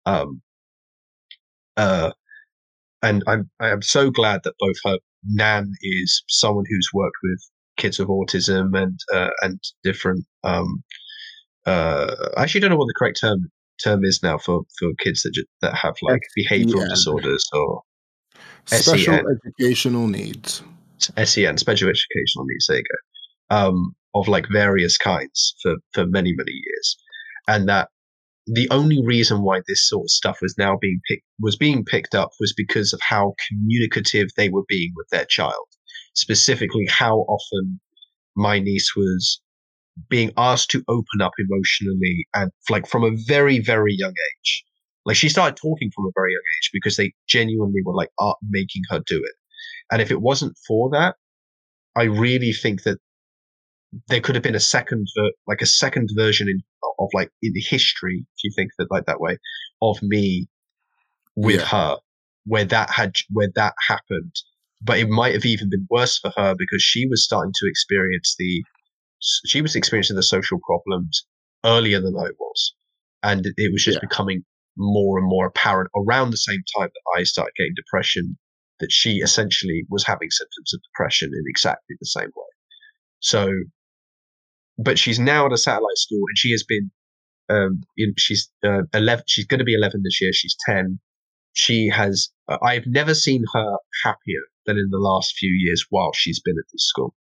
Um, 0.06 0.42
uh, 1.76 2.12
and 3.04 3.24
I'm 3.28 3.50
I 3.60 3.70
am 3.70 3.82
so 3.82 4.10
glad 4.10 4.42
that 4.44 4.56
both 4.60 4.78
her 4.86 4.98
Nan 5.24 5.72
is 5.82 6.24
someone 6.30 6.66
who's 6.68 6.90
worked 6.94 7.18
with 7.22 7.40
kids 7.78 8.00
with 8.00 8.08
autism 8.08 8.76
and 8.76 9.00
uh, 9.14 9.30
and 9.42 9.60
different. 9.84 10.26
Um, 10.44 10.84
uh, 11.66 12.30
I 12.38 12.44
actually 12.44 12.62
don't 12.62 12.72
know 12.72 12.78
what 12.78 12.88
the 12.88 12.96
correct 12.98 13.20
term 13.20 13.52
term 13.84 14.04
is 14.04 14.22
now 14.24 14.38
for 14.38 14.64
for 14.80 14.90
kids 15.00 15.24
that 15.24 15.46
that 15.62 15.76
have 15.76 15.96
like 16.02 16.22
behavioral 16.38 16.82
yeah. 16.82 16.90
disorders 16.90 17.46
or 17.54 17.82
special 18.66 19.16
SEN. 19.16 19.26
educational 19.46 20.08
needs. 20.08 20.64
SEN, 21.00 21.58
special 21.58 21.90
educational 21.90 22.46
needs. 22.46 22.68
There 22.68 22.78
you 22.78 22.84
go. 22.84 23.56
Um, 23.56 23.96
of 24.16 24.28
like 24.28 24.48
various 24.52 24.98
kinds 24.98 25.56
for 25.62 25.76
for 25.94 26.06
many 26.06 26.34
many 26.36 26.52
years, 26.52 26.98
and 27.48 27.70
that 27.70 27.90
the 28.48 28.68
only 28.72 29.04
reason 29.04 29.42
why 29.44 29.62
this 29.68 29.88
sort 29.88 30.06
of 30.06 30.10
stuff 30.10 30.38
was 30.42 30.56
now 30.58 30.78
being 30.80 31.00
picked 31.08 31.24
was 31.40 31.56
being 31.56 31.84
picked 31.84 32.16
up 32.16 32.32
was 32.40 32.54
because 32.56 32.94
of 32.94 33.02
how 33.02 33.34
communicative 33.48 34.30
they 34.38 34.50
were 34.50 34.64
being 34.68 34.92
with 34.96 35.08
their 35.10 35.26
child. 35.26 35.68
Specifically, 36.14 36.88
how 36.90 37.20
often 37.20 37.80
my 38.36 38.60
niece 38.60 38.96
was 38.96 39.42
being 40.10 40.32
asked 40.38 40.70
to 40.72 40.84
open 40.88 41.22
up 41.22 41.34
emotionally 41.40 42.28
and 42.34 42.52
like 42.70 42.88
from 42.88 43.04
a 43.04 43.12
very 43.28 43.60
very 43.60 43.94
young 43.96 44.14
age. 44.14 44.64
Like 45.06 45.16
she 45.16 45.30
started 45.30 45.56
talking 45.56 45.92
from 45.96 46.06
a 46.06 46.12
very 46.16 46.32
young 46.34 46.44
age 46.58 46.70
because 46.74 46.98
they 46.98 47.14
genuinely 47.28 47.82
were 47.86 47.96
like 47.96 48.10
art 48.20 48.38
making 48.50 48.84
her 48.90 49.02
do 49.06 49.18
it. 49.18 49.36
And 49.92 50.02
if 50.02 50.12
it 50.12 50.22
wasn't 50.22 50.58
for 50.68 50.90
that 50.92 51.16
i 51.98 52.04
really 52.04 52.54
think 52.54 52.84
that 52.84 53.00
there 54.08 54.22
could 54.22 54.36
have 54.36 54.44
been 54.44 54.56
a 54.56 54.60
second 54.60 55.08
like 55.48 55.62
a 55.62 55.66
second 55.66 56.10
version 56.16 56.48
in, 56.48 56.62
of 57.00 57.10
like 57.14 57.32
in 57.42 57.54
history 57.56 58.26
if 58.36 58.44
you 58.44 58.52
think 58.56 58.70
that 58.78 58.92
like 58.92 59.06
that 59.06 59.20
way 59.20 59.38
of 59.82 59.98
me 60.02 60.48
with 61.36 61.60
yeah. 61.60 61.66
her 61.66 61.98
where 62.46 62.66
that 62.66 62.90
had 62.90 63.16
where 63.30 63.50
that 63.56 63.74
happened. 63.88 64.34
But 64.82 65.00
it 65.00 65.10
might 65.10 65.34
have 65.34 65.46
even 65.46 65.70
been 65.70 65.88
worse 65.90 66.20
for 66.20 66.32
her 66.38 66.56
because 66.58 66.82
she 66.82 67.08
was 67.08 67.24
starting 67.24 67.52
to 67.56 67.68
experience 67.68 68.36
the 68.38 68.64
she 69.20 69.62
was 69.62 69.76
experiencing 69.76 70.16
the 70.16 70.24
social 70.24 70.60
problems 70.66 71.26
earlier 71.66 72.00
than 72.00 72.16
I 72.16 72.30
was, 72.40 72.74
and 73.24 73.46
it 73.46 73.72
was 73.72 73.84
just 73.84 73.98
yeah. 73.98 74.08
becoming 74.08 74.44
more 74.78 75.18
and 75.18 75.28
more 75.28 75.48
apparent 75.48 75.90
around 75.96 76.30
the 76.30 76.38
same 76.38 76.62
time 76.78 76.90
that 76.94 77.20
I 77.20 77.24
started 77.24 77.54
getting 77.58 77.74
depression. 77.76 78.38
That 78.80 78.92
she 78.92 79.18
essentially 79.18 79.86
was 79.90 80.06
having 80.06 80.30
symptoms 80.30 80.72
of 80.74 80.82
depression 80.84 81.32
in 81.34 81.44
exactly 81.48 81.96
the 82.00 82.06
same 82.06 82.28
way. 82.28 82.52
So, 83.22 83.52
but 84.78 85.00
she's 85.00 85.18
now 85.18 85.48
at 85.48 85.52
a 85.52 85.58
satellite 85.58 85.98
school, 85.98 86.22
and 86.28 86.38
she 86.38 86.52
has 86.52 86.64
been. 86.64 86.92
Um, 87.50 87.82
in, 87.96 88.14
she's 88.18 88.52
uh, 88.64 88.84
eleven. 88.94 89.24
She's 89.28 89.46
going 89.46 89.60
to 89.60 89.66
be 89.66 89.74
eleven 89.74 90.02
this 90.04 90.22
year. 90.22 90.32
She's 90.34 90.56
ten. 90.66 91.00
she 91.58 91.90
has. 91.90 92.30
I've 92.62 92.86
never 92.86 93.16
seen 93.16 93.44
her 93.54 93.78
happier 94.04 94.44
than 94.68 94.78
in 94.78 94.90
the 94.92 95.00
last 95.00 95.36
few 95.36 95.50
years 95.50 95.86
while 95.90 96.14
she's 96.14 96.40
been 96.40 96.56
at 96.58 96.66
this 96.72 96.86
school. 96.86 97.16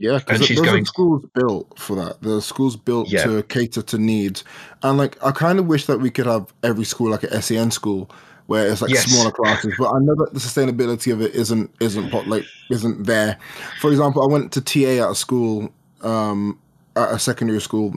Yeah, 0.00 0.18
because 0.18 0.48
those 0.48 0.60
going... 0.62 0.82
are 0.82 0.86
schools 0.86 1.26
built 1.34 1.78
for 1.78 1.94
that. 1.96 2.22
The 2.22 2.40
schools 2.40 2.74
built 2.74 3.10
yeah. 3.10 3.22
to 3.24 3.42
cater 3.42 3.82
to 3.82 3.98
needs, 3.98 4.44
and 4.82 4.96
like 4.96 5.22
I 5.22 5.30
kind 5.30 5.58
of 5.58 5.66
wish 5.66 5.84
that 5.86 5.98
we 5.98 6.10
could 6.10 6.24
have 6.24 6.54
every 6.62 6.84
school 6.84 7.10
like 7.10 7.22
a 7.22 7.42
SEN 7.42 7.70
school 7.70 8.10
where 8.46 8.66
it's 8.66 8.80
like 8.80 8.90
yes. 8.90 9.04
smaller 9.04 9.30
classes. 9.30 9.74
But 9.78 9.90
I 9.90 9.98
know 9.98 10.14
that 10.14 10.32
the 10.32 10.40
sustainability 10.40 11.12
of 11.12 11.20
it 11.20 11.34
isn't 11.34 11.70
isn't 11.80 12.14
like 12.26 12.46
isn't 12.70 13.04
there. 13.04 13.38
For 13.82 13.90
example, 13.90 14.22
I 14.22 14.26
went 14.26 14.52
to 14.52 14.62
TA 14.62 15.04
at 15.04 15.10
a 15.10 15.14
school, 15.14 15.70
um, 16.00 16.58
at 16.96 17.12
a 17.12 17.18
secondary 17.18 17.60
school. 17.60 17.92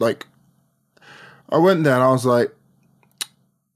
Like, 0.00 0.26
I 1.50 1.58
went 1.58 1.84
there 1.84 1.92
and 1.92 2.02
I 2.02 2.08
was 2.08 2.24
like, 2.24 2.56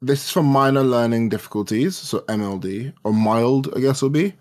"This 0.01 0.25
is 0.25 0.31
for 0.31 0.43
minor 0.43 0.85
learning 0.85 1.29
difficulties, 1.29 1.99
so 1.99 2.21
MLD 2.21 2.95
or 3.05 3.13
mild, 3.13 3.69
I 3.77 3.81
guess 3.81 4.01
will 4.01 4.09
be." 4.09 4.33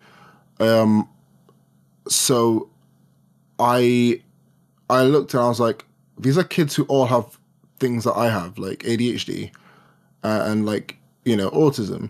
Um, 0.62 1.10
so, 2.08 2.70
I 3.60 4.22
I 4.90 5.04
looked 5.04 5.34
and 5.34 5.44
I 5.44 5.48
was 5.48 5.60
like, 5.60 5.86
"These 6.18 6.38
are 6.38 6.44
kids 6.44 6.76
who 6.76 6.84
all 6.86 7.06
have 7.06 7.38
things 7.80 8.04
that 8.04 8.14
I 8.14 8.30
have, 8.30 8.58
like 8.58 8.80
ADHD." 8.80 9.52
Uh, 10.24 10.44
and 10.46 10.66
like 10.66 10.98
you 11.26 11.36
know, 11.36 11.50
autism. 11.52 12.10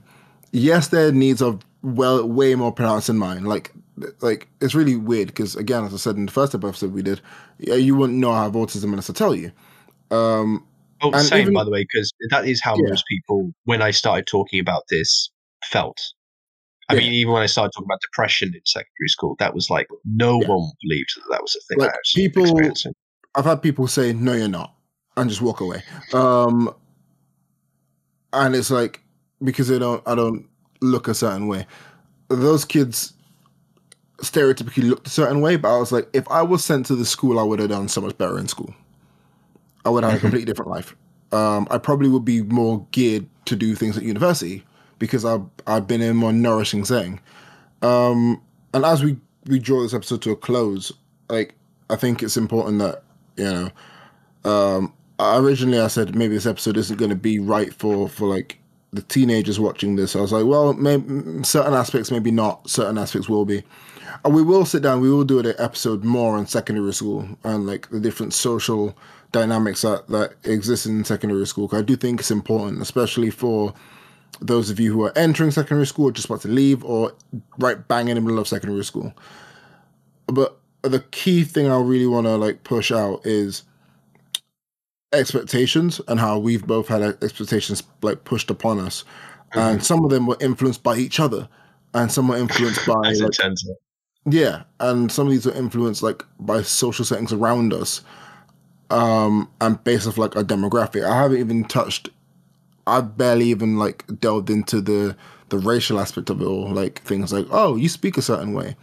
Yes, 0.52 0.88
their 0.90 1.12
needs 1.12 1.42
are 1.42 1.58
well 1.82 2.26
way 2.28 2.56
more 2.56 2.72
pronounced 2.72 3.08
than 3.08 3.18
mine. 3.18 3.46
Like, 3.46 3.74
like 4.22 4.48
it's 4.62 4.76
really 4.76 4.96
weird 4.96 5.28
because 5.28 5.56
again, 5.56 5.84
as 5.84 5.94
I 5.94 5.98
said 5.98 6.16
in 6.16 6.28
the 6.28 6.32
first 6.32 6.54
episode 6.54 6.94
we 6.94 7.02
did, 7.02 7.22
you 7.60 7.96
wouldn't 7.96 8.20
know 8.20 8.32
I 8.32 8.44
have 8.44 8.54
autism 8.54 8.86
unless 8.86 9.10
I 9.10 9.14
tell 9.14 9.36
you. 9.36 9.52
Um, 10.12 10.66
oh, 11.02 11.12
same 11.20 11.42
even, 11.42 11.54
by 11.54 11.64
the 11.64 11.72
way, 11.72 11.84
because 11.84 12.14
that 12.30 12.48
is 12.48 12.62
how 12.62 12.76
yeah. 12.76 12.90
most 12.90 13.06
people, 13.08 13.52
when 13.66 13.82
I 13.82 13.92
started 13.92 14.28
talking 14.28 14.60
about 14.60 14.84
this, 14.90 15.30
felt. 15.66 16.00
I 16.90 16.94
yeah. 16.94 17.02
mean, 17.02 17.14
even 17.14 17.34
when 17.34 17.44
I 17.44 17.48
started 17.48 17.72
talking 17.74 17.86
about 17.86 18.00
depression 18.02 18.54
in 18.54 18.62
secondary 18.66 19.10
school, 19.10 19.36
that 19.40 19.54
was 19.54 19.70
like 19.70 19.88
no 20.06 20.42
yeah. 20.42 20.48
one 20.48 20.72
believed 20.82 21.14
that 21.18 21.24
that 21.32 21.42
was 21.42 21.56
a 21.56 21.60
thing. 21.68 21.80
Like 21.80 21.94
people, 22.16 22.72
I've 23.36 23.46
had 23.46 23.62
people 23.62 23.88
say, 23.88 24.14
"No, 24.14 24.34
you're 24.34 24.48
not," 24.48 24.74
and 25.18 25.30
just 25.30 25.42
walk 25.42 25.60
away. 25.60 25.84
Um, 26.14 26.74
and 28.32 28.56
it's 28.56 28.72
like 28.72 29.02
because 29.44 29.68
they 29.68 29.80
don't 29.80 30.02
I 30.08 30.16
don't 30.16 30.48
look 30.82 31.08
a 31.08 31.14
certain 31.14 31.48
way. 31.48 31.68
Those 32.30 32.64
kids 32.64 33.14
stereotypically 34.20 34.90
looked 34.90 35.08
a 35.08 35.12
certain 35.12 35.42
way, 35.42 35.58
but 35.58 35.76
I 35.76 35.80
was 35.80 35.92
like, 35.92 36.10
if 36.14 36.28
I 36.30 36.42
was 36.42 36.64
sent 36.64 36.86
to 36.88 36.96
the 36.96 37.06
school, 37.06 37.40
I 37.40 37.44
would 37.44 37.60
have 37.60 37.70
done 37.70 37.88
so 37.88 38.02
much 38.02 38.18
better 38.18 38.40
in 38.40 38.48
school. 38.48 38.74
I 39.86 39.90
would 39.90 40.04
have 40.04 40.14
had 40.14 40.18
a 40.18 40.22
completely 40.22 40.46
different 40.46 40.72
life. 40.72 40.96
Um, 41.32 41.68
I 41.70 41.78
probably 41.78 42.10
would 42.10 42.26
be 42.26 42.42
more 42.42 42.86
geared 42.92 43.28
to 43.46 43.56
do 43.56 43.76
things 43.76 43.98
at 43.98 44.04
university 44.04 44.64
because 45.00 45.26
I've 45.26 45.44
I've 45.66 45.88
been 45.88 46.02
in 46.02 46.12
a 46.12 46.14
more 46.14 46.34
nourishing 46.34 46.86
setting. 46.86 47.20
Um, 47.82 48.42
and 48.74 48.86
as 48.86 49.04
we 49.04 49.18
we 49.46 49.60
draw 49.60 49.82
this 49.82 49.94
episode 49.94 50.22
to 50.24 50.32
a 50.32 50.36
close, 50.36 50.92
like 51.30 51.56
I 51.90 51.96
think 51.96 52.24
it's 52.24 52.38
important 52.38 52.80
that 52.80 53.04
you 53.36 53.46
know. 53.46 53.72
Um, 54.46 54.94
originally, 55.20 55.80
I 55.80 55.88
said 55.88 56.16
maybe 56.16 56.36
this 56.36 56.46
episode 56.46 56.78
isn't 56.78 56.98
going 56.98 57.10
to 57.10 57.16
be 57.16 57.40
right 57.40 57.74
for 57.74 58.08
for 58.08 58.28
like 58.28 58.60
the 58.94 59.02
teenagers 59.02 59.60
watching 59.60 59.96
this. 59.96 60.16
I 60.16 60.22
was 60.22 60.32
like, 60.32 60.46
well, 60.46 60.74
maybe 60.74 61.44
certain 61.44 61.74
aspects, 61.74 62.12
maybe 62.12 62.32
not. 62.32 62.70
Certain 62.70 62.98
aspects 62.98 63.28
will 63.28 63.46
be. 63.46 63.64
And 64.24 64.34
we 64.34 64.42
will 64.42 64.66
sit 64.66 64.82
down. 64.82 65.02
We 65.02 65.12
will 65.12 65.26
do 65.26 65.40
an 65.40 65.54
episode 65.58 66.04
more 66.04 66.38
on 66.38 66.48
secondary 66.48 66.94
school 66.94 67.28
and 67.44 67.68
like 67.68 67.90
the 67.90 68.00
different 68.00 68.34
social 68.34 68.98
dynamics 69.32 69.82
that 69.82 70.08
that 70.08 70.34
exist 70.44 70.86
in 70.86 71.04
secondary 71.04 71.46
school. 71.46 71.70
I 71.72 71.82
do 71.82 71.96
think 71.96 72.22
it's 72.22 72.32
important, 72.32 72.82
especially 72.82 73.30
for 73.30 73.74
those 74.40 74.70
of 74.70 74.80
you 74.80 74.94
who 74.94 75.04
are 75.04 75.18
entering 75.18 75.52
secondary 75.52 75.88
school, 75.88 76.06
or 76.06 76.12
just 76.12 76.28
about 76.28 76.42
to 76.42 76.48
leave, 76.48 76.84
or 76.84 77.14
right 77.58 77.88
bang 77.88 78.08
in 78.08 78.16
the 78.16 78.22
middle 78.22 78.40
of 78.40 78.48
secondary 78.48 78.84
school. 78.84 79.14
But 80.28 80.60
the 80.84 81.00
key 81.00 81.44
thing 81.44 81.70
I 81.72 81.80
really 81.80 82.08
want 82.08 82.28
to 82.28 82.36
like 82.36 82.64
push 82.64 82.92
out 82.92 83.26
is 83.26 83.64
expectations 85.14 86.02
and 86.08 86.20
how 86.20 86.38
we've 86.38 86.68
both 86.68 86.88
had 86.88 87.02
expectations 87.02 87.82
like 88.02 88.26
pushed 88.26 88.50
upon 88.52 88.80
us, 88.80 89.04
mm-hmm. 89.52 89.60
and 89.60 89.84
some 89.84 90.04
of 90.04 90.12
them 90.12 90.28
were 90.28 90.38
influenced 90.40 90.84
by 90.84 90.98
each 90.98 91.20
other, 91.20 91.50
and 91.94 92.12
some 92.12 92.28
were 92.28 92.38
influenced 92.38 92.86
by 92.86 92.94
like, 92.94 93.34
yeah, 94.30 94.64
and 94.80 95.12
some 95.12 95.28
of 95.28 95.32
these 95.32 95.46
were 95.46 95.54
influenced 95.54 96.04
like 96.04 96.24
by 96.40 96.62
social 96.62 97.06
settings 97.06 97.34
around 97.34 97.74
us, 97.74 98.02
um, 98.90 99.50
and 99.62 99.84
based 99.84 100.08
off 100.08 100.18
like 100.18 100.36
a 100.36 100.44
demographic. 100.44 101.04
I 101.04 101.16
haven't 101.22 101.40
even 101.40 101.64
touched. 101.64 102.10
I've 102.88 103.18
barely 103.18 103.46
even 103.46 103.78
like 103.78 104.06
delved 104.20 104.50
into 104.50 104.82
the 104.82 105.16
the 105.50 105.58
racial 105.58 106.00
aspect 106.00 106.30
of 106.30 106.42
it 106.42 106.46
all, 106.46 106.72
like 106.72 107.02
things 107.02 107.32
like 107.32 107.48
oh 107.52 107.76
you 107.76 107.90
speak 107.90 108.18
a 108.18 108.22
certain 108.22 108.54
way, 108.54 108.76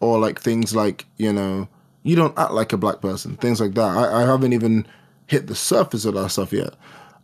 or 0.00 0.18
like 0.18 0.40
things 0.40 0.74
like 0.74 1.06
you 1.16 1.32
know 1.32 1.68
you 2.02 2.16
don't 2.16 2.38
act 2.38 2.52
like 2.52 2.72
a 2.72 2.76
black 2.76 3.00
person, 3.00 3.36
things 3.36 3.60
like 3.60 3.74
that. 3.74 3.96
I, 3.96 4.22
I 4.22 4.26
haven't 4.26 4.52
even 4.52 4.86
hit 5.26 5.46
the 5.46 5.54
surface 5.54 6.04
of 6.04 6.14
that 6.14 6.30
stuff 6.30 6.52
yet. 6.52 6.74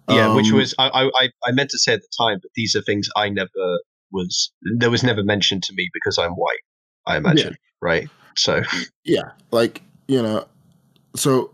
Yeah, 0.09 0.29
um, 0.31 0.37
which 0.37 0.51
was 0.51 0.75
I, 0.79 1.11
I 1.15 1.29
I 1.45 1.53
meant 1.53 1.71
to 1.71 1.79
say 1.79 1.93
at 1.93 2.01
the 2.01 2.09
time, 2.19 2.39
but 2.43 2.51
these 2.55 2.75
are 2.75 2.83
things 2.83 3.09
I 3.17 3.29
never 3.29 3.81
was 4.13 4.53
there 4.79 4.91
was 4.91 5.03
never 5.03 5.23
mentioned 5.23 5.63
to 5.65 5.75
me 5.75 5.89
because 5.93 6.19
I'm 6.19 6.33
white. 6.33 6.59
I 7.07 7.17
imagine, 7.17 7.53
yeah. 7.53 7.57
right? 7.81 8.09
So 8.37 8.63
yeah, 9.05 9.33
like 9.51 9.83
you 10.09 10.23
know, 10.23 10.47
so 11.15 11.53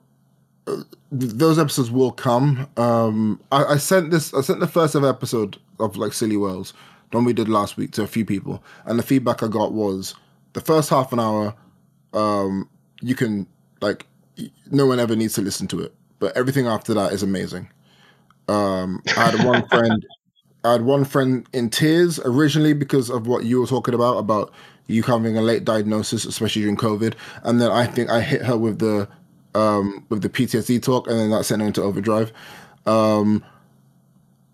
those 1.10 1.58
episodes 1.58 1.90
will 1.90 2.12
come. 2.12 2.68
Um, 2.76 3.40
I, 3.52 3.64
I, 3.64 3.76
sent 3.76 4.10
this. 4.10 4.34
I 4.34 4.40
sent 4.40 4.60
the 4.60 4.66
first 4.66 4.96
ever 4.96 5.08
episode 5.08 5.58
of 5.78 5.96
like 5.96 6.12
Silly 6.12 6.36
Whales, 6.36 6.74
the 7.10 7.18
one 7.18 7.24
we 7.24 7.32
did 7.32 7.48
last 7.48 7.76
week, 7.76 7.92
to 7.92 8.02
a 8.02 8.06
few 8.06 8.24
people, 8.24 8.62
and 8.84 8.98
the 8.98 9.02
feedback 9.02 9.42
I 9.42 9.48
got 9.48 9.72
was 9.72 10.14
the 10.54 10.60
first 10.60 10.90
half 10.90 11.12
an 11.12 11.20
hour. 11.20 11.54
Um, 12.12 12.68
you 13.00 13.14
can 13.14 13.46
like 13.80 14.06
no 14.70 14.86
one 14.86 14.98
ever 14.98 15.14
needs 15.14 15.34
to 15.34 15.42
listen 15.42 15.66
to 15.68 15.80
it 15.80 15.94
but 16.18 16.36
everything 16.36 16.66
after 16.66 16.94
that 16.94 17.12
is 17.12 17.22
amazing. 17.22 17.68
Um, 18.48 19.02
I 19.16 19.30
had 19.30 19.44
one 19.44 19.66
friend. 19.70 20.06
I 20.64 20.72
had 20.72 20.82
one 20.82 21.04
friend 21.04 21.46
in 21.52 21.70
tears 21.70 22.18
originally 22.20 22.72
because 22.72 23.10
of 23.10 23.26
what 23.26 23.44
you 23.44 23.60
were 23.60 23.66
talking 23.66 23.94
about 23.94 24.18
about 24.18 24.52
you 24.88 25.02
having 25.02 25.36
a 25.36 25.42
late 25.42 25.64
diagnosis, 25.64 26.24
especially 26.24 26.62
during 26.62 26.76
COVID. 26.76 27.14
And 27.42 27.60
then 27.60 27.70
I 27.70 27.86
think 27.86 28.10
I 28.10 28.20
hit 28.20 28.42
her 28.42 28.56
with 28.56 28.78
the 28.78 29.08
um, 29.56 30.04
with 30.08 30.22
the 30.22 30.28
PTSD 30.28 30.82
talk, 30.82 31.08
and 31.08 31.18
then 31.18 31.30
that 31.30 31.44
sent 31.44 31.62
her 31.62 31.66
into 31.66 31.82
overdrive. 31.82 32.32
Um, 32.84 33.44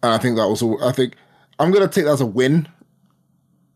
and 0.02 0.12
I 0.12 0.18
think 0.18 0.36
that 0.36 0.48
was. 0.48 0.62
I 0.82 0.92
think 0.92 1.16
I'm 1.58 1.70
gonna 1.70 1.88
take 1.88 2.04
that 2.04 2.12
as 2.12 2.20
a 2.20 2.26
win 2.26 2.68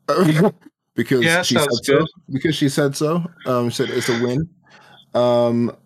because 0.94 1.24
yeah, 1.24 1.42
she 1.42 1.54
said 1.54 1.68
good. 1.68 1.84
so. 1.84 2.06
Because 2.30 2.54
she 2.54 2.68
said 2.68 2.96
so. 2.96 3.24
Um, 3.44 3.70
she 3.70 3.76
said 3.76 3.90
it's 3.90 4.08
a 4.08 4.22
win. 4.22 4.48
Um, 5.14 5.76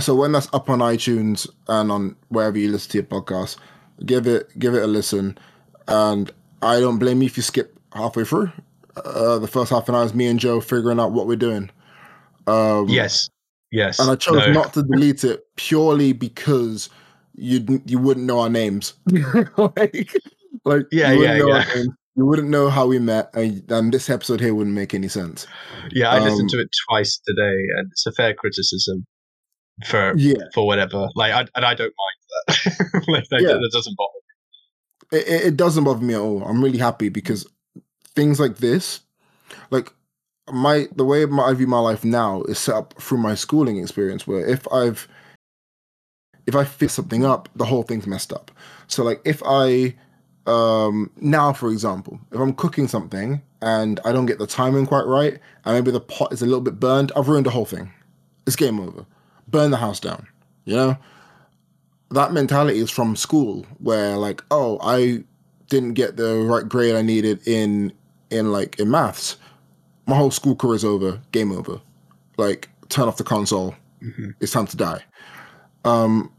so 0.00 0.14
when 0.14 0.32
that's 0.32 0.52
up 0.52 0.68
on 0.68 0.80
iTunes 0.80 1.48
and 1.68 1.90
on 1.90 2.16
wherever 2.28 2.58
you 2.58 2.70
listen 2.70 2.90
to 2.90 2.98
your 2.98 3.06
podcast, 3.06 3.56
give 4.04 4.26
it 4.26 4.56
give 4.58 4.74
it 4.74 4.82
a 4.82 4.86
listen. 4.86 5.38
And 5.86 6.30
I 6.60 6.80
don't 6.80 6.98
blame 6.98 7.22
you 7.22 7.26
if 7.26 7.36
you 7.36 7.42
skip 7.42 7.78
halfway 7.92 8.24
through. 8.24 8.50
Uh, 8.96 9.38
the 9.38 9.46
first 9.46 9.70
half 9.70 9.88
an 9.88 9.94
hour 9.94 10.04
is 10.04 10.12
me 10.12 10.26
and 10.26 10.40
Joe 10.40 10.60
figuring 10.60 10.98
out 10.98 11.12
what 11.12 11.26
we're 11.26 11.36
doing. 11.36 11.70
Um, 12.46 12.88
yes, 12.88 13.28
yes. 13.70 13.98
And 13.98 14.10
I 14.10 14.16
chose 14.16 14.46
no. 14.46 14.52
not 14.52 14.74
to 14.74 14.82
delete 14.82 15.24
it 15.24 15.44
purely 15.56 16.12
because 16.12 16.90
you 17.34 17.82
you 17.86 17.98
wouldn't 17.98 18.26
know 18.26 18.40
our 18.40 18.50
names. 18.50 18.94
like, 19.56 20.14
like 20.64 20.86
yeah, 20.90 21.12
yeah, 21.12 21.34
yeah. 21.36 21.64
You 22.16 22.26
wouldn't 22.26 22.48
know 22.48 22.68
how 22.68 22.88
we 22.88 22.98
met, 22.98 23.30
and, 23.34 23.70
and, 23.70 23.94
this 23.94 24.10
episode 24.10 24.40
here 24.40 24.52
wouldn't 24.52 24.74
make 24.74 24.92
any 24.92 25.06
sense. 25.06 25.46
Yeah, 25.92 26.10
I 26.10 26.18
um, 26.18 26.24
listened 26.24 26.50
to 26.50 26.60
it 26.60 26.68
twice 26.88 27.20
today, 27.24 27.56
and 27.76 27.88
it's 27.92 28.06
a 28.06 28.12
fair 28.12 28.34
criticism 28.34 29.06
for 29.86 30.14
yeah. 30.16 30.34
for 30.52 30.66
whatever. 30.66 31.08
Like, 31.14 31.32
I, 31.32 31.46
and 31.54 31.64
I 31.64 31.74
don't 31.74 31.94
mind 31.94 32.18
that. 32.48 33.04
like, 33.08 33.24
that, 33.30 33.40
yeah. 33.42 33.52
that 33.52 33.70
doesn't 33.72 33.96
bother 33.96 34.10
me. 35.12 35.18
It, 35.20 35.46
it 35.46 35.56
doesn't 35.56 35.84
bother 35.84 36.04
me 36.04 36.14
at 36.14 36.20
all. 36.20 36.42
I'm 36.42 36.62
really 36.62 36.78
happy 36.78 37.08
because 37.08 37.46
things 38.16 38.40
like 38.40 38.56
this, 38.56 39.00
like 39.70 39.92
my 40.52 40.88
the 40.94 41.04
way 41.04 41.24
my, 41.26 41.44
I 41.44 41.54
view 41.54 41.66
my 41.66 41.78
life 41.78 42.04
now 42.04 42.42
is 42.42 42.58
set 42.58 42.74
up 42.74 42.94
through 43.00 43.18
my 43.18 43.34
schooling 43.34 43.78
experience. 43.78 44.26
Where 44.26 44.46
if 44.46 44.70
I've 44.72 45.08
if 46.46 46.54
I 46.54 46.64
fix 46.64 46.94
something 46.94 47.24
up, 47.24 47.48
the 47.56 47.64
whole 47.64 47.82
thing's 47.82 48.06
messed 48.06 48.32
up. 48.32 48.50
So 48.86 49.04
like 49.04 49.20
if 49.24 49.42
I 49.44 49.94
um 50.46 51.10
now 51.16 51.52
for 51.52 51.70
example, 51.70 52.20
if 52.32 52.40
I'm 52.40 52.54
cooking 52.54 52.88
something 52.88 53.42
and 53.60 54.00
I 54.04 54.12
don't 54.12 54.26
get 54.26 54.38
the 54.38 54.46
timing 54.46 54.86
quite 54.86 55.06
right, 55.06 55.38
and 55.64 55.74
maybe 55.74 55.90
the 55.90 56.00
pot 56.00 56.32
is 56.32 56.42
a 56.42 56.46
little 56.46 56.60
bit 56.60 56.80
burned, 56.80 57.12
I've 57.16 57.28
ruined 57.28 57.46
the 57.46 57.50
whole 57.50 57.66
thing. 57.66 57.92
It's 58.46 58.56
game 58.56 58.80
over 58.80 59.04
burn 59.50 59.70
the 59.70 59.76
house 59.76 60.00
down. 60.00 60.26
You 60.64 60.76
know, 60.76 60.98
that 62.10 62.32
mentality 62.32 62.78
is 62.78 62.90
from 62.90 63.16
school 63.16 63.66
where 63.78 64.16
like, 64.16 64.42
oh, 64.50 64.78
I 64.82 65.24
didn't 65.68 65.94
get 65.94 66.16
the 66.16 66.36
right 66.40 66.68
grade 66.68 66.94
I 66.94 67.02
needed 67.02 67.46
in 67.46 67.92
in 68.30 68.52
like 68.52 68.78
in 68.78 68.90
maths. 68.90 69.36
My 70.08 70.16
whole 70.16 70.30
school 70.30 70.56
career 70.56 70.74
is 70.74 70.84
over. 70.84 71.20
Game 71.32 71.52
over. 71.52 71.80
Like, 72.36 72.68
turn 72.88 73.06
off 73.08 73.16
the 73.16 73.24
console. 73.24 73.74
Mm-hmm. 74.02 74.30
It's 74.40 74.52
time 74.52 74.66
to 74.66 74.76
die. 74.76 75.04
Um, 75.84 76.32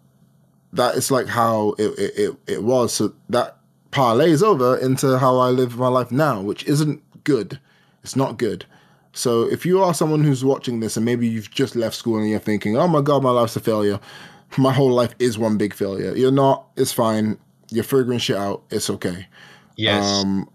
that 0.73 0.95
is 0.95 1.11
like 1.11 1.27
how 1.27 1.75
it, 1.77 1.93
it, 1.97 2.35
it 2.47 2.63
was. 2.63 2.93
So 2.93 3.13
that 3.29 3.57
parlays 3.91 4.43
over 4.43 4.77
into 4.77 5.17
how 5.17 5.37
I 5.37 5.49
live 5.49 5.77
my 5.77 5.87
life 5.87 6.11
now, 6.11 6.41
which 6.41 6.63
isn't 6.65 7.01
good. 7.23 7.59
It's 8.03 8.15
not 8.15 8.37
good. 8.37 8.65
So 9.13 9.43
if 9.43 9.65
you 9.65 9.81
are 9.83 9.93
someone 9.93 10.23
who's 10.23 10.45
watching 10.45 10.79
this 10.79 10.95
and 10.95 11.05
maybe 11.05 11.27
you've 11.27 11.49
just 11.51 11.75
left 11.75 11.95
school 11.95 12.17
and 12.17 12.29
you're 12.29 12.39
thinking, 12.39 12.77
"Oh 12.77 12.87
my 12.87 13.01
god, 13.01 13.23
my 13.23 13.31
life's 13.31 13.55
a 13.55 13.59
failure," 13.59 13.99
my 14.57 14.71
whole 14.71 14.91
life 14.91 15.15
is 15.19 15.37
one 15.37 15.57
big 15.57 15.73
failure. 15.73 16.15
You're 16.15 16.31
not. 16.31 16.67
It's 16.75 16.91
fine. 16.91 17.37
You're 17.71 17.83
figuring 17.83 18.19
shit 18.19 18.37
out. 18.37 18.63
It's 18.69 18.89
okay. 18.89 19.27
Yes. 19.75 20.05
Um, 20.05 20.49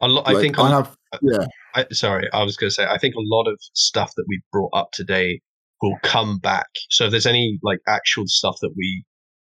a 0.00 0.08
lot. 0.08 0.26
Like, 0.26 0.36
I 0.36 0.40
think 0.40 0.58
I 0.58 0.68
have. 0.68 0.96
Yeah. 1.22 1.46
I, 1.74 1.86
sorry, 1.92 2.28
I 2.32 2.42
was 2.42 2.56
going 2.56 2.70
to 2.70 2.74
say. 2.74 2.86
I 2.86 2.98
think 2.98 3.14
a 3.14 3.22
lot 3.22 3.46
of 3.46 3.58
stuff 3.74 4.12
that 4.16 4.24
we 4.28 4.40
brought 4.52 4.70
up 4.72 4.90
today 4.92 5.40
will 5.82 5.96
come 6.02 6.38
back. 6.38 6.68
So 6.90 7.06
if 7.06 7.10
there's 7.10 7.26
any 7.26 7.58
like 7.62 7.78
actual 7.88 8.24
stuff 8.26 8.56
that 8.60 8.72
we 8.76 9.04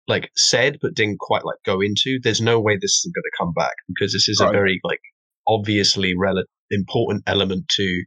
like 0.07 0.31
said 0.35 0.77
but 0.81 0.95
didn't 0.95 1.19
quite 1.19 1.45
like 1.45 1.57
go 1.65 1.81
into, 1.81 2.19
there's 2.23 2.41
no 2.41 2.59
way 2.59 2.75
this 2.75 3.03
is 3.05 3.11
going 3.13 3.23
to 3.23 3.37
come 3.37 3.53
back 3.53 3.73
because 3.87 4.13
this 4.13 4.29
is 4.29 4.39
right. 4.39 4.49
a 4.49 4.51
very 4.51 4.79
like 4.83 5.01
obviously 5.47 6.13
rel- 6.17 6.43
important 6.71 7.23
element 7.27 7.67
to 7.69 8.03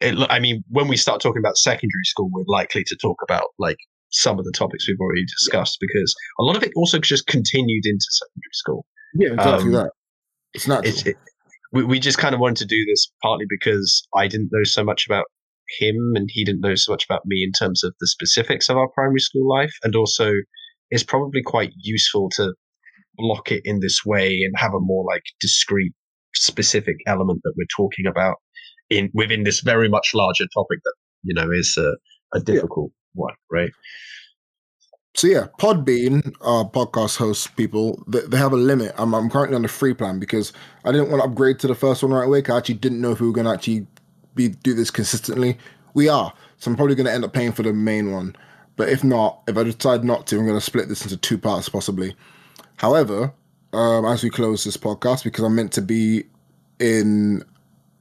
it, 0.00 0.26
I 0.30 0.38
mean, 0.38 0.62
when 0.68 0.88
we 0.88 0.96
start 0.96 1.20
talking 1.20 1.40
about 1.40 1.56
secondary 1.56 2.04
school, 2.04 2.30
we're 2.32 2.44
likely 2.46 2.84
to 2.84 2.96
talk 3.00 3.16
about 3.22 3.48
like 3.58 3.78
some 4.10 4.38
of 4.38 4.44
the 4.44 4.52
topics 4.52 4.88
we've 4.88 5.00
already 5.00 5.24
discussed 5.24 5.78
because 5.80 6.14
a 6.38 6.42
lot 6.44 6.56
of 6.56 6.62
it 6.62 6.72
also 6.76 6.98
just 6.98 7.26
continued 7.26 7.84
into 7.84 8.06
secondary 8.10 8.52
school. 8.52 8.86
Yeah, 9.14 9.32
exactly 9.34 9.66
um, 9.66 9.72
that. 9.72 9.90
It's 10.54 10.68
not. 10.68 10.86
It's, 10.86 11.04
it, 11.04 11.16
we, 11.72 11.84
we 11.84 12.00
just 12.00 12.18
kind 12.18 12.34
of 12.34 12.40
wanted 12.40 12.56
to 12.56 12.66
do 12.66 12.84
this 12.86 13.10
partly 13.22 13.46
because 13.48 14.06
I 14.14 14.28
didn't 14.28 14.50
know 14.52 14.64
so 14.64 14.84
much 14.84 15.06
about 15.06 15.26
him 15.78 16.12
and 16.14 16.28
he 16.32 16.44
didn't 16.44 16.62
know 16.62 16.74
so 16.74 16.92
much 16.92 17.04
about 17.04 17.26
me 17.26 17.42
in 17.44 17.52
terms 17.52 17.84
of 17.84 17.94
the 18.00 18.06
specifics 18.06 18.68
of 18.68 18.76
our 18.76 18.88
primary 18.88 19.20
school 19.20 19.48
life. 19.48 19.74
And 19.82 19.94
also, 19.94 20.32
it's 20.90 21.02
probably 21.02 21.42
quite 21.42 21.72
useful 21.76 22.30
to 22.36 22.54
block 23.16 23.52
it 23.52 23.62
in 23.64 23.80
this 23.80 24.04
way 24.04 24.40
and 24.42 24.54
have 24.56 24.72
a 24.72 24.80
more 24.80 25.04
like 25.04 25.22
discrete, 25.40 25.92
specific 26.34 26.96
element 27.06 27.40
that 27.44 27.52
we're 27.56 27.66
talking 27.76 28.06
about 28.06 28.36
in 28.90 29.10
within 29.12 29.42
this 29.42 29.60
very 29.60 29.88
much 29.88 30.12
larger 30.14 30.46
topic 30.54 30.78
that 30.84 30.94
you 31.22 31.34
know 31.34 31.50
is 31.50 31.76
a, 31.76 31.92
a 32.34 32.40
difficult 32.40 32.90
yeah. 32.90 33.22
one, 33.22 33.34
right? 33.50 33.70
So 35.18 35.26
yeah, 35.26 35.48
Podbean, 35.58 36.22
podcast 36.70 37.16
host 37.16 37.56
people, 37.56 38.04
they, 38.06 38.20
they 38.20 38.36
have 38.36 38.52
a 38.52 38.56
limit. 38.56 38.94
I'm, 38.96 39.12
I'm 39.16 39.28
currently 39.28 39.56
on 39.56 39.62
the 39.62 39.68
free 39.68 39.92
plan 39.92 40.20
because 40.20 40.52
I 40.84 40.92
didn't 40.92 41.10
want 41.10 41.20
to 41.20 41.28
upgrade 41.28 41.58
to 41.58 41.66
the 41.66 41.74
first 41.74 42.04
one 42.04 42.12
right 42.12 42.24
away. 42.24 42.40
Cause 42.40 42.54
I 42.54 42.58
actually 42.58 42.76
didn't 42.76 43.00
know 43.00 43.10
if 43.10 43.20
we 43.20 43.26
were 43.26 43.32
going 43.32 43.46
to 43.46 43.52
actually 43.52 43.88
be 44.36 44.50
do 44.50 44.74
this 44.74 44.92
consistently. 44.92 45.58
We 45.92 46.08
are, 46.08 46.32
so 46.58 46.70
I'm 46.70 46.76
probably 46.76 46.94
going 46.94 47.06
to 47.06 47.12
end 47.12 47.24
up 47.24 47.32
paying 47.32 47.50
for 47.50 47.64
the 47.64 47.72
main 47.72 48.12
one. 48.12 48.36
But 48.76 48.90
if 48.90 49.02
not, 49.02 49.42
if 49.48 49.58
I 49.58 49.64
decide 49.64 50.04
not 50.04 50.28
to, 50.28 50.38
I'm 50.38 50.46
going 50.46 50.56
to 50.56 50.64
split 50.64 50.88
this 50.88 51.02
into 51.02 51.16
two 51.16 51.36
parts 51.36 51.68
possibly. 51.68 52.14
However, 52.76 53.34
um, 53.72 54.04
as 54.04 54.22
we 54.22 54.30
close 54.30 54.62
this 54.62 54.76
podcast, 54.76 55.24
because 55.24 55.42
I'm 55.42 55.56
meant 55.56 55.72
to 55.72 55.82
be 55.82 56.26
in 56.78 57.42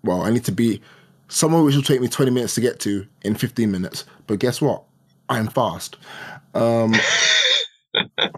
well, 0.03 0.21
I 0.21 0.29
need 0.29 0.45
to 0.45 0.51
be 0.51 0.83
somewhere 1.29 1.63
which 1.63 1.73
will 1.73 1.81
take 1.81 1.99
me 1.99 2.09
20 2.09 2.29
minutes 2.29 2.53
to 2.53 2.61
get 2.61 2.79
to 2.81 3.07
in 3.23 3.33
15 3.33 3.71
minutes. 3.71 4.05
But 4.27 4.37
guess 4.37 4.61
what? 4.61 4.83
I'm 5.29 5.47
fast. 5.47 5.97
Um, 6.57 6.93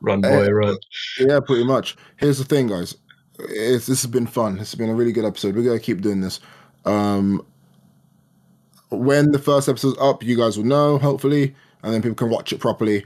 run, 0.00 0.20
boy, 0.20 0.46
uh, 0.46 0.50
run. 0.50 0.76
Yeah, 1.18 1.40
pretty 1.40 1.64
much. 1.64 1.96
Here's 2.16 2.38
the 2.38 2.44
thing, 2.44 2.68
guys. 2.68 2.96
It's, 3.38 3.86
this 3.86 4.02
has 4.02 4.10
been 4.10 4.26
fun. 4.26 4.58
This 4.58 4.72
has 4.72 4.78
been 4.78 4.90
a 4.90 4.94
really 4.94 5.12
good 5.12 5.24
episode. 5.24 5.54
We're 5.56 5.64
gonna 5.64 5.78
keep 5.78 6.00
doing 6.00 6.20
this. 6.20 6.40
Um, 6.84 7.44
when 8.90 9.32
the 9.32 9.38
first 9.38 9.68
episode's 9.68 9.98
up, 9.98 10.22
you 10.22 10.36
guys 10.36 10.56
will 10.56 10.64
know, 10.64 10.98
hopefully, 10.98 11.54
and 11.82 11.92
then 11.92 12.02
people 12.02 12.16
can 12.16 12.30
watch 12.30 12.52
it 12.52 12.60
properly. 12.60 13.04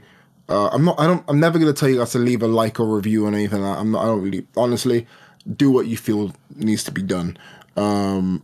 Uh, 0.49 0.67
I'm 0.67 0.83
not. 0.83 0.99
I 0.99 1.07
don't. 1.07 1.23
I'm 1.27 1.39
never 1.39 1.59
gonna 1.59 1.73
tell 1.73 1.89
you 1.89 1.97
guys 1.97 2.11
to 2.11 2.19
leave 2.19 2.41
a 2.41 2.47
like 2.47 2.79
or 2.79 2.95
review 2.95 3.25
or 3.25 3.29
anything. 3.29 3.61
Like 3.61 3.77
I'm 3.77 3.91
not. 3.91 4.03
I 4.03 4.05
don't 4.07 4.21
really. 4.21 4.47
Honestly, 4.57 5.07
do 5.55 5.71
what 5.71 5.87
you 5.87 5.97
feel 5.97 6.33
needs 6.55 6.83
to 6.85 6.91
be 6.91 7.01
done. 7.01 7.37
Um, 7.75 8.43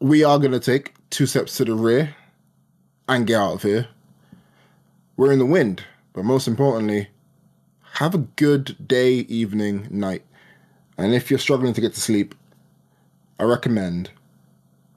we 0.00 0.24
are 0.24 0.38
going 0.38 0.52
to 0.52 0.60
take 0.60 0.94
two 1.10 1.26
steps 1.26 1.56
to 1.56 1.64
the 1.64 1.74
rear 1.74 2.14
and 3.08 3.26
get 3.26 3.40
out 3.40 3.54
of 3.54 3.62
here. 3.62 3.88
We're 5.16 5.32
in 5.32 5.38
the 5.38 5.46
wind, 5.46 5.82
but 6.12 6.24
most 6.24 6.46
importantly, 6.46 7.08
have 7.94 8.14
a 8.14 8.18
good 8.18 8.76
day, 8.86 9.14
evening, 9.14 9.88
night. 9.90 10.22
And 10.98 11.14
if 11.14 11.30
you're 11.30 11.38
struggling 11.38 11.72
to 11.72 11.80
get 11.80 11.94
to 11.94 12.00
sleep, 12.00 12.34
I 13.40 13.44
recommend 13.44 14.10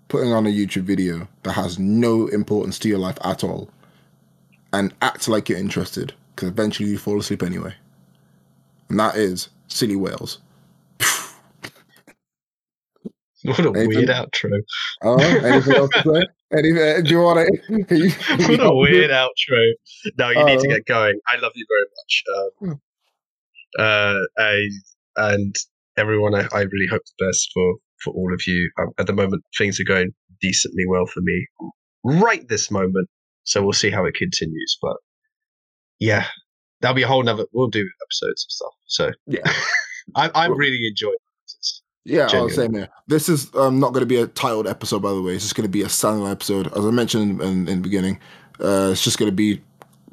putting 0.10 0.34
on 0.34 0.46
a 0.46 0.50
YouTube 0.50 0.84
video 0.84 1.30
that 1.44 1.54
has 1.54 1.80
no 1.80 2.28
importance 2.28 2.78
to 2.80 2.90
your 2.90 3.00
life 3.00 3.18
at 3.24 3.46
all 3.46 3.70
and 4.74 4.94
act 5.02 5.30
like 5.30 5.48
you're 5.48 5.58
interested 5.58 6.14
because 6.36 6.50
eventually 6.50 6.90
you 6.90 6.98
fall 6.98 7.20
asleep 7.20 7.42
anyway. 7.42 7.74
And 8.90 9.00
that 9.00 9.16
is 9.16 9.48
Silly 9.70 9.96
Whales. 9.96 10.40
What 13.44 13.60
a 13.60 13.70
anything? 13.70 13.88
weird 13.88 14.10
outro. 14.10 14.52
Oh, 15.04 15.18
anything 15.18 15.76
else 15.76 15.90
to 15.92 16.02
say? 16.04 16.28
Anything, 16.52 17.04
do 17.04 17.10
you 17.12 17.20
want 17.20 17.48
to? 17.48 18.48
what 18.58 18.60
a 18.60 18.74
weird 18.74 19.12
outro. 19.12 19.72
No, 20.18 20.30
you 20.30 20.40
uh, 20.40 20.46
need 20.46 20.60
to 20.60 20.68
get 20.68 20.86
going. 20.88 21.20
I 21.32 21.38
love 21.38 21.52
you 21.54 21.66
very 21.70 21.86
much. 21.96 22.24
Um, 22.36 22.80
hmm. 23.78 23.82
uh, 23.82 24.44
I, 24.44 24.68
and 25.16 25.56
everyone, 25.96 26.34
I, 26.34 26.48
I, 26.52 26.62
really 26.62 26.88
hope 26.90 27.04
the 27.06 27.28
best 27.28 27.52
for, 27.54 27.76
for 28.04 28.14
all 28.16 28.34
of 28.34 28.48
you. 28.48 28.72
Um, 28.80 28.90
at 28.98 29.06
the 29.06 29.14
moment, 29.14 29.44
things 29.58 29.80
are 29.80 29.84
going 29.84 30.12
decently 30.42 30.86
well 30.88 31.06
for 31.06 31.22
me 31.22 31.48
right 32.04 32.48
this 32.48 32.72
moment. 32.72 33.10
So 33.44 33.62
we'll 33.64 33.74
see 33.74 33.90
how 33.90 34.06
it 34.06 34.16
continues. 34.16 34.78
But 34.82 34.98
yeah, 36.00 36.26
that'll 36.82 36.96
be 36.96 37.04
a 37.04 37.08
whole 37.08 37.24
nother. 37.24 37.46
We'll 37.54 37.68
do 37.68 37.88
episodes 38.06 38.46
of 38.46 38.52
stuff. 38.52 38.74
So 38.88 39.12
yeah, 39.28 39.54
I, 40.16 40.32
I'm 40.36 40.58
really 40.58 40.88
enjoying. 40.88 41.16
Yeah, 42.10 42.28
I 42.32 42.42
was 42.42 42.56
saying, 42.56 42.72
man. 42.72 42.88
This 43.08 43.30
is 43.30 43.54
um, 43.56 43.80
not 43.80 43.94
going 43.94 44.02
to 44.02 44.08
be 44.08 44.18
a 44.18 44.28
titled 44.28 44.68
episode, 44.68 45.02
by 45.02 45.12
the 45.12 45.22
way. 45.22 45.36
It's 45.36 45.44
just 45.44 45.56
going 45.56 45.66
to 45.66 45.72
be 45.72 45.84
a 45.84 45.88
standalone 45.88 46.32
episode. 46.32 46.68
As 46.76 46.86
I 46.86 46.90
mentioned 46.90 47.42
in, 47.42 47.68
in 47.68 47.78
the 47.78 47.82
beginning, 47.82 48.20
uh, 48.60 48.90
it's 48.92 49.04
just 49.04 49.20
going 49.20 49.32
to 49.32 49.36
be 49.36 49.62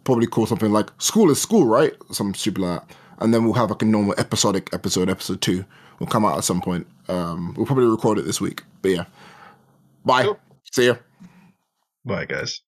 probably 0.05 0.27
called 0.27 0.49
something 0.49 0.73
like 0.73 0.91
"School 0.99 1.31
is 1.31 1.41
School," 1.41 1.65
right? 1.65 1.95
Some 2.13 2.35
stupid 2.35 2.63
like 2.63 2.81
that. 2.81 2.97
And 3.19 3.33
then 3.33 3.45
we'll 3.45 3.55
have 3.55 3.71
like 3.71 3.83
a 3.83 3.87
normal 3.87 4.15
episodic 4.19 4.69
episode. 4.75 5.09
Episode 5.09 5.41
two 5.41 5.65
will 5.99 6.07
come 6.07 6.25
out 6.25 6.37
at 6.37 6.45
some 6.45 6.61
point. 6.61 6.87
Um, 7.09 7.55
we'll 7.57 7.67
probably 7.67 7.87
record 7.87 8.19
it 8.19 8.27
this 8.27 8.41
week. 8.41 8.63
But 8.83 8.91
yeah, 8.91 9.05
bye. 10.05 10.25
Cool. 10.25 10.39
See 10.73 10.87
ya. 10.87 10.97
Bye, 12.05 12.27
guys. 12.27 12.61